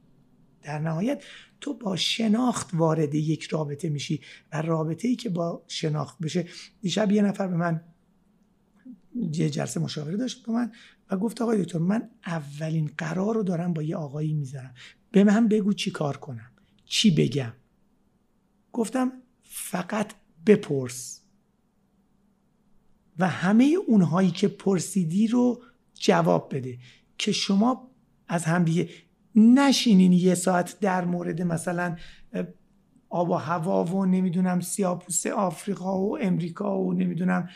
در 0.62 0.78
نهایت 0.78 1.24
تو 1.60 1.74
با 1.74 1.96
شناخت 1.96 2.70
وارد 2.72 3.14
یک 3.14 3.44
رابطه 3.44 3.88
میشی 3.88 4.20
و 4.52 4.62
رابطه 4.62 5.08
ای 5.08 5.16
که 5.16 5.28
با 5.28 5.64
شناخت 5.68 6.18
بشه. 6.18 6.46
دیشب 6.80 7.12
یه 7.12 7.22
نفر 7.22 7.48
به 7.48 7.56
من 7.56 7.80
یه 9.14 9.50
جلسه 9.50 9.80
مشاوره 9.80 10.16
داشت 10.16 10.46
با 10.46 10.52
من 10.52 10.72
و 11.10 11.16
گفت 11.16 11.42
آقای 11.42 11.64
دکتر 11.64 11.78
من 11.78 12.10
اولین 12.26 12.90
قرار 12.98 13.34
رو 13.34 13.42
دارم 13.42 13.72
با 13.72 13.82
یه 13.82 13.96
آقایی 13.96 14.34
می‌ذارم. 14.34 14.74
به 15.10 15.24
من 15.24 15.48
بگو 15.48 15.72
چی 15.72 15.90
کار 15.90 16.16
کنم 16.16 16.50
چی 16.84 17.10
بگم. 17.10 17.52
گفتم 18.72 19.12
فقط 19.42 20.12
بپرس. 20.46 21.20
و 23.18 23.28
همه 23.28 23.76
اونهایی 23.86 24.30
که 24.30 24.48
پرسیدی 24.48 25.26
رو 25.26 25.62
جواب 26.00 26.54
بده. 26.54 26.78
که 27.18 27.32
شما 27.32 27.90
از 28.28 28.44
همدیگه 28.44 28.88
نشینین 29.34 30.12
یه 30.12 30.34
ساعت 30.34 30.80
در 30.80 31.04
مورد 31.04 31.42
مثلا 31.42 31.96
آب 33.08 33.30
و 33.30 33.34
هوا 33.34 33.84
و 33.84 34.06
نمی‌دونم 34.06 34.60
سیاپوس 34.60 35.26
آفریقا 35.26 36.00
و 36.00 36.18
امریکا 36.18 36.78
و 36.78 36.92
نمی‌دونم 36.92 37.48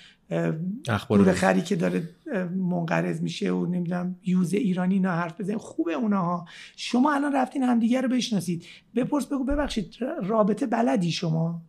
اخبار 0.88 1.32
خری 1.32 1.62
که 1.62 1.76
داره 1.76 2.08
منقرض 2.56 3.20
میشه 3.20 3.50
و 3.50 3.66
نمی‌دونم 3.66 4.16
یوز 4.24 4.54
ایرانی 4.54 5.00
نه 5.00 5.08
حرف 5.08 5.40
بزنید 5.40 5.58
خوبه 5.58 5.92
اونها. 5.92 6.46
شما 6.76 7.14
الان 7.14 7.32
رفتین 7.32 7.62
همدیگه 7.62 8.00
رو 8.00 8.08
بشناسید. 8.08 8.64
بپرس 8.94 9.26
بگو 9.26 9.44
ببخشید 9.44 9.94
رابطه 10.22 10.66
بلدی 10.66 11.12
شما؟ 11.12 11.62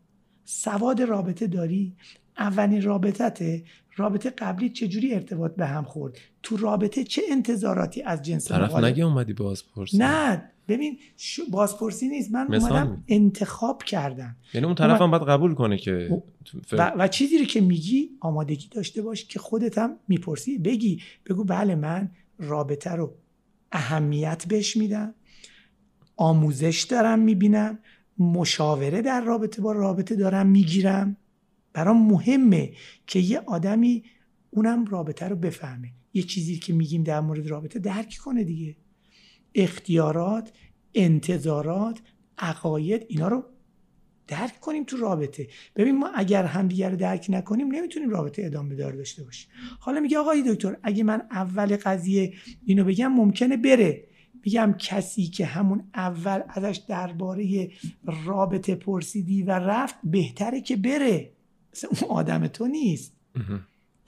سواد 0.45 1.01
رابطه 1.01 1.47
داری؟ 1.47 1.95
اولین 2.37 2.81
رابطته؟ 2.81 3.63
رابطه 3.95 4.29
قبلی 4.29 4.69
چجوری 4.69 5.13
ارتباط 5.13 5.55
به 5.55 5.65
هم 5.65 5.83
خورد؟ 5.83 6.17
تو 6.43 6.57
رابطه 6.57 7.03
چه 7.03 7.21
انتظاراتی 7.31 8.01
از 8.01 8.21
جنس 8.21 8.47
طرف 8.47 8.75
نگه 8.75 9.03
اومدی 9.03 9.33
بازپرسی. 9.33 9.97
نه 9.97 10.49
ببین 10.67 10.97
بازپرسی 11.51 12.07
نیست. 12.07 12.31
من 12.31 12.53
اومدم 12.53 13.03
انتخاب 13.07 13.83
کردم. 13.83 14.35
یعنی 14.53 14.65
اون 14.65 14.75
طرف 14.75 15.01
هم 15.01 15.11
باید 15.11 15.23
قبول 15.23 15.53
کنه 15.53 15.77
که 15.77 16.23
و, 16.71 16.93
و 16.97 17.07
چیزی 17.07 17.37
رو 17.37 17.45
که 17.45 17.61
میگی 17.61 18.09
آمادگی 18.19 18.67
داشته 18.71 19.01
باش 19.01 19.25
که 19.25 19.39
خودت 19.39 19.77
هم 19.77 19.95
می‌پرسی. 20.07 20.57
بگی 20.57 21.01
بگو 21.25 21.43
بله 21.43 21.75
من 21.75 22.11
رابطه 22.39 22.91
رو 22.91 23.13
اهمیت 23.71 24.45
بهش 24.47 24.77
میدم 24.77 25.13
آموزش 26.15 26.83
دارم 26.89 27.19
می‌بینم 27.19 27.79
مشاوره 28.17 29.01
در 29.01 29.21
رابطه 29.21 29.61
با 29.61 29.71
رابطه 29.71 30.15
دارم 30.15 30.47
می‌گیرم. 30.47 31.17
برام 31.73 32.07
مهمه 32.07 32.71
که 33.07 33.19
یه 33.19 33.39
آدمی 33.39 34.03
اونم 34.49 34.85
رابطه 34.85 35.27
رو 35.27 35.35
بفهمه. 35.35 35.91
یه 36.13 36.23
چیزی 36.23 36.57
که 36.57 36.73
میگیم 36.73 37.03
در 37.03 37.19
مورد 37.19 37.47
رابطه 37.47 37.79
درک 37.79 38.17
کنه 38.23 38.43
دیگه. 38.43 38.75
اختیارات 39.55 40.51
انتظارات 40.93 42.01
عقاید 42.37 43.05
اینا 43.07 43.27
رو 43.27 43.43
درک 44.27 44.59
کنیم 44.59 44.83
تو 44.83 44.97
رابطه. 44.97 45.47
ببین 45.75 45.97
ما 45.97 46.07
اگر 46.15 46.43
همدیگه 46.43 46.89
رو 46.89 46.95
درک 46.95 47.25
نکنیم 47.29 47.67
نمی‌تونیم 47.67 48.09
رابطه 48.09 48.45
ادامه 48.45 48.75
دار 48.75 48.93
داشته 48.93 49.23
باشیم. 49.23 49.49
حالا 49.79 49.99
میگه 49.99 50.17
آقای 50.17 50.53
دکتر 50.53 50.77
اگه 50.83 51.03
من 51.03 51.21
اول 51.31 51.75
قضیه 51.75 52.33
اینو 52.65 52.83
بگم 52.83 53.07
ممکنه 53.07 53.57
بره. 53.57 54.07
میگم 54.45 54.75
کسی 54.79 55.27
که 55.27 55.45
همون 55.45 55.83
اول 55.95 56.41
ازش 56.49 56.81
درباره 56.87 57.71
رابطه 58.25 58.75
پرسیدی 58.75 59.43
و 59.43 59.51
رفت 59.51 59.95
بهتره 60.03 60.61
که 60.61 60.75
بره. 60.75 61.32
اون 62.01 62.11
آدم 62.11 62.47
تو 62.47 62.67
نیست. 62.67 63.13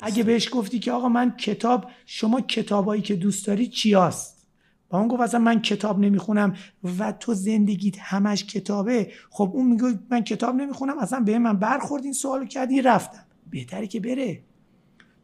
اگه 0.03 0.23
بهش 0.23 0.49
گفتی 0.53 0.79
که 0.79 0.91
آقا 0.91 1.09
من 1.09 1.37
کتاب 1.37 1.89
شما 2.05 2.41
کتابایی 2.41 3.01
که 3.01 3.15
دوست 3.15 3.47
داری 3.47 3.67
چیاست؟ 3.67 4.47
با 4.89 4.99
اون 4.99 5.07
گفت 5.07 5.21
اصلا 5.21 5.39
من 5.39 5.61
کتاب 5.61 5.99
نمی‌خونم 5.99 6.55
و 6.99 7.11
تو 7.11 7.33
زندگیت 7.33 7.99
همش 7.99 8.45
کتابه. 8.45 9.11
خب 9.29 9.51
اون 9.53 9.71
میگه 9.71 9.99
من 10.09 10.23
کتاب 10.23 10.55
نمی‌خونم 10.55 10.99
اصلا 10.99 11.19
به 11.19 11.39
من 11.39 11.57
برخورد 11.57 12.03
این 12.03 12.13
سوالو 12.13 12.45
کردی 12.45 12.81
رفتم. 12.81 13.25
بهتره 13.49 13.87
که 13.87 13.99
بره. 13.99 14.43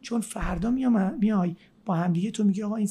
چون 0.00 0.20
فردا 0.20 0.70
میای 0.70 1.56
با 1.84 1.94
همدیگه 1.94 2.30
تو 2.30 2.44
میگی 2.44 2.62
آقا 2.62 2.76
این 2.76 2.88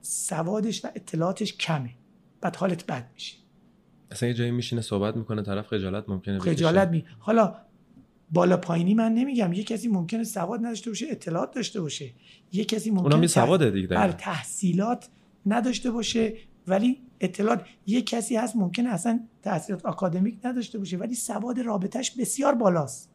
سوادش 0.00 0.84
و 0.84 0.88
اطلاعاتش 0.94 1.56
کمه. 1.56 1.90
بعد 2.40 2.56
حالت 2.56 2.86
بد 2.86 3.10
میشه. 3.14 3.36
اصلا 4.10 4.28
یه 4.28 4.34
جایی 4.34 4.50
میشینه 4.50 4.82
صحبت 4.82 5.16
می‌کنه 5.16 5.42
طرف 5.42 5.66
خجالت 5.66 6.08
ممکنه 6.08 6.38
خجالت 6.38 6.88
می 6.88 7.04
حالا 7.18 7.54
بالا 8.32 8.56
پایینی 8.56 8.94
من 8.94 9.14
نمیگم. 9.14 9.52
یه 9.52 9.64
کسی 9.64 9.88
ممکنه 9.88 10.24
سواد 10.24 10.60
نداشته 10.60 10.90
باشه 10.90 11.06
اطلاعات 11.10 11.54
داشته 11.54 11.80
باشه. 11.80 12.10
یه 12.52 12.64
کسی 12.64 12.90
ممکنه 12.90 13.14
اونم 13.14 13.26
سواده 13.26 13.70
دیگه 13.70 13.88
بله، 13.88 14.12
تحصیلات 14.12 15.08
نداشته 15.46 15.90
باشه 15.90 16.36
ولی 16.66 17.00
اطلاعات 17.20 17.64
یه 17.86 18.02
کسی 18.02 18.36
هست 18.36 18.56
ممکنه 18.56 18.88
اصلا 18.88 19.20
تحصیلات 19.42 19.86
آکادمیک 19.86 20.38
نداشته 20.44 20.78
باشه 20.78 20.96
ولی 20.96 21.14
سواد 21.14 21.60
رابطش 21.60 22.10
بسیار 22.10 22.54
بالاست. 22.54 23.10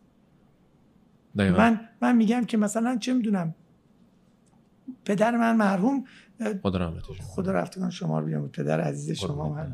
دقیقا. 1.37 1.57
من 1.57 1.79
من 2.01 2.15
میگم 2.15 2.45
که 2.45 2.57
مثلا 2.57 2.97
چه 2.97 3.13
می‌دونم 3.13 3.55
پدر 5.05 5.37
من 5.37 5.55
مرحوم 5.55 6.05
خدا 6.63 6.79
رحمتش 6.79 7.21
خدا 7.21 7.51
رفتگان 7.51 7.89
شما 7.89 8.19
رو 8.19 8.25
بیام 8.25 8.47
پدر 8.49 8.81
عزیز 8.81 9.19
شما 9.19 9.67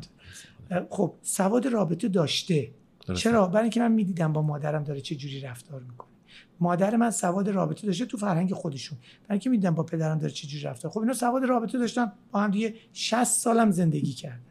خب 0.89 1.13
سواد 1.21 1.67
رابطه 1.67 2.07
داشته. 2.07 2.71
چرا؟ 3.15 3.47
برای 3.47 3.63
اینکه 3.63 3.79
من 3.79 3.91
می‌دیدم 3.91 4.33
با 4.33 4.41
مادرم 4.41 4.83
داره 4.83 5.01
چه 5.01 5.15
جوری 5.15 5.41
رفتار 5.41 5.81
می‌کنه. 5.81 6.09
مادر 6.59 6.95
من 6.95 7.11
سواد 7.11 7.49
رابطه 7.49 7.87
داشته 7.87 8.05
تو 8.05 8.17
فرهنگ 8.17 8.53
خودشون. 8.53 8.97
برای 8.97 9.31
اینکه 9.31 9.49
می‌دیدم 9.49 9.75
با 9.75 9.83
پدرم 9.83 10.17
داره 10.17 10.33
چه 10.33 10.47
جوری 10.47 10.63
رفتار 10.63 10.91
خب 10.91 10.99
اینا 10.99 11.13
سواد 11.13 11.43
رابطه 11.43 11.77
داشتن 11.77 12.11
با 12.31 12.39
هم 12.39 12.51
دیگه 12.51 12.75
60 12.93 13.23
سالم 13.23 13.71
زندگی 13.71 14.13
کردن. 14.13 14.41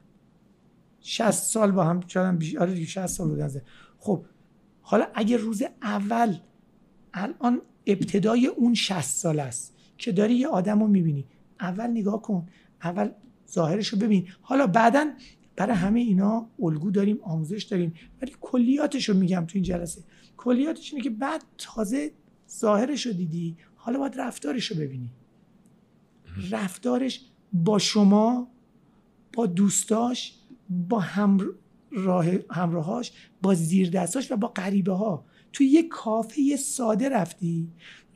60 1.01 1.31
سال 1.31 1.71
با 1.71 1.85
هم 1.85 2.01
شدن 2.01 2.37
بیش 2.37 2.57
آره 2.57 2.85
60 2.85 3.07
سال 3.07 3.29
بودن 3.29 3.51
خب 3.99 4.25
حالا 4.81 5.07
اگه 5.15 5.37
روز 5.37 5.63
اول 5.83 6.37
الان 7.15 7.63
ابتدای 7.87 8.47
اون 8.47 8.75
60 8.75 9.01
سال 9.01 9.41
است 9.41 9.75
که 9.99 10.13
داری 10.13 10.35
یه 10.35 10.49
آدم 10.49 10.81
رو 10.81 10.87
می‌بینی. 10.87 11.25
اول 11.61 11.87
نگاه 11.87 12.23
کن 12.23 12.47
اول 12.83 13.11
ظاهرش 13.53 13.89
رو 13.89 13.99
ببین. 13.99 14.29
حالا 14.41 14.67
بعدا 14.67 15.11
برای 15.59 15.77
همه 15.77 16.01
اینا 16.01 16.47
الگو 16.63 16.91
داریم 16.91 17.19
آموزش 17.23 17.63
داریم. 17.63 17.95
ولی 18.23 18.33
کلیاتش 18.41 19.09
رو 19.09 19.17
میگم 19.17 19.45
تو 19.49 19.53
این 19.55 19.63
جلسه. 19.63 20.03
کلیاتش 20.37 20.93
اینه 20.93 21.05
که 21.05 21.11
بعد 21.11 21.45
تازه 21.59 22.13
ظاهرش 22.51 23.07
رو 23.07 23.13
دیدی 23.13 23.57
حالا 23.77 23.99
باید 23.99 24.21
رفتارش 24.21 24.67
رو 24.67 24.77
ببینی. 24.77 25.11
رفتارش 26.51 27.21
با 27.53 27.79
شما 27.79 28.49
با 29.33 29.47
دوستاش 29.47 30.35
با 30.71 31.01
همراه 31.01 32.27
همراهاش 32.51 33.13
با 33.43 33.55
زیردستاش 33.55 34.33
و 34.33 34.37
با 34.37 34.49
غریبه 34.49 34.93
ها 34.93 35.25
تو 35.53 35.65
یه 35.65 35.83
کافه 35.83 36.57
ساده 36.57 37.09
رفتی. 37.09 37.69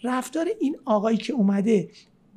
رفتار 0.03 0.47
این 0.61 0.77
آقایی 0.85 1.17
که 1.17 1.33
اومده 1.33 1.91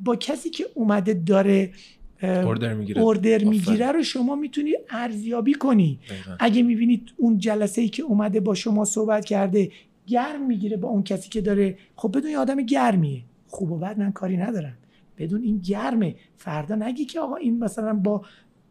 با 0.04 0.16
کسی 0.16 0.50
که 0.50 0.66
اومده 0.74 1.14
داره 1.14 1.74
اوردر 2.22 2.74
می‌گیره. 2.74 3.02
اوردر 3.02 3.44
می‌گیره 3.44 3.92
رو 3.92 4.04
شما 4.04 4.36
می‌تونی 4.36 4.72
ارزیابی 4.90 5.54
کنی. 5.54 6.00
اگه 6.40 6.64
می‌بینید 6.64 7.14
اون 7.18 7.38
جلسه 7.38 7.82
ای 7.82 7.90
که 7.90 8.04
اومده 8.04 8.40
با 8.40 8.54
شما 8.54 8.86
صحبت 8.86 9.26
کرده 9.26 9.72
گرم 10.08 10.48
می‌گیره 10.48 10.78
با 10.78 10.88
اون 10.88 11.04
کسی 11.04 11.30
که 11.30 11.42
داره 11.42 11.78
خب 11.96 12.18
بدون 12.18 12.36
آدم 12.36 12.62
گرمیه. 12.62 13.24
خوب 13.48 13.72
و 13.72 13.78
بد 13.78 14.00
من 14.00 14.12
کاری 14.12 14.38
ندارم. 14.38 14.78
بدون 15.18 15.42
این 15.42 15.58
گرمه. 15.58 16.16
فردا 16.38 16.76
نگی 16.76 17.06
که 17.06 17.20
آقا 17.20 17.36
این 17.36 17.60
مثلا 17.60 17.94
با 17.94 18.26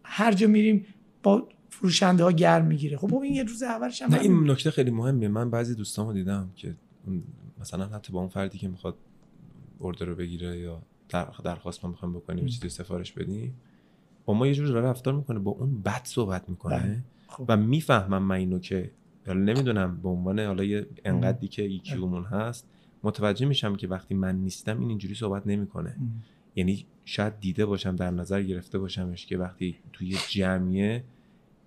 هر 0.05 0.33
جا 0.33 0.47
میریم 0.47 0.87
با 1.23 1.49
فروشنده 1.71 2.25
ها 2.25 2.33
گرم 2.33 2.67
می‌گیره. 2.67 2.97
خب 2.97 3.15
این 3.15 3.35
یه 3.35 3.43
روز 3.43 3.63
اولش 3.63 4.03
هم 4.03 4.15
نه 4.15 4.21
این 4.21 4.51
نکته 4.51 4.71
خیلی 4.71 4.91
مهمه. 4.91 5.29
من 5.29 5.51
بعضی 5.51 5.75
دوستامو 5.75 6.13
دیدم 6.13 6.51
که 6.57 6.75
مثلا 7.61 7.87
حتی 7.87 8.13
با 8.13 8.21
اون 8.21 8.29
فردی 8.29 8.59
که 8.59 8.69
می‌خواد 8.69 8.97
اوردر 9.79 10.07
رو 10.07 10.15
بگیره 10.15 10.59
یا 10.59 10.83
درخواست 11.45 11.85
ما 11.85 11.91
می‌خوایم 11.91 12.15
بکنیم 12.15 12.47
چیزی 12.47 12.69
سفارش 12.69 13.13
بدیم. 13.13 13.55
با 14.25 14.35
ما 14.35 14.47
یه 14.47 14.55
جور 14.55 14.81
رفتار 14.81 15.15
می‌کنه 15.15 15.39
با 15.39 15.51
اون 15.51 15.83
بد 15.83 16.01
صحبت 16.05 16.49
می‌کنه 16.49 16.79
بله. 16.79 17.05
خب. 17.27 17.45
و 17.49 17.57
می‌فهمم 17.57 18.23
من 18.23 18.37
اینو 18.37 18.59
که 18.59 18.91
حالا 19.27 19.41
نمی‌دونم 19.41 20.01
به 20.03 20.09
عنوان 20.09 20.41
حالا 20.41 20.65
یه 20.65 20.87
انقدری 21.05 21.49
که 21.49 21.63
ایکیومون 21.63 22.25
هست 22.25 22.69
متوجه 23.03 23.47
میشم 23.47 23.77
که 23.77 23.89
وقتی 23.89 24.15
من 24.15 24.37
نیستم 24.37 24.81
این 24.81 24.89
اینجوری 24.89 25.15
صحبت 25.15 25.47
نمی‌کنه. 25.47 25.97
یعنی 26.57 26.87
شاید 27.05 27.41
دیده 27.41 27.67
باشم 27.67 27.97
در 27.97 28.11
نظر 28.11 28.43
گرفته 28.43 28.79
باشمش 28.79 29.27
که 29.27 29.39
وقتی 29.39 29.77
توی 29.93 30.17
جمعیه 30.29 31.05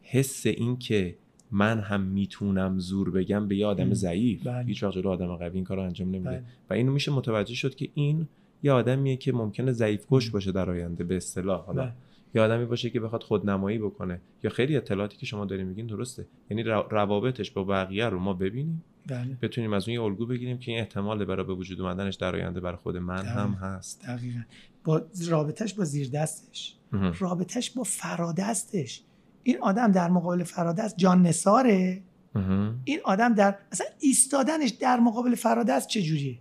حس 0.02 0.46
این 0.46 0.78
که 0.78 1.16
من 1.52 1.80
هم 1.80 2.02
می‌تونم 2.02 2.80
زور 2.80 3.12
بگم 3.12 3.48
به 3.48 3.56
یه 3.56 3.66
آدم 3.66 3.94
ضعیف. 3.94 4.48
بله. 4.48 4.66
هیچ 4.66 4.84
وقت 4.84 4.94
جلو 4.94 5.10
آدم 5.10 5.36
قوی 5.36 5.56
این 5.56 5.64
کارو 5.64 5.82
انجام 5.82 6.08
نمیده. 6.08 6.30
بله. 6.30 6.44
و 6.70 6.74
اینو 6.74 6.92
میشه 6.92 7.12
متوجه 7.12 7.56
شد 7.56 7.76
که 7.76 7.90
این 7.94 8.28
یه 8.64 8.72
آدمیه 8.72 9.18
که 9.18 9.32
ممکنه 9.32 9.72
ضعیف 9.72 10.06
کش 10.12 10.30
باشه 10.30 10.52
در 10.52 10.70
آینده 10.70 11.04
به 11.04 11.18
اصطلاح. 11.18 11.66
حالا. 11.66 11.92
یه 12.36 12.42
آدمی 12.42 12.66
باشه 12.66 12.90
که 12.90 13.00
بخواد 13.00 13.24
خودنمایی 13.24 13.78
بکنه. 13.78 14.22
یا 14.44 14.50
خیلی 14.50 14.78
اطلاعاتی 14.78 15.18
که 15.18 15.26
شما 15.26 15.46
دارین 15.46 15.68
میگین 15.68 15.88
درسته. 15.88 16.26
یعنی 16.50 16.64
روابطش 16.64 17.52
با 17.52 17.64
بقیه 17.64 18.06
رو 18.06 18.20
ما 18.20 18.34
ببینیم. 18.34 18.84
بله. 19.08 19.38
بتونیم 19.42 19.74
از 19.74 19.88
اون 19.88 19.94
یه 19.94 20.02
الگو 20.02 20.26
بگیریم 20.26 20.58
که 20.58 20.72
این 20.72 20.80
احتمال 20.80 21.26
برای 21.26 21.46
به 21.46 21.54
وجود 21.54 21.82
اومدنش 21.82 22.16
در 22.16 22.36
آینده 22.36 22.60
برای 22.60 22.78
خود 22.78 22.98
من 22.98 23.16
دقیقاً. 23.16 23.40
هم 23.40 23.52
هست. 23.52 24.06
دقیقا. 24.08 24.40
با 24.84 25.02
رابطش 25.30 25.74
با 25.74 25.84
زیر 25.84 26.10
دستش 26.10 26.76
مهم. 26.92 27.14
رابطش 27.20 27.72
با 27.72 27.84
فرادستش. 27.84 29.04
این 29.44 29.58
آدم 29.62 29.92
در 29.92 30.10
مقابل 30.10 30.44
فرادست 30.44 30.98
جان 30.98 31.22
نساره 31.22 32.02
مهم. 32.36 32.82
این 32.84 33.00
آدم 33.06 33.34
در 33.34 33.58
اصلا 33.72 33.88
ایستادنش 34.00 34.70
در 34.70 35.00
مقابل 35.00 35.36
فرادست 35.36 35.88
چجوریه. 35.88 36.38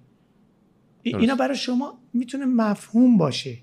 اینا 1.11 1.35
برای 1.35 1.57
شما 1.57 1.99
می‌تونه 2.13 2.45
مفهوم 2.45 3.19
باشه. 3.19 3.59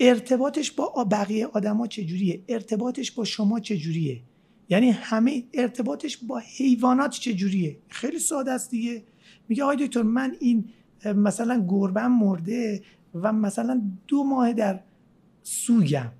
ارتباطش 0.00 0.70
با 0.70 1.06
بقیه 1.10 1.46
آدما 1.46 1.86
چجوریه؟ 1.86 2.42
ارتباطش 2.48 3.10
با 3.10 3.24
شما 3.24 3.60
چجوریه؟ 3.60 4.20
یعنی 4.68 4.90
همه 4.90 5.44
ارتباطش 5.54 6.16
با 6.16 6.38
حیوانات 6.38 7.10
چجوریه؟ 7.10 7.76
خیلی 7.88 8.18
ساده 8.18 8.52
است 8.52 8.70
دیگه. 8.70 9.02
میگه 9.48 9.62
آقای 9.62 9.86
دکتر 9.86 10.02
من 10.02 10.36
این 10.40 10.64
مثلا 11.04 11.66
گربم 11.68 12.12
مرده 12.12 12.82
و 13.14 13.32
مثلا 13.32 13.82
دو 14.06 14.24
ماه 14.24 14.52
در 14.52 14.80
سوگم. 15.42 16.12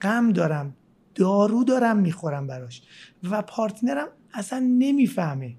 غم 0.00 0.32
دارم 0.32 0.74
دارو 1.14 1.64
دارم 1.64 1.96
می‌خورم 1.96 2.46
براش. 2.46 2.82
و 3.30 3.42
پارتنرم 3.42 4.08
اصلا 4.34 4.58
نمی‌فهمه. 4.58 5.54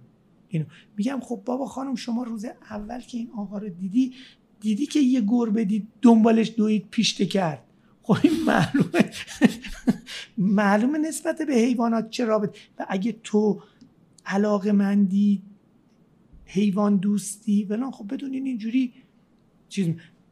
اینو. 0.57 0.69
میگم 0.97 1.19
خب 1.23 1.41
بابا 1.45 1.65
خانم 1.65 1.95
شما 1.95 2.23
روز 2.23 2.45
اول 2.69 2.99
که 2.99 3.17
این 3.17 3.31
آقا 3.37 3.57
رو 3.57 3.69
دیدی 3.69 4.13
دیدی 4.59 4.85
که 4.85 4.99
یه 4.99 5.21
گربه 5.21 5.65
دید 5.65 5.87
دنبالش 6.01 6.53
دوید 6.57 6.87
پیشته 6.91 7.25
کرد. 7.25 7.63
خب 8.03 8.17
این 8.23 8.33
معلومه. 8.43 9.11
معلومه 10.37 10.97
نسبت 10.97 11.41
به 11.41 11.53
حیوانات 11.53 12.09
چه 12.09 12.25
رابط 12.25 12.57
و 12.79 12.85
اگه 12.89 13.15
تو 13.23 13.61
علاقه 14.25 14.71
مندی 14.71 15.41
حیوان 16.45 16.97
دوستی 16.97 17.65
بلان 17.65 17.91
خب 17.91 18.13
بدونین 18.13 18.45
اینجوری 18.45 18.93
چیز 19.69 19.87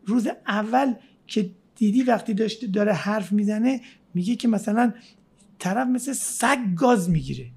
روز 0.06 0.28
اول 0.48 0.94
که 1.28 1.52
دیدی 1.76 2.04
وقتی 2.04 2.34
داشته 2.34 2.68
داره 2.68 2.94
حرف 2.94 3.32
می‌زنه 3.32 3.82
میگه 4.14 4.36
که 4.36 4.48
مثلا 4.48 4.94
طرف 5.60 5.88
مثل 5.88 6.14
سگ 6.14 6.58
گاز 6.76 7.10
می‌گیره. 7.10 7.52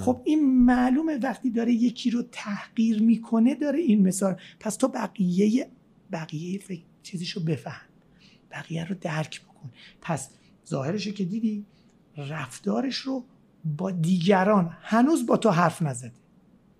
خب 0.00 0.20
این 0.24 0.64
معلومه 0.64 1.18
وقتی 1.22 1.50
داره 1.50 1.72
یکی 1.72 2.10
رو 2.10 2.22
تحقیر 2.32 3.02
می‌کنه 3.02 3.54
داره 3.54 3.78
این 3.78 4.02
مثال. 4.06 4.36
پس 4.60 4.76
تو 4.76 4.88
بقیه 4.88 5.70
بقیه 6.12 6.58
فکر 6.58 6.82
چیزشو 7.02 7.44
بفهم. 7.44 7.88
بقیه 8.50 8.84
رو 8.84 8.94
درک 9.00 9.42
بکن. 9.42 9.70
پس 10.00 10.30
ظاهرشو 10.68 11.10
که 11.10 11.24
دیدی 11.24 11.64
رفتارش 12.16 12.96
رو 12.96 13.24
با 13.64 13.90
دیگران 13.90 14.70
هنوز 14.82 15.26
با 15.26 15.36
تو 15.36 15.50
حرف 15.50 15.82
نزده. 15.82 16.12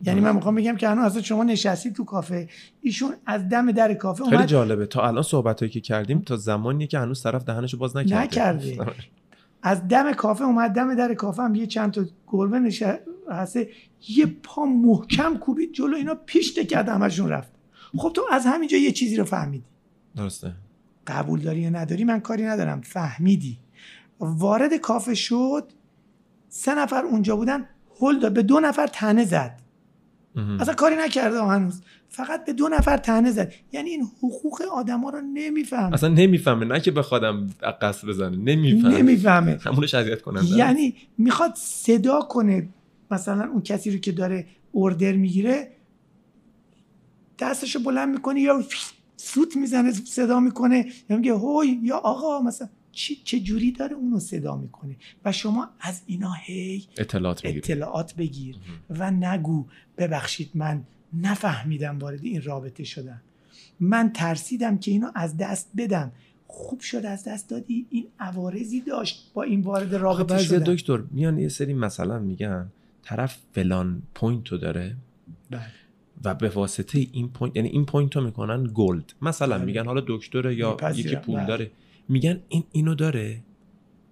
یعنی 0.05 0.21
من 0.21 0.35
می‌خوام 0.35 0.55
بگم 0.55 0.77
که 0.77 0.89
هنوز 0.89 1.05
اصلا 1.05 1.23
شما 1.23 1.45
نشستی 1.45 1.93
تو 1.93 2.05
کافه. 2.05 2.49
ایشون 2.81 3.15
از 3.27 3.49
دم 3.49 3.73
در 3.73 3.95
کافه 3.95 4.25
خیلی 4.25 4.37
اومد. 4.37 4.49
جالبه. 4.49 4.87
تا 4.87 5.09
الان 5.09 5.23
صحبت 5.23 5.61
هایی 5.61 5.73
که 5.73 5.81
کردیم 5.81 6.21
تا 6.21 6.37
زمانیه 6.37 6.87
که 6.87 6.99
هنوز 6.99 7.23
طرف 7.23 7.45
دهنشو 7.45 7.79
باز 7.79 7.97
نکرده. 7.97 8.23
نکرده. 8.23 8.77
از 9.63 9.89
دم 9.89 10.13
کافه 10.13 10.45
اومد 10.45 10.71
دم 10.71 10.95
در 10.95 11.15
کافه 11.15 11.43
هم 11.43 11.55
یه 11.55 11.67
چند 11.67 11.93
تا 11.93 12.05
گربه 12.27 12.59
نشسته 12.59 13.69
یه 14.09 14.27
پا 14.27 14.65
محکم 14.65 15.37
کوبید 15.37 15.73
جلو 15.73 15.97
اینا 15.97 16.15
پیشته 16.15 16.65
کرد 16.65 16.89
همشون 16.89 17.29
رفت. 17.29 17.53
خب 17.99 18.13
تو 18.15 18.23
از 18.33 18.47
همینجا 18.47 18.77
یه 18.77 18.93
چیزی 18.93 19.17
رو 19.17 19.25
فهمیدی. 19.25 19.65
درسته. 20.17 20.53
قبول 21.07 21.41
داری 21.41 21.61
یا 21.61 21.71
نداری؟ 21.71 22.05
من 22.05 22.21
کاری 22.21 22.45
ندارم. 22.45 22.81
فهمیدی. 22.81 23.59
وارد 24.21 24.77
کافه 24.77 25.15
شد 25.15 25.73
سه 26.49 26.75
نفر 26.75 27.05
اونجا 27.05 27.37
بودن 27.37 27.69
هل 28.01 28.29
به 28.29 28.43
دو 28.43 28.61
نفر 28.61 28.87
تنه 28.87 29.25
زد. 29.25 29.62
اصلا 30.37 30.75
کاری 30.75 30.97
نکرده 30.97 31.43
هنوز. 31.43 31.83
فقط 32.09 32.45
به 32.45 32.53
دو 32.53 32.69
نفر 32.69 32.97
تنه 32.97 33.31
زد. 33.31 33.53
یعنی 33.73 33.91
این 33.91 34.03
حقوق 34.19 34.63
آدما 34.73 35.11
رو 35.11 35.21
نمی‌فهمه. 35.21 35.95
اصلا 35.95 36.09
نمی‌فهمه. 36.09 36.67
نه 36.67 36.81
که 36.81 36.91
بخوادم 36.91 37.51
قصد 37.83 38.09
بزنه. 38.09 38.37
نمی‌فهمه. 38.37 38.99
نمی‌فهمه. 38.99 39.59
همونش 39.63 39.95
اذیت 39.95 40.23
کننده 40.23 40.47
یعنی 40.47 40.95
می‌خواد 41.19 41.53
صدا 41.57 42.21
کنه. 42.21 42.69
مثلا 43.11 43.51
اون 43.53 43.63
کسی 43.63 43.91
رو 43.91 43.99
که 43.99 44.13
داره 44.13 44.47
اوردر 44.73 45.13
می‌گیره 45.13 45.73
دستشو 47.39 47.83
بلند 47.83 48.09
می‌کنه 48.09 48.41
یا 48.41 48.65
سوت 49.17 49.57
می‌زنه 49.57 49.93
صدا 49.93 50.41
می‌کنه. 50.41 50.87
یا 51.11 51.17
میگه 51.17 51.35
هوی 51.35 51.81
یا 51.83 51.97
آقا 51.97 52.43
مثلا 52.43 52.69
چی 52.93 53.17
چه 53.25 53.41
جوری 53.41 53.73
داره 53.73 53.97
اونو 53.97 54.19
صدا 54.19 54.57
می‌کنه؟ 54.57 54.97
و 55.25 55.33
شما 55.33 55.69
از 55.81 56.03
اینا 56.07 56.33
هی 56.33 56.85
اطلاعات 56.97 57.45
می‌گیره 57.45 57.65
اطلاعات 57.65 58.15
بگیر 58.15 58.57
و 58.91 59.11
نگو. 59.11 59.67
ببخشید 60.03 60.51
من 60.55 60.83
نفهمیدم 61.23 61.99
وارد 61.99 62.25
این 62.25 62.43
رابطه 62.43 62.85
شدم 62.85 63.21
من 63.81 64.13
ترسیدم 64.13 64.79
که 64.79 64.91
اینو 64.91 65.11
از 65.15 65.37
دست 65.37 65.71
بدم 65.77 66.13
خوب 66.47 66.81
شد 66.81 67.07
از 67.07 67.25
دست 67.25 67.49
دادی 67.49 67.87
این 67.91 68.07
عوارضی 68.21 68.81
داشت 68.81 69.31
با 69.35 69.43
این 69.43 69.61
وارد 69.61 69.95
رابطه 69.95 70.25
بعضی 70.25 70.45
شدن 70.45 70.75
دکتر 70.75 71.03
میان 71.11 71.39
یه 71.39 71.49
سری 71.49 71.75
مثلا 71.75 72.19
میگن 72.19 72.67
طرف 73.03 73.39
فلان 73.53 74.03
point 74.15 74.49
رو 74.49 74.59
داره 74.59 74.97
بله. 75.51 75.61
و 76.25 76.35
به 76.35 76.49
واسطه 76.49 77.07
این 77.13 77.29
point 77.29 77.57
یعنی 77.57 77.69
این 77.69 77.85
point 77.85 78.17
رو 78.17 78.25
می‌کنن 78.25 78.71
bold 78.75 79.13
مثلا 79.23 79.57
بله. 79.57 79.65
میگن 79.65 79.85
حالا 79.85 80.03
دکتره 80.07 80.55
یا. 80.55 80.77
یکی 80.95 81.17
پول 81.17 81.37
بله. 81.37 81.47
داره 81.47 81.71
میگن 82.09 82.41
این 82.49 82.65
اینو 82.73 82.95
داره 82.95 83.39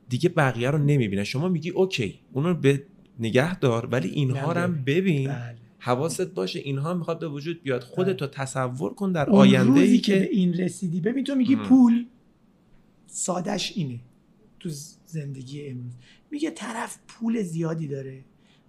دیگه 0.09 0.29
بقیه 0.29 0.71
رو 0.71 0.79
نمی‌بینه 0.79 1.25
شما 1.25 1.49
میگی 1.49 1.71
okay 1.70 2.20
اونو 2.33 2.55
به 2.55 2.83
نگه 3.21 3.59
دار 3.59 3.87
ولی 3.87 4.09
اینها 4.09 4.53
رو 4.53 4.61
هم 4.61 4.83
ببین 4.85 5.29
بله. 5.29 5.60
حواست 5.82 6.35
باشه 6.35 6.59
اینها 6.59 6.94
می‌خواد 6.94 7.19
به 7.19 7.28
وجود 7.28 7.62
بیاد. 7.62 7.82
خودتو 7.82 8.27
تصور 8.27 8.94
کن 8.94 9.12
در 9.12 9.31
آینده 9.31 9.81
ای 9.81 9.98
که 9.98 10.15
به 10.15 10.28
این 10.32 10.55
رسیدی. 10.55 11.01
ببین 11.01 11.24
تو 11.24 11.35
میگی. 11.35 11.57
پول 11.57 12.07
سادش 13.07 13.73
اینه 13.77 14.01
تو 14.61 14.69
زندگی 15.07 15.66
امروز. 15.66 15.93
میگه 16.31 16.51
طرف 16.51 16.98
پول 17.09 17.43
زیادی 17.43 17.89
داره 17.89 18.24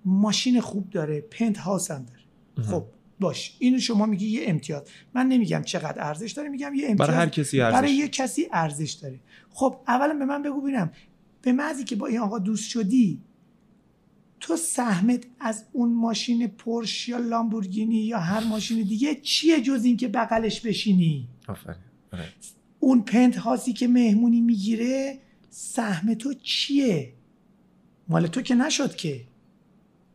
ماشین 0.06 0.62
خوب 0.62 0.90
داره 0.90 1.22
پنت 1.22 1.58
هاوس 1.58 1.92
هم 1.92 2.06
داره. 2.06 2.68
خب 2.68 2.84
باش. 3.20 3.56
اینو 3.60 3.80
شما 3.80 4.06
میگی 4.06 4.28
یه 4.28 4.44
امتیاز. 4.46 4.84
من 5.14 5.28
نمیگم 5.28 5.62
چقدر 5.66 6.08
ارزش 6.08 6.32
داره 6.32 6.50
میگم 6.50 6.74
یه 6.76 6.90
امتیاز 6.90 7.10
برای 7.10 7.16
هر 7.16 7.30
کسی 7.30 7.62
ارزش 7.62 7.76
برای 7.78 7.92
یه 7.92 8.08
کسی 8.08 8.48
ارزش 8.52 8.92
داره. 8.92 9.20
خب 9.50 9.76
اولا 9.88 10.14
به 10.14 10.26
من 10.26 10.44
بگو 10.44 10.62
ببینم. 10.62 10.92
به 11.42 11.52
محضی 11.52 11.84
که 11.84 11.96
با 11.96 12.08
این 12.08 12.20
آقا 12.20 12.40
دوست 12.40 12.70
شدی 12.70 13.22
تو 14.42 14.58
سهمت 14.58 15.24
از 15.40 15.66
اون 15.72 15.94
ماشین 15.94 16.48
پرش 16.48 17.10
یا 17.10 17.18
لامبورگینی 17.18 17.96
یا 17.96 18.20
هر 18.20 18.44
ماشین 18.44 18.84
دیگه 18.84 19.16
چیه 19.16 19.62
جز 19.62 19.84
این 19.86 19.98
که 19.98 20.08
بغلش 20.08 20.62
بشینی؟ 20.62 21.28
آفرین. 21.48 21.78
آره. 22.14 22.26
اون 22.80 23.02
پنت 23.02 23.38
هاسی 23.38 23.74
که 23.74 23.88
مهمونی 23.88 24.42
می‌گیره 24.42 25.20
سهم 25.50 26.14
تو 26.14 26.34
چیه؟ 26.34 27.14
مال 28.08 28.28
تو 28.28 28.42
که 28.42 28.56
نشد 28.56 28.96
که. 28.96 29.22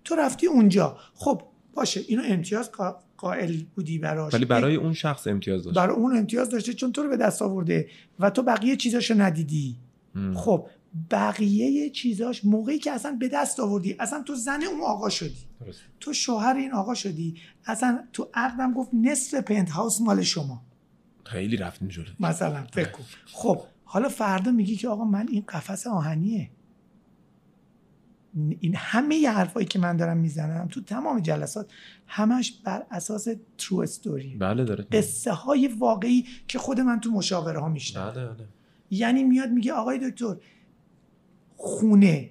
تو 0.04 0.14
رفتی 0.14 0.46
اونجا. 0.46 0.98
خب 1.14 1.42
باشه 1.74 2.00
اینو 2.08 2.22
امتیاز 2.26 2.70
قا- 2.70 3.04
قائل 3.16 3.56
بودی 3.74 3.98
براش. 3.98 4.34
ولی 4.34 4.44
برای 4.44 4.76
اون 4.76 4.92
شخص 4.92 5.26
امتیاز 5.26 5.64
داشت. 5.64 5.76
برای 5.76 5.96
اون 5.96 6.16
امتیاز 6.16 6.50
داشته 6.50 6.72
چون 6.72 6.92
تو 6.92 7.02
رو 7.02 7.08
به 7.08 7.16
دست 7.16 7.42
آورده 7.42 7.88
و 8.18 8.30
تو 8.30 8.42
بقیه 8.42 8.76
چیزاشو 8.76 9.14
ندیدی. 9.22 9.76
خب 10.34 10.66
بقیه 11.10 11.90
چیزاش 11.90 12.44
موقعی 12.44 12.78
که 12.78 12.92
اصلا 12.92 13.16
به 13.20 13.28
دست 13.28 13.60
آوردی 13.60 13.96
اصلا 13.98 14.22
تو 14.22 14.34
زن 14.34 14.62
اون 14.62 14.80
آقا 14.80 15.08
شدی. 15.08 15.36
درست. 15.60 15.80
تو 16.00 16.12
شوهر 16.12 16.56
این 16.56 16.72
آقا 16.72 16.94
شدی. 16.94 17.34
اصلا 17.66 18.04
تو 18.12 18.28
عقدم 18.34 18.74
گفت 18.74 18.90
نصف 18.92 19.34
پنت 19.34 19.70
هاوس 19.70 20.00
مال 20.00 20.22
شما. 20.22 20.62
خیلی 21.24 21.56
رفتیم 21.56 21.88
جلو. 21.88 22.04
مثلا 22.20 22.66
فکر 22.72 22.90
کن. 22.90 23.04
خب 23.26 23.60
حالا 23.84 24.08
فردا 24.08 24.50
میگی 24.50 24.76
که 24.76 24.88
آقا 24.88 25.04
من 25.04 25.28
این 25.28 25.44
قفس 25.48 25.86
آهنیه. 25.86 26.50
این 28.60 28.74
همه 28.76 29.16
ی 29.16 29.26
حرفایی 29.26 29.66
که 29.66 29.78
من 29.78 29.96
دارم 29.96 30.16
می‌زنم 30.16 30.68
تو 30.68 30.80
تمام 30.80 31.20
جلسات 31.20 31.70
همش 32.06 32.52
بر 32.64 32.86
اساس 32.90 33.28
ترو 33.58 33.80
استوری 33.80 34.36
بله 34.36 34.64
داره. 34.64 34.84
قصه 34.84 35.32
های 35.32 35.68
واقعی 35.68 36.26
که 36.48 36.58
خود 36.58 36.80
من 36.80 37.00
تو 37.00 37.10
مشاوره 37.10 37.60
ها 37.60 37.68
میشنم 37.68 38.10
بله 38.10 38.26
بله. 38.26 38.48
یعنی 38.90 39.24
میاد 39.24 39.50
میگه 39.50 39.72
آقای 39.72 40.10
دکتر 40.10 40.36
خونه 41.56 42.30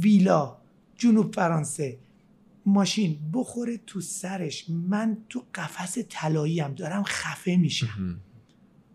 ویلا 0.00 0.56
جنوب 0.94 1.34
فرانسه. 1.34 1.98
ماشین 2.66 3.18
بخوره 3.32 3.80
تو 3.86 4.00
سرش. 4.00 4.70
من 4.70 5.16
تو 5.28 5.44
قفس 5.54 5.98
طلایی 6.08 6.60
هم 6.60 6.74
دارم 6.74 7.02
خفه 7.02 7.56
میشم. 7.56 8.20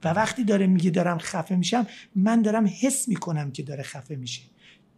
و 0.03 0.13
وقتی 0.13 0.43
داره 0.43 0.67
میگه 0.67 0.89
دارم 0.89 1.17
خفه 1.17 1.55
میشم 1.55 1.87
من 2.15 2.41
دارم 2.41 2.69
حس 2.81 3.07
می‌کنم 3.07 3.51
که 3.51 3.63
داره 3.63 3.83
خفه 3.83 4.15
میشه. 4.15 4.41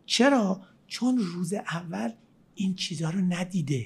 چرا؟ 0.05 0.61
چون 0.87 1.17
روز 1.17 1.53
اول 1.53 2.11
این 2.55 2.75
چیزها 2.75 3.09
رو 3.09 3.19
ندیده. 3.19 3.85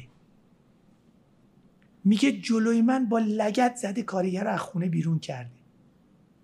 میگه 2.04 2.32
جلوی 2.32 2.82
من 2.82 3.10
با 3.10 3.20
لگت 3.20 3.76
زده 3.76 4.04
کارگر 4.04 4.44
رو 4.44 4.49
از 4.49 4.60
خونه 4.60 4.90
بیرون 4.90 5.20
کرده. 5.20 5.52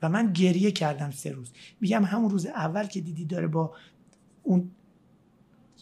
و 0.02 0.10
من 0.10 0.34
گریه 0.34 0.72
کردم 0.72 1.12
سه 1.12 1.32
روز. 1.32 1.52
میگم 1.82 2.04
همون 2.06 2.30
روز 2.30 2.46
اول 2.46 2.86
که 2.86 3.02
دیدی 3.02 3.26
داره 3.26 3.48
با 3.48 3.76
اون 4.44 4.72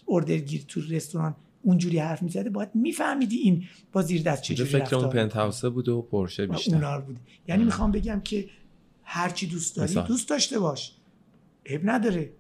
اردرگیر 0.07 0.65
تو 0.67 0.81
رستوران 0.89 1.35
اونجوری 1.61 1.99
حرف 1.99 2.23
می‌زده 2.23 2.49
باید 2.49 2.69
میفهمیدی 2.73 3.37
این 3.37 3.63
با 3.91 4.01
زیر 4.01 4.21
دست 4.21 4.41
چجوری 4.41 4.69
فکر 4.69 4.95
اون 4.95 5.09
پنت 5.09 5.33
هاوسه 5.33 5.69
بود 5.69 5.89
و 5.89 6.01
پورشه 6.01 6.47
بیشتر. 6.47 6.75
اونار 6.75 7.01
بود. 7.01 7.19
یعنی 7.47 7.63
می‌خوام 7.63 7.91
بگم 7.91 8.21
که 8.23 8.49
هرچی 9.03 9.47
دوست 9.47 9.75
داری 9.75 9.91
مثال. 9.91 10.07
دوست 10.07 10.29
داشته 10.29 10.59
باش. 10.59 10.95
عیب 11.65 11.89
نداره. 11.89 12.33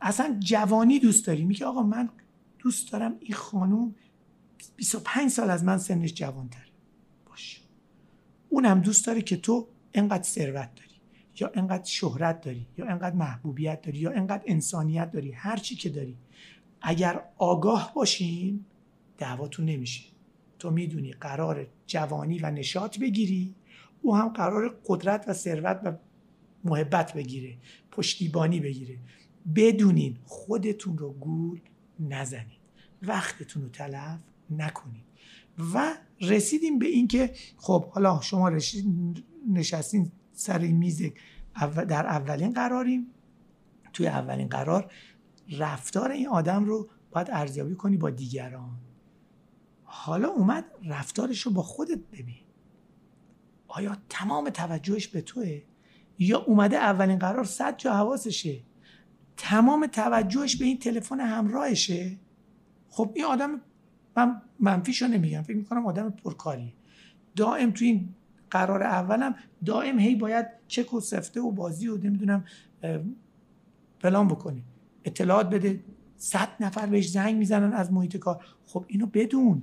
اصلا 0.00 0.36
جوانی 0.40 0.98
دوست 0.98 1.26
داری. 1.26 1.44
میگه 1.44 1.66
آقا 1.66 1.82
من 1.82 2.08
دوست 2.58 2.92
دارم 2.92 3.14
این 3.20 3.34
خانوم 3.34 3.94
25 4.76 5.30
سال 5.30 5.50
از 5.50 5.64
من 5.64 5.78
سنش 5.78 6.14
جوانتره 6.14 6.66
باش. 7.26 7.62
اونم 8.48 8.80
دوست 8.80 9.06
داره 9.06 9.22
که 9.22 9.36
تو 9.36 9.68
انقدر 9.94 10.22
ثروت 10.22 10.74
داری. 10.74 10.91
یا 11.40 11.50
انقدر 11.54 11.84
شهرت 11.84 12.40
داری 12.40 12.66
یا 12.78 12.86
انقدر 12.86 13.16
محبوبیت 13.16 13.82
داری 13.82 13.98
یا 13.98 14.10
انقدر 14.10 14.42
انسانیت 14.46 15.10
داری 15.10 15.32
هر 15.32 15.56
چی 15.56 15.76
که 15.76 15.88
داری. 15.88 16.16
اگر 16.82 17.22
آگاه 17.38 17.92
باشین 17.94 18.64
دعواتون 19.18 19.64
نمیشه. 19.64 20.04
تو 20.58 20.70
می‌دونی 20.70 21.12
قرار 21.12 21.66
جوانی 21.86 22.38
و 22.38 22.50
نشاط 22.50 22.98
بگیری 22.98 23.54
او 24.02 24.16
هم 24.16 24.28
قرار 24.28 24.78
قدرت 24.86 25.24
و 25.28 25.32
ثروت 25.32 25.80
و 25.84 25.92
محبت 26.64 27.12
بگیره 27.12 27.56
پشتیبانی 27.90 28.60
بگیره. 28.60 28.98
بدونین 29.56 30.16
خودتون 30.24 30.98
رو 30.98 31.12
گول 31.12 31.60
نزنید 32.00 32.62
وقتتون 33.02 33.62
رو 33.62 33.68
تلف 33.68 34.20
نکنید 34.50 35.04
و 35.74 35.94
رسیدیم 36.20 36.78
به 36.78 36.86
اینکه 36.86 37.30
خب 37.56 37.84
حالا 37.84 38.20
شما 38.20 38.48
رشید 38.48 38.86
نشستین 39.52 40.12
سر 40.42 40.58
این 40.58 40.76
میز 40.76 41.02
در 41.88 42.06
اولین 42.06 42.52
قراریم. 42.52 43.06
توی 43.92 44.06
اولین 44.06 44.48
قرار 44.48 44.92
رفتار 45.58 46.10
این 46.10 46.28
آدم 46.28 46.64
رو 46.64 46.88
باید 47.10 47.28
ارزیابی 47.30 47.74
کنی 47.74 47.96
با 47.96 48.10
دیگران. 48.10 48.78
حالا 49.84 50.28
اومد 50.28 50.64
رفتارش 50.84 51.40
رو 51.40 51.52
با 51.52 51.62
خودت 51.62 52.00
ببین. 52.12 52.42
آیا 53.68 53.96
تمام 54.08 54.50
توجهش 54.50 55.08
به 55.08 55.20
توه؟ 55.20 55.62
یا 56.18 56.38
اومده 56.38 56.76
اولین 56.76 57.18
قرار 57.18 57.44
صد 57.44 57.76
جا 57.76 57.94
حواسشه؟ 57.94 58.62
تمام 59.36 59.86
توجهش 59.86 60.56
به 60.56 60.64
این 60.64 60.78
تلفن 60.78 61.20
همراهشه؟ 61.20 62.18
خب 62.88 63.12
این 63.14 63.24
آدم 63.24 63.60
من 64.16 64.42
منفیشو 64.60 65.06
نمیگم. 65.06 65.42
فکر 65.42 65.56
می‌کنم 65.56 65.86
آدم 65.86 66.10
پرکاریه 66.10 66.72
دائم 67.36 67.70
تو 67.70 67.84
این 67.84 68.14
قرار 68.52 68.82
اولم 68.82 69.34
دائم 69.64 69.98
هی 69.98 70.14
باید 70.14 70.46
چک 70.68 70.94
و 70.94 71.00
سفته 71.00 71.40
و 71.40 71.50
بازی 71.50 71.88
و 71.88 71.96
نمی‌دونم 71.96 72.44
اه، 72.82 73.00
فلان 73.98 74.28
بکنه 74.28 74.62
اطلاعات 75.04 75.50
بده 75.50 75.80
صد 76.16 76.48
نفر 76.60 76.86
بهش 76.86 77.08
زنگ 77.08 77.36
می‌زنن 77.36 77.72
از 77.72 77.92
محیط 77.92 78.16
کار. 78.16 78.44
خب 78.66 78.84
اینو 78.88 79.06
بدون. 79.06 79.62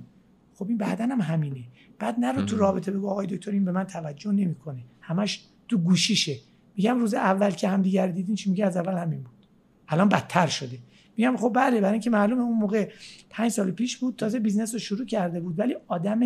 خب 0.54 0.68
این 0.68 0.76
بعدا 0.76 1.04
هم 1.04 1.20
همینه. 1.20 1.64
بعد 1.98 2.18
نرو 2.18 2.42
تو. 2.42 2.56
رابطه 2.56 2.90
بگو 2.90 3.08
آقای 3.08 3.26
دکتر 3.26 3.50
این 3.50 3.64
به 3.64 3.72
من 3.72 3.84
توجه 3.84 4.32
نمی‌کنه. 4.32 4.84
همش 5.00 5.46
تو 5.68 5.78
گوشیشه. 5.78 6.36
میگم 6.76 6.98
روز 6.98 7.14
اول 7.14 7.50
که 7.50 7.68
هم 7.68 7.82
دیگر 7.82 8.06
دیدین 8.06 8.34
چی 8.34 8.50
میگه؟ 8.50 8.66
از 8.66 8.76
اول 8.76 8.98
همین 8.98 9.22
بود. 9.22 9.46
الان 9.88 10.08
بدتر 10.08 10.46
شده. 10.46 10.78
میگم 11.16 11.36
خب 11.36 11.52
بله 11.54 11.80
برای 11.80 11.92
اینکه 11.92 12.10
معلومه 12.10 12.42
اون 12.42 12.58
موقع 12.58 12.90
پنج 13.30 13.50
سال 13.50 13.70
پیش 13.70 13.96
بود 13.96 14.16
تازه 14.16 14.38
business 14.38 14.72
رو 14.72 14.78
شروع 14.78 15.06
کرده 15.06 15.40
بود 15.40 15.58
ولی 15.58 15.76
آدم 15.86 16.20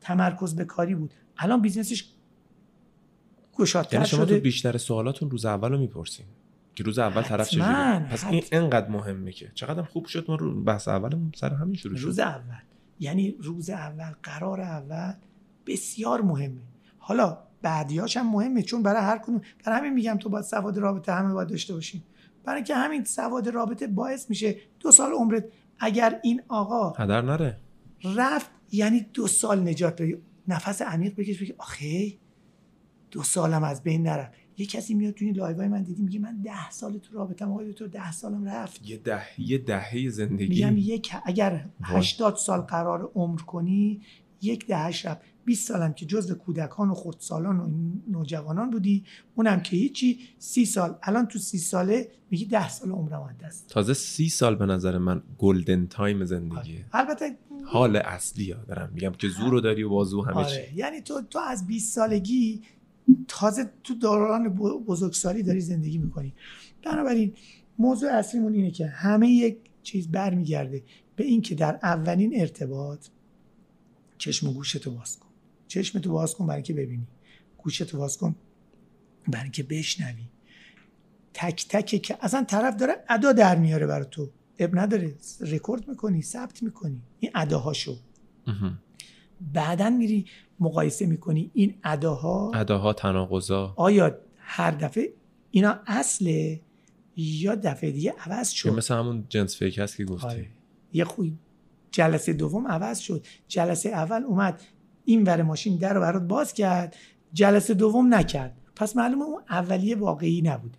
تمرکز 0.00 0.56
به 0.56 0.64
کاری 0.64 0.94
بود. 0.94 1.14
الان 1.40 1.62
business 1.62 1.96
ش 1.96 2.04
گشادتر 3.54 3.94
یعنی 3.94 4.06
شما 4.06 4.24
تو 4.24 4.30
شده. 4.30 4.40
بیشتر 4.40 4.76
سوالاتون 4.78 5.30
روز 5.30 5.44
اول 5.46 5.72
رو 5.72 5.78
می‌پرسین. 5.78 6.26
که 6.74 6.84
روز 6.84 6.98
اول 6.98 7.22
طرف 7.22 7.48
چجوری؟ 7.48 7.66
پس 8.10 8.24
این. 8.24 8.42
انقدر 8.52 8.88
مهمه 8.88 9.32
که. 9.32 9.52
چقدر 9.54 9.82
خوب 9.82 10.06
شد 10.06 10.24
ما 10.28 10.34
رو 10.34 10.62
بحث 10.62 10.88
اولمون 10.88 11.32
سر 11.34 11.54
همین 11.54 11.74
شروع 11.74 11.96
شد. 11.96 12.04
روز 12.04 12.18
اول. 12.18 12.54
یعنی 13.00 13.30
روز 13.30 13.70
اول 13.70 14.12
قرار 14.22 14.60
اول 14.60 15.12
بسیار 15.66 16.20
مهمه. 16.20 16.60
حالا 16.98 17.38
بعدیاش 17.62 18.16
هم 18.16 18.30
مهمه 18.30 18.62
چون 18.62 18.82
برای 18.82 19.02
هر 19.02 19.18
کدوم. 19.18 19.40
برای 19.64 19.78
همین 19.78 19.92
میگم 19.92 20.18
تو 20.20 20.28
باید 20.28 20.44
سواد 20.44 20.78
رابطه 20.78 21.12
همه 21.12 21.34
باید 21.34 21.48
داشته 21.48 21.74
باشین 21.74 22.02
برای 22.44 22.56
اینکه 22.56 22.74
همین 22.74 23.04
سواد 23.04 23.48
رابطه 23.48 23.86
باعث 23.86 24.30
میشه 24.30 24.56
دو 24.80 24.90
سال 24.92 25.12
عمرت 25.12 25.44
اگر 25.78 26.20
این 26.22 26.42
آقا 26.48 26.90
هدر 26.90 27.22
نره. 27.22 27.56
رفت 28.16 28.50
یعنی 28.72 29.06
دو 29.14 29.26
سال 29.26 29.68
نجات 29.68 29.96
داری 29.96 30.16
نفس 30.52 30.82
عمیق 30.82 31.14
بکش 31.16 31.42
بگی 31.42 31.54
آخه 31.58 32.12
دو 33.10 33.22
سالم 33.22 33.64
از 33.64 33.82
بین 33.82 34.02
نرفت. 34.02 34.32
یه 34.56 34.66
کسی 34.66 34.94
میاد 34.94 35.14
تو 35.14 35.24
این 35.24 35.34
live 35.36 35.57
های 35.57 35.68
من 35.68 35.82
دیدی 35.82 36.02
میگه 36.02 36.18
من 36.18 36.42
ده 36.42 36.70
سال 36.70 36.98
تو 36.98 37.14
رابطم 37.14 37.52
آقای 37.52 37.74
تو 37.74 37.88
ده 37.88 38.12
سالم 38.12 38.44
رفت. 38.44 38.86
یه 38.88 38.96
ده 38.96 39.22
یه 39.38 39.58
دهه 39.58 40.08
زندگی. 40.08 40.48
میگم 40.48 40.74
یک 40.76 41.12
اگر 41.24 41.66
وای. 41.80 41.98
80 41.98 42.36
سال 42.36 42.60
قرار 42.60 43.12
عمر 43.14 43.40
کنی 43.40 44.00
یک 44.42 44.66
دهش 44.66 45.06
رفت. 45.06 45.20
20 45.44 45.68
سالم 45.68 45.92
که 45.92 46.06
جزو 46.06 46.34
کودکان 46.34 46.90
و 46.90 46.94
خردسالان 46.94 47.60
و 47.60 47.70
نوجوانان 48.12 48.70
بودی 48.70 49.04
اونم 49.34 49.60
که 49.60 49.76
هیچی. 49.76 50.18
سی 50.38 50.66
سال. 50.66 50.98
الان 51.02 51.26
تو 51.26 51.38
سی 51.38 51.58
ساله 51.58 52.10
میگی 52.30 52.44
ده 52.44 52.68
سال 52.68 52.90
عمرم 52.90 53.36
دست 53.40 53.68
تازه 53.68 53.94
سی 53.94 54.28
سال 54.28 54.54
به 54.54 54.66
نظر 54.66 54.98
من 54.98 55.22
golden 55.38 55.86
time 55.86 56.24
زندگیه 56.24 56.84
البته 56.92 57.38
حال 57.64 57.96
اصلی 57.96 58.50
ها 58.50 58.64
دارم 58.64 58.90
میگم 58.94 59.12
که 59.12 59.28
زور 59.28 59.50
رو 59.50 59.60
داری 59.60 59.82
و 59.82 59.88
بازو 59.88 60.22
همه 60.22 60.44
چی. 60.44 60.56
آره 60.56 60.72
یعنی 60.74 61.00
تو 61.00 61.22
تو 61.30 61.38
از 61.38 61.66
20 61.66 61.94
سالگی 61.94 62.62
تازه 63.28 63.70
تو 63.84 63.94
دوران 63.94 64.48
بزرگسالی 64.86 65.42
داری 65.42 65.60
زندگی 65.60 65.98
می‌کنی. 65.98 66.32
بنابراین 66.84 67.34
موضوع 67.78 68.10
اصلیمون 68.12 68.54
اینه 68.54 68.70
که 68.70 68.86
همه 68.86 69.30
یک 69.30 69.56
چیز 69.82 70.08
برمیگرده 70.08 70.82
به 71.16 71.24
اینکه 71.24 71.54
در 71.54 71.78
اولین 71.82 72.40
ارتباط 72.40 73.06
چشم 74.18 74.48
و 74.48 74.52
گوشتو 74.52 74.90
باز 74.90 75.18
کن. 75.18 75.29
چشمتو 75.70 76.12
باز 76.12 76.34
کن 76.34 76.46
برای 76.46 76.56
اینکه 76.56 76.74
ببینی. 76.74 77.06
گوشتو 77.58 77.98
باز 77.98 78.18
کن 78.18 78.34
برای 79.28 79.42
اینکه 79.42 79.62
بشنوی. 79.62 80.24
تک 81.34 81.66
تک 81.68 82.02
که 82.02 82.18
اصلا 82.20 82.44
طرف 82.44 82.76
داره 82.76 83.04
ادا 83.08 83.32
در 83.32 83.58
میاره 83.58 83.86
برای 83.86 84.06
تو. 84.10 84.30
اب 84.58 84.78
نداره. 84.78 85.14
رکورد 85.40 85.88
می‌کنی 85.88 86.22
ثبت 86.22 86.62
می‌کنی. 86.62 87.02
این 87.20 87.30
اداهاشو. 87.34 87.96
بعدا 89.52 89.90
میری 89.90 90.26
مقایسه 90.60 91.06
می‌کنی 91.06 91.50
این 91.54 91.74
اداها. 91.84 92.52
اداها 92.54 92.92
تناقضا 92.92 93.74
آیا 93.76 94.18
هر 94.36 94.70
دفعه 94.70 95.12
اینا 95.50 95.80
اصله 95.86 96.60
یا 97.16 97.54
دفعه 97.54 97.90
دیگه 97.90 98.14
عوض 98.18 98.50
که 98.50 98.56
شد؟ 98.56 98.68
مثل 98.68 98.94
همون 98.94 99.24
جنس 99.28 99.56
فیک 99.56 99.78
هست 99.78 99.96
که 99.96 100.04
گفتی. 100.04 100.26
آره. 100.26 100.46
یه 100.92 101.04
خوی 101.04 101.36
جلسه 101.90 102.32
دوم 102.32 102.68
عوض 102.68 102.98
شد. 102.98 103.26
جلسه 103.48 103.88
اول 103.88 104.22
اومد. 104.22 104.60
این 105.04 105.24
ور 105.24 105.42
ماشین 105.42 105.76
در 105.76 105.94
رو 105.94 106.00
برات 106.00 106.22
باز 106.22 106.52
کرد 106.52 106.96
جلسه 107.32 107.74
دوم 107.74 108.14
نکرد. 108.14 108.56
پس 108.76 108.96
معلومه 108.96 109.24
اون 109.24 109.42
اولیه 109.50 109.96
واقعی 109.96 110.42
نبوده. 110.42 110.78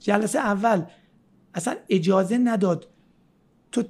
جلسه 0.00 0.38
اول 0.38 0.82
اصلا 1.54 1.76
اجازه 1.88 2.38
نداد 2.38 2.88
تو 3.72 3.84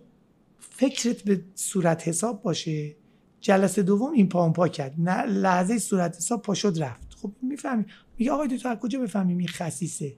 فکرت 0.58 1.22
به 1.22 1.44
صورت 1.54 2.08
حساب 2.08 2.42
باشه. 2.42 2.94
جلسه 3.40 3.82
دوم 3.82 4.12
این 4.12 4.28
پا 4.28 4.52
پا 4.52 4.68
کرد. 4.68 4.94
نه 4.98 5.22
لحظه 5.22 5.78
صورت 5.78 6.16
حساب 6.16 6.42
پا 6.42 6.54
شد 6.54 6.82
رفت. 6.82 7.14
خب 7.22 7.32
می‌فهمی. 7.42 7.84
میگه 8.18 8.32
آقای 8.32 8.58
تو 8.58 8.68
از 8.68 8.78
کجا 8.78 9.00
بفهمیم 9.00 9.38
این 9.38 9.48
خسیسه 9.48 10.16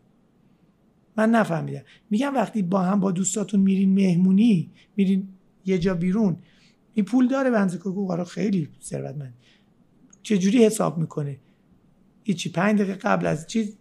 من 1.16 1.30
نفهمیدم. 1.30 1.82
میگم 2.10 2.34
وقتی 2.34 2.62
با 2.62 2.82
هم 2.82 3.00
با 3.00 3.10
دوستاتون 3.10 3.60
میرین 3.60 3.94
مهمونی 3.94 4.70
میرین 4.96 5.28
یه 5.64 5.78
جا 5.78 5.94
بیرون 5.94 6.36
این 6.98 7.04
پول 7.04 7.28
داره 7.28 7.50
بنز 7.50 7.76
کوکو 7.76 8.12
آره 8.12 8.24
خیلی 8.24 8.68
ثروتمند. 8.82 9.34
چجوری 10.22 10.64
حساب 10.64 10.98
می‌کنه؟ 10.98 11.38
هیچی 12.24 12.50
پنج 12.50 12.78
دقیقه 12.78 12.94
قبل 12.94 13.26
از 13.26 13.46
چیز 13.46 13.76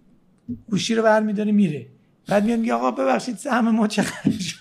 گوشی 0.70 0.96
رو 0.96 1.04
برمیداره 1.04 1.52
میره. 1.52 1.88
بعد 2.28 2.46
میاد 2.46 2.60
میگه 2.60 2.74
آقا 2.74 2.92
ببخشید 2.92 3.38
سهم 3.38 3.76
ما 3.76 3.88
چقدر 3.88 4.32
شد؟ 4.32 4.60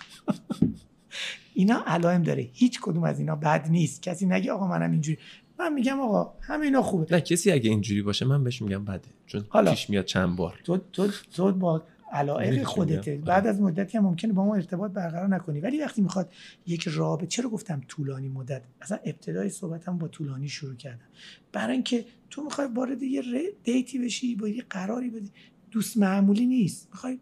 اینا 1.55 1.83
علائم 1.87 2.23
داره. 2.23 2.49
هیچ 2.53 2.81
کدوم 2.81 3.05
از 3.05 3.19
اینا 3.19 3.37
بد 3.37 3.69
نیست. 3.71 4.03
کسی 4.03 4.27
نگه 4.27 4.53
آقا 4.53 4.67
منم 4.67 4.91
اینجوری. 4.91 5.19
من 5.59 5.73
میگم 5.73 6.01
آقا 6.01 6.35
همه 6.41 6.65
اینا 6.65 6.83
خوبه. 6.83 7.07
نه 7.11 7.21
کسی 7.21 7.53
اگه 7.53 7.71
اینجوری 7.71 8.03
باشه 8.03 8.25
من 8.25 8.45
بهش 8.45 8.63
میگم 8.63 8.85
بده. 8.85 9.09
چون 9.27 9.45
حالا. 9.49 9.71
پیش 9.71 9.91
میاد 9.91 10.05
چند 10.05 10.37
بار. 10.37 10.61
تو 10.65 10.79
تو 10.93 11.09
تو 11.35 11.53
با 11.53 11.83
علائق 12.13 12.63
خودته؟ 12.63 13.17
بعد 13.17 13.47
از 13.47 13.61
مدتی 13.61 13.99
هم 13.99 14.05
ممکنه 14.05 14.33
با 14.33 14.45
ما 14.45 14.55
ارتباط 14.55 14.93
برقرار 14.93 15.29
نکنی. 15.29 15.61
ولی 15.61 15.81
وقتی 15.81 16.03
می‌خواد 16.03 16.33
یک 16.67 16.89
رابطه 16.89 17.27
چرا 17.27 17.51
گفتم 17.51 17.81
طولانی 17.89 18.29
مدت؟ 18.29 18.63
اصلا 18.81 18.99
ابتدای 19.05 19.49
صحبتم 19.49 19.99
با 19.99 20.09
طولانی 20.09 20.49
شروع 20.49 20.75
کردم. 20.75 21.07
برای 21.53 21.73
اینکه 21.73 22.05
تو 22.31 22.45
می‌خوای 22.45 22.69
وارد 22.75 23.03
یه 23.03 23.23
دیتی 23.65 23.99
بشی 23.99 24.35
با 24.35 24.49
یه 24.49 24.65
قراری 24.71 25.11
بدی. 25.11 25.33
دوست 25.71 25.97
معمولی 25.97 26.47
نیست. 26.47 26.89
می‌خوای 26.91 27.19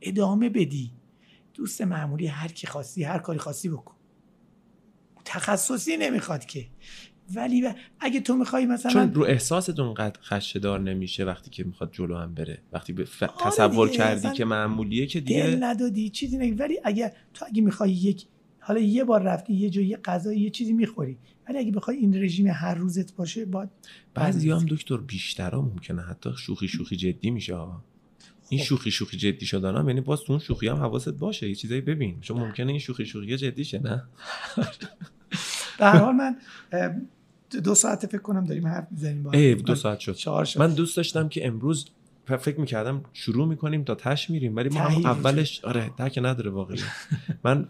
ادامه 0.00 0.48
بدی. 0.48 0.90
دوست 1.54 1.82
معمولی 1.82 2.26
هر 2.26 2.48
کی 2.48 2.66
خواستی 2.66 3.04
هر 3.04 3.18
کاری 3.18 3.38
خواستی 3.38 3.68
بکن. 3.68 3.94
تخصصی 5.24 5.96
نمی‌خواد 5.96 6.44
که. 6.44 6.66
ولی 7.34 7.62
ب- 7.62 7.74
اگه 8.00 8.20
تو 8.20 8.36
می‌خوای 8.36 8.66
مثلا 8.66 8.92
چون 8.92 9.14
رو 9.14 9.24
احساستون 9.24 9.94
قد 9.94 10.16
خشه 10.22 10.58
دار 10.58 10.80
نمیشه 10.80 11.24
وقتی 11.24 11.50
که 11.50 11.64
می‌خواد 11.64 11.92
جلو 11.92 12.16
هم 12.16 12.34
بره. 12.34 12.58
وقتی 12.72 12.92
به 12.92 13.04
ف... 13.04 13.22
آره 13.22 13.32
تصور 13.40 13.88
کردی 13.88 14.30
که 14.32 14.44
معمولیه 14.44 15.06
که 15.06 15.20
دل 15.20 15.26
دیگه 15.26 15.58
ندادی 15.60 16.08
چیزی 16.08 16.38
نگی. 16.38 16.52
ولی 16.52 16.80
اگه 16.84 17.12
تو 17.34 17.44
اگه 17.48 17.62
می‌خوای 17.62 17.90
یک 17.90 18.26
حالا 18.60 18.80
یه 18.80 19.04
بار 19.04 19.22
رفتی 19.22 19.52
یه 19.54 19.70
جایی 19.70 19.96
غذا 19.96 20.32
یه 20.32 20.50
چیزی 20.50 20.72
می‌خوری. 20.72 21.18
ولی 21.48 21.58
اگه 21.58 21.72
بخوای 21.72 21.96
این 21.96 22.22
رژیم 22.22 22.46
هر 22.46 22.74
روزت 22.74 23.16
باشه 23.16 23.44
باید 23.44 23.68
بعضی 24.14 24.50
هم 24.50 24.66
دکتر 24.66 24.96
بیشترها 24.96 25.60
ممکنه 25.62 26.02
حتی 26.02 26.30
شوخی 26.38 26.68
شوخی 26.68 26.96
جدی 26.96 27.30
میشه 27.30 27.56
این 28.48 28.60
خب. 28.60 28.66
شوخی 28.66 28.90
شوخی 28.90 29.16
جدی 29.16 29.46
شدن 29.46 29.76
هم 29.76 29.88
یعنی 29.88 30.00
باز 30.00 30.20
تو 30.20 30.32
اون 30.32 30.40
شوخی 30.40 30.68
هم 30.68 30.76
حواست 30.76 31.08
باشه. 31.08 31.48
یه 31.48 31.54
چیزایی 31.54 31.80
ببین. 31.80 32.20
چون 32.20 32.40
ممکنه 32.40 32.70
این 32.70 32.78
شوخی 32.78 33.06
شوخی 33.06 33.36
جدی 33.36 33.64
شه 33.64 33.78
نه؟ 33.78 34.04
به 35.78 35.84
هر 35.86 35.98
حال 35.98 36.14
من 36.14 36.36
دو 37.56 37.74
ساعت 37.74 38.06
فکر 38.06 38.22
کنم 38.22 38.44
داریم 38.44 38.66
حرف 38.66 38.86
می‌زنیم. 38.90 39.26
ای 39.26 39.54
دو 39.54 39.74
ساعت 39.74 39.98
شد 39.98 40.14
چهار 40.14 40.44
شد 40.44 40.60
من 40.60 40.74
دوست 40.74 40.96
داشتم 40.96 41.28
که 41.28 41.46
امروز 41.46 41.86
فکر 42.24 42.60
می‌کردم 42.60 43.02
شروع 43.12 43.48
می‌کنیم 43.48 43.84
تا 43.84 43.94
تش 43.94 44.30
میریم 44.30 44.56
ولی 44.56 44.68
ما 44.68 44.80
هم 44.80 45.06
اولش 45.06 45.64
آره 45.64 45.90
ته 45.98 46.10
که 46.10 46.20
نداره 46.20 46.50
واقعا 46.50 46.76
من 47.44 47.68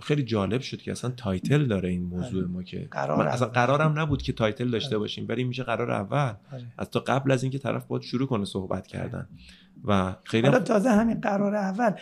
خیلی 0.00 0.22
جالب 0.22 0.60
شد 0.60 0.82
که 0.82 0.92
اصلا 0.92 1.10
title 1.10 1.66
داره 1.66 1.88
این 1.88 2.02
موضوع 2.02 2.40
آره. 2.40 2.52
ما 2.52 2.62
که 2.62 2.88
قرار 2.90 3.18
من 3.18 3.26
اصلا. 3.26 3.48
قرارم 3.48 3.98
نبود 3.98 4.22
که 4.22 4.32
title 4.32 4.70
داشته 4.70 4.88
آره. 4.88 4.98
باشیم 4.98 5.26
ولی 5.28 5.44
میشه 5.44 5.62
قرار 5.62 5.90
اول 5.90 6.32
آره. 6.52 6.66
از 6.78 6.90
تا 6.90 7.00
قبل 7.00 7.30
از 7.30 7.42
اینکه 7.42 7.58
طرف 7.58 7.86
باید 7.86 8.02
شروع 8.02 8.28
کنه 8.28 8.44
صحبت 8.44 8.86
کردن 8.86 9.28
و 9.84 10.16
خیلی 10.24 10.46
حالا 10.46 10.60
تازه 10.60 10.90
همین 10.90 11.20
قرار 11.20 11.54
اول 11.54 11.92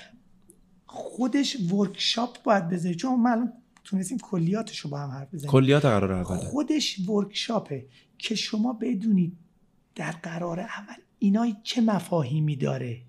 خودش 0.87 1.57
workshop 1.73 2.43
باید 2.43 2.69
بذاری 2.69 2.95
چون 2.95 3.27
الان 3.27 3.53
تونستیم 3.85 4.19
کلیاتش 4.19 4.79
رو 4.79 4.91
با 4.91 4.99
هم 4.99 5.11
حرف 5.11 5.35
بزنیم. 5.35 5.51
کلیات 5.51 5.85
قرار 5.85 6.13
اوله 6.13 6.37
خودش 6.37 7.09
workshop 7.09 7.78
ه 7.78 7.87
که 8.19 8.35
شما 8.35 8.73
بدونید 8.73 9.37
در 9.95 10.11
قرار 10.11 10.61
اول 10.61 10.95
اینا 11.19 11.47
چه 11.63 11.81
مفاهیمی 11.81 12.57
داره. 12.57 13.03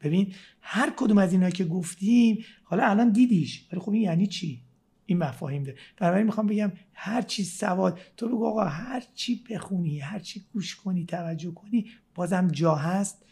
ببین 0.00 0.34
هر 0.60 0.92
کدوم 0.96 1.18
از 1.18 1.32
اینا 1.32 1.50
که 1.50 1.64
گفتیم 1.64 2.44
حالا 2.62 2.86
الان 2.86 3.12
دیدیش 3.12 3.66
ولی 3.72 3.80
خب 3.80 3.90
این 3.90 4.02
یعنی 4.02 4.26
چی؟ 4.26 4.62
این 5.06 5.18
مفاهیم 5.18 5.62
داره. 5.62 5.78
بنابراین 5.96 6.26
می‌خوام 6.26 6.46
بگم 6.46 6.72
هر 6.92 7.22
چی 7.22 7.44
سواد 7.44 8.00
تو 8.16 8.28
بگو 8.28 8.46
آقا 8.46 8.64
هر 8.64 9.02
چی 9.14 9.44
بخونی 9.50 9.98
هر 9.98 10.18
چی 10.18 10.42
گوش 10.52 10.76
کنی 10.76 11.06
توجه 11.06 11.50
کنی 11.50 11.86
بازم 12.14 12.48
جا 12.48 12.74
هست 12.74 13.24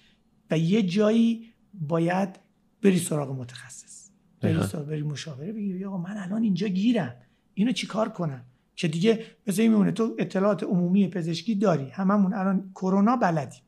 و 0.51 0.59
یه 0.59 0.83
جایی 0.83 1.53
باید 1.75 2.39
بری 2.83 2.99
سراغ 2.99 3.31
متخصص. 3.31 4.00
بری 4.41 4.59
بری 4.89 5.03
مشاوره 5.03 5.53
بگیری 5.53 5.85
آقا 5.85 5.99
من 5.99 6.17
الان 6.17 6.43
اینجا 6.43 6.69
گیرم. 6.69 7.15
اینو 7.55 7.73
چیکار 7.73 8.09
کنم؟ 8.09 8.45
که 8.77 8.89
دیگه 8.89 9.25
مثل 9.47 9.63
این 9.63 9.71
میمونه 9.71 9.93
تو 9.93 10.17
اطلاعات 10.19 10.63
عمومی 10.63 11.09
پزشکی 11.09 11.55
داری. 11.55 11.89
هممون 11.89 12.35
الان 12.35 12.71
کرونا 12.75 13.17
بلدیم. 13.17 13.63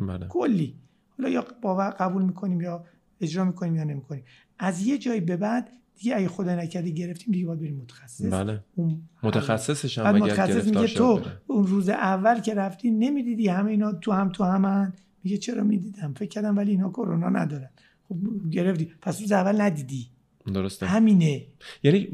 بله. 0.00 0.26
کلی. 0.28 0.74
حالا 1.18 1.28
یا 1.28 1.44
باور 1.62 1.90
قبول 1.90 2.22
می‌کنیم 2.22 2.60
یا 2.60 2.84
اجرا 3.20 3.44
می‌کنیم 3.44 3.76
یا 3.76 3.84
نمی‌کنیم. 3.84 4.24
از 4.58 4.86
یه 4.86 4.98
جایی 4.98 5.20
به 5.20 5.36
بعد 5.36 5.70
دیگه 5.96 6.16
اگه 6.16 6.28
خدا 6.28 6.54
نکرده 6.54 6.90
گرفتیم 6.90 7.32
دیگه 7.32 7.46
باید 7.46 7.60
بریم 7.60 7.76
متخصص. 7.76 8.32
بله. 8.32 8.64
اون 8.74 9.02
متخصصش 9.22 9.98
هم 9.98 10.16
متخصص 10.16 10.64
میگه 10.64 10.86
تو 10.86 11.16
بره. 11.16 11.40
اون 11.46 11.66
روز 11.66 11.88
اول 11.88 12.40
که 12.40 12.54
رفتی 12.54 12.90
نمی‌دیدی 12.90 13.48
همه 13.48 13.70
اینا 13.70 13.92
تو 13.92 14.12
هم 14.12 14.28
تو 14.28 14.44
همن 14.44 14.92
میگه 15.24 15.36
چرا 15.36 15.64
می‌دیدم؟ 15.64 16.14
فکر 16.16 16.28
کردم 16.28 16.56
ولی 16.56 16.70
اینا 16.70 16.88
کرونا 16.90 17.28
ندارن. 17.28 17.70
خب 18.08 18.16
گرفتی. 18.50 18.92
پس 19.02 19.20
روز 19.20 19.32
اول 19.32 19.60
ندیدی. 19.60 20.10
درسته. 20.52 20.86
همینه. 20.86 21.42
یعنی 21.82 22.08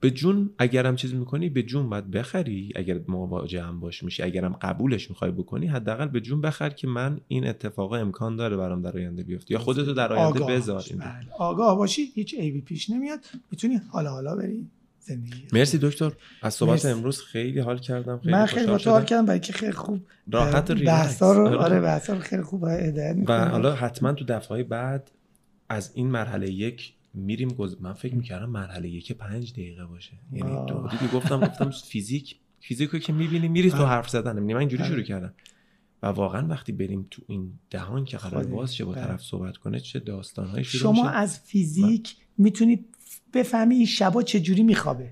به 0.00 0.10
جون 0.10 0.50
اگرم 0.58 0.96
چیز 0.96 1.14
می‌کنی 1.14 1.48
به 1.48 1.62
جون 1.62 1.90
باید 1.90 2.10
بخری. 2.10 2.72
اگر 2.76 3.00
مواجه 3.08 3.62
هم 3.62 3.80
باش 3.80 4.02
میشی 4.02 4.22
اگرم 4.22 4.52
قبولش 4.52 5.10
می‌خوای 5.10 5.30
بکنی 5.30 5.66
حداقل 5.66 6.06
به 6.06 6.20
جون 6.20 6.40
بخر 6.40 6.70
که 6.70 6.86
من 6.86 7.20
این 7.28 7.46
اتفاق 7.46 7.92
امکان 7.92 8.36
داره 8.36 8.56
برام 8.56 8.82
در 8.82 8.96
آینده 8.96 9.22
بیفته. 9.22 9.52
یا 9.52 9.58
خودتو 9.58 9.92
در 9.94 10.12
آینده 10.12 10.40
آگاه 10.40 10.56
بذار. 10.56 10.84
بله. 10.98 11.32
آگاه 11.38 11.76
باشی 11.76 12.02
هیچ 12.14 12.34
عیبی 12.34 12.60
پیش 12.60 12.90
نمیاد. 12.90 13.18
می‌تونی 13.50 13.80
حالا 13.88 14.10
حالا 14.10 14.36
بری 14.36 14.66
زندگی 15.00 15.42
مرسی 15.52 15.78
دکتر. 15.78 16.12
از 16.42 16.54
صحبت. 16.54 16.86
امروز 16.86 17.20
خیلی 17.20 17.60
حال 17.60 17.78
کردم. 17.78 18.18
خیلی 18.18 18.32
من 18.32 18.46
خیلی 18.46 18.60
خوشحال 18.60 18.76
خوشحال 18.76 19.00
شدم. 19.00 19.06
کردم 19.08 19.26
برای 19.26 19.40
که 19.40 19.52
خیلی 19.52 19.72
خوب 19.72 20.00
راحت 20.32 20.70
و 20.70 20.74
بحثا 20.74 21.32
رو 21.32 21.46
آره. 21.46 21.56
آره. 21.56 21.80
بحثا 21.80 22.12
رو 22.12 22.18
خیلی 22.18 22.42
خوب 22.42 22.64
هدایت 22.64 23.16
و 23.26 23.48
حالا 23.48 23.74
حتما 23.74 24.12
تو 24.12 24.24
دفعه 24.24 24.62
بعد 24.62 25.10
از 25.68 25.90
این 25.94 26.10
مرحله 26.10 26.50
یک 26.50 26.92
میریم 27.18 27.48
گز... 27.48 27.76
من 27.80 27.92
فکر 27.92 28.14
می‌کردم 28.14 28.50
مرحله 28.50 28.88
یک 28.88 29.12
پنج 29.12 29.52
دقیقه 29.52 29.86
باشه 29.86 30.12
یعنی. 30.32 30.66
تو 30.68 30.88
دیدی 30.88 31.08
گفتم 31.14 31.40
گفتم 31.40 31.70
فیزیک 31.70 32.36
فیزیکو 32.60 32.98
که 32.98 33.12
می‌بینی 33.12 33.48
میری 33.48 33.70
تو 33.70 33.82
آه. 33.82 33.88
حرف 33.88 34.08
زدن 34.08 34.36
یعنی 34.36 34.54
من 34.54 34.60
اینجوری 34.60 34.82
آه. 34.82 34.88
شروع 34.88 35.02
کردم 35.02 35.34
و 36.02 36.06
واقعا 36.06 36.46
وقتی 36.46 36.72
بریم 36.72 37.06
تو 37.10 37.22
این 37.26 37.52
دهان 37.70 38.04
که 38.04 38.16
قرار. 38.16 38.46
باز 38.46 38.76
شه 38.76 38.84
با 38.84 38.92
بله. 38.92 39.04
طرف 39.04 39.22
صحبت 39.22 39.56
کنه 39.56 39.80
چه 39.80 39.98
داستانهایی 39.98 40.64
شروع 40.64 40.82
شما 40.82 41.02
میشه 41.02 41.14
از 41.14 41.40
فیزیک 41.40 42.16
می‌تونید 42.38 42.84
بفهمی 43.34 43.74
این 43.74 43.86
شبا 43.86 44.22
چجوری 44.22 44.62
میخوابه 44.62 45.10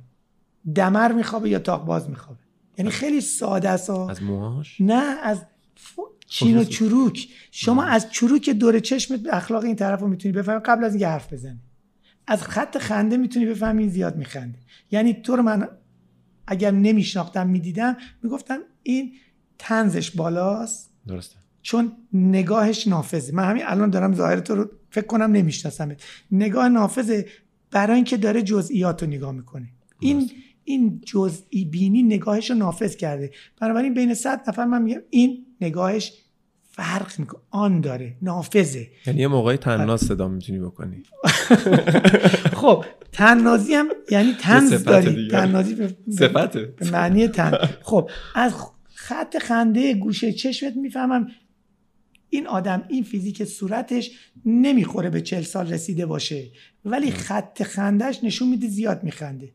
دمر 0.75 1.13
میخوابه 1.13 1.49
یا 1.51 1.59
تاق 1.59 1.85
باز 1.85 2.11
میخوابه 2.11 2.41
یعنی 2.79 2.91
خیلی 2.91 3.21
ساده 3.21 3.69
است 3.69 3.91
و- 3.91 3.93
از 3.93 4.23
موهاش 4.23 4.81
نه 4.81 5.17
از 5.23 5.39
ف- 5.77 6.27
چین 6.27 6.59
و 6.59 6.65
خب. 6.65 6.71
چروک 6.71 7.29
شما. 7.51 7.85
از 7.85 8.11
چروک 8.11 8.51
دور 8.51 8.79
چشمت 8.79 9.21
اخلاق 9.33 9.65
این 9.65 9.77
طرف 9.77 10.01
رو 10.01 10.09
می‌تونی 10.09 10.33
بفهمی 10.33 10.61
قبل 10.61 10.85
از 10.85 10.93
اینکه 10.93 11.09
حرف 11.09 11.33
بزنی 11.33 11.61
از 12.27 12.43
خط 12.43 12.79
خنده 12.79 13.17
می‌تونی 13.17 13.47
بفهمی 13.47 13.89
زیاد 13.89 14.17
میخنده 14.17 14.59
یعنی 14.91 15.15
تو 15.15 15.37
رو 15.37 15.43
من 15.43 15.69
اگر 16.47 16.71
نمیشناختم 16.71 17.47
می‌دیدم 17.47 17.97
می‌گفتم 18.23 18.59
این 18.83 19.13
تنزش 19.59 20.11
بالاست. 20.11 20.91
درسته. 21.07 21.37
چون 21.63 21.93
نگاهش 22.13 22.87
نافذه. 22.87 23.35
من 23.35 23.45
همین 23.45 23.63
الان 23.67 23.91
دارم 23.91 24.15
ظاهر 24.15 24.41
تو 24.41 24.55
رو 24.55 24.71
فکر 24.91 25.07
کنم 25.07 25.33
نمی‌شناسم 25.33 25.97
نگاه 26.31 26.69
نافذه 26.69 27.27
برای 27.71 27.97
اینکه 27.97 28.17
داره 28.17 28.43
جزئیات 28.43 29.03
رو 29.03 29.09
نگاه 29.09 29.33
می‌کنه. 29.33 29.69
این 30.01 30.19
درست. 30.19 30.33
این 30.65 31.01
جزئی 31.07 31.65
بینی 31.65 32.03
نگاهش 32.03 32.51
رو 32.51 32.57
نافذ 32.57 32.97
کرده. 32.97 33.31
بنابراین 33.61 33.95
بین 33.95 34.15
صد 34.15 34.49
نفر 34.49 34.65
من 34.65 34.83
میگم 34.83 35.01
این 35.11 35.47
نگاهش 35.61 36.13
فرق 36.77 37.19
می‌کنه. 37.19 37.41
آن 37.51 37.81
داره. 37.81 38.17
نافذه. 38.23 38.89
یعنی 39.07 39.21
یه 39.21 39.29
موقعی 39.29 39.57
تنها 39.57 39.97
صدا 39.97 40.29
می‌تونی 40.29 40.59
بکنی. 40.59 41.03
خب 42.61 42.85
تنازی 43.13 43.75
هم 43.75 43.89
یعنی 44.11 44.35
تنز 44.41 44.85
داری. 44.85 45.29
تنازی 45.29 45.75
به, 45.75 45.97
صفته. 46.11 46.61
به 46.61 46.91
معنی 46.91 47.29
تن. 47.29 47.59
خب 47.83 48.11
از 48.35 48.55
خط 48.95 49.39
خنده 49.39 49.95
گوشه 49.95 50.33
چشمت 50.33 50.77
می‌فهمم 50.77 51.29
این 52.31 52.47
آدم 52.47 52.85
این 52.89 53.05
فیزیک 53.05 53.45
صورتش 53.45 54.11
نمی‌خوره 54.45 55.11
به 55.11 55.21
چل 55.21 55.43
سال 55.43 55.73
رسیده 55.73 56.07
باشه. 56.07 56.51
ولی 56.85 57.11
خط 57.11 57.63
خندهش 57.63 58.19
نشون 58.23 58.49
میده 58.49 58.69
زیاد 58.69 59.05
میخنده. 59.05 59.53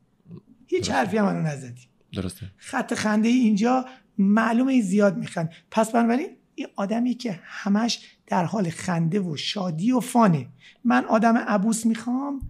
هیچ 0.67 0.79
درسته. 0.79 0.93
حرفی 0.93 1.17
هم 1.17 1.25
منو 1.25 1.41
نزدی. 1.41 1.81
درسته. 2.13 2.45
خط 2.57 2.93
خنده 2.93 3.29
اینجا 3.29 3.85
معلومه 4.17 4.81
زیاد 4.81 5.17
میخند. 5.17 5.49
پس 5.71 5.91
بنابراین 5.91 6.29
این 6.61 6.69
آدمی 6.75 7.13
که 7.13 7.39
همش 7.43 7.99
در 8.27 8.45
حال 8.45 8.69
خنده 8.69 9.19
و 9.19 9.37
شادی 9.37 9.91
و 9.91 9.99
فانه. 9.99 10.47
من 10.83 11.05
آدم 11.05 11.37
عبوس 11.37 11.85
می‌خوام 11.85 12.41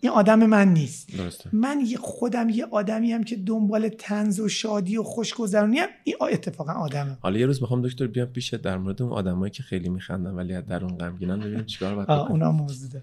این 0.00 0.12
آدم 0.12 0.46
من 0.46 0.72
نیست. 0.72 1.16
درسته. 1.16 1.50
من 1.52 1.80
یه 1.86 1.96
خودم 1.96 2.48
یه 2.48 2.66
آدمی 2.66 3.12
هم 3.12 3.24
که 3.24 3.36
دنبال 3.36 3.88
تنز 3.88 4.40
و 4.40 4.48
شادی 4.48 4.96
و 4.96 5.02
خوشگذرونی 5.02 5.78
هم 5.78 5.88
این 6.04 6.16
اتفاقا 6.20 6.72
آدمم. 6.72 7.18
حالا 7.20 7.38
یه 7.38 7.46
روز 7.46 7.62
می‌خوام 7.62 7.82
دکتر 7.82 8.06
بیام 8.06 8.28
پیش 8.28 8.54
در 8.54 8.78
مورد 8.78 9.02
اون 9.02 9.12
آدمایی 9.12 9.50
که 9.50 9.62
خیلی 9.62 9.88
میخندن 9.88 10.30
ولی 10.30 10.54
از 10.54 10.66
درون 10.66 10.98
غمگینن 10.98 11.40
ببینیم 11.40 11.64
چیکار 11.64 11.94
باید 11.94 12.08
بکنیم 12.08 12.30
اونا 12.30 12.52
موضوع 12.52 13.00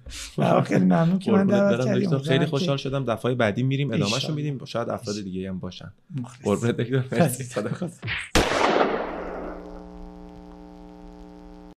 خیلی 0.61 0.85
ممنون 0.85 1.19
که 1.19 1.31
من 1.31 1.47
دعوت 1.47 1.87
دکتر. 1.87 2.17
خیلی 2.17 2.45
خوشحال 2.45 2.77
شدم. 2.77 3.05
دفعه 3.05 3.35
بعدی 3.35 3.63
میریم 3.63 3.91
ادامهشو. 3.91 4.33
میدیم. 4.35 4.65
شاید 4.65 4.89
افراد 4.89 5.15
دیگه 5.23 5.49
هم 5.49 5.59
باشن. 5.59 5.91
قربونت 6.43 6.77
دکتر. 6.77 7.89